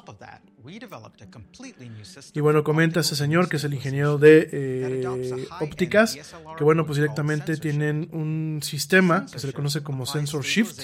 Y 2.33 2.39
bueno, 2.41 2.63
comenta 2.63 2.99
ese 2.99 3.15
señor 3.15 3.49
que 3.49 3.57
es 3.57 3.63
el 3.63 3.73
ingeniero 3.73 4.17
de 4.17 4.49
eh, 4.51 5.47
ópticas, 5.61 6.17
que 6.57 6.63
bueno, 6.63 6.85
pues 6.85 6.97
directamente 6.97 7.57
tienen 7.57 8.09
un 8.11 8.59
sistema 8.61 9.25
que 9.31 9.39
se 9.39 9.47
le 9.47 9.53
conoce 9.53 9.83
como 9.83 10.05
sensor 10.05 10.43
shift, 10.43 10.79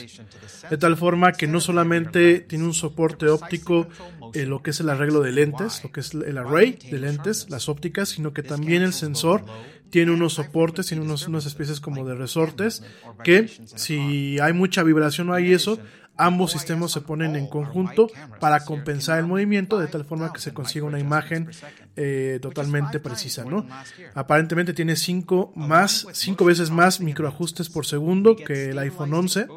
de 0.70 0.78
tal 0.78 0.98
forma 0.98 1.34
que 1.34 1.48
no 1.48 1.60
solamente 1.60 2.40
tiene 2.42 2.66
un 2.66 2.74
soporte 2.74 3.28
óptico 3.28 3.88
en 4.34 4.50
lo 4.50 4.62
que 4.64 4.72
es 4.72 4.80
el 4.80 4.90
arreglo 4.90 5.22
de 5.22 5.32
lentes, 5.32 5.84
lo 5.84 5.92
que 5.92 6.00
es 6.00 6.14
el 6.14 6.38
array 6.38 6.78
de 6.90 7.00
lentes, 7.00 7.50
las 7.50 7.70
ópticas, 7.70 8.10
sino 8.10 8.34
que 8.34 8.44
también 8.44 8.82
el 8.82 8.94
sensor 8.94 9.44
tiene 9.90 10.12
unos 10.12 10.34
soportes, 10.34 10.88
tiene 10.88 11.04
unos, 11.04 11.28
unas 11.28 11.46
especies 11.46 11.80
como 11.80 12.06
de 12.06 12.16
resortes, 12.16 12.84
que 13.24 13.48
si 13.76 14.40
hay 14.40 14.54
mucha 14.54 14.84
vibración 14.84 15.30
o 15.30 15.34
hay 15.34 15.54
eso, 15.54 15.80
ambos 16.18 16.52
sistemas 16.52 16.92
se 16.92 17.02
ponen 17.02 17.36
en 17.36 17.48
conjunto 17.48 18.08
para 18.40 18.64
compensar 18.64 19.20
el 19.20 19.26
movimiento 19.26 19.78
de 19.80 19.88
tal 19.88 20.06
forma 20.06 20.32
que 20.32 20.40
se 20.40 20.54
consiga 20.54 20.86
una 20.86 21.00
imagen 21.00 21.50
eh, 21.96 22.40
totalmente 22.42 23.00
precisa, 23.00 23.46
¿no? 23.46 23.66
Aparentemente 24.14 24.74
tiene 24.74 24.96
cinco 24.96 25.52
más, 25.56 26.08
cinco 26.14 26.46
veces 26.46 26.70
más 26.70 27.00
microajustes 27.00 27.70
por 27.70 27.86
segundo 27.86 28.36
que 28.36 28.72
el 28.72 28.80
iPhone 28.80 29.14
11. 29.14 29.48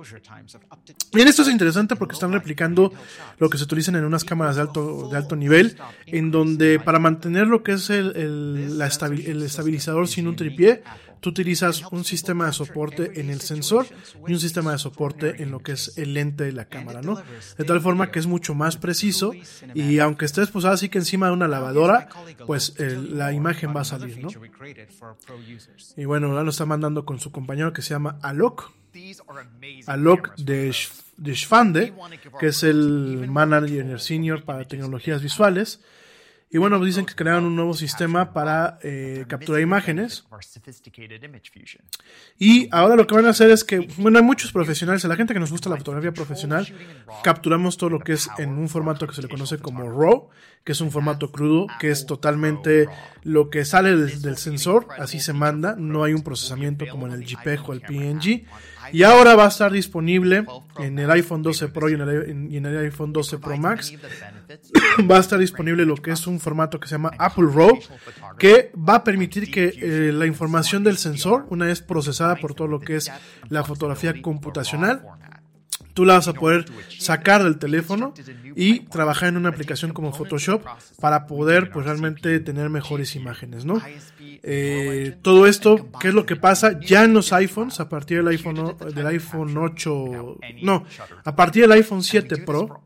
Bien, 1.12 1.28
esto 1.28 1.42
es 1.42 1.48
interesante 1.48 1.96
porque 1.96 2.14
están 2.14 2.32
replicando 2.32 2.92
lo 3.38 3.50
que 3.50 3.58
se 3.58 3.64
utilizan 3.64 3.96
en 3.96 4.04
unas 4.04 4.24
cámaras 4.24 4.56
de 4.56 4.62
alto, 4.62 5.08
de 5.08 5.16
alto 5.16 5.36
nivel, 5.36 5.76
en 6.06 6.30
donde 6.30 6.78
para 6.80 6.98
mantener 6.98 7.46
lo 7.46 7.62
que 7.62 7.72
es 7.72 7.90
el, 7.90 8.16
el, 8.16 8.78
la 8.78 8.88
el 8.88 9.42
estabilizador 9.42 10.08
sin 10.08 10.28
un 10.28 10.36
tripié, 10.36 10.82
tú 11.20 11.30
utilizas 11.30 11.82
un 11.90 12.04
sistema 12.04 12.46
de 12.46 12.52
soporte 12.52 13.20
en 13.20 13.30
el 13.30 13.40
sensor 13.40 13.86
y 14.26 14.32
un 14.32 14.40
sistema 14.40 14.72
de 14.72 14.78
soporte 14.78 15.42
en 15.42 15.50
lo 15.50 15.60
que 15.60 15.72
es 15.72 15.96
el 15.98 16.14
lente 16.14 16.44
de 16.44 16.52
la 16.52 16.66
cámara, 16.66 17.02
¿no? 17.02 17.20
De 17.56 17.64
tal 17.64 17.80
forma 17.80 18.10
que 18.10 18.18
es 18.18 18.26
mucho 18.26 18.54
más 18.54 18.76
preciso 18.76 19.32
y 19.74 19.98
aunque 19.98 20.24
estés 20.24 20.50
posada 20.50 20.74
así 20.74 20.88
que 20.88 20.98
encima 20.98 21.26
de 21.26 21.32
una 21.32 21.48
lavadora, 21.48 22.08
pues 22.46 22.74
la 22.78 23.32
imagen 23.32 23.74
va 23.74 23.82
a 23.82 23.84
salir, 23.84 24.18
¿no? 24.22 24.28
Y 25.96 26.04
bueno, 26.04 26.28
ahora 26.28 26.42
lo 26.42 26.50
está 26.50 26.66
mandando 26.66 27.04
con 27.04 27.20
su 27.20 27.32
compañero 27.32 27.72
que 27.72 27.82
se 27.82 27.90
llama 27.90 28.18
Alok. 28.22 28.72
Alok 29.86 30.34
de, 30.36 30.74
de 31.16 31.34
Schfande, 31.34 31.92
que 32.40 32.48
es 32.48 32.62
el 32.62 33.26
manager 33.28 34.00
senior 34.00 34.44
para 34.44 34.64
tecnologías 34.64 35.22
visuales. 35.22 35.80
Y 36.50 36.56
bueno, 36.56 36.82
dicen 36.82 37.04
que 37.04 37.14
crearon 37.14 37.44
un 37.44 37.56
nuevo 37.56 37.74
sistema 37.74 38.32
para 38.32 38.78
eh, 38.82 39.26
capturar 39.28 39.60
imágenes. 39.60 40.24
Y 42.38 42.68
ahora 42.72 42.96
lo 42.96 43.06
que 43.06 43.14
van 43.14 43.26
a 43.26 43.30
hacer 43.30 43.50
es 43.50 43.64
que, 43.64 43.86
bueno, 43.98 44.18
hay 44.18 44.24
muchos 44.24 44.50
profesionales, 44.52 45.04
la 45.04 45.16
gente 45.16 45.34
que 45.34 45.40
nos 45.40 45.50
gusta 45.50 45.68
la 45.68 45.76
fotografía 45.76 46.12
profesional, 46.12 46.66
capturamos 47.22 47.76
todo 47.76 47.90
lo 47.90 48.00
que 48.00 48.14
es 48.14 48.30
en 48.38 48.56
un 48.56 48.70
formato 48.70 49.06
que 49.06 49.14
se 49.14 49.20
le 49.20 49.28
conoce 49.28 49.58
como 49.58 49.90
RAW, 49.90 50.30
que 50.64 50.72
es 50.72 50.80
un 50.80 50.90
formato 50.90 51.30
crudo, 51.32 51.66
que 51.80 51.90
es 51.90 52.06
totalmente 52.06 52.88
lo 53.24 53.50
que 53.50 53.66
sale 53.66 53.94
del, 53.94 54.22
del 54.22 54.38
sensor, 54.38 54.88
así 54.98 55.20
se 55.20 55.34
manda, 55.34 55.76
no 55.76 56.02
hay 56.04 56.14
un 56.14 56.22
procesamiento 56.22 56.86
como 56.90 57.06
en 57.06 57.12
el 57.12 57.24
JPEG 57.24 57.68
o 57.68 57.72
el 57.74 57.82
PNG. 57.82 58.46
Y 58.92 59.02
ahora 59.02 59.34
va 59.34 59.44
a 59.44 59.48
estar 59.48 59.72
disponible 59.72 60.44
en 60.78 60.98
el 60.98 61.10
iPhone 61.10 61.42
12 61.42 61.68
Pro 61.68 61.88
y 61.88 61.94
en 61.94 62.00
el, 62.02 62.30
en 62.54 62.66
el 62.66 62.78
iPhone 62.78 63.12
12 63.12 63.38
Pro 63.38 63.56
Max. 63.56 63.92
va 65.10 65.16
a 65.16 65.20
estar 65.20 65.38
disponible 65.38 65.84
lo 65.84 65.96
que 65.96 66.10
es 66.10 66.26
un 66.26 66.40
formato 66.40 66.80
que 66.80 66.88
se 66.88 66.94
llama 66.94 67.12
Apple 67.18 67.48
RAW, 67.52 67.78
que 68.38 68.72
va 68.76 68.96
a 68.96 69.04
permitir 69.04 69.50
que 69.50 69.72
eh, 69.76 70.12
la 70.12 70.26
información 70.26 70.84
del 70.84 70.96
sensor, 70.98 71.46
una 71.50 71.66
vez 71.66 71.82
procesada 71.82 72.36
por 72.36 72.54
todo 72.54 72.68
lo 72.68 72.80
que 72.80 72.96
es 72.96 73.10
la 73.48 73.64
fotografía 73.64 74.20
computacional, 74.22 75.02
tú 75.98 76.04
la 76.04 76.14
vas 76.14 76.28
a 76.28 76.32
poder 76.32 76.64
sacar 76.96 77.42
del 77.42 77.58
teléfono 77.58 78.14
y 78.54 78.82
trabajar 78.82 79.30
en 79.30 79.36
una 79.36 79.48
aplicación 79.48 79.92
como 79.92 80.12
Photoshop 80.12 80.62
para 81.00 81.26
poder 81.26 81.72
pues 81.72 81.86
realmente 81.86 82.38
tener 82.38 82.70
mejores 82.70 83.16
imágenes, 83.16 83.64
¿no? 83.64 83.82
Eh, 84.20 85.16
todo 85.22 85.48
esto, 85.48 85.90
¿qué 86.00 86.08
es 86.08 86.14
lo 86.14 86.24
que 86.24 86.36
pasa? 86.36 86.78
Ya 86.78 87.02
en 87.02 87.14
los 87.14 87.32
iPhones, 87.32 87.80
a 87.80 87.88
partir 87.88 88.18
del 88.18 88.28
iPhone, 88.28 88.76
del 88.94 89.06
iPhone 89.08 89.56
8, 89.56 90.38
no, 90.62 90.84
a 91.24 91.34
partir 91.34 91.62
del 91.62 91.72
iPhone 91.72 92.04
7 92.04 92.36
Pro, 92.38 92.84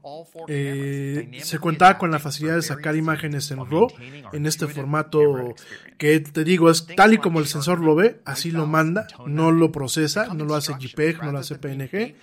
eh, 0.49 1.31
se 1.43 1.59
contaba 1.59 1.99
con 1.99 2.11
la 2.11 2.19
facilidad 2.19 2.55
de 2.55 2.63
sacar 2.63 2.97
imágenes 2.97 3.51
en 3.51 3.59
RAW, 3.59 3.89
en 4.33 4.47
este 4.47 4.67
formato 4.67 5.55
que 5.99 6.19
te 6.21 6.45
digo 6.45 6.71
es 6.71 6.87
tal 6.97 7.13
y 7.13 7.19
como 7.19 7.39
el 7.39 7.47
sensor 7.47 7.81
lo 7.81 7.95
ve, 7.95 8.21
así 8.25 8.51
lo 8.51 8.67
manda, 8.67 9.07
no 9.27 9.53
lo 9.53 9.71
procesa, 9.71 10.33
no 10.35 10.45
lo 10.45 10.55
hace 10.55 10.73
JPEG, 10.79 11.23
no 11.23 11.33
lo 11.33 11.39
hace 11.39 11.57
PNG, 11.57 12.15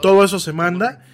todo 0.00 0.24
eso 0.24 0.31
se 0.38 0.52
manda. 0.52 1.04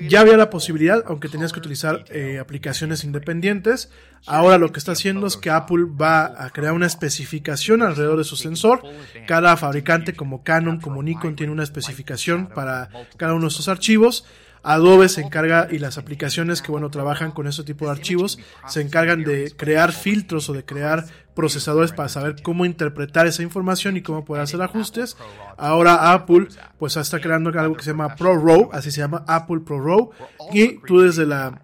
Ya 0.00 0.20
había 0.20 0.36
la 0.36 0.50
posibilidad, 0.50 1.02
aunque 1.06 1.28
tenías 1.28 1.52
que 1.52 1.58
utilizar 1.58 2.04
eh, 2.10 2.38
aplicaciones 2.38 3.04
independientes, 3.04 3.90
ahora 4.26 4.58
lo 4.58 4.72
que 4.72 4.78
está 4.78 4.92
haciendo 4.92 5.26
es 5.26 5.36
que 5.36 5.50
Apple 5.50 5.86
va 6.00 6.44
a 6.44 6.50
crear 6.50 6.72
una 6.72 6.86
especificación 6.86 7.82
alrededor 7.82 8.18
de 8.18 8.24
su 8.24 8.36
sensor. 8.36 8.82
Cada 9.26 9.56
fabricante 9.56 10.14
como 10.14 10.42
Canon, 10.42 10.80
como 10.80 11.02
Nikon, 11.02 11.36
tiene 11.36 11.52
una 11.52 11.62
especificación 11.62 12.48
para 12.48 12.90
cada 13.16 13.34
uno 13.34 13.46
de 13.46 13.50
sus 13.50 13.68
archivos. 13.68 14.24
Adobe 14.62 15.08
se 15.08 15.20
encarga 15.20 15.68
y 15.70 15.78
las 15.78 15.98
aplicaciones 15.98 16.62
que 16.62 16.70
bueno 16.70 16.90
trabajan 16.90 17.32
con 17.32 17.46
ese 17.46 17.64
tipo 17.64 17.86
de 17.86 17.92
archivos 17.92 18.38
se 18.66 18.80
encargan 18.80 19.24
de 19.24 19.52
crear 19.56 19.92
filtros 19.92 20.48
o 20.48 20.52
de 20.52 20.64
crear 20.64 21.04
procesadores 21.34 21.92
para 21.92 22.08
saber 22.08 22.42
cómo 22.42 22.64
interpretar 22.64 23.26
esa 23.26 23.42
información 23.42 23.96
y 23.96 24.02
cómo 24.02 24.24
poder 24.24 24.42
hacer 24.42 24.60
ajustes. 24.62 25.16
Ahora 25.56 26.12
Apple 26.12 26.48
pues 26.78 26.96
está 26.96 27.20
creando 27.20 27.50
algo 27.58 27.76
que 27.76 27.82
se 27.82 27.90
llama 27.90 28.14
ProRAW, 28.14 28.70
así 28.72 28.90
se 28.90 29.00
llama 29.00 29.24
Apple 29.26 29.60
ProRAW 29.60 30.10
y 30.52 30.78
tú 30.86 31.00
desde 31.00 31.26
la 31.26 31.62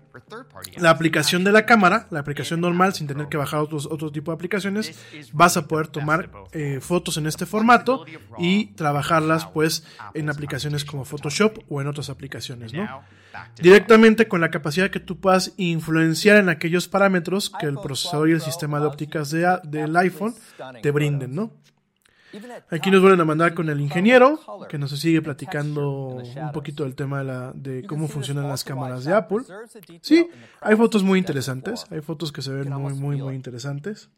la 0.77 0.91
aplicación 0.91 1.45
de 1.45 1.53
la 1.53 1.67
cámara, 1.67 2.07
la 2.11 2.21
aplicación 2.21 2.61
normal, 2.61 2.95
sin 2.95 3.07
tener 3.07 3.29
que 3.29 3.37
bajar 3.37 3.61
otros, 3.61 3.87
otro 3.87 4.11
tipo 4.11 4.31
de 4.31 4.37
aplicaciones, 4.37 4.99
vas 5.33 5.57
a 5.57 5.67
poder 5.67 5.89
tomar 5.89 6.31
eh, 6.53 6.79
fotos 6.81 7.17
en 7.17 7.27
este 7.27 7.47
formato 7.47 8.05
y 8.39 8.67
trabajarlas 8.75 9.47
pues 9.47 9.85
en 10.15 10.31
aplicaciones 10.31 10.85
como 10.85 11.05
Photoshop 11.05 11.59
o 11.69 11.81
en 11.81 11.87
otras 11.87 12.11
aplicaciones, 12.11 12.73
¿no? 12.73 13.03
Directamente 13.61 14.27
con 14.27 14.41
la 14.41 14.51
capacidad 14.51 14.91
que 14.91 15.01
tú 15.01 15.21
puedas 15.21 15.53
influenciar 15.57 16.39
en 16.39 16.49
aquellos 16.49 16.89
parámetros 16.89 17.51
que 17.51 17.67
el 17.67 17.77
procesador 17.79 18.31
y 18.31 18.33
el 18.33 18.41
sistema 18.41 18.81
de 18.81 18.87
ópticas 18.87 19.31
de, 19.31 19.59
del 19.65 19.97
iPhone 19.97 20.35
te 20.83 20.91
brinden, 20.91 21.35
¿no? 21.35 21.53
Aquí 22.71 22.91
nos 22.91 23.01
vuelven 23.01 23.21
a 23.21 23.25
mandar 23.25 23.55
con 23.55 23.69
el 23.69 23.81
ingeniero, 23.81 24.41
que 24.69 24.79
nos 24.79 24.91
sigue 24.99 25.23
platicando 25.23 26.17
un 26.17 26.53
poquito 26.53 26.85
del 26.85 26.95
tema 26.95 27.19
de, 27.19 27.25
la, 27.25 27.53
de 27.55 27.85
cómo 27.87 28.09
funcionan 28.09 28.49
las 28.49 28.65
cámaras 28.65 29.05
de 29.05 29.15
Apple. 29.15 29.45
Sí, 30.03 30.29
hay 30.61 30.77
fotos 30.77 31.03
muy 31.03 31.19
interesantes, 31.19 31.87
hay 31.91 32.01
fotos 32.01 32.33
que 32.33 32.43
se 32.43 32.53
ven 32.53 32.73
muy, 32.73 32.95
muy, 32.95 33.17
muy 33.17 33.35
interesantes. 33.35 34.11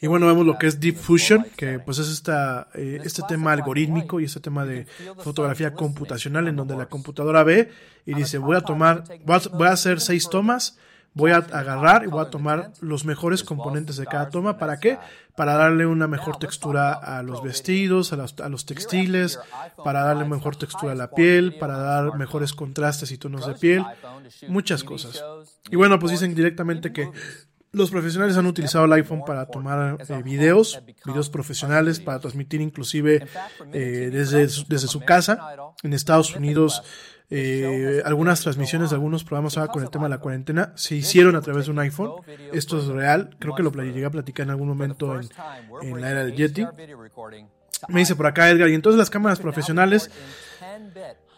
Y 0.00 0.06
bueno, 0.06 0.26
vemos 0.26 0.46
lo 0.46 0.56
que 0.56 0.66
es 0.66 0.80
Deep 0.80 0.96
Fusion, 0.96 1.46
que 1.56 1.78
pues 1.78 1.98
es 1.98 2.08
esta, 2.08 2.68
eh, 2.74 3.00
este 3.04 3.22
tema 3.28 3.52
algorítmico 3.52 4.20
y 4.20 4.24
este 4.24 4.40
tema 4.40 4.64
de 4.64 4.86
fotografía 5.18 5.74
computacional 5.74 6.48
en 6.48 6.56
donde 6.56 6.76
la 6.76 6.86
computadora 6.86 7.42
ve 7.42 7.70
y 8.06 8.14
dice 8.14 8.38
voy 8.38 8.56
a 8.56 8.62
tomar, 8.62 9.04
voy 9.24 9.68
a 9.68 9.72
hacer 9.72 10.00
seis 10.00 10.30
tomas, 10.30 10.78
voy 11.14 11.30
a 11.30 11.36
agarrar 11.36 12.04
y 12.04 12.08
voy 12.08 12.22
a 12.22 12.30
tomar 12.30 12.72
los 12.80 13.04
mejores 13.04 13.42
componentes 13.44 13.96
de 13.96 14.06
cada 14.06 14.28
toma. 14.28 14.58
¿Para 14.58 14.78
qué? 14.78 14.98
Para 15.36 15.54
darle 15.54 15.86
una 15.86 16.06
mejor 16.06 16.38
textura 16.38 16.92
a 16.92 17.22
los 17.22 17.42
vestidos, 17.42 18.12
a 18.12 18.16
los, 18.16 18.38
a 18.40 18.48
los, 18.48 18.66
textiles, 18.66 19.38
para 19.84 20.02
darle 20.02 20.24
mejor 20.24 20.56
textura 20.56 20.92
a 20.92 20.96
la 20.96 21.10
piel, 21.10 21.56
para 21.58 21.78
dar 21.78 22.16
mejores 22.16 22.52
contrastes 22.52 23.10
y 23.12 23.18
tonos 23.18 23.46
de 23.46 23.54
piel, 23.54 23.84
muchas 24.48 24.84
cosas. 24.84 25.24
Y 25.70 25.76
bueno, 25.76 25.98
pues 25.98 26.12
dicen 26.12 26.34
directamente 26.34 26.92
que 26.92 27.10
los 27.74 27.90
profesionales 27.90 28.36
han 28.36 28.46
utilizado 28.46 28.84
el 28.84 28.92
iPhone 28.92 29.24
para 29.26 29.46
tomar 29.46 29.98
eh, 30.08 30.22
videos, 30.22 30.80
videos 31.04 31.28
profesionales, 31.28 31.98
para 31.98 32.20
transmitir 32.20 32.60
inclusive 32.60 33.26
eh, 33.72 34.10
desde, 34.12 34.46
desde 34.68 34.88
su 34.88 35.00
casa. 35.00 35.56
En 35.82 35.92
Estados 35.92 36.36
Unidos 36.36 36.82
eh, 37.36 38.02
algunas 38.04 38.40
transmisiones 38.40 38.90
de 38.90 38.96
algunos 38.96 39.24
programas 39.24 39.56
ahora 39.58 39.72
con 39.72 39.82
el 39.82 39.90
tema 39.90 40.04
de 40.04 40.10
la 40.10 40.18
cuarentena 40.18 40.72
se 40.76 40.94
hicieron 40.94 41.34
a 41.34 41.40
través 41.40 41.66
de 41.66 41.72
un 41.72 41.78
iPhone. 41.80 42.12
Esto 42.52 42.78
es 42.78 42.86
real. 42.86 43.30
Creo 43.38 43.54
que 43.54 43.62
lo 43.62 43.70
llegué 43.70 44.04
a 44.04 44.10
platicar 44.10 44.44
en 44.44 44.50
algún 44.50 44.68
momento 44.68 45.18
en, 45.18 45.28
en 45.82 46.00
la 46.00 46.10
era 46.10 46.24
del 46.24 46.36
Yeti. 46.36 46.64
Me 47.88 48.00
dice 48.00 48.16
por 48.16 48.26
acá 48.26 48.48
Edgar, 48.50 48.68
y 48.70 48.74
entonces 48.74 48.98
las 48.98 49.10
cámaras 49.10 49.40
profesionales 49.40 50.10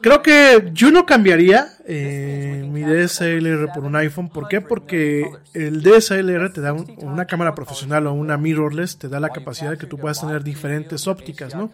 Creo 0.01 0.23
que 0.23 0.71
yo 0.73 0.91
no 0.91 1.07
cambiaría 1.07 1.69
eh, 1.87 2.69
mi 2.71 2.83
DSLR 2.83 3.73
por 3.73 3.85
un 3.85 3.97
iPhone. 3.97 4.29
¿Por 4.29 4.49
qué? 4.49 4.61
Porque 4.61 5.25
el 5.55 5.83
DSLR 5.83 6.53
te 6.53 6.61
da 6.61 6.73
una 6.73 7.27
cámara 7.27 7.55
profesional 7.55 8.07
o 8.07 8.13
una 8.13 8.37
mirrorless, 8.37 8.99
te 8.99 9.09
da 9.09 9.21
la 9.21 9.31
capacidad 9.31 9.71
de 9.71 9.79
que 9.79 9.87
tú 9.87 9.99
puedas 9.99 10.21
tener 10.21 10.45
diferentes 10.45 11.07
ópticas, 11.07 11.55
¿no? 11.55 11.71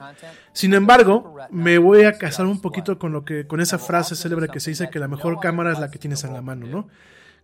Sin 0.52 0.74
embargo, 0.74 1.36
me 1.50 1.78
voy 1.78 2.04
a 2.04 2.12
casar 2.12 2.46
un 2.46 2.60
poquito 2.60 2.98
con 2.98 3.12
lo 3.12 3.24
que, 3.24 3.46
con 3.46 3.60
esa 3.60 3.78
frase 3.78 4.14
célebre 4.14 4.48
que 4.48 4.60
se 4.60 4.70
dice 4.70 4.90
que 4.90 4.98
la 4.98 5.08
mejor 5.08 5.40
cámara 5.40 5.72
es 5.72 5.78
la 5.78 5.90
que 5.90 5.98
tienes 5.98 6.24
en 6.24 6.32
la 6.32 6.42
mano, 6.42 6.66
¿no? 6.66 6.88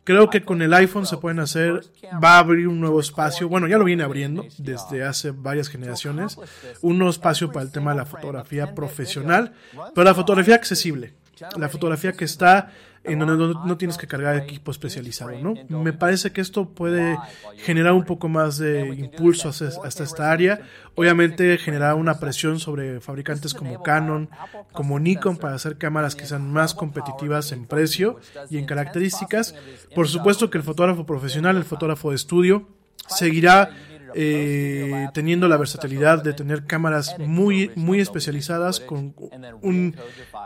Creo 0.08 0.30
que 0.30 0.42
con 0.42 0.62
el 0.62 0.72
iPhone 0.72 1.04
se 1.04 1.18
pueden 1.18 1.38
hacer, 1.38 1.84
va 2.24 2.36
a 2.36 2.38
abrir 2.38 2.66
un 2.66 2.80
nuevo 2.80 2.98
espacio, 2.98 3.46
bueno, 3.46 3.68
ya 3.68 3.76
lo 3.76 3.84
viene 3.84 4.04
abriendo 4.04 4.46
desde 4.56 5.04
hace 5.04 5.32
varias 5.32 5.68
generaciones, 5.68 6.38
un 6.80 6.96
nuevo 6.96 7.10
espacio 7.10 7.52
para 7.52 7.66
el 7.66 7.72
tema 7.72 7.90
de 7.90 7.98
la 7.98 8.06
fotografía 8.06 8.74
profesional, 8.74 9.52
pero 9.94 10.04
la 10.06 10.14
fotografía 10.14 10.54
accesible, 10.54 11.12
la 11.58 11.68
fotografía 11.68 12.14
que 12.14 12.24
está 12.24 12.70
en 13.08 13.18
donde 13.18 13.54
no, 13.54 13.76
tienes 13.76 13.96
que 13.96 14.06
cargar 14.06 14.36
equipo 14.36 14.70
especializado, 14.70 15.32
¿no? 15.38 15.54
Me 15.82 15.92
parece 15.92 16.32
que 16.32 16.40
esto 16.40 16.68
puede 16.68 17.18
generar 17.56 17.92
un 17.92 18.04
poco 18.04 18.28
más 18.28 18.58
de 18.58 18.88
impulso 18.88 19.48
hasta 19.48 20.04
esta 20.04 20.30
área, 20.30 20.60
obviamente 20.94 21.58
generar 21.58 21.94
una 21.94 22.18
presión 22.18 22.60
sobre 22.60 23.00
fabricantes 23.00 23.54
como 23.54 23.82
Canon, 23.82 24.28
como 24.72 24.98
Nikon 24.98 25.36
para 25.36 25.54
hacer 25.54 25.78
cámaras 25.78 26.14
que 26.14 26.26
sean 26.26 26.52
más 26.52 26.74
competitivas 26.74 27.52
en 27.52 27.66
precio 27.66 28.18
y 28.50 28.58
en 28.58 28.66
características. 28.66 29.54
Por 29.94 30.08
supuesto 30.08 30.50
que 30.50 30.58
el 30.58 30.64
fotógrafo 30.64 31.06
profesional, 31.06 31.56
el 31.56 31.64
fotógrafo 31.64 32.10
de 32.10 32.16
estudio, 32.16 32.68
seguirá 33.08 33.70
eh, 34.14 35.08
teniendo 35.12 35.48
la 35.48 35.56
versatilidad 35.56 36.22
de 36.22 36.32
tener 36.32 36.64
cámaras 36.64 37.16
muy, 37.18 37.70
muy 37.74 38.00
especializadas 38.00 38.80
con 38.80 39.14
un 39.62 39.94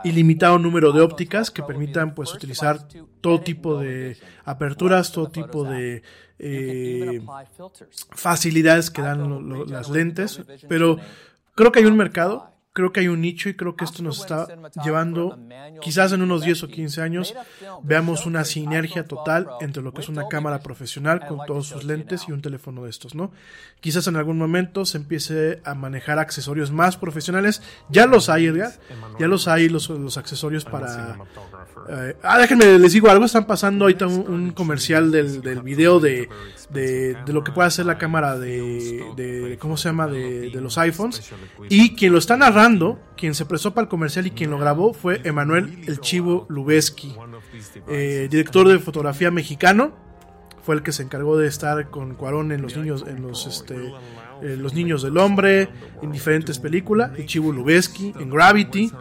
ilimitado 0.03 0.59
número 0.59 0.91
de 0.91 1.01
ópticas 1.01 1.51
que 1.51 1.63
permitan 1.63 2.15
pues 2.15 2.33
utilizar 2.33 2.87
todo 3.21 3.41
tipo 3.41 3.79
de 3.79 4.17
aperturas, 4.45 5.11
todo 5.11 5.29
tipo 5.29 5.63
de 5.63 6.03
eh, 6.39 7.21
facilidades 8.11 8.91
que 8.91 9.01
dan 9.01 9.69
las 9.69 9.89
lentes, 9.89 10.41
pero 10.67 10.97
creo 11.55 11.71
que 11.71 11.79
hay 11.79 11.85
un 11.85 11.97
mercado 11.97 12.52
creo 12.73 12.91
que 12.91 13.01
hay 13.01 13.07
un 13.07 13.21
nicho 13.21 13.49
y 13.49 13.55
creo 13.55 13.75
que 13.75 13.85
esto 13.85 14.01
nos 14.01 14.19
está 14.19 14.47
llevando, 14.83 15.39
quizás 15.79 16.11
en 16.11 16.23
unos 16.23 16.43
10 16.43 16.63
o 16.63 16.67
15 16.67 17.01
años, 17.01 17.35
veamos 17.83 18.25
una 18.25 18.43
sinergia 18.43 19.05
total 19.05 19.47
entre 19.61 19.83
lo 19.83 19.93
que 19.93 20.01
es 20.01 20.09
una 20.09 20.27
cámara 20.27 20.59
profesional 20.59 21.25
con 21.27 21.39
todos 21.45 21.67
sus 21.67 21.83
lentes 21.83 22.25
y 22.27 22.31
un 22.31 22.41
teléfono 22.41 22.83
de 22.83 22.89
estos, 22.89 23.13
¿no? 23.13 23.31
Quizás 23.79 24.07
en 24.07 24.15
algún 24.15 24.37
momento 24.37 24.85
se 24.85 24.97
empiece 24.97 25.61
a 25.63 25.75
manejar 25.75 26.17
accesorios 26.17 26.71
más 26.71 26.97
profesionales. 26.97 27.61
Ya 27.89 28.07
los 28.07 28.29
hay, 28.29 28.47
Edgar. 28.47 28.71
Ya 29.19 29.27
los 29.27 29.47
hay, 29.47 29.67
los, 29.67 29.89
los 29.89 30.17
accesorios 30.17 30.63
para... 30.63 31.17
Eh, 31.89 32.15
ah, 32.23 32.39
déjenme, 32.39 32.79
les 32.79 32.93
digo 32.93 33.09
algo. 33.09 33.25
Están 33.25 33.45
pasando 33.45 33.85
ahorita 33.85 34.07
un, 34.07 34.51
comercial 34.51 35.11
del, 35.11 35.41
del 35.41 35.61
video 35.61 35.99
de, 35.99 36.29
de, 36.73 37.15
de, 37.25 37.33
lo 37.33 37.43
que 37.43 37.51
puede 37.51 37.67
hacer 37.67 37.85
la 37.85 37.97
cámara 37.97 38.37
de, 38.37 39.03
de 39.15 39.57
¿cómo 39.59 39.77
se 39.77 39.89
llama? 39.89 40.07
De, 40.07 40.49
de 40.49 40.61
los 40.61 40.77
iPhones. 40.77 41.31
Y 41.69 41.95
quien 41.95 42.11
lo 42.11 42.19
está 42.19 42.37
narrando 42.37 42.99
quien 43.15 43.35
se 43.35 43.45
prestó 43.45 43.73
para 43.73 43.83
el 43.83 43.89
comercial 43.89 44.27
y 44.27 44.31
quien 44.31 44.51
lo 44.51 44.57
grabó 44.57 44.93
fue 44.93 45.21
Emanuel 45.23 45.83
El 45.87 45.99
Chivo 45.99 46.45
Lubeski, 46.49 47.15
eh, 47.87 48.27
director 48.29 48.67
de 48.67 48.79
fotografía 48.79 49.31
mexicano. 49.31 49.93
Fue 50.61 50.75
el 50.75 50.81
que 50.81 50.93
se 50.93 51.03
encargó 51.03 51.37
de 51.37 51.47
estar 51.47 51.89
con 51.89 52.15
Cuarón 52.15 52.53
en 52.53 52.61
los 52.61 52.77
niños, 52.77 53.03
en 53.07 53.21
los 53.21 53.47
este, 53.47 53.75
eh, 54.41 54.55
los 54.57 54.73
niños 54.73 55.03
del 55.03 55.17
hombre, 55.17 55.69
en 56.01 56.11
diferentes 56.11 56.57
películas. 56.57 57.11
El 57.17 57.25
Chivo 57.25 57.51
Lubeski, 57.51 58.13
en 58.17 58.29
Gravity. 58.29 58.91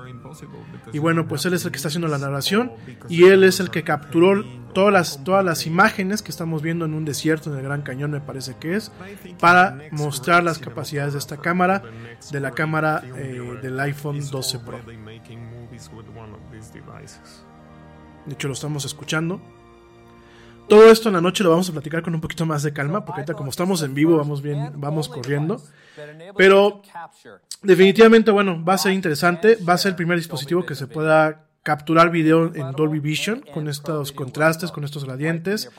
Y 0.93 0.99
bueno, 0.99 1.29
pues 1.29 1.45
él 1.47 1.55
es 1.55 1.65
el 1.65 1.71
que 1.71 1.77
está 1.77 1.89
haciendo 1.89 2.09
la 2.09 2.19
narración 2.19 2.73
y 3.09 3.25
él 3.25 3.45
es 3.45 3.61
el 3.61 3.71
que 3.71 3.85
capturó 3.85 4.45
todas 4.73 4.93
las, 4.93 5.25
todas 5.25 5.45
las 5.45 5.67
imágenes 5.67 6.23
que 6.23 6.31
estamos 6.31 6.63
viendo 6.63 6.85
en 6.85 6.95
un 6.95 7.05
desierto 7.05 7.51
en 7.51 7.59
el 7.59 7.65
Gran 7.65 7.83
Cañón, 7.83 8.11
me 8.11 8.21
parece 8.21 8.57
que 8.57 8.77
es, 8.77 8.93
para 9.39 9.79
mostrar 9.91 10.43
las 10.43 10.59
capacidades 10.59 11.13
de 11.13 11.19
esta 11.19 11.37
cámara, 11.37 11.83
de 12.31 12.41
la 12.41 12.53
cámara 12.53 13.03
eh, 13.17 13.59
del 13.63 13.79
iPhone 13.81 14.21
12 14.29 14.59
Pro. 14.61 14.81
De 18.27 18.35
hecho, 18.35 18.49
lo 18.49 18.55
estamos 18.55 18.85
escuchando. 18.85 19.41
Todo 20.69 20.91
esto 20.91 21.09
en 21.09 21.17
la 21.17 21.21
noche 21.21 21.43
lo 21.43 21.51
vamos 21.51 21.69
a 21.69 21.73
platicar 21.73 22.03
con 22.03 22.15
un 22.15 22.21
poquito 22.21 22.47
más 22.47 22.63
de 22.63 22.73
calma, 22.73 23.05
porque 23.05 23.21
ahorita 23.21 23.35
como 23.35 23.51
estamos 23.51 23.83
en 23.83 23.95
vivo, 23.95 24.17
vamos 24.17 24.43
bien, 24.43 24.73
vamos 24.77 25.09
corriendo. 25.09 25.61
Pero 26.37 26.83
definitivamente, 27.63 28.31
bueno, 28.31 28.65
va 28.65 28.75
a 28.75 28.79
ser 28.79 28.93
interesante. 28.93 29.57
Va 29.57 29.75
a 29.75 29.79
ser 29.79 29.91
el 29.91 29.97
primer 29.97 30.17
dispositivo 30.17 30.65
que 30.65 30.75
se 30.75 30.87
pueda 30.87 31.47
capturar 31.63 32.11
video 32.11 32.55
en 32.55 32.73
Dolby 32.73 33.01
Vision 33.01 33.45
con 33.55 33.69
estos 33.69 34.13
contrastes, 34.13 34.71
con 34.73 34.85
estos 34.85 35.05
gradientes 35.05 35.71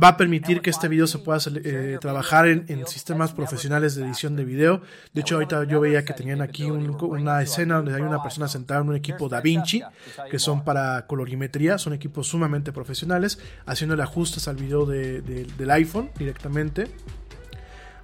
va 0.00 0.08
a 0.08 0.16
permitir 0.16 0.60
que 0.60 0.70
este 0.70 0.88
video 0.88 1.06
se 1.06 1.18
pueda 1.18 1.40
eh, 1.64 1.98
trabajar 2.00 2.46
en, 2.46 2.86
sistemas 2.86 3.32
profesionales 3.32 3.94
de 3.94 4.04
edición 4.04 4.36
de 4.36 4.44
video. 4.44 4.82
De 5.12 5.20
hecho, 5.20 5.36
ahorita 5.36 5.64
yo 5.64 5.80
veía 5.80 6.04
que 6.04 6.12
tenían 6.12 6.40
aquí 6.40 6.64
una 6.70 7.42
escena 7.42 7.76
donde 7.76 7.94
hay 7.94 8.02
una 8.02 8.22
persona 8.22 8.48
sentada 8.48 8.80
en 8.80 8.88
un 8.88 8.96
equipo 8.96 9.28
Da 9.28 9.40
Vinci, 9.40 9.82
que 10.30 10.38
son 10.38 10.64
para 10.64 11.06
colorimetría, 11.06 11.78
son 11.78 11.92
equipos 11.92 12.28
sumamente 12.28 12.72
profesionales, 12.72 13.38
haciéndole 13.66 14.02
ajustes 14.02 14.48
al 14.48 14.56
video 14.56 14.86
del 14.86 15.70
iPhone 15.70 16.10
directamente. 16.18 16.88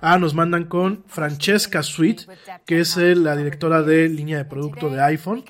Ah, 0.00 0.18
nos 0.18 0.34
mandan 0.34 0.64
con 0.64 1.04
Francesca 1.06 1.82
Sweet, 1.82 2.22
que 2.64 2.80
es 2.80 2.96
la 2.96 3.36
directora 3.36 3.82
de 3.82 4.08
línea 4.08 4.38
de 4.38 4.44
producto 4.44 4.90
de 4.90 5.02
iPhone. 5.02 5.44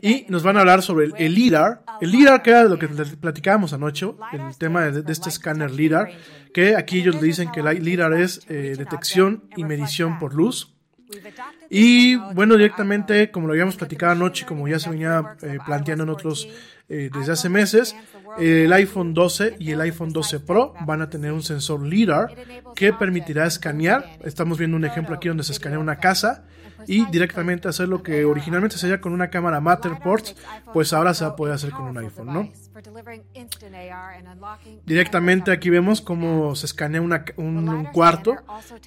Y 0.00 0.26
nos 0.28 0.42
van 0.42 0.56
a 0.56 0.60
hablar 0.60 0.82
sobre 0.82 1.10
el, 1.16 1.34
LIDAR. 1.34 1.82
El 2.00 2.10
LIDAR, 2.10 2.42
que 2.42 2.50
era 2.50 2.64
de 2.64 2.68
lo 2.68 2.78
que 2.78 2.88
platicábamos 2.88 3.72
anoche, 3.72 4.06
el 4.32 4.56
tema 4.58 4.82
de, 4.90 5.10
este 5.12 5.28
escáner 5.28 5.70
LIDAR, 5.70 6.10
que 6.52 6.76
aquí 6.76 7.00
ellos 7.00 7.16
le 7.16 7.22
dicen 7.22 7.50
que 7.52 7.60
el 7.60 7.84
LIDAR 7.84 8.14
es 8.14 8.40
eh, 8.48 8.74
detección 8.76 9.44
y 9.56 9.64
medición 9.64 10.18
por 10.18 10.34
luz. 10.34 10.74
Y 11.70 12.16
bueno, 12.16 12.56
directamente, 12.56 13.30
como 13.30 13.46
lo 13.46 13.52
habíamos 13.52 13.76
platicado 13.76 14.12
anoche, 14.12 14.46
como 14.46 14.68
ya 14.68 14.78
se 14.78 14.90
venía 14.90 15.36
eh, 15.42 15.58
planteando 15.64 16.04
en 16.04 16.10
otros 16.10 16.48
eh, 16.88 17.10
desde 17.12 17.32
hace 17.32 17.48
meses, 17.48 17.96
el 18.38 18.72
iPhone 18.72 19.14
12 19.14 19.56
y 19.58 19.70
el 19.70 19.80
iPhone 19.80 20.12
12 20.12 20.40
Pro 20.40 20.74
van 20.86 21.02
a 21.02 21.10
tener 21.10 21.32
un 21.32 21.42
sensor 21.42 21.86
LiDAR 21.86 22.34
que 22.74 22.92
permitirá 22.92 23.46
escanear. 23.46 24.18
Estamos 24.24 24.58
viendo 24.58 24.76
un 24.76 24.84
ejemplo 24.84 25.14
aquí 25.14 25.28
donde 25.28 25.44
se 25.44 25.52
escanea 25.52 25.78
una 25.78 25.96
casa 25.96 26.44
y 26.86 27.06
directamente 27.06 27.68
hacer 27.68 27.88
lo 27.88 28.02
que 28.02 28.24
originalmente 28.24 28.76
se 28.78 28.86
hacía 28.86 29.00
con 29.00 29.12
una 29.12 29.30
cámara 29.30 29.60
Matterport, 29.60 30.28
pues 30.72 30.92
ahora 30.92 31.14
se 31.14 31.24
va 31.24 31.30
a 31.30 31.36
poder 31.36 31.54
hacer 31.54 31.70
con 31.70 31.86
un 31.86 31.98
iPhone, 31.98 32.26
¿no? 32.26 32.48
Directamente 34.84 35.52
aquí 35.52 35.70
vemos 35.70 36.00
cómo 36.00 36.54
se 36.56 36.66
escanea 36.66 37.00
un, 37.00 37.88
cuarto 37.92 38.36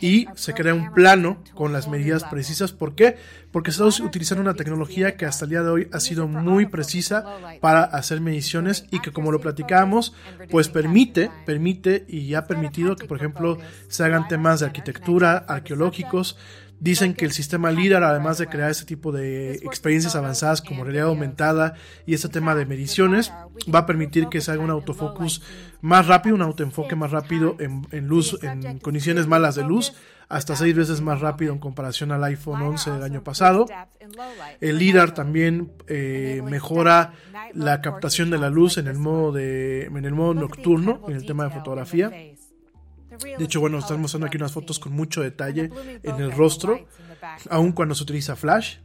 y 0.01 0.27
se 0.35 0.53
crea 0.53 0.73
un 0.73 0.91
plano 0.93 1.43
con 1.53 1.71
las 1.71 1.87
medidas 1.87 2.23
precisas. 2.25 2.71
¿Por 2.71 2.95
qué? 2.95 3.17
Porque 3.51 3.71
estamos 3.71 3.99
utilizando 3.99 4.41
una 4.41 4.53
tecnología 4.53 5.15
que 5.15 5.25
hasta 5.25 5.45
el 5.45 5.51
día 5.51 5.63
de 5.63 5.69
hoy 5.69 5.89
ha 5.93 5.99
sido 5.99 6.27
muy 6.27 6.65
precisa 6.65 7.25
para 7.61 7.83
hacer 7.83 8.21
mediciones 8.21 8.85
y 8.91 8.99
que 8.99 9.11
como 9.11 9.31
lo 9.31 9.39
platicábamos, 9.39 10.13
pues 10.49 10.67
permite, 10.67 11.31
permite 11.45 12.05
y 12.07 12.33
ha 12.33 12.47
permitido 12.47 12.95
que 12.95 13.07
por 13.07 13.17
ejemplo 13.17 13.57
se 13.87 14.03
hagan 14.03 14.27
temas 14.27 14.59
de 14.59 14.67
arquitectura, 14.67 15.45
arqueológicos, 15.47 16.37
Dicen 16.79 17.13
que 17.13 17.25
el 17.25 17.31
sistema 17.31 17.71
LIDAR, 17.71 18.03
además 18.03 18.37
de 18.37 18.47
crear 18.47 18.69
este 18.69 18.85
tipo 18.85 19.11
de 19.11 19.53
experiencias 19.55 20.15
avanzadas 20.15 20.61
como 20.61 20.83
realidad 20.83 21.07
aumentada 21.07 21.75
y 22.05 22.13
este 22.13 22.29
tema 22.29 22.53
de 22.53 22.65
mediciones, 22.65 23.31
va 23.73 23.79
a 23.79 23.85
permitir 23.85 24.27
que 24.27 24.41
se 24.41 24.51
haga 24.51 24.61
un 24.61 24.69
autofocus 24.69 25.41
más 25.81 26.07
rápido, 26.07 26.35
un 26.35 26.41
autoenfoque 26.41 26.95
más 26.95 27.11
rápido 27.11 27.55
en, 27.59 28.07
luz, 28.07 28.37
en 28.41 28.79
condiciones 28.79 29.27
malas 29.27 29.55
de 29.55 29.63
luz, 29.63 29.93
hasta 30.27 30.55
seis 30.55 30.75
veces 30.75 31.01
más 31.01 31.21
rápido 31.21 31.53
en 31.53 31.59
comparación 31.59 32.11
al 32.11 32.23
iPhone 32.23 32.61
11 32.61 32.91
del 32.91 33.03
año 33.03 33.23
pasado. 33.23 33.67
El 34.59 34.79
LIDAR 34.79 35.13
también 35.13 35.71
eh, 35.87 36.41
mejora 36.43 37.13
la 37.53 37.81
captación 37.81 38.29
de 38.29 38.37
la 38.37 38.49
luz 38.49 38.77
en 38.77 38.87
el 38.87 38.97
modo 38.97 39.31
de, 39.31 39.85
en 39.85 40.05
el 40.05 40.13
modo 40.13 40.33
nocturno, 40.33 41.01
en 41.07 41.15
el 41.15 41.25
tema 41.25 41.45
de 41.45 41.51
fotografía. 41.51 42.11
De 43.37 43.43
hecho, 43.43 43.59
bueno, 43.59 43.79
estamos 43.79 44.01
mostrando 44.01 44.27
aquí 44.27 44.37
unas 44.37 44.51
fotos 44.51 44.79
con 44.79 44.93
mucho 44.93 45.21
detalle 45.21 45.69
en 46.03 46.15
el 46.15 46.31
rostro, 46.31 46.87
aun 47.49 47.71
cuando 47.71 47.95
se 47.95 48.03
utiliza 48.03 48.35
flash. 48.35 48.77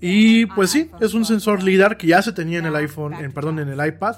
Y 0.00 0.46
pues 0.46 0.70
sí, 0.70 0.90
es 1.00 1.14
un 1.14 1.24
sensor 1.24 1.62
LIDAR 1.62 1.96
que 1.96 2.06
ya 2.06 2.22
se 2.22 2.32
tenía 2.32 2.58
en 2.58 2.66
el 2.66 2.76
iPhone, 2.76 3.14
en, 3.14 3.32
perdón, 3.32 3.58
en 3.58 3.68
el 3.68 3.86
iPad 3.86 4.16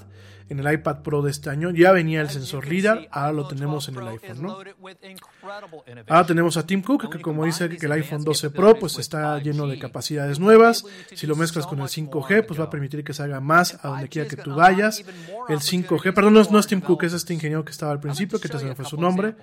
en 0.51 0.59
el 0.59 0.73
iPad 0.73 1.03
Pro 1.03 1.23
de 1.23 1.31
este 1.31 1.49
año. 1.49 1.71
Ya 1.71 1.93
venía 1.93 2.21
el 2.21 2.29
sensor 2.29 2.69
LiDAR, 2.69 3.09
ahora 3.11 3.33
lo 3.33 3.49
tenemos 3.49 3.89
en 3.89 3.97
el 3.97 4.09
iPhone, 4.09 4.43
¿no? 4.43 4.59
Ahora 6.09 6.27
tenemos 6.27 6.57
a 6.57 6.67
Tim 6.67 6.83
Cook, 6.83 7.11
que 7.11 7.21
como 7.21 7.45
dice 7.45 7.69
que 7.69 7.87
el 7.87 7.93
iPhone 7.93 8.25
12 8.25 8.51
Pro 8.51 8.75
pues 8.79 8.99
está 8.99 9.39
lleno 9.39 9.67
de 9.67 9.79
capacidades 9.79 10.39
nuevas. 10.39 10.85
Si 11.15 11.27
lo 11.27 11.37
mezclas 11.37 11.67
con 11.67 11.81
el 11.81 11.87
5G, 11.87 12.45
pues 12.47 12.59
va 12.61 12.65
a 12.65 12.71
permitir 12.71 13.05
que 13.05 13.15
se 13.15 13.23
haga 13.23 13.41
más 13.41 13.79
a 13.83 13.89
donde 13.89 14.09
quiera 14.09 14.29
que 14.29 14.37
tú 14.37 14.55
vayas. 14.55 15.05
El 15.49 15.61
5G, 15.61 16.13
perdón, 16.13 16.35
no 16.35 16.59
es, 16.59 16.67
Tim 16.67 16.81
Cook, 16.81 17.05
es 17.05 17.13
este 17.13 17.33
ingeniero 17.33 17.65
que 17.65 17.71
estaba 17.71 17.93
al 17.93 18.01
principio, 18.01 18.41
que 18.41 18.49
te 18.49 18.59
se 18.59 18.65
me 18.65 18.75
fue 18.75 18.85
su 18.85 18.97
nombre. 19.01 19.37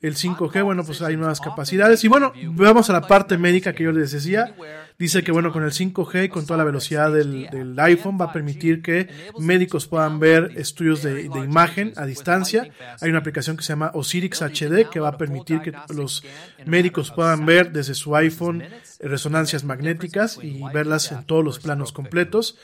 El 0.00 0.16
5G, 0.16 0.62
bueno, 0.62 0.84
pues 0.84 1.00
hay 1.00 1.16
nuevas 1.16 1.40
capacidades. 1.40 2.04
Y 2.04 2.08
bueno, 2.08 2.32
vamos 2.52 2.90
a 2.90 2.92
la 2.92 3.00
parte 3.02 3.38
médica 3.38 3.72
que 3.72 3.84
yo 3.84 3.92
les 3.92 4.12
decía. 4.12 4.54
Dice 4.98 5.24
que 5.24 5.32
bueno, 5.32 5.50
con 5.50 5.64
el 5.64 5.72
5G 5.72 6.26
y 6.26 6.28
con 6.28 6.44
toda 6.46 6.58
la 6.58 6.64
velocidad 6.64 7.12
del, 7.12 7.74
iPhone 7.78 8.18
va 8.20 8.26
a 8.26 8.32
permitir 8.32 8.82
que 8.82 9.08
médicos 9.38 9.86
puedan 9.86 10.20
ver 10.20 10.52
estudios 10.56 11.02
de, 11.02 11.22
imagen 11.22 11.92
a 11.96 12.06
distancia. 12.06 12.68
Hay 13.00 13.10
una 13.10 13.18
aplicación 13.18 13.56
que 13.56 13.62
se 13.62 13.72
llama 13.72 13.90
Osirix 13.94 14.42
HD 14.42 14.88
que 14.90 15.00
va 15.00 15.08
a 15.08 15.18
permitir 15.18 15.60
que 15.62 15.72
los 15.92 16.22
médicos 16.66 17.10
puedan 17.10 17.46
ver 17.46 17.72
desde 17.72 17.94
su 17.94 18.14
iPhone 18.14 18.62
resonancias 19.00 19.64
magnéticas 19.64 20.38
y 20.42 20.62
verlas 20.72 21.10
en 21.12 21.24
todos 21.24 21.44
los 21.44 21.58
planos 21.58 21.92
completos. 21.92 22.56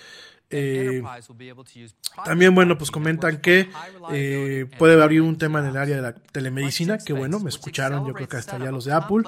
Eh, 0.53 1.01
también, 2.25 2.55
bueno, 2.55 2.77
pues 2.77 2.91
comentan 2.91 3.41
que 3.41 3.69
eh, 4.13 4.67
puede 4.79 5.01
abrir 5.01 5.23
un 5.23 5.39
tema 5.39 5.61
en 5.61 5.67
el 5.67 5.77
área 5.77 5.97
de 5.97 6.03
la 6.03 6.15
telemedicina, 6.15 6.99
que 6.99 7.13
bueno, 7.13 7.39
me 7.39 7.49
escucharon, 7.49 8.05
yo 8.07 8.15
creo 8.15 8.29
que 8.29 8.37
hasta 8.37 8.59
ya 8.59 8.73
los 8.73 8.85
de 8.85 8.93
Apple. 8.93 9.23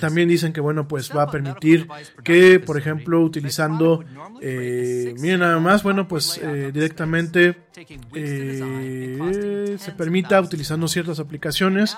También 0.00 0.28
dicen 0.28 0.54
que, 0.54 0.60
bueno, 0.60 0.88
pues 0.88 1.14
va 1.14 1.24
a 1.24 1.30
permitir 1.30 1.86
que, 2.22 2.60
por 2.60 2.78
ejemplo, 2.78 3.20
utilizando, 3.20 4.04
eh, 4.40 5.14
miren 5.18 5.40
nada 5.40 5.58
más, 5.58 5.82
bueno, 5.82 6.08
pues 6.08 6.40
eh, 6.42 6.70
directamente 6.72 7.56
se 8.14 9.92
permita, 9.96 10.40
utilizando 10.40 10.88
ciertas 10.88 11.20
aplicaciones, 11.20 11.96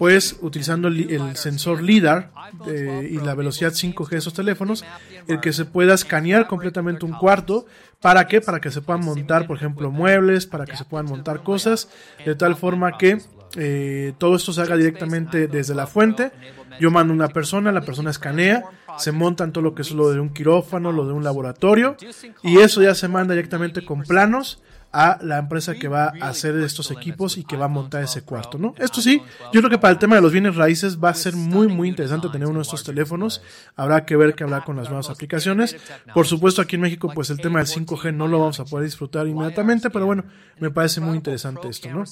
pues 0.00 0.38
utilizando 0.40 0.88
el, 0.88 1.36
sensor 1.36 1.82
LIDAR 1.82 2.32
y 2.66 3.18
la 3.18 3.34
velocidad 3.34 3.72
5G 3.72 4.08
de 4.08 4.16
esos 4.16 4.32
teléfonos, 4.32 4.82
el 5.28 5.40
que 5.40 5.52
se 5.52 5.66
pueda 5.66 5.92
escanear 5.92 6.46
completamente 6.46 7.04
un 7.04 7.12
cuarto 7.12 7.66
¿Para 8.00 8.26
qué? 8.26 8.40
Para 8.40 8.60
que 8.60 8.70
se 8.70 8.80
puedan 8.80 9.04
montar, 9.04 9.46
por 9.46 9.58
ejemplo, 9.58 9.90
muebles, 9.90 10.46
para 10.46 10.64
que 10.64 10.74
se 10.74 10.86
puedan 10.86 11.06
montar 11.06 11.42
cosas, 11.42 11.90
de 12.24 12.34
tal 12.34 12.56
forma 12.56 12.96
que 12.96 13.18
eh, 13.56 14.14
todo 14.16 14.36
esto 14.36 14.54
se 14.54 14.62
haga 14.62 14.76
directamente 14.76 15.48
desde 15.48 15.74
la 15.74 15.86
fuente. 15.86 16.32
Yo 16.80 16.90
mando 16.90 17.12
una 17.12 17.28
persona, 17.28 17.72
la 17.72 17.82
persona 17.82 18.10
escanea, 18.10 18.64
se 18.96 19.12
montan 19.12 19.52
todo 19.52 19.62
lo 19.62 19.74
que 19.74 19.82
es 19.82 19.90
lo 19.90 20.10
de 20.10 20.18
un 20.18 20.30
quirófano, 20.30 20.92
lo 20.92 21.06
de 21.06 21.12
un 21.12 21.22
laboratorio, 21.22 21.96
y 22.42 22.60
eso 22.60 22.80
ya 22.80 22.94
se 22.94 23.06
manda 23.06 23.34
directamente 23.34 23.84
con 23.84 24.02
planos 24.02 24.62
a 24.92 25.18
la 25.22 25.38
empresa 25.38 25.74
que 25.74 25.88
va 25.88 26.12
a 26.20 26.28
hacer 26.28 26.56
estos 26.56 26.90
equipos 26.90 27.38
y 27.38 27.44
que 27.44 27.56
va 27.56 27.66
a 27.66 27.68
montar 27.68 28.02
ese 28.02 28.22
cuarto, 28.22 28.58
¿no? 28.58 28.74
Esto 28.78 29.00
sí, 29.00 29.22
yo 29.52 29.60
creo 29.60 29.70
que 29.70 29.78
para 29.78 29.92
el 29.92 29.98
tema 29.98 30.16
de 30.16 30.22
los 30.22 30.32
bienes 30.32 30.56
raíces 30.56 30.98
va 31.02 31.10
a 31.10 31.14
ser 31.14 31.36
muy, 31.36 31.68
muy 31.68 31.88
interesante 31.88 32.28
tener 32.28 32.48
uno 32.48 32.58
de 32.58 32.62
estos 32.62 32.82
teléfonos. 32.82 33.40
Habrá 33.76 34.04
que 34.04 34.16
ver 34.16 34.34
qué 34.34 34.44
hablar 34.44 34.64
con 34.64 34.76
las 34.76 34.88
nuevas 34.88 35.08
aplicaciones. 35.08 35.76
Por 36.12 36.26
supuesto, 36.26 36.60
aquí 36.60 36.76
en 36.76 36.82
México, 36.82 37.10
pues 37.14 37.30
el 37.30 37.40
tema 37.40 37.60
del 37.60 37.68
5G 37.68 38.14
no 38.14 38.26
lo 38.26 38.40
vamos 38.40 38.58
a 38.58 38.64
poder 38.64 38.86
disfrutar 38.86 39.26
inmediatamente, 39.28 39.90
pero 39.90 40.06
bueno, 40.06 40.24
me 40.58 40.70
parece 40.70 41.00
muy 41.00 41.16
interesante 41.16 41.68
esto, 41.68 41.88
¿no? 41.90 42.04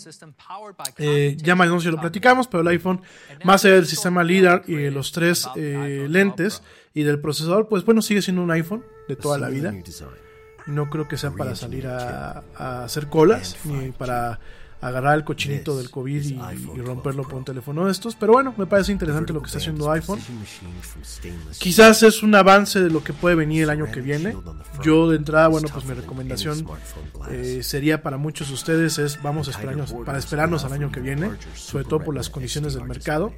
Eh, 0.99 1.37
ya 1.39 1.57
más 1.57 1.69
no 1.69 1.81
si 1.81 1.91
lo 1.91 2.01
platicamos, 2.01 2.47
pero 2.47 2.61
el 2.61 2.69
iPhone, 2.69 3.03
más 3.45 3.65
allá 3.65 3.75
del 3.75 3.87
sistema 3.87 4.23
LIDAR 4.23 4.63
y 4.67 4.91
los 4.91 5.13
tres 5.13 5.49
eh, 5.57 6.07
lentes 6.09 6.63
y 6.95 7.03
del 7.03 7.21
procesador, 7.21 7.69
pues 7.69 7.85
bueno, 7.85 8.03
sigue 8.03 8.23
siendo 8.23 8.43
un 8.43 8.51
iPhone 8.51 8.85
de 9.09 9.17
toda 9.17 9.39
la 9.39 9.49
vida. 9.49 9.73
No 10.69 10.91
creo 10.91 11.09
que 11.09 11.17
sea 11.17 11.31
para 11.31 11.55
salir 11.57 11.87
a, 11.87 12.45
hacer 12.85 13.09
colas, 13.09 13.57
ni 13.65 13.91
para 13.91 14.39
agarrar 14.81 15.17
el 15.17 15.25
cochinito 15.25 15.77
del 15.77 15.91
COVID 15.91 16.25
y, 16.25 16.81
romperlo 16.81 17.25
por 17.25 17.35
un 17.35 17.45
teléfono 17.45 17.87
de 17.87 17.93
estos. 17.93 18.15
Pero 18.15 18.35
bueno, 18.35 18.55
me 18.57 18.67
parece 18.67 18.93
interesante 18.93 19.33
lo 19.33 19.41
que 19.41 19.47
está 19.47 19.59
haciendo 19.59 19.91
iPhone. 19.91 20.21
Quizás 21.59 22.03
es 22.03 22.23
un 22.23 22.35
avance 22.35 22.81
de 22.81 22.91
lo 22.91 23.03
que 23.03 23.13
puede 23.13 23.35
venir 23.35 23.65
el 23.65 23.71
año 23.71 23.91
que 23.91 24.01
viene. 24.01 24.37
Yo 24.83 25.09
de 25.09 25.17
entrada, 25.17 25.49
bueno, 25.49 25.69
pues 25.73 25.85
mi 25.85 25.95
recomendación 25.95 26.67
eh, 27.31 27.61
sería 27.63 28.03
para 28.03 28.17
muchos 28.17 28.49
de 28.49 28.55
ustedes 28.55 28.99
es 28.99 29.21
vamos 29.23 29.49
a 29.49 29.51
esperarnos, 29.53 29.93
para 30.05 30.19
esperarnos 30.19 30.65
al 30.65 30.73
año 30.73 30.93
que 30.93 31.01
viene, 31.01 31.31
sobre 31.55 31.85
todo 31.85 32.01
por 32.01 32.15
las 32.15 32.31
condiciones 32.31 32.75
del 32.75 32.85
mercado. 32.85 33.33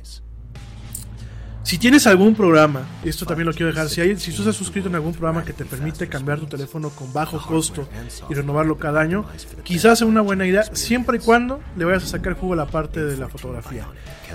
Si 1.62 1.76
tienes 1.78 2.06
algún 2.06 2.34
programa, 2.34 2.88
esto 3.04 3.26
también 3.26 3.46
lo 3.46 3.52
quiero 3.52 3.66
dejar, 3.66 3.88
si, 3.88 4.00
hay, 4.00 4.16
si 4.16 4.32
tú 4.32 4.38
estás 4.38 4.56
suscrito 4.56 4.88
en 4.88 4.94
algún 4.94 5.12
programa 5.12 5.44
que 5.44 5.52
te 5.52 5.64
permite 5.64 6.08
cambiar 6.08 6.40
tu 6.40 6.46
teléfono 6.46 6.88
con 6.90 7.12
bajo 7.12 7.40
costo 7.46 7.86
y 8.28 8.34
renovarlo 8.34 8.78
cada 8.78 9.00
año, 9.00 9.26
quizás 9.62 9.98
sea 9.98 10.08
una 10.08 10.22
buena 10.22 10.46
idea, 10.46 10.64
siempre 10.74 11.18
y 11.18 11.20
cuando 11.20 11.60
le 11.76 11.84
vayas 11.84 12.04
a 12.04 12.06
sacar 12.06 12.34
jugo 12.34 12.54
a 12.54 12.56
la 12.56 12.66
parte 12.66 13.04
de 13.04 13.16
la 13.18 13.28
fotografía. 13.28 13.86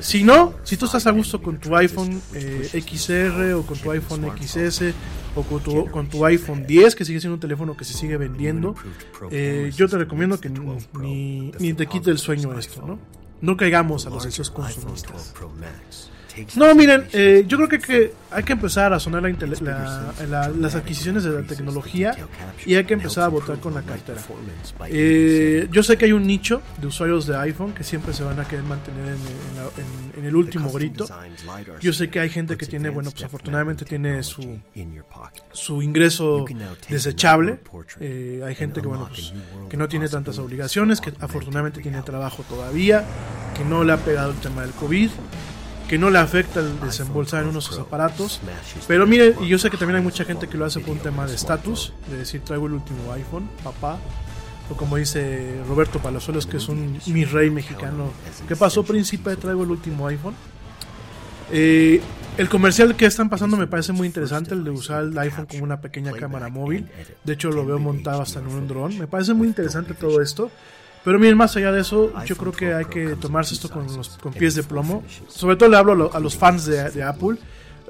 Si 0.02 0.23
no, 0.23 0.53
si 0.64 0.77
tú 0.77 0.85
estás 0.85 1.07
a 1.07 1.11
gusto 1.11 1.41
con 1.41 1.57
tu 1.57 1.76
iPhone 1.76 2.22
eh, 2.34 2.84
XR 2.85 3.53
o 3.53 3.65
con 3.65 3.77
tu 3.77 3.91
iPhone 3.91 4.31
XS 4.38 4.93
o 5.35 5.43
con 5.43 5.61
tu, 5.61 5.88
con 5.88 6.07
tu 6.07 6.26
iPhone 6.26 6.65
10, 6.68 6.95
que 6.95 7.06
sigue 7.06 7.19
siendo 7.19 7.35
un 7.35 7.39
teléfono 7.39 7.76
que 7.76 7.85
se 7.85 7.93
sigue 7.93 8.18
vendiendo, 8.18 8.76
eh, 9.31 9.72
yo 9.76 9.88
te 9.88 9.97
recomiendo 9.97 10.39
que 10.39 10.49
ni, 10.49 11.52
ni, 11.60 11.73
te 11.73 11.88
quite 11.88 12.11
el 12.11 12.19
sueño 12.19 12.57
esto, 12.57 12.85
¿no? 12.85 12.99
No 13.41 13.57
caigamos 13.57 14.06
a 14.06 14.10
los 14.10 14.23
deseos 14.23 14.52
consumistas. 14.52 15.34
No, 16.55 16.73
miren, 16.75 17.05
eh, 17.13 17.45
yo 17.47 17.57
creo 17.57 17.69
que, 17.69 17.79
que, 17.79 18.13
hay 18.31 18.43
que 18.43 18.53
empezar 18.53 18.93
a 18.93 18.99
sonar 18.99 19.23
la, 19.23 20.49
las 20.49 20.75
adquisiciones 20.75 21.23
de 21.23 21.31
la 21.31 21.43
tecnología 21.43 22.15
y 22.65 22.75
hay 22.75 22.83
que 22.83 22.93
empezar 22.93 23.23
a 23.23 23.27
votar 23.29 23.59
con 23.59 23.73
la 23.73 23.81
cartera. 23.81 24.19
Eh, 24.87 25.67
yo 25.71 25.83
sé 25.83 25.97
que 25.97 26.05
hay 26.05 26.11
un 26.11 26.27
nicho 26.27 26.61
de 26.79 26.87
usuarios 26.87 27.27
de 27.27 27.37
iPhone 27.37 27.73
que 27.73 27.83
siempre 27.83 28.13
se 28.13 28.23
van 28.23 28.39
a 28.39 28.45
querer 28.45 28.65
mantener 28.65 29.05
en, 29.07 30.19
en, 30.19 30.25
el 30.25 30.35
último 30.35 30.71
grito. 30.71 31.07
Yo 31.79 31.93
sé 31.93 32.09
que 32.09 32.19
hay 32.19 32.29
gente 32.29 32.57
que 32.57 32.65
tiene, 32.65 32.89
bueno, 32.89 33.11
pues 33.11 33.23
afortunadamente 33.23 33.85
tiene 33.85 34.21
su, 34.23 34.59
su 35.51 35.81
ingreso 35.81 36.45
desechable. 36.89 37.59
Eh, 37.99 38.41
hay 38.45 38.55
gente 38.55 38.81
que, 38.81 38.87
bueno, 38.87 39.07
pues, 39.07 39.33
que 39.69 39.77
no 39.77 39.87
tiene 39.87 40.09
tantas 40.09 40.37
obligaciones, 40.39 40.99
que 40.99 41.13
afortunadamente 41.19 41.81
tiene 41.81 42.01
trabajo 42.01 42.43
todavía, 42.49 43.05
que 43.55 43.63
no 43.63 43.83
le 43.83 43.93
ha 43.93 43.97
pegado 43.97 44.31
el 44.31 44.37
tema 44.37 44.63
del 44.63 44.71
COVID 44.71 45.09
que 45.87 45.97
no 45.97 46.09
le 46.09 46.19
afecta 46.19 46.59
el 46.59 46.79
desembolsar 46.79 47.43
en 47.43 47.49
unos 47.49 47.77
aparatos. 47.77 48.41
Pero 48.87 49.05
mire, 49.05 49.35
y 49.41 49.47
yo 49.47 49.59
sé 49.59 49.69
que 49.69 49.77
también 49.77 49.97
hay 49.97 50.03
mucha 50.03 50.25
gente 50.25 50.47
que 50.47 50.57
lo 50.57 50.65
hace 50.65 50.79
por 50.79 50.91
un 50.91 50.99
tema 50.99 51.25
de 51.27 51.35
estatus, 51.35 51.93
de 52.09 52.17
decir 52.17 52.41
traigo 52.41 52.67
el 52.67 52.73
último 52.73 53.11
iPhone, 53.13 53.49
papá. 53.63 53.97
O 54.69 54.75
como 54.75 54.97
dice 54.97 55.61
Roberto 55.67 55.99
Palazuelos, 55.99 56.47
que 56.47 56.57
es 56.57 56.67
un 56.69 56.99
mi 57.05 57.23
rey 57.23 57.51
mexicano. 57.51 58.11
¿Qué 58.47 58.55
pasó, 58.55 58.83
príncipe? 58.83 59.35
Traigo 59.35 59.63
el 59.63 59.69
último 59.69 60.07
iPhone. 60.07 60.33
Eh, 61.51 62.01
el 62.37 62.49
comercial 62.49 62.95
que 62.95 63.05
están 63.05 63.29
pasando 63.29 63.57
me 63.57 63.67
parece 63.67 63.93
muy 63.93 64.07
interesante, 64.07 64.55
el 64.55 64.63
de 64.63 64.71
usar 64.71 65.03
el 65.03 65.17
iPhone 65.19 65.45
como 65.45 65.63
una 65.63 65.81
pequeña 65.81 66.11
cámara 66.13 66.49
móvil. 66.49 66.87
De 67.23 67.33
hecho, 67.33 67.51
lo 67.51 67.63
veo 67.63 67.77
montado 67.77 68.23
hasta 68.23 68.39
en 68.39 68.47
un 68.47 68.67
dron. 68.67 68.97
Me 68.97 69.05
parece 69.05 69.35
muy 69.35 69.47
interesante 69.47 69.93
todo 69.93 70.19
esto. 70.19 70.49
Pero 71.06 71.19
miren, 71.19 71.38
más 71.38 71.56
allá 71.56 71.72
de 71.72 71.82
eso, 71.82 72.11
yo 72.26 72.36
creo 72.36 72.52
que 72.52 72.73
hay 72.73 72.86
que 72.86 73.15
tomarse 73.15 73.53
esto 73.53 73.69
con, 73.69 73.86
los, 73.95 74.10
con 74.18 74.34
pies 74.34 74.56
de 74.56 74.64
plomo. 74.64 75.03
Sobre 75.30 75.56
todo 75.56 75.69
le 75.69 75.77
hablo 75.77 76.11
a, 76.11 76.19
los 76.19 76.36
fans 76.36 76.65
de, 76.65 77.03
Apple. 77.03 77.38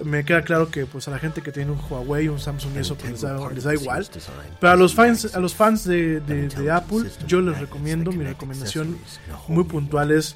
Me 0.03 0.25
queda 0.25 0.41
claro 0.41 0.69
que 0.69 0.85
pues 0.85 1.07
a 1.07 1.11
la 1.11 1.19
gente 1.19 1.41
que 1.41 1.53
tiene 1.53 1.71
un 1.71 1.79
Huawei, 1.89 2.27
un 2.27 2.39
Samsung, 2.39 2.75
eso 2.75 2.95
pues, 2.95 3.11
les, 3.11 3.21
da, 3.63 3.73
igual. 3.73 4.05
Pero 4.59 4.73
a 4.73 4.75
los 4.75 4.93
fans, 4.93 5.33
a 5.33 5.39
los 5.39 5.55
fans 5.55 5.85
de, 5.85 6.19
de 6.19 6.71
Apple, 6.71 7.09
yo 7.25 7.39
les 7.39 7.57
recomiendo, 7.57 8.11
mi 8.11 8.25
recomendación 8.25 8.97
muy 9.47 9.63
puntual 9.63 10.11
es 10.11 10.35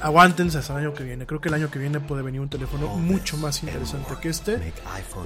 aguántense 0.00 0.58
hasta 0.58 0.74
el 0.74 0.86
año 0.86 0.94
que 0.94 1.02
viene. 1.02 1.26
Creo 1.26 1.40
que 1.40 1.48
el 1.48 1.54
año 1.54 1.68
que 1.68 1.80
viene 1.80 1.98
puede 1.98 2.22
venir 2.22 2.40
un 2.40 2.48
teléfono 2.48 2.86
mucho 2.96 3.36
más 3.38 3.64
interesante 3.64 4.14
que 4.20 4.28
este. 4.28 4.72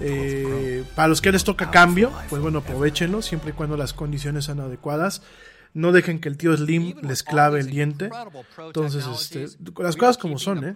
Eh, 0.00 0.84
para 0.94 1.08
los 1.08 1.20
que 1.20 1.30
les 1.32 1.44
toca 1.44 1.70
cambio, 1.70 2.10
pues 2.30 2.40
bueno, 2.40 2.60
aprovechenlo 2.60 3.20
siempre 3.20 3.50
y 3.50 3.52
cuando 3.52 3.76
las 3.76 3.92
condiciones 3.92 4.46
sean 4.46 4.60
adecuadas 4.60 5.20
no 5.72 5.92
dejen 5.92 6.20
que 6.20 6.28
el 6.28 6.36
tío 6.36 6.56
Slim 6.56 6.94
les 7.02 7.22
clave 7.22 7.60
el 7.60 7.70
diente. 7.70 8.10
Entonces, 8.58 9.06
este, 9.06 9.46
las 9.80 9.96
cosas 9.96 10.18
como 10.18 10.38
son, 10.38 10.64
¿eh? 10.64 10.74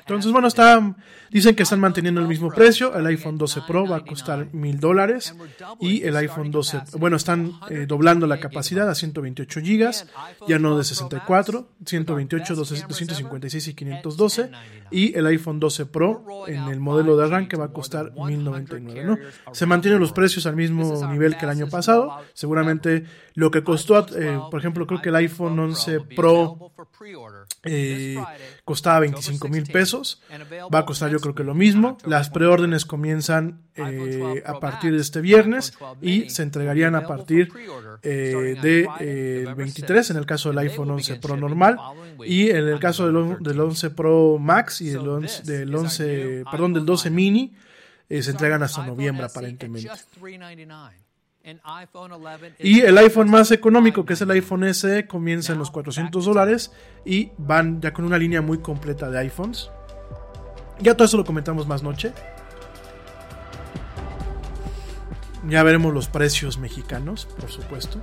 Entonces, 0.00 0.30
bueno, 0.32 0.48
está, 0.48 0.96
dicen 1.30 1.54
que 1.54 1.62
están 1.62 1.80
manteniendo 1.80 2.20
el 2.20 2.28
mismo 2.28 2.50
precio. 2.50 2.94
El 2.94 3.06
iPhone 3.06 3.38
12 3.38 3.62
Pro 3.66 3.86
va 3.86 3.98
a 3.98 4.04
costar 4.04 4.52
mil 4.52 4.78
dólares 4.78 5.34
y 5.80 6.02
el 6.04 6.16
iPhone 6.16 6.50
12, 6.50 6.82
bueno, 6.98 7.16
están 7.16 7.52
eh, 7.70 7.86
doblando 7.86 8.26
la 8.26 8.40
capacidad 8.40 8.88
a 8.88 8.94
128 8.94 9.60
gigas, 9.60 10.06
ya 10.46 10.58
no 10.58 10.76
de 10.76 10.84
64, 10.84 11.68
128, 11.84 12.54
256 12.54 13.68
y 13.68 13.74
512 13.74 14.50
y 14.90 15.16
el 15.16 15.26
iPhone 15.26 15.60
12 15.60 15.86
Pro 15.86 16.46
en 16.46 16.68
el 16.68 16.80
modelo 16.80 17.16
de 17.16 17.24
arranque 17.24 17.56
va 17.56 17.66
a 17.66 17.72
costar 17.72 18.12
1099, 18.12 19.04
¿no? 19.04 19.18
Se 19.52 19.66
mantienen 19.66 20.00
los 20.00 20.12
precios 20.12 20.46
al 20.46 20.56
mismo 20.56 21.06
nivel 21.10 21.36
que 21.36 21.44
el 21.44 21.50
año 21.50 21.68
pasado. 21.68 22.18
Seguramente 22.34 23.04
lo 23.34 23.50
que 23.50 23.62
costó, 23.62 23.77
eh, 24.16 24.40
por 24.50 24.60
ejemplo, 24.60 24.86
creo 24.86 25.00
que 25.00 25.08
el 25.08 25.16
iPhone 25.16 25.58
11 25.58 26.00
Pro 26.16 26.72
eh, 27.64 28.16
costaba 28.64 29.00
25 29.00 29.48
mil 29.48 29.64
pesos. 29.64 30.22
Va 30.72 30.80
a 30.80 30.86
costar 30.86 31.10
yo 31.10 31.20
creo 31.20 31.34
que 31.34 31.44
lo 31.44 31.54
mismo. 31.54 31.98
Las 32.04 32.30
preórdenes 32.30 32.84
comienzan 32.84 33.62
eh, 33.74 34.42
a 34.46 34.60
partir 34.60 34.92
de 34.92 35.00
este 35.00 35.20
viernes 35.20 35.74
y 36.00 36.30
se 36.30 36.42
entregarían 36.42 36.94
a 36.94 37.06
partir 37.06 37.52
del 38.02 39.54
23 39.54 40.10
en 40.10 40.16
el 40.16 40.26
caso 40.26 40.50
del 40.50 40.58
iPhone 40.58 40.90
11 40.90 41.16
Pro 41.16 41.36
normal 41.36 41.78
y 42.24 42.50
en 42.50 42.68
el 42.68 42.80
caso 42.80 43.10
del, 43.10 43.38
del 43.40 43.60
11 43.60 43.90
Pro 43.90 44.38
Max 44.38 44.80
y 44.80 44.90
del 44.90 45.08
11, 45.08 45.42
del 45.42 45.74
11 45.74 46.44
perdón, 46.50 46.74
del 46.74 46.86
12 46.86 47.10
mini 47.10 47.54
se 48.08 48.30
entregan 48.30 48.62
hasta 48.62 48.86
noviembre 48.86 49.26
aparentemente. 49.26 49.90
Y 52.58 52.80
el 52.80 52.98
iPhone 52.98 53.30
más 53.30 53.50
económico, 53.52 54.04
que 54.04 54.12
es 54.12 54.20
el 54.20 54.30
iPhone 54.30 54.72
SE, 54.74 55.06
comienza 55.06 55.52
en 55.52 55.58
los 55.58 55.70
400 55.70 56.24
dólares 56.24 56.72
y 57.04 57.30
van 57.38 57.80
ya 57.80 57.92
con 57.92 58.04
una 58.04 58.18
línea 58.18 58.42
muy 58.42 58.58
completa 58.58 59.10
de 59.10 59.18
iPhones. 59.20 59.70
Ya 60.80 60.94
todo 60.94 61.06
eso 61.06 61.16
lo 61.16 61.24
comentamos 61.24 61.66
más 61.66 61.82
noche. 61.82 62.12
Ya 65.48 65.62
veremos 65.62 65.94
los 65.94 66.08
precios 66.08 66.58
mexicanos, 66.58 67.26
por 67.40 67.50
supuesto. 67.50 68.02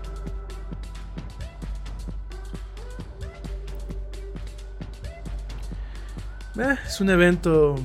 Eh, 6.58 6.76
es 6.86 7.02
un 7.02 7.10
evento 7.10 7.76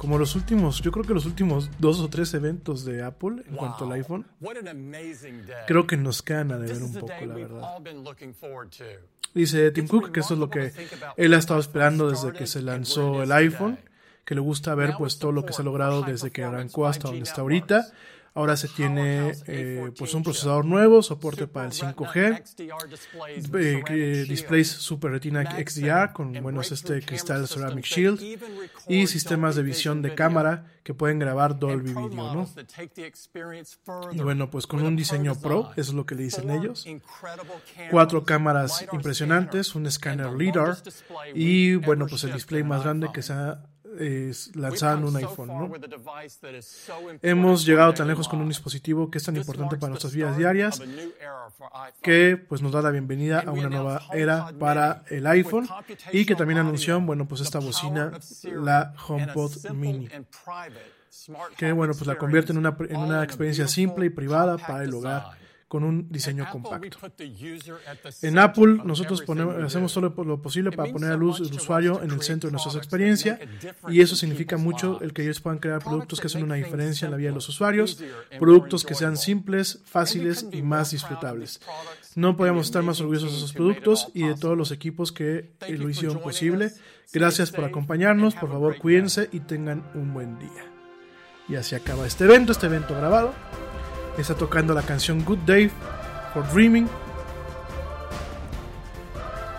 como 0.00 0.16
los 0.16 0.34
últimos, 0.34 0.80
yo 0.80 0.92
creo 0.92 1.04
que 1.04 1.12
los 1.12 1.26
últimos 1.26 1.68
dos 1.78 2.00
o 2.00 2.08
tres 2.08 2.32
eventos 2.32 2.86
de 2.86 3.02
Apple 3.02 3.42
en 3.46 3.54
cuanto 3.54 3.84
al 3.84 3.92
iPhone, 3.92 4.26
creo 5.66 5.86
que 5.86 5.98
nos 5.98 6.22
quedan 6.22 6.52
a 6.52 6.58
deber 6.58 6.82
un 6.82 6.94
poco, 6.94 7.12
la 7.26 7.34
verdad. 7.34 7.76
Dice 9.34 9.70
Tim 9.72 9.86
Cook 9.86 10.10
que 10.10 10.20
eso 10.20 10.32
es 10.32 10.40
lo 10.40 10.48
que 10.48 10.72
él 11.18 11.34
ha 11.34 11.36
estado 11.36 11.60
esperando 11.60 12.08
desde 12.08 12.32
que 12.32 12.46
se 12.46 12.62
lanzó 12.62 13.22
el 13.22 13.30
iPhone, 13.30 13.78
que 14.24 14.34
le 14.34 14.40
gusta 14.40 14.74
ver 14.74 14.94
pues 14.96 15.18
todo 15.18 15.32
lo 15.32 15.44
que 15.44 15.52
se 15.52 15.60
ha 15.60 15.66
logrado 15.66 16.00
desde 16.00 16.30
que 16.30 16.44
arrancó 16.44 16.86
hasta 16.86 17.08
donde 17.08 17.24
está 17.24 17.42
ahorita 17.42 17.92
Ahora 18.34 18.56
se 18.56 18.68
tiene 18.68 19.32
eh, 19.46 19.90
pues 19.98 20.14
un 20.14 20.22
procesador 20.22 20.64
nuevo, 20.64 21.02
soporte 21.02 21.48
para 21.48 21.66
el 21.66 21.72
5G, 21.72 22.42
eh, 23.90 24.24
displays 24.28 24.68
Super 24.68 25.10
Retina 25.10 25.42
XDR 25.42 26.12
con 26.12 26.32
buenos 26.40 26.70
este 26.70 27.02
cristal 27.02 27.48
Ceramic 27.48 27.84
Shield 27.84 28.20
y 28.88 29.06
sistemas 29.08 29.56
de 29.56 29.62
visión 29.64 30.00
de 30.00 30.14
cámara 30.14 30.66
que 30.84 30.94
pueden 30.94 31.18
grabar 31.18 31.58
Dolby 31.58 31.90
Video, 31.90 32.08
¿no? 32.08 32.48
Y 34.12 34.20
bueno, 34.20 34.48
pues 34.48 34.66
con 34.66 34.82
un 34.82 34.96
diseño 34.96 35.34
pro, 35.34 35.72
eso 35.72 35.90
es 35.90 35.94
lo 35.94 36.06
que 36.06 36.14
le 36.14 36.22
dicen 36.22 36.50
ellos. 36.50 36.86
Cuatro 37.90 38.24
cámaras 38.24 38.86
impresionantes, 38.92 39.74
un 39.74 39.86
escáner 39.86 40.32
LiDAR 40.32 40.76
y 41.34 41.74
bueno, 41.74 42.06
pues 42.06 42.24
el 42.24 42.32
display 42.32 42.62
más 42.62 42.84
grande 42.84 43.08
que 43.12 43.22
se 43.22 43.32
ha 43.32 43.64
lanzaron 44.54 45.04
un 45.04 45.16
iPhone. 45.16 45.48
¿no? 45.48 45.72
Hemos 47.22 47.64
llegado 47.64 47.94
tan 47.94 48.06
lejos 48.08 48.28
con 48.28 48.40
un 48.40 48.48
dispositivo 48.48 49.10
que 49.10 49.18
es 49.18 49.24
tan 49.24 49.36
importante 49.36 49.76
para 49.76 49.90
nuestras 49.90 50.14
vidas 50.14 50.36
diarias 50.36 50.80
que 52.02 52.36
pues 52.36 52.62
nos 52.62 52.72
da 52.72 52.82
la 52.82 52.90
bienvenida 52.90 53.40
a 53.40 53.50
una 53.50 53.68
nueva 53.68 54.02
era 54.12 54.52
para 54.58 55.04
el 55.08 55.26
iPhone 55.26 55.68
y 56.12 56.24
que 56.24 56.34
también 56.34 56.58
anunció, 56.60 57.00
bueno, 57.00 57.26
pues 57.26 57.40
esta 57.40 57.58
bocina, 57.58 58.12
la 58.44 58.94
HomePod 59.06 59.70
Mini. 59.70 60.08
que 61.56 61.72
bueno, 61.72 61.92
pues 61.94 62.06
la 62.06 62.16
convierte 62.16 62.52
en 62.52 62.58
una, 62.58 62.76
en 62.88 62.96
una 62.96 63.24
experiencia 63.24 63.66
simple 63.68 64.06
y 64.06 64.10
privada 64.10 64.56
para 64.56 64.84
el 64.84 64.94
hogar 64.94 65.39
con 65.70 65.84
un 65.84 66.10
diseño 66.10 66.48
compacto. 66.50 66.98
En 68.22 68.38
Apple 68.40 68.80
nosotros 68.84 69.22
hacemos 69.64 69.94
todo 69.94 70.12
lo 70.24 70.42
posible 70.42 70.72
para 70.72 70.90
poner 70.90 71.12
a 71.12 71.16
luz 71.16 71.38
el 71.38 71.54
usuario 71.54 72.02
en 72.02 72.10
el 72.10 72.20
centro 72.22 72.48
de 72.48 72.54
nuestra 72.54 72.76
experiencia 72.76 73.38
y 73.88 74.00
eso 74.00 74.16
significa 74.16 74.56
mucho 74.56 75.00
el 75.00 75.12
que 75.12 75.22
ellos 75.22 75.40
puedan 75.40 75.60
crear 75.60 75.78
productos 75.78 76.20
que 76.20 76.26
hacen 76.26 76.42
una 76.42 76.56
diferencia 76.56 77.04
en 77.04 77.12
la 77.12 77.18
vida 77.18 77.28
de 77.28 77.36
los 77.36 77.48
usuarios, 77.48 78.02
productos 78.40 78.84
que 78.84 78.96
sean 78.96 79.16
simples, 79.16 79.80
fáciles 79.84 80.44
y 80.50 80.62
más 80.62 80.90
disfrutables. 80.90 81.60
No 82.16 82.36
podemos 82.36 82.66
estar 82.66 82.82
más 82.82 83.00
orgullosos 83.00 83.30
de 83.30 83.36
esos 83.36 83.52
productos 83.52 84.08
y 84.12 84.24
de 84.24 84.34
todos 84.34 84.58
los 84.58 84.72
equipos 84.72 85.12
que 85.12 85.52
lo 85.68 85.88
hicieron 85.88 86.20
posible. 86.20 86.72
Gracias 87.12 87.52
por 87.52 87.64
acompañarnos, 87.64 88.34
por 88.34 88.48
favor 88.48 88.76
cuídense 88.76 89.28
y 89.30 89.38
tengan 89.38 89.88
un 89.94 90.12
buen 90.14 90.36
día. 90.40 90.64
Y 91.48 91.54
así 91.54 91.76
acaba 91.76 92.08
este 92.08 92.24
evento, 92.24 92.50
este 92.50 92.66
evento 92.66 92.96
grabado 92.96 93.32
está 94.18 94.34
tocando 94.34 94.74
la 94.74 94.82
canción 94.82 95.24
Good 95.24 95.38
Day 95.46 95.70
for 96.32 96.46
Dreaming. 96.52 96.88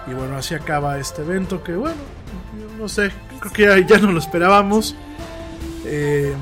Y 0.08 0.14
bueno, 0.14 0.36
así 0.36 0.56
acaba 0.56 0.98
este 0.98 1.22
evento 1.22 1.64
que 1.64 1.76
bueno, 1.76 1.96
no 2.78 2.90
sé, 2.90 3.12
creo 3.40 3.54
que 3.54 3.86
ya, 3.86 3.98
no 4.00 4.12
lo 4.12 4.20
esperábamos. 4.20 4.96
Eh, 5.86 6.34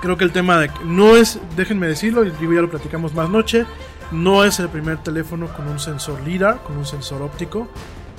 creo 0.00 0.16
que 0.16 0.24
el 0.24 0.32
tema 0.32 0.58
de 0.58 0.70
no 0.84 1.16
es, 1.16 1.40
déjenme 1.56 1.86
decirlo, 1.86 2.24
digo 2.24 2.52
ya 2.52 2.60
lo 2.60 2.70
platicamos 2.70 3.14
más 3.14 3.28
noche, 3.30 3.64
no 4.10 4.44
es 4.44 4.58
el 4.58 4.68
primer 4.68 4.98
teléfono 4.98 5.48
con 5.54 5.68
un 5.68 5.78
sensor 5.78 6.20
LIDAR, 6.22 6.62
con 6.62 6.76
un 6.76 6.86
sensor 6.86 7.22
óptico. 7.22 7.68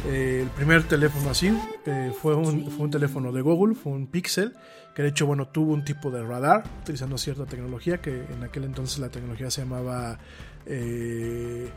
Eh, 0.08 0.40
el 0.44 0.50
primer 0.50 0.84
teléfono 0.84 1.30
así 1.30 1.52
eh, 1.86 2.14
fue, 2.22 2.34
un, 2.36 2.72
fue 2.72 2.86
un 2.86 2.92
teléfono 2.92 3.32
de 3.32 3.42
Google, 3.42 3.76
fue 3.76 3.92
un 3.92 4.08
Pixel, 4.08 4.56
que 5.00 5.04
de 5.04 5.10
hecho 5.12 5.26
bueno 5.26 5.48
tuvo 5.48 5.72
un 5.72 5.86
tipo 5.86 6.12
de 6.12 6.22
radar 6.22 6.62
utilizando 6.82 7.18
cierta 7.18 7.46
tecnología, 7.46 8.02
que 8.02 8.26
en 8.34 8.44
aquel 8.44 8.66
entonces 8.66 9.00
la 9.00 9.08
tecnología 9.08 9.50
se 9.50 9.62
llamaba 9.62 10.20
eh, 10.66 11.70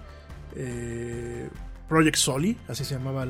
eh, 0.56 1.48
Project 1.88 2.16
Soli, 2.16 2.58
así 2.66 2.84
se 2.84 2.96
llamaba 2.96 3.24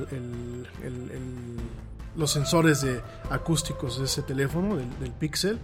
los 2.16 2.30
sensores 2.30 2.80
de 2.80 3.02
acústicos 3.28 3.98
de 3.98 4.06
ese 4.06 4.22
teléfono, 4.22 4.76
del, 4.76 4.88
del, 4.98 5.10
Pixel. 5.10 5.58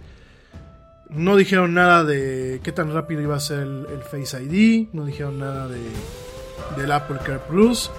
No 1.09 1.35
dijeron 1.35 1.73
nada 1.73 2.03
de 2.03 2.61
qué 2.63 2.71
tan 2.71 2.93
rápido 2.93 3.23
iba 3.23 3.35
a 3.35 3.39
ser 3.39 3.61
el, 3.61 4.03
Face 4.11 4.43
ID, 4.43 4.89
no 4.93 5.05
dijeron 5.05 5.39
nada 5.39 5.67
de, 5.67 5.81
del 6.77 6.91
Apple 6.91 7.17
Care 7.25 7.41
Plus. 7.49 7.89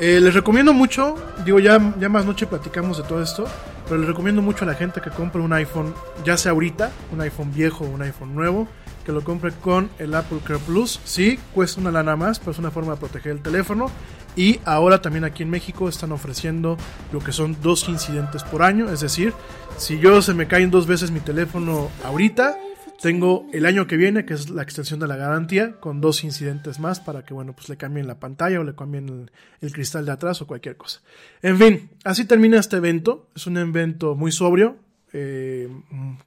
Eh, 0.00 0.18
les 0.18 0.34
recomiendo 0.34 0.72
mucho, 0.72 1.14
digo 1.44 1.60
ya, 1.60 1.94
ya 2.00 2.08
más 2.08 2.26
noche 2.26 2.48
platicamos 2.48 2.98
de 2.98 3.04
todo 3.04 3.22
esto, 3.22 3.46
pero 3.84 3.98
les 3.98 4.08
recomiendo 4.08 4.42
mucho 4.42 4.64
a 4.64 4.68
la 4.68 4.74
gente 4.74 5.00
que 5.00 5.10
compre 5.10 5.40
un 5.40 5.52
iPhone, 5.52 5.94
ya 6.24 6.36
sea 6.36 6.52
ahorita, 6.52 6.90
un 7.12 7.20
iPhone 7.20 7.52
viejo 7.52 7.84
o 7.84 7.88
un 7.88 8.02
iPhone 8.02 8.34
nuevo, 8.34 8.68
que 9.04 9.12
lo 9.12 9.22
compre 9.22 9.52
con 9.52 9.90
el 9.98 10.14
Apple 10.14 10.38
Care 10.44 10.60
Plus. 10.60 11.00
Sí, 11.04 11.38
cuesta 11.52 11.80
una 11.80 11.90
lana 11.90 12.16
más, 12.16 12.38
pero 12.38 12.52
es 12.52 12.58
una 12.58 12.70
forma 12.70 12.94
de 12.94 12.98
proteger 12.98 13.32
el 13.32 13.42
teléfono. 13.42 13.90
Y 14.36 14.60
ahora 14.64 15.00
también 15.00 15.24
aquí 15.24 15.42
en 15.42 15.50
México 15.50 15.88
están 15.88 16.10
ofreciendo 16.10 16.76
lo 17.12 17.20
que 17.20 17.30
son 17.30 17.56
dos 17.62 17.88
incidentes 17.88 18.42
por 18.42 18.62
año. 18.62 18.90
Es 18.90 19.00
decir, 19.00 19.32
si 19.76 19.98
yo 19.98 20.22
se 20.22 20.34
me 20.34 20.48
caen 20.48 20.70
dos 20.70 20.86
veces 20.86 21.10
mi 21.10 21.20
teléfono 21.20 21.90
ahorita, 22.04 22.56
tengo 23.00 23.46
el 23.52 23.66
año 23.66 23.86
que 23.86 23.96
viene, 23.96 24.24
que 24.24 24.34
es 24.34 24.50
la 24.50 24.62
extensión 24.62 25.00
de 25.00 25.06
la 25.06 25.16
garantía, 25.16 25.78
con 25.80 26.00
dos 26.00 26.24
incidentes 26.24 26.78
más 26.78 27.00
para 27.00 27.24
que, 27.24 27.34
bueno, 27.34 27.52
pues 27.54 27.68
le 27.68 27.76
cambien 27.76 28.06
la 28.06 28.18
pantalla 28.20 28.60
o 28.60 28.64
le 28.64 28.74
cambien 28.74 29.30
el, 29.60 29.72
cristal 29.72 30.06
de 30.06 30.12
atrás 30.12 30.40
o 30.42 30.46
cualquier 30.46 30.76
cosa. 30.76 31.00
En 31.42 31.58
fin, 31.58 31.90
así 32.04 32.24
termina 32.24 32.58
este 32.58 32.76
evento. 32.76 33.28
Es 33.34 33.46
un 33.46 33.56
evento 33.56 34.14
muy 34.14 34.32
sobrio. 34.32 34.76
Eh, 35.12 35.68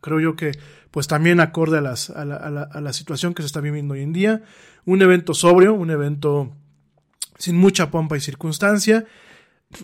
creo 0.02 0.20
yo 0.20 0.36
que, 0.36 0.52
pues 0.92 1.08
también 1.08 1.40
acorde 1.40 1.78
a, 1.78 1.82
las, 1.82 2.10
a, 2.10 2.26
la, 2.26 2.36
a, 2.36 2.50
la, 2.50 2.64
a 2.64 2.82
la 2.82 2.94
situación 2.94 3.34
que 3.34 3.42
se 3.42 3.48
está 3.48 3.62
viviendo 3.62 3.94
hoy 3.94 4.02
en 4.02 4.14
día. 4.14 4.44
Un 4.86 5.02
evento 5.02 5.34
sobrio, 5.34 5.74
un 5.74 5.92
evento 5.92 6.54
sin 7.38 7.58
mucha 7.58 7.92
pompa 7.92 8.18
y 8.18 8.22
circunstancia. 8.22 9.06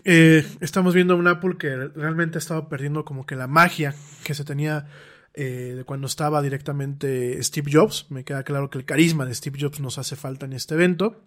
Eh, 0.06 0.46
estamos 0.62 0.94
viendo 0.94 1.16
un 1.16 1.28
Apple 1.28 1.58
que 1.58 1.76
realmente 1.76 2.38
ha 2.38 2.40
estado 2.40 2.70
perdiendo 2.70 3.04
como 3.04 3.26
que 3.26 3.36
la 3.36 3.48
magia 3.48 3.94
que 4.24 4.34
se 4.34 4.46
tenía 4.46 4.88
eh, 5.34 5.74
de 5.78 5.84
cuando 5.84 6.08
estaba 6.08 6.42
directamente 6.42 7.42
Steve 7.42 7.72
Jobs. 7.72 8.08
Me 8.10 8.24
queda 8.24 8.44
claro 8.44 8.70
que 8.70 8.78
el 8.78 8.86
carisma 8.86 9.26
de 9.26 9.34
Steve 9.34 9.58
Jobs 9.60 9.80
nos 9.80 9.98
hace 9.98 10.16
falta 10.16 10.46
en 10.46 10.54
este 10.54 10.76
evento. 10.76 11.24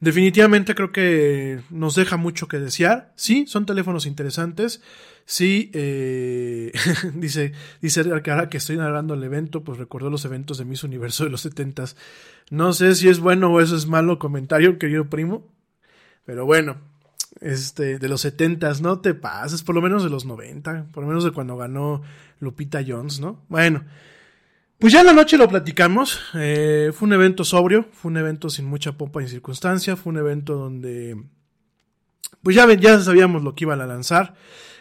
Definitivamente 0.00 0.74
creo 0.74 0.92
que 0.92 1.60
nos 1.68 1.94
deja 1.94 2.16
mucho 2.16 2.48
que 2.48 2.58
desear. 2.58 3.12
Sí, 3.16 3.46
son 3.46 3.66
teléfonos 3.66 4.06
interesantes. 4.06 4.82
Sí, 5.26 5.70
eh, 5.74 6.72
dice, 7.14 7.52
dice 7.82 8.04
que 8.22 8.30
ahora 8.30 8.48
que 8.48 8.56
estoy 8.56 8.78
narrando 8.78 9.12
el 9.12 9.22
evento, 9.22 9.62
pues 9.62 9.78
recordó 9.78 10.08
los 10.08 10.24
eventos 10.24 10.56
de 10.56 10.64
Miss 10.64 10.84
Universo 10.84 11.24
de 11.24 11.30
los 11.30 11.42
70 11.42 11.84
No 12.50 12.72
sé 12.72 12.94
si 12.94 13.08
es 13.10 13.20
bueno 13.20 13.52
o 13.52 13.60
eso 13.60 13.76
es 13.76 13.86
malo 13.86 14.18
comentario, 14.18 14.78
querido 14.78 15.10
primo. 15.10 15.46
Pero 16.24 16.46
bueno, 16.46 16.78
este, 17.40 17.98
de 17.98 18.08
los 18.08 18.20
70 18.22 18.72
no 18.80 19.00
te 19.00 19.14
pases, 19.14 19.62
por 19.62 19.74
lo 19.74 19.82
menos 19.82 20.02
de 20.02 20.10
los 20.10 20.24
90, 20.24 20.88
por 20.92 21.02
lo 21.02 21.08
menos 21.08 21.24
de 21.24 21.30
cuando 21.30 21.56
ganó 21.56 22.02
Lupita 22.40 22.82
Jones, 22.86 23.20
¿no? 23.20 23.44
Bueno, 23.48 23.84
pues 24.78 24.92
ya 24.92 25.00
en 25.00 25.06
la 25.06 25.12
noche 25.12 25.36
lo 25.36 25.48
platicamos. 25.48 26.20
Eh, 26.34 26.90
fue 26.94 27.06
un 27.06 27.12
evento 27.12 27.44
sobrio, 27.44 27.86
fue 27.92 28.10
un 28.10 28.16
evento 28.16 28.48
sin 28.48 28.64
mucha 28.64 28.92
pompa 28.92 29.22
y 29.22 29.28
circunstancia, 29.28 29.96
fue 29.96 30.12
un 30.12 30.18
evento 30.18 30.54
donde, 30.54 31.22
pues 32.42 32.56
ya, 32.56 32.72
ya 32.74 32.98
sabíamos 33.00 33.42
lo 33.42 33.54
que 33.54 33.64
iban 33.64 33.80
a 33.80 33.86
lanzar. 33.86 34.34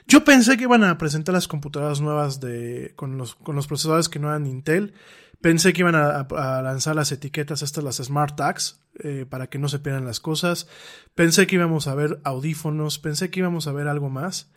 Yo 0.07 0.23
pensé 0.23 0.57
que 0.57 0.63
iban 0.63 0.83
a 0.83 0.97
presentar 0.97 1.33
las 1.33 1.47
computadoras 1.47 2.01
nuevas 2.01 2.39
de, 2.39 2.93
con 2.95 3.17
los, 3.17 3.35
con 3.35 3.55
los 3.55 3.67
procesadores 3.67 4.09
que 4.09 4.19
no 4.19 4.29
eran 4.29 4.47
Intel. 4.47 4.93
Pensé 5.41 5.71
que 5.71 5.81
iban 5.81 5.95
a, 5.95 6.27
lanzar 6.61 6.95
las 6.95 7.11
etiquetas, 7.13 7.61
estas 7.61 7.83
las 7.83 7.97
Smart 7.97 8.35
Tags, 8.35 8.81
eh, 9.01 9.25
para 9.29 9.47
que 9.47 9.57
no 9.57 9.69
se 9.69 9.79
pierdan 9.79 10.05
las 10.05 10.19
cosas. 10.19 10.67
Pensé 11.15 11.47
que 11.47 11.55
íbamos 11.55 11.87
a 11.87 11.95
ver 11.95 12.19
audífonos, 12.25 12.99
pensé 12.99 13.29
que 13.29 13.39
íbamos 13.39 13.67
a 13.67 13.71
ver 13.71 13.87
algo 13.87 14.09
más. 14.09 14.51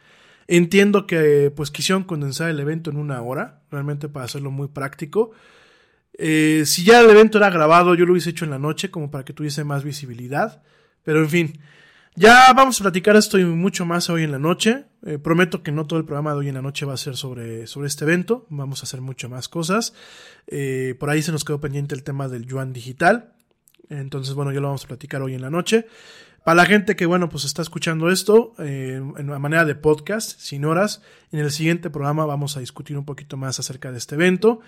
Entiendo 0.48 1.06
que 1.06 1.52
pues 1.54 1.70
quisieron 1.70 2.02
condensar 2.02 2.50
el 2.50 2.58
evento 2.58 2.90
en 2.90 2.96
una 2.96 3.22
hora, 3.22 3.62
realmente 3.70 4.08
para 4.08 4.24
hacerlo 4.24 4.50
muy 4.50 4.68
práctico. 4.68 5.30
Eh, 6.14 6.64
si 6.66 6.84
ya 6.84 7.00
el 7.00 7.10
evento 7.10 7.38
era 7.38 7.50
grabado, 7.50 7.94
yo 7.94 8.04
lo 8.04 8.12
hubiese 8.12 8.30
hecho 8.30 8.44
en 8.44 8.50
la 8.50 8.58
noche, 8.58 8.90
como 8.90 9.10
para 9.10 9.24
que 9.24 9.32
tuviese 9.32 9.62
más 9.62 9.84
visibilidad. 9.84 10.62
Pero 11.04 11.20
en 11.20 11.30
fin, 11.30 11.60
ya 12.14 12.52
vamos 12.52 12.78
a 12.78 12.84
platicar 12.84 13.16
esto 13.16 13.38
y 13.38 13.44
mucho 13.44 13.86
más 13.86 14.10
hoy 14.10 14.24
en 14.24 14.32
la 14.32 14.38
noche. 14.38 14.84
Eh, 15.04 15.18
prometo 15.18 15.62
que 15.62 15.72
no 15.72 15.86
todo 15.86 15.98
el 15.98 16.04
programa 16.04 16.32
de 16.32 16.40
hoy 16.40 16.48
en 16.48 16.54
la 16.54 16.62
noche 16.62 16.84
va 16.84 16.92
a 16.92 16.98
ser 16.98 17.16
sobre, 17.16 17.66
sobre 17.66 17.88
este 17.88 18.04
evento. 18.04 18.46
Vamos 18.50 18.80
a 18.80 18.84
hacer 18.84 19.00
mucho 19.00 19.30
más 19.30 19.48
cosas. 19.48 19.94
Eh, 20.46 20.94
por 21.00 21.08
ahí 21.08 21.22
se 21.22 21.32
nos 21.32 21.44
quedó 21.44 21.58
pendiente 21.58 21.94
el 21.94 22.02
tema 22.02 22.28
del 22.28 22.44
yuan 22.44 22.74
digital. 22.74 23.32
Entonces, 23.88 24.34
bueno, 24.34 24.52
ya 24.52 24.60
lo 24.60 24.66
vamos 24.68 24.84
a 24.84 24.88
platicar 24.88 25.22
hoy 25.22 25.34
en 25.34 25.40
la 25.40 25.48
noche. 25.48 25.86
Para 26.44 26.56
la 26.56 26.66
gente 26.66 26.96
que, 26.96 27.06
bueno, 27.06 27.30
pues 27.30 27.44
está 27.44 27.62
escuchando 27.62 28.10
esto 28.10 28.52
eh, 28.58 28.96
en 28.96 29.28
una 29.28 29.38
manera 29.38 29.64
de 29.64 29.74
podcast, 29.74 30.38
sin 30.38 30.64
horas, 30.66 31.00
en 31.30 31.38
el 31.38 31.50
siguiente 31.50 31.88
programa 31.88 32.26
vamos 32.26 32.56
a 32.56 32.60
discutir 32.60 32.98
un 32.98 33.04
poquito 33.04 33.36
más 33.36 33.58
acerca 33.58 33.90
de 33.90 33.98
este 33.98 34.16
evento. 34.16 34.60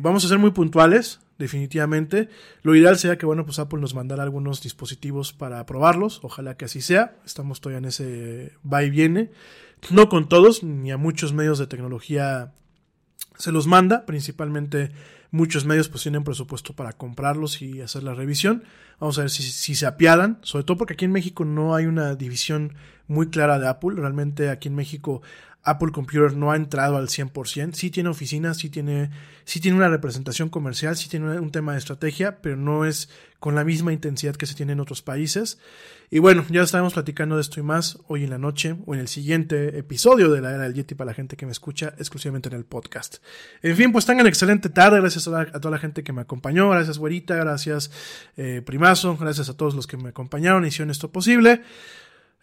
Vamos 0.00 0.24
a 0.24 0.28
ser 0.28 0.38
muy 0.38 0.50
puntuales, 0.52 1.20
definitivamente. 1.42 2.28
Lo 2.62 2.74
ideal 2.74 2.96
sería 2.96 3.18
que, 3.18 3.26
bueno, 3.26 3.44
pues 3.44 3.58
Apple 3.58 3.80
nos 3.80 3.94
mandara 3.94 4.22
algunos 4.22 4.62
dispositivos 4.62 5.32
para 5.32 5.66
probarlos. 5.66 6.20
Ojalá 6.22 6.56
que 6.56 6.64
así 6.64 6.80
sea. 6.80 7.16
Estamos 7.26 7.60
todavía 7.60 7.78
en 7.78 7.84
ese 7.86 8.52
va 8.70 8.82
y 8.82 8.90
viene. 8.90 9.30
No 9.90 10.08
con 10.08 10.28
todos, 10.28 10.62
ni 10.62 10.92
a 10.92 10.96
muchos 10.96 11.32
medios 11.32 11.58
de 11.58 11.66
tecnología 11.66 12.52
se 13.36 13.50
los 13.50 13.66
manda, 13.66 14.06
principalmente 14.06 14.92
muchos 15.32 15.64
medios 15.64 15.88
pues 15.88 16.02
tienen 16.02 16.22
presupuesto 16.22 16.74
para 16.74 16.92
comprarlos 16.92 17.60
y 17.60 17.80
hacer 17.80 18.04
la 18.04 18.14
revisión. 18.14 18.62
Vamos 19.00 19.18
a 19.18 19.22
ver 19.22 19.30
si, 19.30 19.42
si, 19.42 19.74
se 19.74 19.86
apiadan, 19.86 20.38
sobre 20.42 20.64
todo 20.64 20.76
porque 20.76 20.94
aquí 20.94 21.06
en 21.06 21.12
México 21.12 21.44
no 21.44 21.74
hay 21.74 21.86
una 21.86 22.14
división 22.14 22.74
muy 23.08 23.30
clara 23.30 23.58
de 23.58 23.66
Apple. 23.66 23.96
Realmente 23.96 24.50
aquí 24.50 24.68
en 24.68 24.76
México 24.76 25.22
Apple 25.64 25.92
Computer 25.92 26.36
no 26.36 26.50
ha 26.50 26.56
entrado 26.56 26.96
al 26.96 27.08
100%. 27.08 27.74
Sí 27.74 27.90
tiene 27.90 28.08
oficinas, 28.08 28.58
sí 28.58 28.68
tiene, 28.68 29.10
sí 29.44 29.60
tiene 29.60 29.76
una 29.76 29.88
representación 29.88 30.48
comercial, 30.48 30.96
sí 30.96 31.08
tiene 31.08 31.38
un 31.38 31.52
tema 31.52 31.72
de 31.72 31.78
estrategia, 31.78 32.42
pero 32.42 32.56
no 32.56 32.84
es 32.84 33.08
con 33.38 33.54
la 33.54 33.64
misma 33.64 33.92
intensidad 33.92 34.36
que 34.36 34.46
se 34.46 34.54
tiene 34.54 34.72
en 34.72 34.80
otros 34.80 35.02
países. 35.02 35.58
Y 36.10 36.18
bueno, 36.18 36.44
ya 36.50 36.62
estaremos 36.62 36.92
platicando 36.92 37.36
de 37.36 37.42
esto 37.42 37.58
y 37.58 37.62
más 37.62 37.98
hoy 38.06 38.24
en 38.24 38.30
la 38.30 38.38
noche 38.38 38.76
o 38.86 38.94
en 38.94 39.00
el 39.00 39.08
siguiente 39.08 39.78
episodio 39.78 40.30
de 40.30 40.40
la 40.40 40.50
era 40.50 40.64
del 40.64 40.74
Yeti 40.74 40.94
para 40.94 41.10
la 41.10 41.14
gente 41.14 41.36
que 41.36 41.46
me 41.46 41.52
escucha 41.52 41.94
exclusivamente 41.96 42.48
en 42.48 42.56
el 42.56 42.64
podcast. 42.64 43.16
En 43.62 43.76
fin, 43.76 43.92
pues 43.92 44.04
tengan 44.04 44.26
excelente 44.26 44.68
tarde. 44.68 45.00
Gracias 45.00 45.26
a, 45.28 45.46
toda 45.46 45.70
la 45.70 45.78
gente 45.78 46.04
que 46.04 46.12
me 46.12 46.20
acompañó. 46.20 46.68
Gracias, 46.70 46.98
güerita. 46.98 47.36
Gracias, 47.36 47.90
eh, 48.36 48.62
primazo. 48.64 49.16
Gracias 49.16 49.48
a 49.48 49.56
todos 49.56 49.74
los 49.74 49.86
que 49.86 49.96
me 49.96 50.10
acompañaron 50.10 50.64
y 50.64 50.68
hicieron 50.68 50.90
esto 50.90 51.10
posible. 51.10 51.62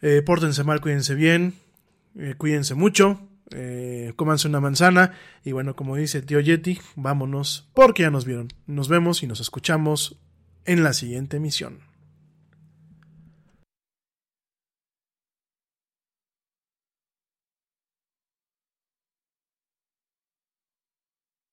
Eh, 0.02 0.24
pórtense 0.26 0.64
mal, 0.64 0.82
cuídense 0.82 1.14
bien. 1.14 1.69
Eh, 2.18 2.36
cuídense 2.38 2.76
mucho, 2.76 3.30
eh, 3.52 4.14
cómanse 4.16 4.48
una 4.48 4.60
manzana 4.60 5.14
y 5.44 5.52
bueno, 5.52 5.76
como 5.76 5.96
dice 5.96 6.20
el 6.20 6.26
tío 6.26 6.40
Yeti, 6.40 6.80
vámonos 6.96 7.70
porque 7.74 8.04
ya 8.04 8.12
nos 8.12 8.26
vieron. 8.26 8.50
Nos 8.68 8.90
vemos 8.90 9.24
y 9.24 9.28
nos 9.28 9.40
escuchamos 9.40 10.20
en 10.66 10.84
la 10.84 10.94
siguiente 10.94 11.38
emisión. 11.38 11.80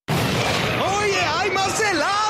¡Oye, 0.08 1.20
hay 1.20 1.50
más 1.50 1.80
helado! 1.80 2.26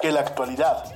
Que 0.00 0.12
la 0.12 0.20
actualidad 0.20 0.95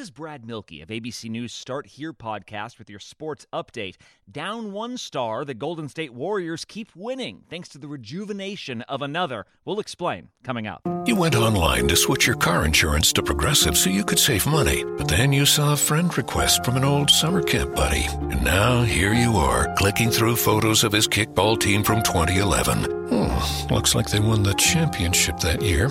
Is 0.00 0.10
Brad 0.10 0.46
Milkey 0.46 0.82
of 0.82 0.88
ABC 0.88 1.28
News 1.28 1.52
Start 1.52 1.86
Here 1.86 2.14
podcast 2.14 2.78
with 2.78 2.88
your 2.88 2.98
sports 2.98 3.46
update. 3.52 3.96
Down 4.32 4.72
one 4.72 4.96
star, 4.96 5.44
the 5.44 5.52
Golden 5.52 5.90
State 5.90 6.14
Warriors 6.14 6.64
keep 6.64 6.88
winning 6.96 7.42
thanks 7.50 7.68
to 7.68 7.78
the 7.78 7.86
rejuvenation 7.86 8.80
of 8.82 9.02
another. 9.02 9.44
We'll 9.66 9.78
explain 9.78 10.28
coming 10.42 10.66
up. 10.66 10.80
You 11.04 11.16
went 11.16 11.34
online 11.34 11.86
to 11.88 11.96
switch 11.96 12.26
your 12.26 12.36
car 12.36 12.64
insurance 12.64 13.12
to 13.12 13.22
Progressive 13.22 13.76
so 13.76 13.90
you 13.90 14.02
could 14.02 14.18
save 14.18 14.46
money, 14.46 14.84
but 14.96 15.06
then 15.06 15.34
you 15.34 15.44
saw 15.44 15.74
a 15.74 15.76
friend 15.76 16.16
request 16.16 16.64
from 16.64 16.78
an 16.78 16.84
old 16.84 17.10
summer 17.10 17.42
camp 17.42 17.74
buddy. 17.74 18.06
And 18.06 18.42
now 18.42 18.82
here 18.82 19.12
you 19.12 19.32
are, 19.32 19.74
clicking 19.74 20.10
through 20.10 20.36
photos 20.36 20.82
of 20.82 20.92
his 20.92 21.08
kickball 21.08 21.60
team 21.60 21.84
from 21.84 22.02
2011. 22.02 22.84
Hmm, 23.10 23.74
looks 23.74 23.94
like 23.94 24.08
they 24.08 24.20
won 24.20 24.44
the 24.44 24.54
championship 24.54 25.40
that 25.40 25.60
year. 25.60 25.90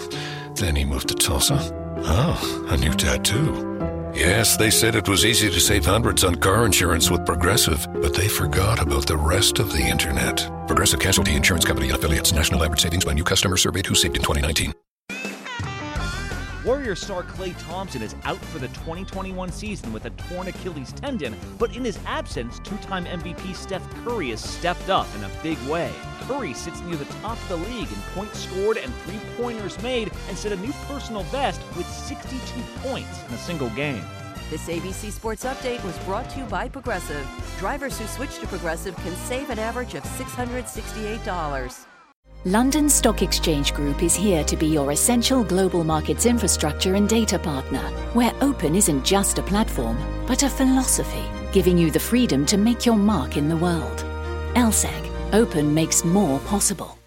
Then 0.55 0.75
he 0.75 0.83
moved 0.83 1.09
to 1.09 1.15
Tulsa. 1.15 1.59
Oh, 2.01 2.67
a 2.71 2.77
new 2.77 2.93
tattoo. 2.93 3.98
Yes, 4.13 4.57
they 4.57 4.69
said 4.69 4.95
it 4.95 5.07
was 5.07 5.25
easy 5.25 5.49
to 5.49 5.59
save 5.59 5.85
hundreds 5.85 6.23
on 6.23 6.35
car 6.35 6.65
insurance 6.65 7.09
with 7.09 7.25
Progressive, 7.25 7.87
but 8.01 8.13
they 8.13 8.27
forgot 8.27 8.81
about 8.81 9.07
the 9.07 9.17
rest 9.17 9.59
of 9.59 9.71
the 9.71 9.81
internet. 9.81 10.49
Progressive 10.67 10.99
Casualty 10.99 11.35
Insurance 11.35 11.65
Company 11.65 11.87
and 11.87 11.97
affiliates. 11.97 12.33
National 12.33 12.63
average 12.63 12.81
savings 12.81 13.05
by 13.05 13.13
new 13.13 13.23
customer 13.23 13.57
surveyed 13.57 13.85
who 13.85 13.95
saved 13.95 14.15
in 14.15 14.21
2019. 14.21 14.73
Warrior 16.65 16.95
star 16.95 17.23
Clay 17.23 17.53
Thompson 17.53 18.01
is 18.01 18.15
out 18.25 18.43
for 18.45 18.59
the 18.59 18.67
2021 18.69 19.49
season 19.49 19.93
with 19.93 20.03
a 20.05 20.09
torn 20.09 20.49
Achilles 20.49 20.91
tendon, 20.91 21.33
but 21.57 21.73
in 21.75 21.85
his 21.85 21.97
absence, 22.05 22.59
two 22.59 22.75
time 22.77 23.05
MVP 23.05 23.55
Steph 23.55 23.89
Curry 24.03 24.31
has 24.31 24.43
stepped 24.43 24.89
up 24.89 25.07
in 25.15 25.23
a 25.23 25.31
big 25.41 25.57
way. 25.69 25.89
Curry 26.27 26.53
sits 26.53 26.81
near 26.81 26.97
the 26.97 27.05
top 27.05 27.37
of 27.43 27.49
the 27.49 27.55
league 27.55 27.87
in 27.89 28.01
points 28.13 28.39
scored 28.39 28.77
and 28.77 28.93
three 29.05 29.19
pointers 29.37 29.81
made 29.81 30.11
and 30.27 30.37
set 30.37 30.51
a 30.51 30.57
new 30.57 30.73
personal 30.85 31.23
best 31.31 31.61
with 31.77 31.87
62 31.87 32.37
points 32.81 33.23
in 33.27 33.33
a 33.33 33.37
single 33.37 33.69
game. 33.69 34.03
This 34.49 34.67
ABC 34.67 35.11
Sports 35.11 35.45
Update 35.45 35.83
was 35.85 35.97
brought 35.99 36.29
to 36.31 36.39
you 36.39 36.45
by 36.45 36.67
Progressive. 36.67 37.25
Drivers 37.59 37.97
who 37.97 38.05
switch 38.07 38.37
to 38.39 38.47
Progressive 38.47 38.95
can 38.97 39.15
save 39.15 39.49
an 39.49 39.59
average 39.59 39.93
of 39.93 40.03
$668. 40.03 41.88
London 42.45 42.87
Stock 42.87 43.21
Exchange 43.21 43.73
Group 43.73 44.01
is 44.01 44.15
here 44.15 44.45
to 44.45 44.55
be 44.55 44.67
your 44.67 44.93
essential 44.93 45.43
global 45.43 45.83
markets 45.83 46.25
infrastructure 46.25 46.95
and 46.95 47.09
data 47.09 47.37
partner, 47.37 47.81
where 48.13 48.33
open 48.39 48.75
isn't 48.75 49.03
just 49.03 49.37
a 49.39 49.43
platform, 49.43 49.97
but 50.25 50.43
a 50.43 50.49
philosophy, 50.49 51.25
giving 51.51 51.77
you 51.77 51.91
the 51.91 51.99
freedom 51.99 52.45
to 52.45 52.57
make 52.57 52.85
your 52.85 52.95
mark 52.95 53.35
in 53.35 53.49
the 53.49 53.57
world. 53.57 54.05
LSEG, 54.55 55.33
open 55.33 55.73
makes 55.73 56.05
more 56.05 56.39
possible. 56.41 56.98